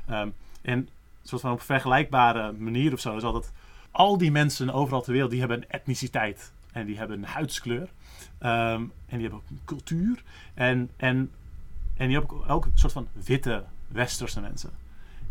Ehm, 0.07 0.28
en 0.62 0.89
soort 1.23 1.40
van 1.40 1.53
op 1.53 1.61
vergelijkbare 1.61 2.53
manier 2.53 2.93
of 2.93 3.01
zo 3.01 3.16
is 3.16 3.23
altijd 3.23 3.53
al 3.97 4.18
die 4.18 4.31
mensen 4.31 4.70
overal 4.70 5.02
ter 5.02 5.12
wereld, 5.12 5.31
die 5.31 5.40
hebben 5.40 5.56
een 5.56 5.68
etniciteit. 5.68 6.52
En 6.73 6.86
die 6.86 6.98
hebben 6.98 7.18
een 7.18 7.24
huidskleur. 7.24 7.89
Ehm, 8.39 8.81
en 8.81 9.18
die 9.18 9.20
hebben 9.20 9.39
ook 9.39 9.51
een 9.51 9.60
cultuur. 9.64 10.23
En, 10.55 10.90
en, 10.97 11.31
en 11.97 12.09
die 12.09 12.18
hebben 12.18 12.48
ook, 12.48 12.68
soort 12.74 12.93
van 12.93 13.09
witte 13.12 13.64
westerse 13.89 14.40
mensen. 14.40 14.70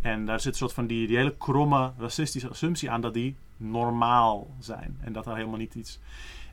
En 0.01 0.25
daar 0.25 0.39
zit 0.39 0.51
een 0.51 0.57
soort 0.57 0.73
van 0.73 0.87
die, 0.87 1.07
die 1.07 1.17
hele 1.17 1.35
kromme 1.37 1.91
racistische 1.97 2.49
assumptie 2.49 2.91
aan 2.91 3.01
dat 3.01 3.13
die 3.13 3.35
normaal 3.57 4.47
zijn. 4.59 4.97
En 5.01 5.13
dat 5.13 5.23
daar 5.23 5.35
helemaal 5.35 5.57
niet 5.57 5.75
iets... 5.75 5.99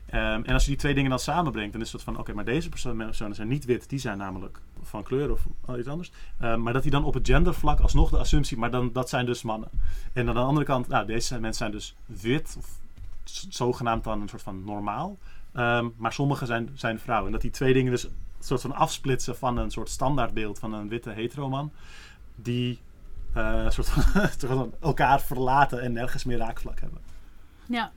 Ehm, 0.05 0.43
en 0.43 0.53
als 0.53 0.63
je 0.63 0.69
die 0.69 0.79
twee 0.79 0.93
dingen 0.93 1.09
dan 1.09 1.19
samenbrengt, 1.19 1.73
dan 1.73 1.81
is 1.81 1.91
het 1.91 2.03
van... 2.03 2.17
Oké, 2.17 2.33
maar 2.33 2.45
deze 2.45 2.69
personen 2.69 3.13
zijn 3.13 3.47
niet 3.47 3.65
wit. 3.65 3.89
Die 3.89 3.99
zijn 3.99 4.17
namelijk 4.17 4.59
van 4.85 5.03
kleur 5.03 5.31
of 5.31 5.45
iets 5.77 5.87
anders. 5.87 6.11
Ehm, 6.39 6.61
maar 6.61 6.73
dat 6.73 6.81
die 6.81 6.91
dan 6.91 7.03
op 7.03 7.13
het 7.13 7.27
gendervlak 7.27 7.79
alsnog 7.79 8.09
de 8.09 8.17
assumptie... 8.17 8.57
Maar 8.57 8.71
dan, 8.71 8.91
dat 8.93 9.09
zijn 9.09 9.25
dus 9.25 9.41
mannen. 9.41 9.69
En 10.13 10.27
aan 10.27 10.33
de 10.33 10.39
andere 10.39 10.65
kant, 10.65 10.87
nou, 10.87 11.05
deze 11.05 11.33
mensen 11.33 11.53
zijn 11.53 11.71
dus 11.71 11.95
wit. 12.05 12.55
Of 12.57 12.79
zogenaamd 13.49 14.03
dan 14.03 14.21
een 14.21 14.29
soort 14.29 14.41
van 14.41 14.63
normaal. 14.63 15.17
Ehm, 15.53 15.89
maar 15.97 16.13
sommige 16.13 16.45
zijn, 16.45 16.69
zijn 16.73 16.99
vrouwen. 16.99 17.25
En 17.25 17.31
dat 17.33 17.41
die 17.41 17.51
twee 17.51 17.73
dingen 17.73 17.91
dus 17.91 18.03
een 18.03 18.13
soort 18.39 18.61
van 18.61 18.75
afsplitsen 18.75 19.37
van 19.37 19.57
een 19.57 19.71
soort 19.71 19.89
standaardbeeld 19.89 20.59
van 20.59 20.73
een 20.73 20.87
witte 20.87 21.09
heteroman. 21.09 21.71
Die 22.35 22.79
eh, 23.33 23.69
soort 23.75 23.89
van 24.37 24.73
elkaar 24.79 25.21
verlaten 25.21 25.81
en 25.81 25.93
nergens 25.93 26.23
meer 26.23 26.37
raakvlak 26.37 26.79
hebben. 26.79 26.99
Ja. 27.65 27.91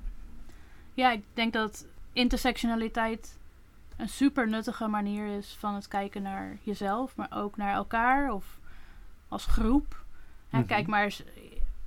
ja, 0.95 1.13
ik 1.13 1.23
denk 1.35 1.53
dat 1.53 1.87
intersectionaliteit 2.13 3.39
een 3.97 4.09
super 4.09 4.49
nuttige 4.49 4.87
manier 4.87 5.27
is 5.37 5.57
van 5.59 5.75
het 5.75 5.89
kijken 5.89 6.23
naar 6.23 6.57
jezelf, 6.63 7.17
maar 7.17 7.31
ook 7.31 7.57
naar 7.57 7.75
elkaar 7.75 8.33
of 8.33 8.59
als 9.29 9.47
groep. 9.47 10.05
Mhm. 10.51 10.67
Kijk 10.67 10.87
maar 10.87 11.05
eens 11.05 11.23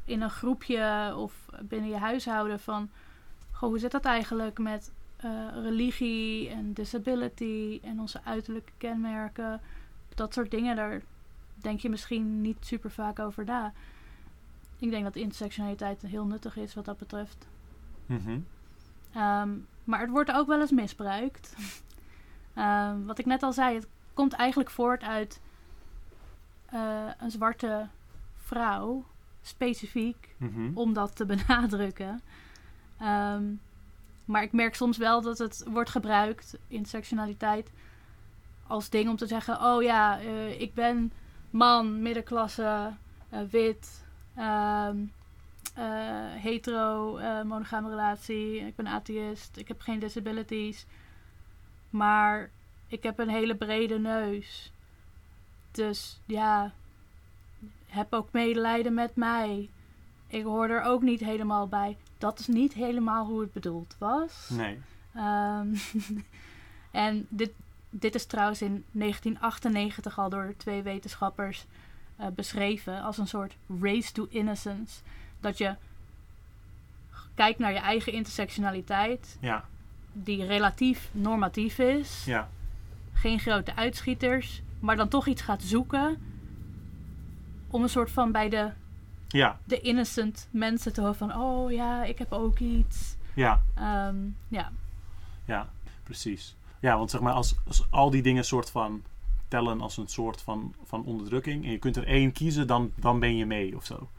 in 0.05 0.21
een 0.21 0.29
groepje 0.29 1.13
of 1.17 1.33
binnen 1.61 1.89
je 1.89 1.97
huishouden 1.97 2.59
van, 2.59 2.89
goh, 3.51 3.69
hoe 3.69 3.79
zit 3.79 3.91
dat 3.91 4.05
eigenlijk 4.05 4.59
met 4.59 4.91
eh, 5.17 5.47
religie 5.53 6.49
en 6.49 6.73
disability 6.73 7.79
en 7.83 7.99
onze 7.99 8.21
uiterlijke 8.23 8.71
kenmerken? 8.77 9.61
Dat 10.15 10.33
soort 10.33 10.51
dingen, 10.51 10.75
daar 10.75 11.01
denk 11.55 11.79
je 11.79 11.89
misschien 11.89 12.41
niet 12.41 12.57
super 12.59 12.91
vaak 12.91 13.19
over 13.19 13.45
na. 13.45 13.73
Ik 14.77 14.89
denk 14.89 15.03
dat 15.03 15.15
intersectionaliteit 15.15 16.01
heel 16.01 16.25
nuttig 16.25 16.57
is 16.57 16.73
wat 16.73 16.85
dat 16.85 16.97
betreft. 16.97 17.47
Mhm. 18.05 18.39
Ehm, 19.13 19.49
maar 19.83 19.99
het 19.99 20.09
wordt 20.09 20.31
ook 20.31 20.47
wel 20.47 20.61
eens 20.61 20.71
misbruikt. 20.71 21.55
Ehm, 22.53 23.03
wat 23.05 23.19
ik 23.19 23.25
net 23.25 23.43
al 23.43 23.53
zei, 23.53 23.75
het 23.75 23.87
komt 24.13 24.33
eigenlijk 24.33 24.69
voort 24.69 25.03
uit 25.03 25.39
eh, 26.65 27.07
een 27.19 27.31
zwarte 27.31 27.87
vrouw, 28.37 29.05
specifiek, 29.41 30.35
Mhm. 30.37 30.71
om 30.73 30.93
dat 30.93 31.15
te 31.15 31.25
benadrukken. 31.35 32.21
Ehm, 32.99 33.43
maar 34.25 34.43
ik 34.43 34.51
merk 34.51 34.75
soms 34.75 34.97
wel 34.97 35.21
dat 35.21 35.37
het 35.37 35.63
wordt 35.67 35.89
gebruikt, 35.89 36.57
intersectionaliteit, 36.67 37.71
als 38.67 38.89
ding 38.89 39.09
om 39.09 39.15
te 39.15 39.27
zeggen: 39.27 39.61
oh 39.61 39.81
ja, 39.83 40.19
eh, 40.19 40.61
ik 40.61 40.73
ben 40.73 41.11
man, 41.49 42.01
middenklasse, 42.01 42.91
eh, 43.29 43.39
wit, 43.49 44.05
ehm, 44.35 44.97
eh, 45.75 45.85
hetero, 46.33 47.17
eh, 47.17 47.41
monogame 47.41 47.89
relatie, 47.89 48.59
ik 48.59 48.75
ben 48.75 48.87
atheïst, 48.87 49.57
ik 49.57 49.67
heb 49.67 49.81
geen 49.81 49.99
disabilities, 49.99 50.85
maar 51.89 52.49
ik 52.87 53.03
heb 53.03 53.19
een 53.19 53.29
hele 53.29 53.55
brede 53.55 53.99
neus. 53.99 54.71
Dus 55.71 56.19
ja, 56.25 56.71
heb 57.85 58.13
ook 58.13 58.31
medelijden 58.31 58.93
met 58.93 59.15
mij. 59.15 59.69
Ik 60.27 60.43
hoor 60.43 60.69
er 60.69 60.81
ook 60.81 61.01
niet 61.01 61.19
helemaal 61.19 61.67
bij. 61.67 61.97
Dat 62.17 62.39
is 62.39 62.47
niet 62.47 62.73
helemaal 62.73 63.25
hoe 63.25 63.41
het 63.41 63.53
bedoeld 63.53 63.95
was. 63.97 64.49
Nee. 64.49 64.79
Ehm, 65.13 65.67
en 66.91 67.25
dit, 67.29 67.51
dit 67.89 68.15
is 68.15 68.25
trouwens 68.25 68.61
in 68.61 68.85
1998 68.91 70.19
al 70.19 70.29
door 70.29 70.53
twee 70.57 70.81
wetenschappers 70.81 71.65
eh, 72.15 72.27
beschreven 72.27 73.01
als 73.01 73.17
een 73.17 73.27
soort 73.27 73.55
race 73.81 74.11
to 74.11 74.27
innocence. 74.29 75.01
Dat 75.39 75.57
je 75.57 75.75
kijkt 77.35 77.59
naar 77.59 77.73
je 77.73 77.79
eigen 77.79 78.13
intersectionaliteit, 78.13 79.37
Ja. 79.41 79.65
Die 80.13 80.45
relatief 80.45 81.09
normatief 81.11 81.77
is. 81.79 82.23
Ja. 82.25 82.49
Geen 83.13 83.39
grote 83.39 83.75
uitschieters, 83.75 84.61
maar 84.79 84.95
dan 84.95 85.07
toch 85.07 85.27
iets 85.27 85.41
gaat 85.41 85.61
zoeken 85.63 86.17
om 87.67 87.83
een 87.83 87.89
soort 87.89 88.11
van 88.11 88.31
bij 88.31 88.49
de, 88.49 88.71
Ja. 89.27 89.59
de 89.63 89.79
innocent 89.81 90.47
mensen 90.51 90.93
te 90.93 90.99
horen 91.01 91.15
van, 91.15 91.35
oh 91.35 91.71
ja, 91.71 92.03
ik 92.03 92.17
heb 92.19 92.31
ook 92.31 92.59
iets. 92.59 93.15
Ja. 93.33 93.61
Ehm, 93.75 94.15
ja, 94.47 94.71
Ja. 95.45 95.69
Precies. 96.03 96.55
Ja, 96.79 96.97
want 96.97 97.11
zeg 97.11 97.21
maar, 97.21 97.33
als, 97.33 97.55
als 97.67 97.87
al 97.89 98.09
die 98.09 98.21
dingen 98.21 98.45
soort 98.45 98.69
van 98.71 99.03
tellen 99.47 99.81
als 99.81 99.97
een 99.97 100.07
soort 100.07 100.41
van, 100.41 100.73
van 100.83 101.03
onderdrukking 101.03 101.65
en 101.65 101.71
je 101.71 101.77
kunt 101.77 101.95
er 101.95 102.07
één 102.07 102.31
kiezen, 102.31 102.67
dan, 102.67 102.91
dan 102.95 103.19
ben 103.19 103.35
je 103.37 103.45
mee 103.45 103.75
of 103.75 103.85
zo. 103.85 104.09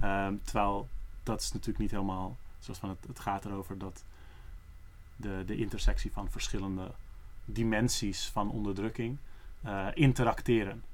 Ehm, 0.00 0.34
terwijl 0.44 0.88
dat 1.22 1.40
is 1.40 1.52
natuurlijk 1.52 1.78
niet 1.78 1.90
helemaal 1.90 2.36
zoals 2.58 2.78
van 2.78 2.88
het, 2.88 2.98
het 3.08 3.20
gaat 3.20 3.44
erover 3.44 3.78
dat 3.78 4.04
de, 5.18 5.42
de 5.46 5.56
intersectie 5.56 6.12
van 6.12 6.30
verschillende 6.30 6.90
dimensies 7.44 8.26
van 8.26 8.50
onderdrukking 8.50 9.16
eh, 9.62 9.86
interacteren. 9.94 10.84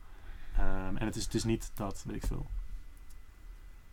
Ehm, 0.57 0.97
en 0.97 1.07
het 1.07 1.17
is, 1.17 1.25
het 1.25 1.35
is 1.35 1.45
niet 1.45 1.71
dat, 1.75 2.03
weet 2.07 2.17
ik 2.17 2.27
veel, 2.27 2.47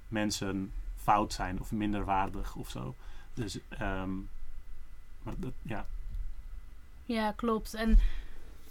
mensen 0.08 0.72
fout 0.96 1.34
zijn 1.34 1.60
of 1.60 1.72
minderwaardig 1.72 2.56
of 2.56 2.70
zo. 2.70 2.96
Dus, 3.34 3.60
ehm, 3.70 4.16
maar 5.24 5.34
dat, 5.38 5.54
ja, 5.62 5.86
Ja, 7.06 7.32
klopt. 7.32 7.74
En 7.74 8.00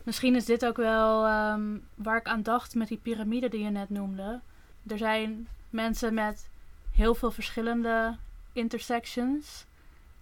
misschien 0.03 0.35
is 0.35 0.45
dit 0.45 0.67
ook 0.67 0.77
wel 0.77 1.27
ehm, 1.27 1.79
waar 1.95 2.17
ik 2.17 2.27
aan 2.27 2.43
dacht 2.43 2.75
met 2.75 2.89
die 2.89 2.99
piramide 2.99 3.49
die 3.49 3.63
je 3.63 3.71
net 3.71 3.91
noemde. 3.91 4.41
Er 4.87 4.99
zijn 4.99 5.49
mensen 5.71 6.15
met 6.15 6.49
heel 6.93 7.15
veel 7.15 7.31
verschillende 7.31 8.17
intersections. 8.53 9.65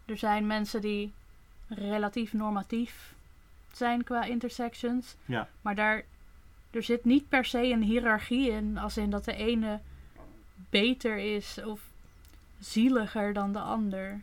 Er 0.05 0.17
zijn 0.17 0.47
mensen 0.47 0.81
die 0.81 1.13
relatief 1.69 2.33
normatief 2.33 3.15
zijn 3.73 4.05
qua 4.05 4.25
intersections. 4.25 5.17
Ja. 5.25 5.49
Maar 5.63 5.75
daar 5.75 6.05
er 6.71 6.83
zit 6.83 7.05
niet 7.05 7.29
per 7.29 7.45
se 7.45 7.63
een 7.63 7.83
hiërarchie 7.83 8.51
in, 8.51 8.79
als 8.79 8.97
in 8.97 9.11
dat 9.11 9.25
de 9.25 9.35
ene 9.35 9.81
beter 10.71 11.17
is 11.17 11.59
of 11.65 11.81
zieliger 12.59 13.33
dan 13.33 13.53
de 13.53 13.59
ander. 13.59 14.21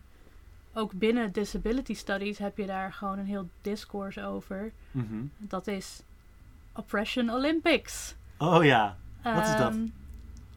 Ook 0.74 0.92
binnen 0.94 1.32
disability 1.32 1.94
studies 1.94 2.38
heb 2.38 2.58
je 2.58 2.66
daar 2.66 2.94
gewoon 2.94 3.20
een 3.20 3.26
heel 3.26 3.50
discours 3.62 4.20
over. 4.20 4.72
Mhm. 4.92 5.24
Dat 5.38 5.68
is 5.68 6.02
Oppression 6.74 7.30
Olympics. 7.30 8.16
Oh 8.38 8.64
ja, 8.64 8.98
wat 9.24 9.48
is 9.48 9.58
dat? 9.58 9.72
Ehm, 9.72 9.88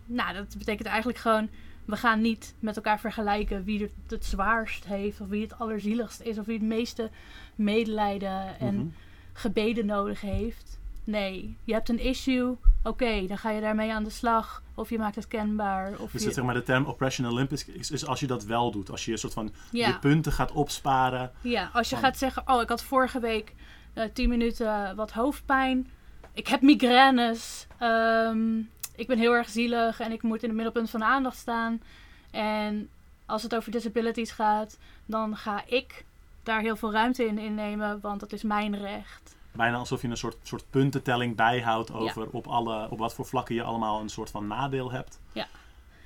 nou, 0.04 0.34
dat 0.34 0.58
betekent 0.58 0.88
eigenlijk 0.88 1.18
gewoon... 1.18 1.48
we 1.88 1.96
gaan 1.96 2.20
niet 2.20 2.54
met 2.58 2.76
elkaar 2.76 3.00
vergelijken 3.00 3.64
wie 3.64 3.80
het 3.82 3.92
het 4.08 4.24
zwaarst 4.24 4.84
heeft... 4.84 5.20
of 5.20 5.28
wie 5.28 5.42
het 5.42 5.58
allerzieligst 5.58 6.20
is... 6.20 6.38
of 6.38 6.46
wie 6.46 6.58
het 6.58 6.66
meeste 6.66 7.10
medelijden 7.54 8.58
en 8.58 8.74
Mhm. 8.74 8.86
gebeden 9.32 9.86
nodig 9.86 10.20
heeft. 10.20 10.78
Nee, 11.04 11.56
je 11.64 11.72
hebt 11.72 11.88
een 11.88 11.98
issue, 11.98 12.56
oké, 12.82 13.26
dan 13.26 13.38
ga 13.38 13.50
je 13.50 13.60
daarmee 13.60 13.92
aan 13.92 14.04
de 14.04 14.10
slag. 14.10 14.62
Of 14.74 14.90
je 14.90 14.98
maakt 14.98 15.14
het 15.14 15.28
kenbaar. 15.28 15.92
Of 15.98 16.10
Dus 16.10 16.20
je, 16.20 16.26
dat, 16.26 16.34
zeg 16.36 16.44
maar, 16.44 16.54
de 16.54 16.62
term 16.62 16.84
Oppression 16.84 17.28
Olympus 17.30 17.64
is, 17.66 17.90
is 17.90 18.06
als 18.06 18.20
je 18.20 18.26
dat 18.26 18.44
wel 18.44 18.70
doet. 18.70 18.90
Als 18.90 19.04
je 19.04 19.12
een 19.12 19.18
soort 19.18 19.32
van 19.32 19.52
je 19.70 19.98
punten 20.00 20.32
gaat 20.32 20.52
opsparen. 20.52 21.30
ja, 21.40 21.70
als 21.72 21.88
je 21.88 21.94
van- 21.94 22.04
gaat 22.04 22.16
zeggen, 22.18 22.42
oh, 22.46 22.62
ik 22.62 22.68
had 22.68 22.82
vorige 22.82 23.20
week 23.20 23.54
eh 23.94 24.04
10 24.12 24.28
minuten 24.28 24.96
wat 24.96 25.12
hoofdpijn. 25.12 25.88
Ik 26.32 26.48
heb 26.48 26.60
migraines. 26.62 27.66
ehm, 27.78 28.60
ik 28.98 29.06
ben 29.06 29.18
heel 29.18 29.32
erg 29.32 29.48
zielig 29.48 30.00
en 30.00 30.12
ik 30.12 30.22
moet 30.22 30.42
in 30.42 30.48
het 30.48 30.54
middelpunt 30.56 30.90
van 30.90 31.00
de 31.00 31.06
aandacht 31.06 31.36
staan. 31.36 31.82
En 32.30 32.88
als 33.26 33.42
het 33.42 33.54
over 33.54 33.70
disabilities 33.72 34.30
gaat, 34.30 34.78
dan 35.06 35.36
ga 35.36 35.62
ik 35.66 36.04
daar 36.42 36.60
heel 36.60 36.76
veel 36.76 36.92
ruimte 36.92 37.24
in 37.26 37.38
innemen, 37.38 38.00
want 38.00 38.20
dat 38.20 38.32
is 38.32 38.42
mijn 38.42 38.76
recht. 38.78 39.36
Bijna 39.52 39.76
alsof 39.76 40.02
je 40.02 40.08
een 40.08 40.16
soort, 40.16 40.36
soort 40.42 40.64
puntentelling 40.70 41.36
bijhoudt 41.36 41.92
over 41.92 42.28
op, 42.30 42.46
alle, 42.46 42.90
op 42.90 42.98
wat 42.98 43.14
voor 43.14 43.26
vlakken 43.26 43.54
je 43.54 43.62
allemaal 43.62 44.00
een 44.00 44.08
soort 44.08 44.30
van 44.30 44.46
nadeel 44.46 44.90
hebt. 44.92 45.20
Ja. 45.32 45.46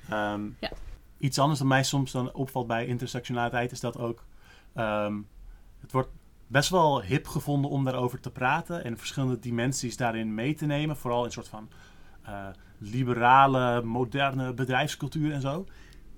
Ehm, 0.09 0.49
Ja. 0.59 0.69
Iets 1.17 1.39
anders 1.39 1.59
dat 1.59 1.67
mij 1.67 1.83
soms 1.83 2.11
dan 2.11 2.33
opvalt 2.33 2.67
bij 2.67 2.85
intersectionaliteit 2.85 3.71
is 3.71 3.79
dat 3.79 3.97
ook... 3.97 4.23
ehm, 4.73 5.17
het 5.81 5.91
wordt 5.91 6.09
best 6.47 6.69
wel 6.69 7.01
hip 7.01 7.27
gevonden 7.27 7.71
om 7.71 7.83
daarover 7.83 8.19
te 8.19 8.31
praten 8.31 8.83
en 8.83 8.97
verschillende 8.97 9.39
dimensies 9.39 9.97
daarin 9.97 10.33
mee 10.33 10.53
te 10.55 10.65
nemen. 10.65 10.97
Vooral 10.97 11.19
in 11.19 11.25
een 11.25 11.31
soort 11.31 11.47
van 11.47 11.69
eh, 12.23 12.47
liberale, 12.91 13.81
moderne 13.81 14.53
bedrijfscultuur 14.53 15.33
en 15.33 15.41
zo. 15.41 15.65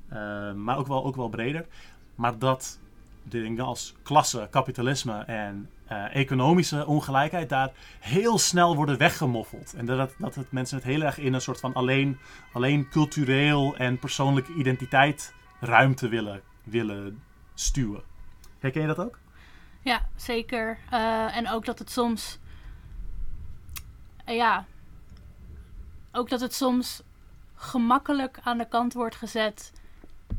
Ehm, 0.10 0.64
maar 0.64 0.78
ook 0.78 0.88
wel, 0.88 1.06
ook 1.06 1.16
wel 1.16 1.30
breder. 1.30 1.66
Maar 2.16 2.40
dat 2.40 2.80
dingen 3.24 3.66
als 3.66 3.96
klasse, 4.04 4.48
kapitalisme 4.52 5.24
en 5.24 5.70
eh, 5.86 6.16
economische 6.16 6.86
ongelijkheid 6.86 7.50
daar 7.50 7.72
heel 8.00 8.38
snel 8.38 8.76
worden 8.76 8.98
weggemoffeld. 8.98 9.74
En 9.74 9.86
dat, 9.86 10.16
dat 10.18 10.36
het 10.36 10.52
mensen 10.52 10.78
het 10.78 10.86
heel 10.86 11.02
erg 11.02 11.18
in 11.18 11.34
een 11.34 11.42
soort 11.42 11.60
van 11.60 11.74
alleen, 11.74 12.18
alleen 12.54 12.90
cultureel 12.90 13.76
en 13.78 14.00
persoonlijke 14.00 14.54
identiteit 14.54 15.34
ruimte 15.60 16.08
willen, 16.08 16.42
willen 16.64 17.24
stuwen. 17.54 18.02
Herken 18.60 18.82
je 18.82 18.88
dat 18.88 19.00
ook? 19.00 19.20
Ja, 19.82 20.10
zeker. 20.16 20.78
Eh, 20.90 21.38
en 21.38 21.50
ook 21.50 21.66
dat 21.66 21.80
het 21.80 21.92
soms. 21.92 22.40
eh, 24.26 24.36
ja. 24.36 24.66
Ook 26.16 26.30
dat 26.30 26.42
het 26.42 26.54
soms 26.54 27.02
gemakkelijk 27.56 28.40
aan 28.44 28.58
de 28.58 28.68
kant 28.68 28.94
wordt 28.94 29.16
gezet. 29.16 29.72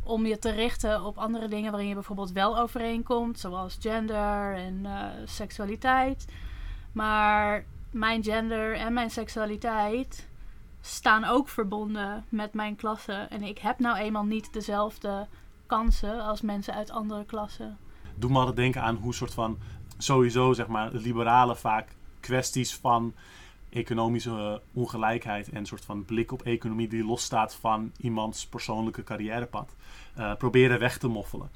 om 0.03 0.27
je 0.27 0.39
te 0.39 0.51
richten 0.51 1.05
op 1.05 1.19
andere 1.19 1.49
dingen 1.49 1.71
waarin 1.71 1.89
je 1.89 1.95
bijvoorbeeld 1.95 2.33
wel 2.33 2.59
overeenkomt. 2.59 3.39
Zoals 3.39 3.77
gender 3.81 4.55
en 4.55 4.81
eh, 4.87 5.07
seksualiteit. 5.25 6.27
Maar 6.93 7.65
mijn 7.91 8.25
gender 8.25 8.77
en 8.77 8.93
mijn 8.93 9.11
seksualiteit 9.11 10.29
staan 10.81 11.25
ook 11.25 11.49
verbonden 11.49 12.25
met 12.29 12.55
mijn 12.55 12.77
klasse. 12.77 13.13
En 13.13 13.43
ik 13.43 13.59
heb 13.59 13.79
nou 13.79 13.97
eenmaal 13.97 14.25
niet 14.25 14.53
dezelfde 14.53 15.27
kansen 15.67 16.21
als 16.21 16.41
mensen 16.41 16.75
uit 16.75 16.91
andere 16.91 17.25
klassen. 17.25 17.79
Doe 18.15 18.31
me 18.31 18.39
altijd 18.39 18.57
denken 18.57 18.83
aan 18.83 18.97
hoe 18.97 19.15
soort 19.15 19.35
van 19.35 19.59
sowieso 19.99 20.53
zeg 20.53 20.67
maar 20.67 20.91
liberalen 20.93 21.57
vaak 21.57 21.89
kwesties 22.21 22.75
van 22.75 23.15
economische 23.77 24.63
ongelijkheid 24.73 25.49
en 25.49 25.57
een 25.57 25.67
soort 25.67 25.85
van 25.85 26.05
blik 26.05 26.33
op 26.33 26.43
economie 26.43 26.89
die 26.89 27.05
losstaat 27.05 27.55
van 27.55 27.93
iemands 27.97 28.47
persoonlijke 28.47 29.05
carrièrepad 29.05 29.77
eh, 30.15 30.35
proberen 30.37 30.79
weg 30.79 30.99
te 30.99 31.09
moffelen. 31.09 31.51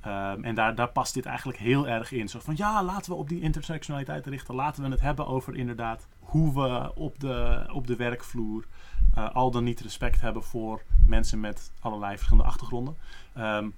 Ehm, 0.00 0.44
en 0.44 0.54
daar, 0.54 0.74
daar 0.74 0.88
past 0.88 1.14
dit 1.14 1.26
eigenlijk 1.26 1.58
heel 1.58 1.88
erg 1.88 2.12
in. 2.12 2.28
Zo 2.28 2.38
van 2.38 2.54
ja, 2.56 2.84
laten 2.84 3.12
we 3.12 3.18
op 3.18 3.28
die 3.28 3.40
intersectionaliteit 3.40 4.26
richten. 4.26 4.54
Laten 4.54 4.82
we 4.82 4.90
het 4.90 5.00
hebben 5.00 5.26
over 5.26 5.56
inderdaad 5.56 6.06
hoe 6.20 6.54
we 6.54 6.92
op 6.94 7.20
de, 7.20 7.66
op 7.72 7.86
de 7.86 7.96
werkvloer 7.96 8.64
eh, 9.14 9.34
al 9.34 9.50
dan 9.50 9.64
niet 9.64 9.80
respect 9.80 10.20
hebben 10.20 10.42
voor 10.42 10.82
mensen 11.06 11.40
met 11.40 11.72
allerlei 11.80 12.16
verschillende 12.16 12.48
achtergronden. 12.48 12.96
Ehm, 13.32 13.68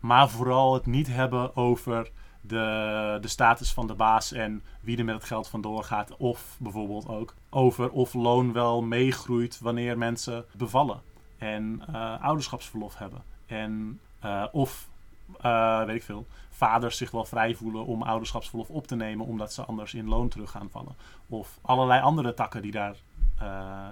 maar 0.00 0.28
vooral 0.28 0.74
het 0.74 0.86
niet 0.86 1.06
hebben 1.06 1.56
over 1.56 2.10
de, 2.46 3.18
de 3.20 3.28
status 3.28 3.72
van 3.72 3.86
de 3.86 3.94
baas 3.94 4.32
en 4.32 4.62
wie 4.80 4.98
er 4.98 5.04
met 5.04 5.14
het 5.14 5.24
geld 5.24 5.48
vandoor 5.48 5.84
gaat. 5.84 6.16
Of 6.16 6.56
bijvoorbeeld 6.58 7.08
ook 7.08 7.34
over 7.50 7.90
of 7.90 8.14
loon 8.14 8.52
wel 8.52 8.82
meegroeit 8.82 9.60
wanneer 9.60 9.98
mensen 9.98 10.44
bevallen 10.56 11.00
en 11.38 11.82
eh, 11.92 12.22
ouderschapsverlof 12.22 12.98
hebben. 12.98 13.22
En 13.46 14.00
eh, 14.18 14.44
of, 14.52 14.88
eh, 15.40 15.84
weet 15.84 15.96
ik 15.96 16.02
veel, 16.02 16.26
vaders 16.50 16.96
zich 16.96 17.10
wel 17.10 17.24
vrij 17.24 17.54
voelen 17.54 17.86
om 17.86 18.02
ouderschapsverlof 18.02 18.70
op 18.70 18.86
te 18.86 18.96
nemen 18.96 19.26
omdat 19.26 19.52
ze 19.52 19.64
anders 19.64 19.94
in 19.94 20.08
loon 20.08 20.28
terug 20.28 20.50
gaan 20.50 20.70
vallen. 20.70 20.96
Of 21.26 21.58
allerlei 21.62 22.02
andere 22.02 22.34
takken 22.34 22.62
die 22.62 22.72
daar 22.72 22.96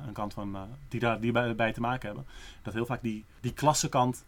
een 0.06 0.12
kant 0.12 0.32
van, 0.32 0.56
die 0.89 1.01
daar 1.01 1.20
die 1.20 1.32
bij, 1.32 1.55
bij 1.55 1.72
te 1.72 1.81
maken 1.81 2.06
hebben. 2.06 2.26
Dat 2.62 2.74
heel 2.74 2.86
vaak 2.86 3.02
die, 3.02 3.24
die 3.40 3.52
klassenkant 3.52 4.24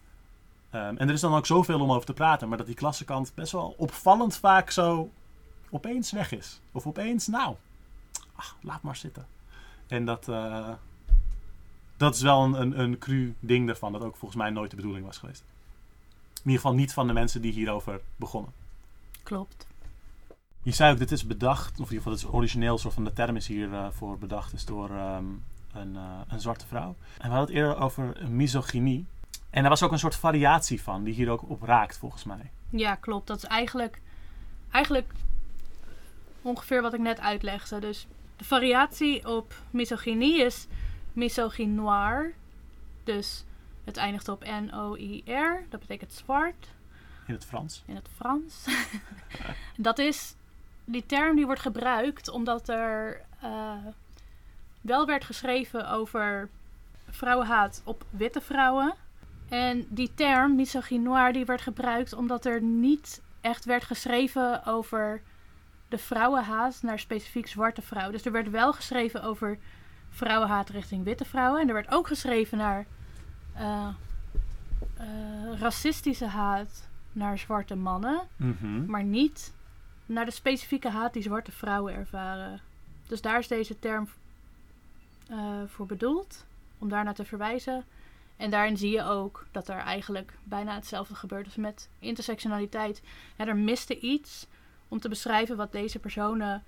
Ehm, 0.69 0.97
en 0.97 1.07
er 1.07 1.13
is 1.13 1.21
dan 1.21 1.33
ook 1.33 1.45
zoveel 1.45 1.79
om 1.79 1.91
over 1.91 2.05
te 2.05 2.13
praten, 2.13 2.49
maar 2.49 2.57
dat 2.57 2.67
die 2.67 2.75
klassenkant 2.75 3.31
best 3.35 3.51
wel 3.51 3.75
opvallend 3.77 4.37
vaak 4.37 4.69
zo 4.69 5.11
opeens 5.69 6.11
weg 6.11 6.31
is. 6.31 6.59
Of 6.71 6.87
opeens, 6.87 7.27
nou, 7.27 7.55
ach, 8.35 8.57
laat 8.61 8.81
maar 8.81 8.95
zitten. 8.95 9.27
En 9.87 10.05
dat, 10.05 10.27
eh, 10.27 10.69
dat 11.97 12.15
is 12.15 12.21
wel 12.21 12.43
een, 12.43 12.61
een, 12.61 12.79
een 12.79 12.97
cru 12.97 13.35
ding 13.39 13.67
daarvan, 13.67 13.91
dat 13.91 14.03
ook 14.03 14.15
volgens 14.15 14.41
mij 14.41 14.49
nooit 14.49 14.69
de 14.69 14.75
bedoeling 14.75 15.05
was 15.05 15.17
geweest. 15.17 15.43
In 16.33 16.53
ieder 16.53 16.61
geval 16.61 16.73
niet 16.73 16.93
van 16.93 17.07
de 17.07 17.13
mensen 17.13 17.41
die 17.41 17.51
hierover 17.51 18.01
begonnen. 18.15 18.51
Klopt. 19.23 19.67
Je 20.61 20.71
zei 20.71 20.91
ook, 20.91 20.99
dit 20.99 21.11
is 21.11 21.27
bedacht, 21.27 21.71
of 21.71 21.89
in 21.89 21.95
ieder 21.95 21.97
geval 21.97 22.11
het 22.11 22.21
is 22.21 22.27
origineel, 22.27 22.77
soort 22.77 22.93
van 22.93 23.03
de 23.03 23.13
term 23.13 23.35
is 23.35 23.47
hiervoor 23.47 23.93
voor 23.93 24.17
bedacht, 24.17 24.53
is 24.53 24.65
door 24.65 24.89
ehm, 24.89 25.25
een, 25.73 25.95
eh, 25.95 26.19
een 26.27 26.39
zwarte 26.39 26.67
vrouw. 26.67 26.95
En 27.17 27.29
we 27.29 27.35
hadden 27.35 27.55
het 27.55 27.63
eerder 27.63 27.77
over 27.77 28.17
misogynie. 28.29 29.05
En 29.49 29.61
daar 29.61 29.69
was 29.69 29.83
ook 29.83 29.91
een 29.91 29.99
soort 29.99 30.15
variatie 30.15 30.81
van, 30.81 31.03
die 31.03 31.13
hier 31.13 31.29
ook 31.29 31.49
op 31.49 31.61
raakt, 31.61 31.97
volgens 31.97 32.23
mij. 32.23 32.51
Ja, 32.69 32.95
klopt. 32.95 33.27
Dat 33.27 33.37
is 33.37 33.43
eigenlijk, 33.43 34.01
eigenlijk 34.71 35.11
ongeveer 36.41 36.81
wat 36.81 36.93
ik 36.93 36.99
net 36.99 37.19
uitlegde. 37.19 37.79
Dus 37.79 38.07
de 38.35 38.43
variatie 38.43 39.27
op 39.27 39.53
misogynie 39.71 40.41
is 40.41 40.67
misogynoir. 41.13 42.33
Dus 43.03 43.43
het 43.83 43.97
eindigt 43.97 44.27
op 44.29 44.43
N-O-I-R. 44.43 45.65
Dat 45.69 45.79
betekent 45.79 46.13
zwart 46.13 46.67
In 47.25 47.33
het 47.33 47.45
Frans. 47.45 47.83
in 47.85 47.95
het 47.95 48.07
Frans. 48.15 48.65
dat 49.77 49.99
is, 49.99 50.35
die 50.85 51.05
term 51.05 51.35
die 51.35 51.45
wordt 51.45 51.61
gebruikt 51.61 52.29
omdat 52.29 52.69
er 52.69 53.21
eh, 53.41 53.71
wel 54.81 55.05
werd 55.05 55.23
geschreven 55.25 55.89
over 55.89 56.49
vrouwenhaat 57.09 57.81
op 57.83 58.05
witte 58.09 58.41
vrouwen. 58.41 58.93
En 59.49 59.85
die 59.89 60.11
term, 60.13 60.55
misogynoir, 60.55 61.33
die 61.33 61.45
werd 61.45 61.61
gebruikt 61.61 62.13
omdat 62.13 62.45
er 62.45 62.61
niet 62.61 63.21
echt 63.41 63.65
werd 63.65 63.83
geschreven 63.83 64.65
over 64.65 65.21
de 65.87 65.97
vrouwenhaat 65.97 66.79
naar 66.81 66.99
specifiek 66.99 67.47
zwarte 67.47 67.81
vrouwen. 67.81 68.13
Dus 68.13 68.25
er 68.25 68.31
werd 68.31 68.49
wel 68.49 68.73
geschreven 68.73 69.23
over 69.23 69.57
vrouwenhaat 70.09 70.69
richting 70.69 71.03
witte 71.03 71.25
vrouwen. 71.25 71.61
En 71.61 71.67
er 71.67 71.73
werd 71.73 71.91
ook 71.91 72.07
geschreven 72.07 72.57
naar 72.57 72.85
eh, 73.53 73.87
eh, 74.97 75.59
racistische 75.59 76.25
haat 76.25 76.87
naar 77.11 77.37
zwarte 77.37 77.75
mannen. 77.75 78.21
Mhm. 78.35 78.85
Maar 78.85 79.03
niet 79.03 79.53
naar 80.05 80.25
de 80.25 80.31
specifieke 80.31 80.89
haat 80.89 81.13
die 81.13 81.23
zwarte 81.23 81.51
vrouwen 81.51 81.93
ervaren. 81.93 82.59
Dus 83.07 83.21
daar 83.21 83.39
is 83.39 83.47
deze 83.47 83.79
term 83.79 84.07
eh, 85.29 85.37
voor 85.67 85.85
bedoeld, 85.85 86.45
om 86.77 86.89
daarnaar 86.89 87.13
te 87.13 87.25
verwijzen. 87.25 87.85
En 88.37 88.49
daarin 88.49 88.77
zie 88.77 88.91
je 88.91 89.03
ook 89.03 89.45
dat 89.51 89.67
er 89.67 89.77
eigenlijk 89.77 90.37
bijna 90.43 90.75
hetzelfde 90.75 91.15
gebeurt 91.15 91.45
als 91.45 91.55
met 91.55 91.89
intersectionaliteit. 91.99 93.01
Ja, 93.37 93.47
er 93.47 93.57
miste 93.57 93.99
iets 93.99 94.47
om 94.87 94.99
te 94.99 95.09
beschrijven 95.09 95.57
wat 95.57 95.71
deze 95.71 95.99
personen 95.99 96.63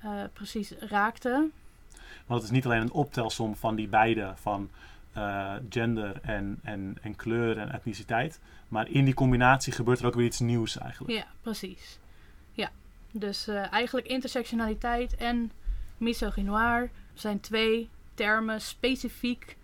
eh, 0.00 0.22
precies 0.32 0.70
raakte. 0.70 1.50
Want 2.26 2.40
het 2.40 2.50
is 2.50 2.56
niet 2.56 2.64
alleen 2.64 2.80
een 2.80 2.92
optelsom 2.92 3.56
van 3.56 3.74
die 3.74 3.88
beide, 3.88 4.32
van 4.36 4.70
eh, 5.12 5.54
gender 5.68 6.20
en, 6.22 6.58
en, 6.62 6.98
en 7.02 7.16
kleur 7.16 7.58
en 7.58 7.72
etniciteit. 7.72 8.40
Maar 8.68 8.88
in 8.88 9.04
die 9.04 9.14
combinatie 9.14 9.72
gebeurt 9.72 10.00
er 10.00 10.06
ook 10.06 10.14
weer 10.14 10.26
iets 10.26 10.40
nieuws 10.40 10.78
eigenlijk. 10.78 11.12
Ja, 11.12 11.26
precies. 11.40 11.98
Ja, 12.52 12.70
dus 13.10 13.48
eh, 13.48 13.72
eigenlijk 13.72 14.06
intersectionaliteit 14.06 15.16
en 15.16 15.52
misogynoir 15.98 16.90
zijn 17.14 17.40
twee 17.40 17.88
termen 18.14 18.60
specifiek 18.60 19.56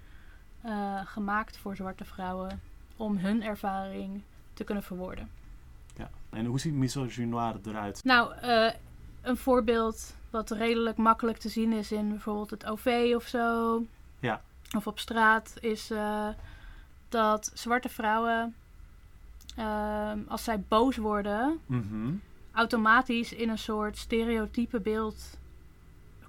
eh, 0.61 1.01
gemaakt 1.05 1.57
voor 1.59 1.77
zwarte 1.77 2.05
vrouwen 2.05 2.61
om 2.97 3.17
hun 3.17 3.43
ervaring 3.43 4.23
te 4.55 4.65
kunnen 4.65 4.85
verwoorden. 4.85 5.31
Ja. 5.97 6.11
En 6.31 6.45
hoe 6.47 6.61
ziet 6.61 6.73
misogynoir 6.75 7.57
eruit? 7.65 8.05
Nou, 8.05 8.35
eh, 8.35 8.73
een 9.23 9.37
voorbeeld 9.37 10.15
wat 10.31 10.51
redelijk 10.51 10.97
makkelijk 10.97 11.39
te 11.39 11.49
zien 11.49 11.73
is 11.73 11.93
in 11.93 12.09
bijvoorbeeld 12.09 12.51
het 12.51 12.67
OV 12.67 13.13
of 13.17 13.27
zo. 13.27 13.83
Ja. 14.21 14.41
Of 14.77 14.87
op 14.87 14.99
straat 14.99 15.55
is 15.61 15.91
eh, 15.91 16.29
dat 17.09 17.51
zwarte 17.55 17.89
vrouwen, 17.89 18.55
ehm, 19.57 20.19
als 20.29 20.45
zij 20.45 20.61
boos 20.69 20.97
worden, 20.97 21.61
Mhm. 21.67 22.13
automatisch 22.53 23.33
in 23.33 23.49
een 23.49 23.59
soort 23.59 23.99
stereotype 23.99 24.81
beeld 24.81 25.39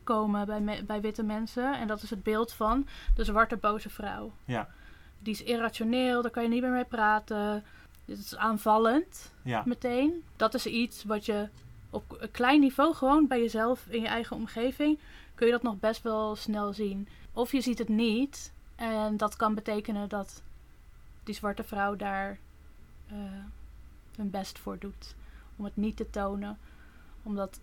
komen 0.04 0.46
bij, 0.46 0.60
me- 0.62 0.84
bij 0.84 1.02
witte 1.02 1.24
mensen. 1.24 1.74
En 1.80 1.88
dat 1.88 2.02
is 2.02 2.10
het 2.10 2.24
beeld 2.24 2.54
van 2.54 2.88
de 3.16 3.24
zwarte 3.24 3.58
boze 3.58 3.90
vrouw. 3.90 4.32
Ja. 4.46 4.70
Die 5.20 5.34
is 5.34 5.44
irrationeel, 5.44 6.22
daar 6.22 6.32
kan 6.32 6.44
je 6.44 6.50
niet 6.50 6.62
meer 6.62 6.72
mee 6.72 6.86
praten. 6.86 7.64
Dit 8.06 8.18
is 8.18 8.36
aanvallend 8.38 9.32
Ja. 9.42 9.64
meteen. 9.66 10.24
Dat 10.36 10.54
is 10.54 10.66
iets 10.66 11.04
wat 11.04 11.26
je 11.26 11.48
op 11.90 12.18
een 12.20 12.32
klein 12.32 12.60
niveau, 12.60 12.94
gewoon 12.94 13.28
bij 13.28 13.40
jezelf 13.40 13.86
in 13.90 14.02
je 14.02 14.08
eigen 14.08 14.36
omgeving, 14.36 15.00
kun 15.36 15.46
je 15.46 15.52
dat 15.54 15.64
nog 15.64 15.80
best 15.80 16.02
wel 16.04 16.36
snel 16.36 16.74
zien. 16.74 17.08
Of 17.34 17.52
je 17.52 17.62
ziet 17.62 17.78
het 17.80 17.90
niet. 17.90 18.54
En 18.76 19.18
dat 19.18 19.36
kan 19.36 19.56
betekenen 19.56 20.10
dat 20.10 20.42
die 21.24 21.36
zwarte 21.36 21.64
vrouw 21.64 21.96
daar 21.96 22.38
eh, 23.08 23.16
hun 24.16 24.30
best 24.30 24.60
voor 24.60 24.78
doet. 24.80 25.16
Om 25.56 25.66
het 25.66 25.76
niet 25.78 25.98
te 25.98 26.10
tonen. 26.10 26.58
Omdat 27.24 27.60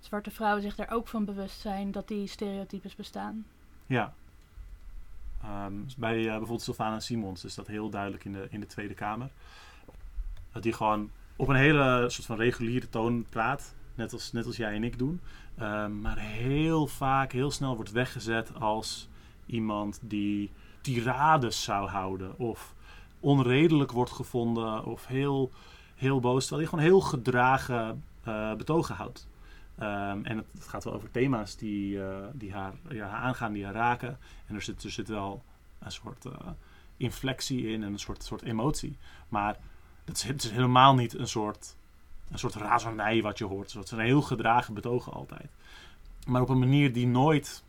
zwarte 0.00 0.30
vrouwen 0.30 0.62
zich 0.62 0.78
er 0.78 0.90
ook 0.90 1.08
van 1.08 1.24
bewust 1.24 1.60
zijn 1.60 1.90
dat 1.90 2.08
die 2.08 2.26
stereotypes 2.26 2.94
bestaan. 2.94 3.46
Ja. 3.86 4.14
Ehm, 5.42 5.82
dus 5.84 5.96
bij 5.96 6.18
eh, 6.18 6.24
bijvoorbeeld 6.24 6.62
Sylvana 6.62 7.00
Simons 7.00 7.44
is 7.44 7.54
dat 7.54 7.66
heel 7.66 7.90
duidelijk 7.90 8.24
in 8.24 8.32
de, 8.32 8.46
in 8.50 8.60
de 8.60 8.66
Tweede 8.66 8.94
Kamer. 8.94 9.30
Dat 10.52 10.62
die 10.62 10.72
gewoon 10.72 11.10
op 11.36 11.48
een 11.48 11.56
hele 11.56 12.04
soort 12.08 12.26
van 12.26 12.36
reguliere 12.36 12.88
toon 12.88 13.26
praat. 13.30 13.74
Net 13.94 14.12
als, 14.12 14.32
net 14.32 14.46
als 14.46 14.56
jij 14.56 14.74
en 14.74 14.84
ik 14.84 14.98
doen. 14.98 15.20
Ehm, 15.56 16.00
maar 16.00 16.18
heel 16.18 16.86
vaak, 16.86 17.32
heel 17.32 17.50
snel 17.50 17.74
wordt 17.74 17.90
weggezet 17.90 18.54
als 18.60 19.08
iemand 19.46 19.98
die 20.02 20.50
tirades 20.80 21.62
zou 21.62 21.88
houden. 21.88 22.38
Of 22.38 22.74
onredelijk 23.20 23.92
wordt 23.92 24.10
gevonden. 24.10 24.84
Of 24.84 25.06
heel, 25.06 25.50
heel 25.94 26.20
boos. 26.20 26.46
Terwijl 26.46 26.68
hij 26.68 26.78
gewoon 26.78 26.90
heel 26.90 27.08
gedragen 27.08 28.02
eh, 28.22 28.54
betogen 28.54 28.94
houdt. 28.94 29.27
Ehm, 29.78 30.24
en 30.24 30.36
het, 30.36 30.46
het 30.52 30.68
gaat 30.68 30.84
wel 30.84 30.92
over 30.94 31.10
thema's 31.10 31.56
die, 31.56 32.02
eh, 32.02 32.26
die 32.32 32.52
haar, 32.52 32.72
ja, 32.88 33.06
haar 33.06 33.20
aangaan, 33.20 33.52
die 33.52 33.64
haar 33.64 33.74
raken. 33.74 34.18
En 34.46 34.54
er 34.54 34.62
zit, 34.62 34.82
er 34.82 34.90
zit 34.90 35.08
wel 35.08 35.42
een 35.78 35.92
soort 35.92 36.24
eh, 36.24 36.32
inflectie 36.96 37.68
in 37.68 37.82
en 37.82 37.92
een 37.92 37.98
soort, 37.98 38.24
soort 38.24 38.42
emotie. 38.42 38.96
Maar 39.28 39.56
het 40.04 40.16
is, 40.16 40.22
het 40.22 40.42
is 40.42 40.50
helemaal 40.50 40.94
niet 40.94 41.14
een 41.18 41.28
soort, 41.28 41.76
een 42.30 42.38
soort 42.38 42.54
razernij 42.54 43.22
wat 43.22 43.38
je 43.38 43.44
hoort. 43.44 43.72
Het 43.72 43.88
zijn 43.88 44.00
heel 44.00 44.22
gedragen 44.22 44.74
betogen 44.74 45.12
altijd. 45.12 45.50
Maar 46.26 46.42
op 46.42 46.48
een 46.48 46.58
manier 46.58 46.92
die 46.92 47.06
nooit, 47.06 47.64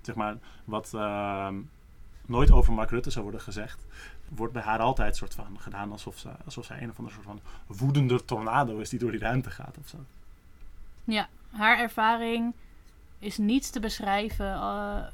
zeg 0.00 0.14
maar, 0.14 0.36
wat 0.64 0.94
ehm, 0.94 1.60
nooit 2.26 2.50
over 2.50 2.72
Mark 2.72 2.90
Rutte 2.90 3.10
zou 3.10 3.22
worden 3.22 3.40
gezegd, 3.40 3.86
wordt 4.28 4.52
bij 4.52 4.62
haar 4.62 4.78
altijd 4.78 5.16
soort 5.16 5.34
van 5.34 5.60
gedaan 5.60 5.92
alsof, 5.92 6.18
ze, 6.18 6.30
alsof 6.44 6.64
zij 6.64 6.82
een 6.82 6.90
of 6.90 6.98
andere 6.98 7.14
soort 7.14 7.26
van 7.26 7.40
woedende 7.66 8.24
tornado 8.24 8.78
is 8.78 8.88
die 8.88 8.98
door 8.98 9.10
die 9.10 9.20
ruimte 9.20 9.50
gaat 9.50 9.78
of 9.78 9.88
zo. 9.88 9.98
Ja, 11.04 11.28
haar 11.54 11.78
ervaring 11.78 12.54
is 13.18 13.38
niet 13.38 13.72
te 13.72 13.80
beschrijven 13.80 14.54
eh, 14.54 15.06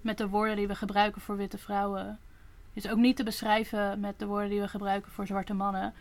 met 0.00 0.18
de 0.18 0.28
woorden 0.28 0.56
die 0.56 0.66
we 0.66 0.74
gebruiken 0.74 1.20
voor 1.20 1.36
witte 1.36 1.58
vrouwen. 1.58 2.18
Is 2.72 2.88
ook 2.88 2.98
niet 2.98 3.16
te 3.16 3.24
beschrijven 3.24 4.00
met 4.00 4.18
de 4.18 4.26
woorden 4.26 4.50
die 4.50 4.60
we 4.60 4.68
gebruiken 4.68 5.12
voor 5.12 5.26
zwarte 5.26 5.54
mannen. 5.54 5.94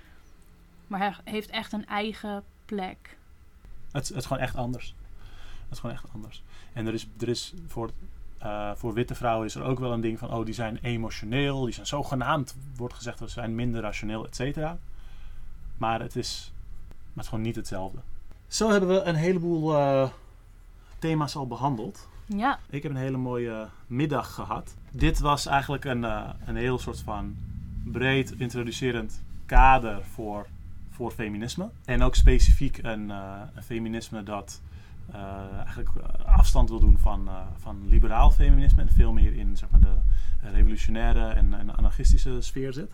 Maar 0.87 0.99
hij 0.99 1.15
heeft 1.23 1.49
echt 1.49 1.73
een 1.73 1.85
eigen 1.85 2.43
plek. 2.65 3.17
Het, 3.91 4.07
het 4.07 4.17
is 4.17 4.25
gewoon 4.25 4.41
echt 4.41 4.55
anders. 4.55 4.95
Het 5.63 5.71
is 5.71 5.79
gewoon 5.79 5.95
echt 5.95 6.05
anders. 6.13 6.43
En 6.73 6.87
er 6.87 6.93
is, 6.93 7.07
er 7.19 7.29
is 7.29 7.53
voor, 7.67 7.89
eh, 8.37 8.71
voor 8.75 8.93
witte 8.93 9.15
vrouwen 9.15 9.45
is 9.45 9.55
er 9.55 9.63
ook 9.63 9.79
wel 9.79 9.93
een 9.93 10.01
ding 10.01 10.19
van, 10.19 10.33
oh, 10.33 10.45
die 10.45 10.53
zijn 10.53 10.77
emotioneel, 10.81 11.63
die 11.63 11.73
zijn 11.73 11.87
zogenaamd, 11.87 12.55
wordt 12.75 12.93
gezegd, 12.93 13.17
ze 13.17 13.27
zijn 13.27 13.55
minder 13.55 13.81
rationeel, 13.81 14.25
et 14.25 14.35
cetera. 14.35 14.77
Maar 15.77 15.99
het 15.99 16.15
is, 16.15 16.51
maar 16.87 17.13
het 17.13 17.23
is 17.23 17.29
gewoon 17.29 17.43
niet 17.43 17.55
hetzelfde. 17.55 17.99
Zo 18.47 18.69
hebben 18.69 18.89
we 18.89 19.01
een 19.01 19.15
heleboel 19.15 19.75
eh, 19.75 20.09
thema's 20.99 21.35
al 21.35 21.47
behandeld. 21.47 22.07
Ja, 22.25 22.59
Ik 22.69 22.83
heb 22.83 22.91
een 22.91 22.97
hele 22.97 23.17
mooie 23.17 23.67
middag 23.87 24.33
gehad. 24.33 24.75
Dit 24.91 25.19
was 25.19 25.45
eigenlijk 25.45 25.85
een, 25.85 26.03
eh, 26.03 26.29
een 26.45 26.55
heel 26.55 26.79
soort 26.79 26.99
van 26.99 27.35
breed 27.83 28.31
introducerend 28.37 29.21
kader 29.45 30.03
voor, 30.03 30.47
voor 30.89 31.11
feminisme. 31.11 31.69
En 31.85 32.03
ook 32.03 32.15
specifiek 32.15 32.77
een, 32.77 33.11
eh, 33.11 33.41
een 33.55 33.63
feminisme 33.63 34.23
dat 34.23 34.61
eigenlijk 35.65 35.89
afstand 36.25 36.69
wil 36.69 36.79
doen 36.79 36.97
van, 36.97 37.29
van 37.57 37.87
liberaal 37.89 38.31
feminisme. 38.31 38.81
En 38.81 38.89
veel 38.89 39.13
meer 39.13 39.33
in 39.33 39.57
zeg 39.57 39.69
maar, 39.69 39.79
de 39.79 39.95
revolutionaire 40.51 41.29
en, 41.29 41.53
en 41.53 41.77
anarchistische 41.77 42.41
sfeer 42.41 42.73
zit. 42.73 42.91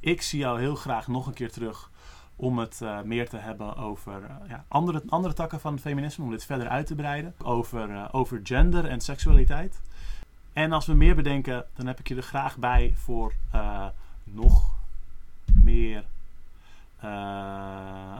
Ik 0.00 0.22
zie 0.22 0.38
jou 0.38 0.60
heel 0.60 0.74
graag 0.74 1.08
nog 1.08 1.26
een 1.26 1.34
keer 1.34 1.50
terug 1.50 1.90
om 2.36 2.58
het 2.58 2.80
eh, 2.82 3.02
meer 3.02 3.28
te 3.28 3.36
hebben 3.36 3.76
over 3.76 4.24
eh, 4.24 4.48
ja, 4.48 4.64
andere, 4.68 5.02
andere 5.08 5.34
takken 5.34 5.60
van 5.60 5.72
het 5.72 5.82
feminisme, 5.82 6.24
om 6.24 6.30
dit 6.30 6.44
verder 6.44 6.68
uit 6.68 6.86
te 6.86 6.94
breiden. 6.94 7.34
Over, 7.42 7.90
eh, 7.90 8.08
over 8.12 8.40
gender 8.42 8.84
en 8.84 9.00
seksualiteit. 9.00 9.80
En 10.52 10.72
als 10.72 10.86
we 10.86 10.94
meer 10.94 11.14
bedenken, 11.14 11.64
dan 11.74 11.86
heb 11.86 11.98
ik 11.98 12.08
je 12.08 12.16
er 12.16 12.22
graag 12.22 12.56
bij 12.56 12.94
voor 12.96 13.32
nog 14.24 14.74
meer 15.52 16.04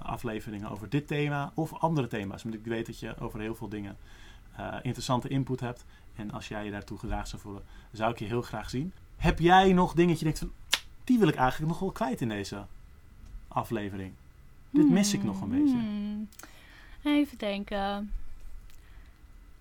afleveringen 0.03 0.71
over 0.71 0.89
dit 0.89 1.07
thema 1.07 1.53
of 1.55 1.75
andere 1.75 2.07
thema's. 2.07 2.43
Want 2.43 2.55
ik 2.55 2.65
weet 2.65 2.87
dat 2.87 2.99
je 2.99 3.19
over 3.19 3.41
heel 3.41 3.55
veel 3.55 3.69
dingen 3.69 3.97
interessante 4.83 5.29
input 5.29 5.61
hebt. 5.61 5.85
En 6.17 6.31
als 6.31 6.49
jij 6.49 6.65
je 6.65 6.71
daartoe 6.71 6.99
gedragen 6.99 7.29
zou 7.29 7.43
voelen, 7.43 7.63
zou 7.93 8.13
ik 8.13 8.19
je 8.19 8.25
heel 8.25 8.43
graag 8.43 8.71
zien. 8.71 8.93
Heb 9.17 9.39
jij 9.39 9.73
nog 9.73 9.95
dingen 9.95 10.11
dat 10.11 10.19
je 10.19 10.25
denkt 10.25 10.39
van, 10.39 10.53
die 11.05 11.19
wil 11.19 11.29
ik 11.29 11.37
eigenlijk 11.37 11.71
nog 11.71 11.81
wel 11.81 11.91
kwijt 11.91 12.21
in 12.21 12.29
deze 12.29 12.65
aflevering? 13.53 14.13
Dit 14.71 14.91
mis 14.91 15.13
ik 15.13 15.23
nog 15.23 15.41
een 15.41 15.49
beetje. 15.49 15.75
Hmm. 15.75 16.29
Even 17.03 17.39
denken. 17.39 18.13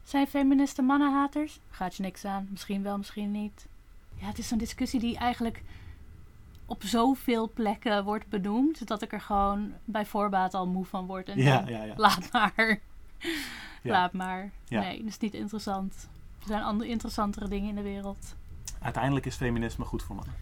Zijn 0.04 0.28
feministen 0.28 0.86
mannenhaters? 0.86 1.60
Gaat 1.70 1.96
je 1.96 2.04
niks 2.04 2.26
aan. 2.26 2.48
Misschien 2.52 2.84
wel, 2.84 2.98
misschien 2.98 3.32
niet. 3.32 3.68
Ja, 4.16 4.28
het 4.28 4.38
is 4.38 4.48
zo'n 4.48 4.58
discussie 4.58 5.00
die 5.00 5.18
eigenlijk 5.18 5.64
op 6.66 6.84
zoveel 6.84 7.50
plekken 7.54 8.04
wordt 8.04 8.28
benoemd. 8.28 8.88
Dat 8.88 9.02
ik 9.02 9.14
er 9.14 9.22
gewoon 9.22 9.74
bij 9.86 10.06
voorbaat 10.06 10.54
al 10.54 10.68
moe 10.68 10.86
van 10.86 11.06
word. 11.06 11.30
En 11.30 11.38
Ja, 11.38 11.64
ja, 11.68 11.84
ja. 11.84 11.94
laat 11.98 12.32
maar. 12.32 12.80
Ja. 13.82 13.92
Laat 13.92 14.14
maar. 14.14 14.52
Ja. 14.66 14.80
Nee, 14.80 14.98
dat 14.98 15.08
is 15.08 15.18
niet 15.18 15.34
interessant. 15.34 16.10
Er 16.40 16.48
zijn 16.48 16.64
andere 16.64 16.90
interessantere 16.90 17.48
dingen 17.48 17.70
in 17.70 17.76
de 17.76 17.82
wereld. 17.82 18.36
Uiteindelijk 18.80 19.26
is 19.26 19.36
feminisme 19.36 19.86
goed 19.86 20.04
voor 20.04 20.16
mannen. 20.16 20.36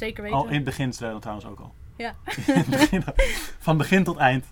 Zeker 0.00 0.22
weten. 0.22 0.38
Al 0.38 0.46
in 0.46 0.54
het 0.54 0.64
begin 0.64 0.90
trouwens 0.90 1.44
ook 1.44 1.60
al. 1.60 1.74
Ja. 2.00 2.14
Van 3.66 3.76
begin 3.76 4.04
tot 4.04 4.16
eind. 4.16 4.46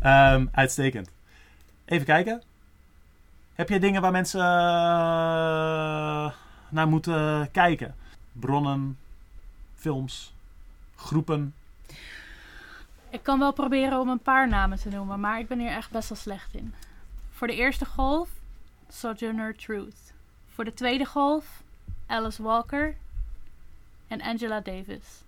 Ehm, 0.00 0.46
uitstekend. 0.52 1.10
Even 1.84 2.06
kijken. 2.06 2.42
Heb 3.54 3.68
jij 3.68 3.78
dingen 3.78 4.02
waar 4.02 4.10
mensen 4.10 4.40
eh, 4.40 4.46
naar 6.68 6.88
moeten 6.88 7.50
kijken? 7.50 7.94
Bronnen, 8.32 8.98
films, 9.74 10.34
groepen. 10.96 11.54
Ik 13.10 13.22
kan 13.22 13.38
wel 13.38 13.52
proberen 13.52 14.00
om 14.00 14.08
een 14.08 14.22
paar 14.22 14.48
namen 14.48 14.78
te 14.78 14.88
noemen, 14.88 15.20
maar 15.20 15.38
ik 15.38 15.48
ben 15.48 15.58
hier 15.58 15.70
echt 15.70 15.90
best 15.90 16.08
wel 16.08 16.18
slecht 16.18 16.54
in. 16.54 16.74
Voor 17.30 17.46
de 17.46 17.56
eerste 17.56 17.84
golf, 17.84 18.28
Sojourner 18.88 19.56
Truth. 19.56 20.12
Voor 20.54 20.64
de 20.64 20.74
tweede 20.74 21.04
golf, 21.04 21.62
Alice 22.06 22.42
Walker 22.42 22.96
en 24.08 24.22
Angela 24.22 24.60
Davis. 24.60 25.22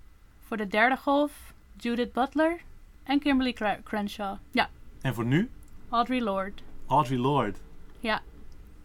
Voor 0.47 0.57
de 0.57 0.67
derde 0.67 0.97
golf, 0.97 1.54
Judith 1.77 2.13
Butler 2.13 2.61
en 3.03 3.19
Kimberly 3.19 3.53
Crenshaw. 3.85 4.37
Ja, 4.51 4.69
En 5.01 5.15
voor 5.15 5.25
nu, 5.25 5.51
Audre 5.89 6.23
Lorde. 6.23 6.63
Audre 6.87 7.19
Lorde. 7.19 7.59
Ja, 8.01 8.23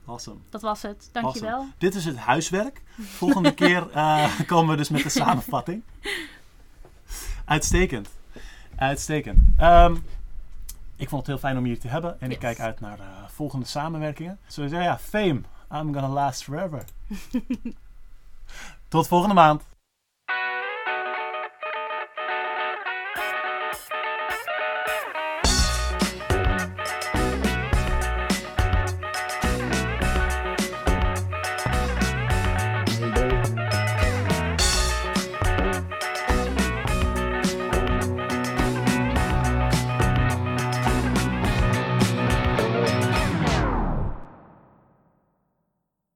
Awesome. 0.06 0.40
dat 0.50 0.62
was 0.62 0.82
het. 0.82 1.10
Dankjewel. 1.12 1.68
Dit 1.78 1.96
is 1.96 2.06
het 2.06 2.18
huiswerk. 2.18 2.82
Volgende 3.00 3.54
keer 3.54 3.90
eh, 3.94 4.40
komen 4.48 4.70
we 4.72 4.78
dus 4.78 4.90
met 4.90 5.04
de 5.04 5.10
samenvatting. 5.10 5.84
Uitstekend. 7.46 8.10
Uitstekend. 8.76 9.40
Ehm, 9.58 9.96
ik 10.96 11.10
vond 11.10 11.22
het 11.22 11.28
heel 11.28 11.38
fijn 11.38 11.58
om 11.58 11.64
hier 11.64 11.80
te 11.80 11.88
hebben. 11.88 12.22
En 12.22 12.32
ik 12.32 12.40
kijk 12.40 12.60
uit 12.60 12.80
naar 12.80 13.00
eh, 13.00 13.06
volgende 13.28 13.66
samenwerkingen. 13.66 14.40
Sowieso, 14.48 14.80
ja, 14.80 14.98
fame. 14.98 15.42
I'm 15.72 15.94
gonna 15.94 16.08
last 16.08 16.44
forever. 16.44 16.84
Tot 18.88 19.08
volgende 19.08 19.36
maand. 19.36 19.64